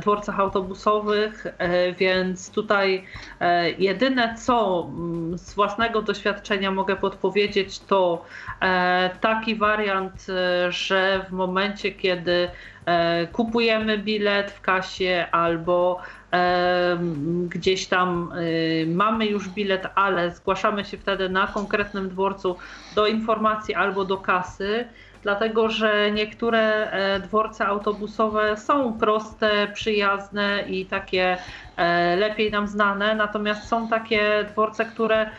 dworcach 0.00 0.40
autobusowych, 0.40 1.46
więc 1.98 2.50
tutaj 2.50 3.04
jedyne 3.78 4.34
co 4.38 4.88
mm, 4.88 5.38
z 5.38 5.54
własnego 5.54 6.02
doświadczenia 6.02 6.70
mogę 6.70 6.96
podpowiedzieć, 6.96 7.78
to 7.78 8.24
taki 9.20 9.54
wariant, 9.54 10.26
że 10.68 11.26
w 11.28 11.32
momencie, 11.32 11.92
kiedy 11.92 12.48
kupujemy 13.32 13.98
bilet 13.98 14.50
w 14.50 14.60
kasie 14.60 15.26
albo 15.32 16.00
e, 16.32 16.98
gdzieś 17.48 17.86
tam 17.86 18.32
e, 18.32 18.86
mamy 18.86 19.26
już 19.26 19.48
bilet, 19.48 19.86
ale 19.94 20.30
zgłaszamy 20.30 20.84
się 20.84 20.98
wtedy 20.98 21.28
na 21.28 21.46
konkretnym 21.46 22.08
dworcu 22.08 22.56
do 22.94 23.06
informacji 23.06 23.74
albo 23.74 24.04
do 24.04 24.16
kasy, 24.16 24.84
dlatego 25.22 25.70
że 25.70 26.10
niektóre 26.10 26.90
e, 26.90 27.20
dworce 27.20 27.66
autobusowe 27.66 28.56
są 28.56 28.98
proste, 28.98 29.68
przyjazne 29.74 30.64
i 30.68 30.86
takie 30.86 31.36
e, 31.76 32.16
lepiej 32.16 32.50
nam 32.50 32.66
znane, 32.66 33.14
natomiast 33.14 33.68
są 33.68 33.88
takie 33.88 34.46
dworce, 34.52 34.84
które 34.84 35.20
e, 35.20 35.30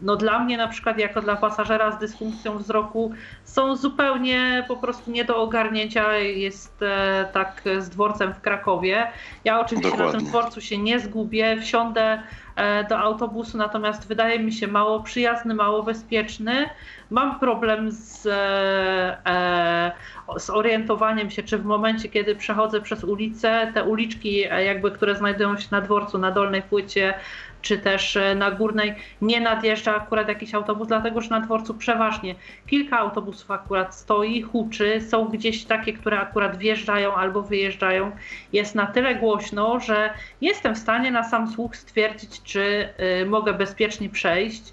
no 0.00 0.16
dla 0.16 0.38
mnie 0.38 0.56
na 0.56 0.68
przykład 0.68 0.98
jako 0.98 1.20
dla 1.20 1.36
pasażera 1.36 1.92
z 1.92 1.98
dysfunkcją 1.98 2.58
wzroku 2.58 3.12
są 3.44 3.76
zupełnie 3.76 4.64
po 4.68 4.76
prostu 4.76 5.10
nie 5.10 5.24
do 5.24 5.36
ogarnięcia. 5.36 6.16
Jest 6.18 6.82
e, 6.82 7.28
tak 7.32 7.62
z 7.78 7.88
dworcem 7.88 8.34
w 8.34 8.40
Krakowie. 8.40 9.06
Ja 9.44 9.60
oczywiście 9.60 9.90
na 9.90 9.96
Dokładnie. 9.96 10.20
tym 10.20 10.28
dworcu 10.28 10.60
się 10.60 10.78
nie 10.78 11.00
zgubię, 11.00 11.56
wsiądę 11.60 12.22
e, 12.56 12.84
do 12.84 12.98
autobusu, 12.98 13.58
natomiast 13.58 14.08
wydaje 14.08 14.38
mi 14.38 14.52
się 14.52 14.66
mało 14.66 15.00
przyjazny, 15.00 15.54
mało 15.54 15.82
bezpieczny. 15.82 16.66
Mam 17.10 17.40
problem 17.40 17.90
z, 17.90 18.26
e, 18.26 19.26
e, 19.26 19.92
z 20.38 20.50
orientowaniem 20.50 21.30
się, 21.30 21.42
czy 21.42 21.58
w 21.58 21.64
momencie, 21.64 22.08
kiedy 22.08 22.36
przechodzę 22.36 22.80
przez 22.80 23.04
ulicę, 23.04 23.70
te 23.74 23.84
uliczki, 23.84 24.44
e, 24.50 24.64
jakby, 24.64 24.90
które 24.90 25.16
znajdują 25.16 25.56
się 25.56 25.68
na 25.70 25.80
dworcu, 25.80 26.18
na 26.18 26.30
dolnej 26.30 26.62
płycie, 26.62 27.14
czy 27.62 27.78
też 27.78 28.16
e, 28.16 28.34
na 28.34 28.50
górnej, 28.50 28.94
nie 29.22 29.40
nadjeżdża 29.40 29.96
akurat 29.96 30.28
jakiś 30.28 30.54
autobus, 30.54 30.88
dlatego 30.88 31.20
że 31.20 31.30
na 31.30 31.40
dworcu 31.40 31.74
przeważnie 31.74 32.34
kilka 32.66 32.98
autobusów 32.98 33.50
akurat 33.50 33.94
stoi, 33.94 34.42
huczy, 34.42 35.00
są 35.00 35.24
gdzieś 35.24 35.64
takie, 35.64 35.92
które 35.92 36.20
akurat 36.20 36.56
wjeżdżają 36.58 37.14
albo 37.14 37.42
wyjeżdżają. 37.42 38.10
Jest 38.52 38.74
na 38.74 38.86
tyle 38.86 39.14
głośno, 39.14 39.80
że 39.80 40.10
jestem 40.40 40.74
w 40.74 40.78
stanie 40.78 41.10
na 41.10 41.24
sam 41.24 41.50
słuch 41.50 41.76
stwierdzić, 41.76 42.42
czy 42.42 42.88
y, 43.22 43.26
mogę 43.26 43.54
bezpiecznie 43.54 44.08
przejść. 44.08 44.72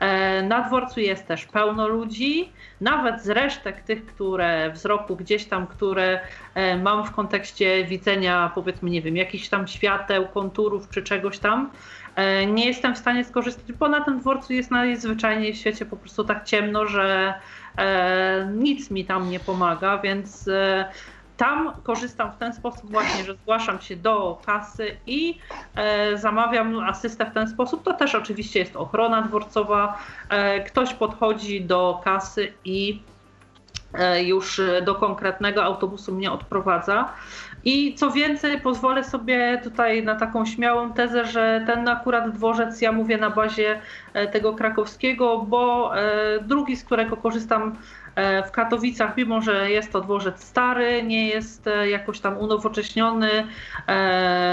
E, 0.00 0.42
Na 0.42 0.62
dworcu 0.62 1.00
jest 1.00 1.26
też 1.26 1.46
pełno 1.46 1.88
ludzi, 1.88 2.52
nawet 2.80 3.22
z 3.22 3.28
resztek 3.28 3.80
tych, 3.82 4.06
które 4.06 4.70
wzroku 4.70 5.16
gdzieś 5.16 5.44
tam, 5.44 5.66
które 5.66 6.20
e, 6.54 6.76
mam 6.76 7.04
w 7.06 7.10
kontekście 7.10 7.84
widzenia, 7.84 8.52
powiedzmy, 8.54 8.90
nie 8.90 9.02
wiem, 9.02 9.16
jakichś 9.16 9.48
tam 9.48 9.68
świateł, 9.68 10.28
konturów 10.28 10.88
czy 10.88 11.02
czegoś 11.02 11.38
tam, 11.38 11.70
nie 12.46 12.66
jestem 12.66 12.94
w 12.94 12.98
stanie 12.98 13.24
skorzystać, 13.24 13.72
bo 13.72 13.88
na 13.88 14.00
tym 14.00 14.20
dworcu 14.20 14.52
jest 14.52 14.70
najzwyczajniej 14.70 15.52
w 15.52 15.56
świecie 15.56 15.86
po 15.86 15.96
prostu 15.96 16.24
tak 16.24 16.44
ciemno, 16.44 16.86
że 16.86 17.34
e, 17.78 18.50
nic 18.54 18.90
mi 18.90 19.04
tam 19.04 19.30
nie 19.30 19.40
pomaga, 19.40 19.98
więc 19.98 20.48
e, 20.48 20.88
tam 21.38 21.72
korzystam 21.82 22.32
w 22.32 22.36
ten 22.36 22.52
sposób 22.52 22.90
właśnie, 22.90 23.24
że 23.24 23.34
zgłaszam 23.34 23.80
się 23.80 23.96
do 23.96 24.40
kasy 24.46 24.96
i 25.06 25.38
e, 25.74 26.18
zamawiam 26.18 26.80
asystę 26.80 27.26
w 27.26 27.34
ten 27.34 27.48
sposób. 27.48 27.82
To 27.82 27.92
też 27.92 28.14
oczywiście 28.14 28.60
jest 28.60 28.76
ochrona 28.76 29.22
dworcowa. 29.22 29.98
E, 30.28 30.60
ktoś 30.60 30.94
podchodzi 30.94 31.64
do 31.64 32.00
kasy 32.04 32.52
i 32.64 33.02
e, 33.94 34.22
już 34.24 34.58
e, 34.58 34.82
do 34.82 34.94
konkretnego 34.94 35.64
autobusu 35.64 36.14
mnie 36.14 36.32
odprowadza. 36.32 37.12
I 37.64 37.94
co 37.94 38.10
więcej, 38.10 38.60
pozwolę 38.60 39.04
sobie 39.04 39.60
tutaj 39.64 40.02
na 40.02 40.14
taką 40.14 40.46
śmiałą 40.46 40.92
tezę, 40.92 41.24
że 41.24 41.64
ten 41.66 41.88
akurat 41.88 42.30
dworzec, 42.30 42.80
ja 42.80 42.92
mówię 42.92 43.18
na 43.18 43.30
bazie 43.30 43.80
e, 44.14 44.28
tego 44.28 44.52
krakowskiego, 44.52 45.38
bo 45.48 45.92
e, 45.96 46.40
drugi, 46.42 46.76
z 46.76 46.84
którego 46.84 47.16
korzystam 47.16 47.76
E, 48.18 48.42
w 48.42 48.50
Katowicach, 48.50 49.16
mimo 49.16 49.42
że 49.42 49.70
jest 49.70 49.92
to 49.92 50.00
dworzec 50.00 50.44
stary, 50.44 51.02
nie 51.02 51.28
jest 51.28 51.68
jakoś 51.90 52.20
tam 52.20 52.38
unowocześniony, 52.38 53.46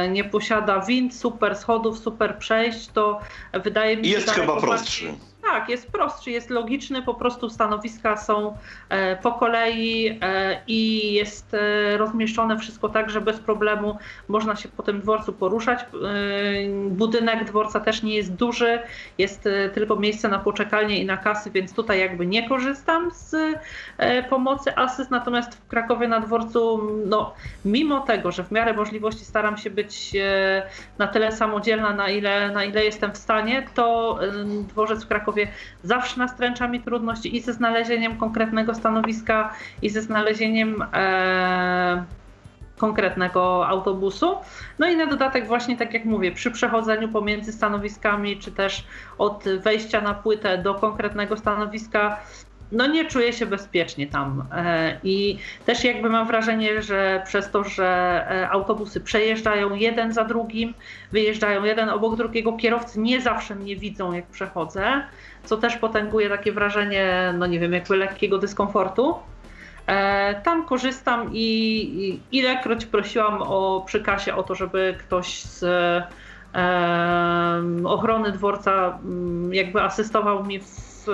nie 0.10 0.24
posiada 0.24 0.80
wind, 0.80 1.16
super 1.16 1.56
schodów, 1.56 2.00
super 2.00 2.38
przejść, 2.38 2.88
to 2.88 3.20
wydaje 3.54 3.98
mi 3.98 4.06
się, 4.06 4.12
jest 4.12 4.32
chyba 4.32 4.62
prostszy. 4.62 5.14
Tak, 5.56 5.70
jest 5.70 5.92
prostszy, 5.92 6.32
jest 6.32 6.50
logiczny, 6.50 7.02
po 7.02 7.14
prostu 7.14 7.50
stanowiska 7.50 8.18
są 8.18 8.58
e, 8.90 9.16
po 9.16 9.32
kolei 9.32 10.20
e, 10.22 10.62
i 10.68 11.14
jest 11.14 11.54
e, 11.54 11.98
rozmieszczone 11.98 12.58
wszystko 12.60 12.90
tak, 12.90 13.10
że 13.10 13.22
bez 13.22 13.40
problemu 13.40 13.98
można 14.28 14.56
się 14.56 14.70
po 14.70 14.84
tym 14.84 15.02
dworcu 15.02 15.34
poruszać. 15.34 15.86
Budynek 16.90 17.44
dworca 17.44 17.80
też 17.80 18.04
nie 18.04 18.16
jest 18.16 18.34
duży, 18.34 18.80
jest 19.18 19.50
tylko 19.74 19.96
miejsce 19.96 20.28
na 20.28 20.40
poczekalnię 20.40 21.02
i 21.02 21.06
na 21.06 21.18
kasy, 21.18 21.52
więc 21.52 21.74
tutaj 21.74 22.00
jakby 22.00 22.26
nie 22.26 22.50
korzystam 22.50 23.12
z 23.12 23.36
pomocy 24.30 24.76
asyst, 24.76 25.12
natomiast 25.12 25.56
w 25.56 25.68
Krakowie 25.68 26.08
na 26.08 26.20
dworcu, 26.20 26.90
no, 27.06 27.34
mimo 27.66 28.00
tego, 28.00 28.32
że 28.32 28.44
w 28.44 28.52
miarę 28.52 28.74
możliwości 28.74 29.26
staram 29.26 29.58
się 29.58 29.70
być 29.70 30.12
na 30.98 31.08
tyle 31.08 31.32
samodzielna, 31.32 31.94
na 31.94 32.10
ile, 32.10 32.52
na 32.52 32.64
ile 32.64 32.86
jestem 32.86 33.12
w 33.12 33.18
stanie, 33.18 33.68
to 33.74 34.20
dworzec 34.68 35.04
w 35.04 35.08
Krakowie 35.08 35.45
zawsze 35.84 36.20
nastręcza 36.20 36.68
mi 36.68 36.82
trudności 36.82 37.36
i 37.38 37.42
ze 37.42 37.54
znalezieniem 37.54 38.18
konkretnego 38.18 38.76
stanowiska, 38.76 39.54
i 39.82 39.90
ze 39.90 40.02
znalezieniem 40.02 40.86
e, 40.94 42.04
konkretnego 42.78 43.68
autobusu. 43.68 44.36
No 44.80 44.88
i 44.88 44.96
na 44.96 45.06
dodatek 45.06 45.48
właśnie 45.48 45.78
tak 45.78 45.94
jak 45.94 46.06
mówię, 46.06 46.32
przy 46.32 46.52
przechodzeniu 46.52 47.10
pomiędzy 47.10 47.54
stanowiskami, 47.54 48.38
czy 48.38 48.52
też 48.52 48.84
od 49.18 49.44
wejścia 49.64 50.02
na 50.02 50.14
płytę 50.14 50.58
do 50.58 50.76
konkretnego 50.76 51.38
stanowiska, 51.38 52.20
no 52.72 52.88
nie 52.88 53.06
czuję 53.06 53.34
się 53.34 53.46
bezpiecznie 53.46 54.08
tam. 54.08 54.44
E, 54.52 54.98
I 55.04 55.38
też 55.66 55.84
jakby 55.84 56.10
mam 56.10 56.28
wrażenie, 56.28 56.82
że 56.82 57.22
przez 57.26 57.52
to, 57.52 57.64
że 57.64 57.88
e, 58.30 58.50
autobusy 58.50 59.02
przejeżdżają 59.02 59.76
jeden 59.76 60.14
za 60.14 60.24
drugim, 60.24 60.74
wyjeżdżają 61.12 61.64
jeden 61.64 61.90
obok 61.90 62.16
drugiego, 62.16 62.54
kierowcy 62.54 63.00
nie 63.00 63.22
zawsze 63.22 63.56
mnie 63.56 63.76
widzą, 63.76 64.14
jak 64.14 64.26
przechodzę, 64.26 65.04
co 65.44 65.58
też 65.58 65.78
potęguje 65.78 66.30
takie 66.30 66.52
wrażenie, 66.52 67.34
no 67.38 67.46
nie 67.46 67.60
wiem, 67.60 67.74
jakby 67.74 67.98
lekkiego 67.98 68.38
dyskomfortu. 68.38 69.16
E, 69.88 70.42
tam 70.42 70.66
korzystam 70.66 71.30
i 71.34 72.20
ilekroć 72.32 72.86
prosiłam 72.86 73.42
o 73.42 73.84
przy 73.86 74.02
kasie 74.02 74.36
o 74.36 74.44
to, 74.44 74.56
żeby 74.56 74.96
ktoś 75.00 75.42
z 75.42 75.66
ochrony 77.86 78.32
dworca 78.32 79.00
jakby 79.52 79.82
asystował 79.82 80.46
mi 80.46 80.60
w 80.60 81.06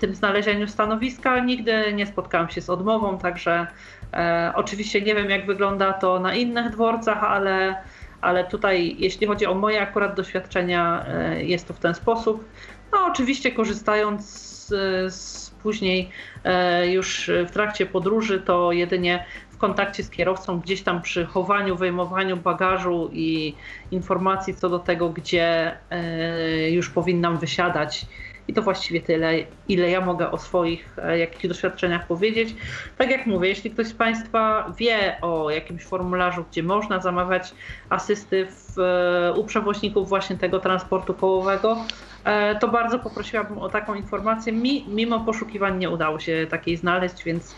tym 0.00 0.14
znalezieniu 0.14 0.68
stanowiska. 0.68 1.40
Nigdy 1.40 1.92
nie 1.92 2.06
spotkałam 2.06 2.48
się 2.48 2.60
z 2.60 2.70
odmową, 2.70 3.18
także 3.18 3.66
e, 4.12 4.52
oczywiście 4.54 5.00
nie 5.00 5.14
wiem, 5.14 5.30
jak 5.30 5.46
wygląda 5.46 5.92
to 5.92 6.20
na 6.20 6.34
innych 6.34 6.70
dworcach, 6.70 7.24
ale, 7.24 7.76
ale 8.20 8.44
tutaj, 8.44 8.96
jeśli 8.98 9.26
chodzi 9.26 9.46
o 9.46 9.54
moje 9.54 9.82
akurat 9.82 10.16
doświadczenia, 10.16 11.06
e, 11.08 11.44
jest 11.44 11.68
to 11.68 11.74
w 11.74 11.78
ten 11.78 11.94
sposób. 11.94 12.44
No, 12.92 12.98
oczywiście 13.06 13.52
korzystając 13.52 14.26
z, 14.26 15.14
z 15.14 15.50
później 15.50 16.10
e, 16.44 16.86
już 16.88 17.30
w 17.46 17.50
trakcie 17.50 17.86
podróży, 17.86 18.40
to 18.40 18.72
jedynie 18.72 19.24
w 19.56 19.58
kontakcie 19.58 20.02
z 20.02 20.10
kierowcą, 20.10 20.60
gdzieś 20.60 20.82
tam 20.82 21.02
przy 21.02 21.26
chowaniu, 21.26 21.76
wyjmowaniu 21.76 22.36
bagażu 22.36 23.10
i 23.12 23.54
informacji 23.90 24.54
co 24.54 24.68
do 24.68 24.78
tego, 24.78 25.08
gdzie 25.10 25.76
e, 25.90 26.70
już 26.70 26.90
powinnam 26.90 27.38
wysiadać 27.38 28.06
i 28.48 28.52
to 28.52 28.62
właściwie 28.62 29.00
tyle, 29.00 29.34
ile 29.68 29.90
ja 29.90 30.00
mogę 30.00 30.30
o 30.30 30.38
swoich 30.38 30.98
e, 30.98 31.18
jakichś 31.18 31.46
doświadczeniach 31.46 32.06
powiedzieć. 32.06 32.54
Tak 32.98 33.10
jak 33.10 33.26
mówię, 33.26 33.48
jeśli 33.48 33.70
ktoś 33.70 33.86
z 33.86 33.94
Państwa 33.94 34.72
wie 34.78 35.20
o 35.20 35.50
jakimś 35.50 35.84
formularzu, 35.84 36.44
gdzie 36.50 36.62
można 36.62 37.00
zamawiać 37.00 37.54
asysty 37.90 38.46
w, 38.50 38.78
e, 38.78 39.32
u 39.32 39.44
przewoźników 39.44 40.08
właśnie 40.08 40.36
tego 40.36 40.60
transportu 40.60 41.14
kołowego, 41.14 41.76
e, 42.24 42.58
to 42.58 42.68
bardzo 42.68 42.98
poprosiłabym 42.98 43.58
o 43.58 43.68
taką 43.68 43.94
informację. 43.94 44.52
Mi, 44.52 44.84
mimo 44.88 45.20
poszukiwań 45.20 45.78
nie 45.78 45.90
udało 45.90 46.20
się 46.20 46.46
takiej 46.50 46.76
znaleźć, 46.76 47.24
więc 47.24 47.54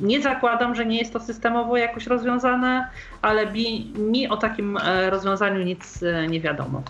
nie 0.00 0.22
zakładam, 0.22 0.74
że 0.74 0.86
nie 0.86 0.98
jest 0.98 1.12
to 1.12 1.20
systemowo 1.20 1.76
jakoś 1.76 2.06
rozwiązane, 2.06 2.88
ale 3.22 3.52
mi, 3.52 3.92
mi 3.96 4.28
o 4.28 4.36
takim 4.36 4.78
rozwiązaniu 5.10 5.62
nic 5.62 6.00
nie 6.28 6.40
wiadomo. 6.40 6.82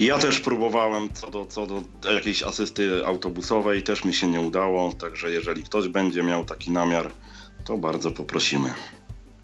Ja 0.00 0.18
też 0.18 0.40
próbowałem 0.40 1.08
co 1.12 1.30
do, 1.30 1.46
co 1.46 1.66
do 1.66 1.82
jakiejś 2.14 2.42
asysty 2.42 3.06
autobusowej, 3.06 3.82
też 3.82 4.04
mi 4.04 4.14
się 4.14 4.26
nie 4.26 4.40
udało, 4.40 4.92
także 4.92 5.30
jeżeli 5.30 5.62
ktoś 5.62 5.88
będzie 5.88 6.22
miał 6.22 6.44
taki 6.44 6.70
namiar, 6.70 7.10
to 7.64 7.78
bardzo 7.78 8.10
poprosimy. 8.10 8.70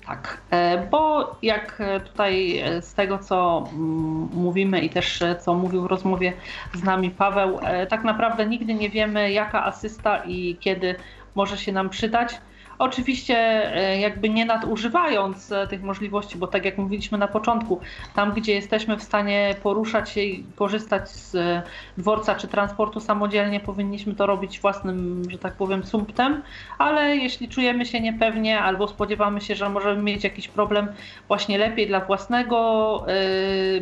Tak, 0.06 0.40
e, 0.50 0.86
bo 0.90 1.36
jak 1.42 1.82
tutaj 2.04 2.62
z 2.80 2.94
tego, 2.94 3.18
co 3.18 3.68
mm, 3.72 4.28
mówimy 4.32 4.80
i 4.80 4.90
też 4.90 5.22
co 5.40 5.54
mówił 5.54 5.82
w 5.82 5.86
rozmowie 5.86 6.32
z 6.74 6.82
nami 6.82 7.10
Paweł, 7.10 7.58
e, 7.62 7.86
tak 7.86 8.04
naprawdę 8.04 8.46
nigdy 8.46 8.74
nie 8.74 8.90
wiemy, 8.90 9.32
jaka 9.32 9.64
asysta 9.64 10.22
i 10.24 10.56
kiedy 10.60 10.94
może 11.34 11.58
się 11.58 11.72
nam 11.72 11.88
przydać. 11.88 12.40
Oczywiście 12.78 13.36
e, 13.36 14.00
jakby 14.00 14.28
nie 14.28 14.44
nadużywając 14.44 15.52
e, 15.52 15.66
tych 15.66 15.82
możliwości, 15.82 16.38
bo 16.38 16.46
tak 16.46 16.64
jak 16.64 16.78
mówiliśmy 16.78 17.18
na 17.18 17.28
początku, 17.28 17.80
tam 18.14 18.32
gdzie 18.32 18.54
jesteśmy 18.54 18.96
w 18.96 19.02
stanie 19.02 19.54
poruszać 19.62 20.10
się 20.10 20.20
i 20.20 20.44
korzystać 20.56 21.10
z 21.10 21.34
e, 21.34 21.62
dworca 21.98 22.34
czy 22.34 22.48
transportu 22.48 23.00
samodzielnie, 23.00 23.60
powinniśmy 23.60 24.14
to 24.14 24.26
robić 24.26 24.60
własnym, 24.60 25.22
że 25.30 25.38
tak 25.38 25.52
powiem, 25.52 25.84
sumptem, 25.84 26.42
ale 26.78 27.16
jeśli 27.16 27.48
czujemy 27.48 27.86
się 27.86 28.00
niepewnie 28.00 28.60
albo 28.60 28.88
spodziewamy 28.88 29.40
się, 29.40 29.54
że 29.54 29.68
możemy 29.68 30.02
mieć 30.02 30.24
jakiś 30.24 30.48
problem, 30.48 30.88
właśnie 31.28 31.58
lepiej 31.58 31.86
dla 31.86 32.00
własnego 32.00 33.06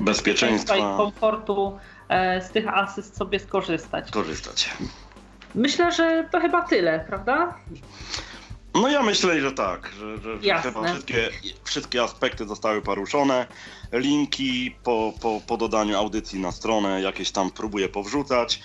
bezpieczeństwa 0.00 0.76
i 0.76 0.80
komfortu 0.80 1.78
z 2.40 2.50
tych 2.50 2.68
asyst 2.68 3.16
sobie 3.16 3.38
skorzystać. 3.40 4.10
Korzystać. 4.10 4.70
Myślę, 5.54 5.92
że 5.92 6.28
to 6.30 6.40
chyba 6.40 6.62
tyle, 6.62 7.04
prawda? 7.08 7.54
No 8.74 8.88
ja 8.88 9.02
myślę, 9.02 9.40
że 9.40 9.52
tak, 9.52 9.92
że, 9.98 10.18
że 10.18 10.62
chyba 10.62 10.82
wszystkie, 10.92 11.30
wszystkie 11.64 12.02
aspekty 12.02 12.46
zostały 12.46 12.82
poruszone. 12.82 13.46
Linki 13.92 14.76
po, 14.82 15.12
po, 15.20 15.40
po 15.46 15.56
dodaniu 15.56 15.98
audycji 15.98 16.40
na 16.40 16.52
stronę 16.52 17.02
jakieś 17.02 17.30
tam 17.30 17.50
próbuję 17.50 17.88
powrzucać 17.88 18.60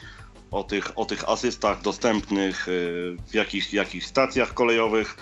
o 0.52 0.64
tych, 0.64 1.00
o 1.00 1.06
tych 1.06 1.30
asystach 1.30 1.82
dostępnych 1.82 2.68
y, 2.68 3.18
w 3.28 3.34
jakich, 3.34 3.74
jakich 3.74 4.06
stacjach 4.06 4.54
kolejowych 4.54 5.18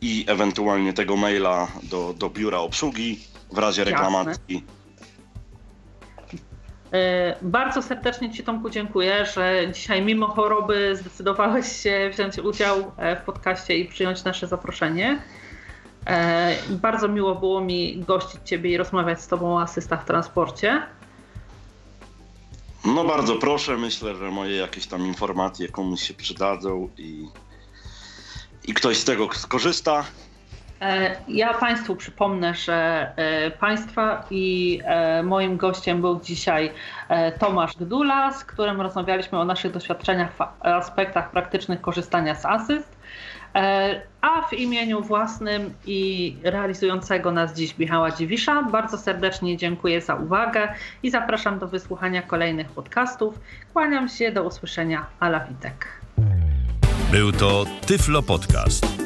i 0.00 0.24
ewentualnie 0.28 0.92
tego 0.92 1.16
maila 1.16 1.68
do, 1.82 2.14
do 2.18 2.30
biura 2.30 2.58
obsługi 2.58 3.20
w 3.52 3.58
razie 3.58 3.84
reklamacji. 3.84 4.54
Jasne. 4.54 4.75
E, 6.92 7.36
bardzo 7.42 7.82
serdecznie 7.82 8.30
Ci 8.32 8.44
Tomku 8.44 8.70
dziękuję, 8.70 9.26
że 9.34 9.72
dzisiaj 9.72 10.02
mimo 10.02 10.26
choroby 10.26 10.96
zdecydowałeś 10.96 11.72
się 11.82 12.10
wziąć 12.12 12.38
udział 12.38 12.92
e, 12.96 13.16
w 13.16 13.22
podcaście 13.22 13.78
i 13.78 13.84
przyjąć 13.84 14.24
nasze 14.24 14.46
zaproszenie. 14.46 15.22
E, 16.06 16.56
bardzo 16.70 17.08
miło 17.08 17.34
było 17.34 17.60
mi 17.60 18.04
gościć 18.06 18.40
Ciebie 18.44 18.70
i 18.70 18.76
rozmawiać 18.76 19.20
z 19.20 19.28
Tobą 19.28 19.54
o 19.54 19.60
asystach 19.62 20.02
w 20.02 20.06
transporcie. 20.06 20.82
No 22.84 23.04
bardzo 23.04 23.36
proszę, 23.36 23.76
myślę, 23.76 24.14
że 24.16 24.30
moje 24.30 24.56
jakieś 24.56 24.86
tam 24.86 25.06
informacje 25.06 25.68
komuś 25.68 26.02
się 26.02 26.14
przydadzą 26.14 26.88
i, 26.98 27.28
i 28.64 28.74
ktoś 28.74 28.96
z 28.96 29.04
tego 29.04 29.28
skorzysta. 29.34 30.04
E, 30.80 31.16
ja 31.28 31.54
Państwu 31.54 31.96
przypomnę, 31.96 32.54
że 32.54 33.10
e, 33.16 33.50
Państwa 33.50 34.24
i 34.30 34.80
e, 34.84 35.22
moim 35.22 35.56
gościem 35.56 36.00
był 36.00 36.20
dzisiaj 36.20 36.72
Tomasz 37.38 37.76
Gdula, 37.76 38.32
z 38.32 38.44
którym 38.44 38.80
rozmawialiśmy 38.80 39.38
o 39.38 39.44
naszych 39.44 39.72
doświadczeniach 39.72 40.32
w 40.32 40.42
aspektach 40.66 41.30
praktycznych 41.30 41.80
korzystania 41.80 42.34
z 42.34 42.46
asyst. 42.46 42.96
A 44.20 44.42
w 44.42 44.52
imieniu 44.52 45.02
własnym 45.02 45.74
i 45.86 46.36
realizującego 46.42 47.32
nas 47.32 47.54
dziś 47.54 47.78
Michała 47.78 48.10
Dziwisza 48.10 48.62
bardzo 48.62 48.98
serdecznie 48.98 49.56
dziękuję 49.56 50.00
za 50.00 50.14
uwagę 50.14 50.68
i 51.02 51.10
zapraszam 51.10 51.58
do 51.58 51.68
wysłuchania 51.68 52.22
kolejnych 52.22 52.68
podcastów. 52.68 53.38
Kłaniam 53.72 54.08
się, 54.08 54.32
do 54.32 54.42
usłyszenia. 54.42 55.06
Ala 55.20 55.40
Witek. 55.40 55.86
Był 57.10 57.32
to 57.32 57.64
Tyflo 57.86 58.22
Podcast. 58.22 59.05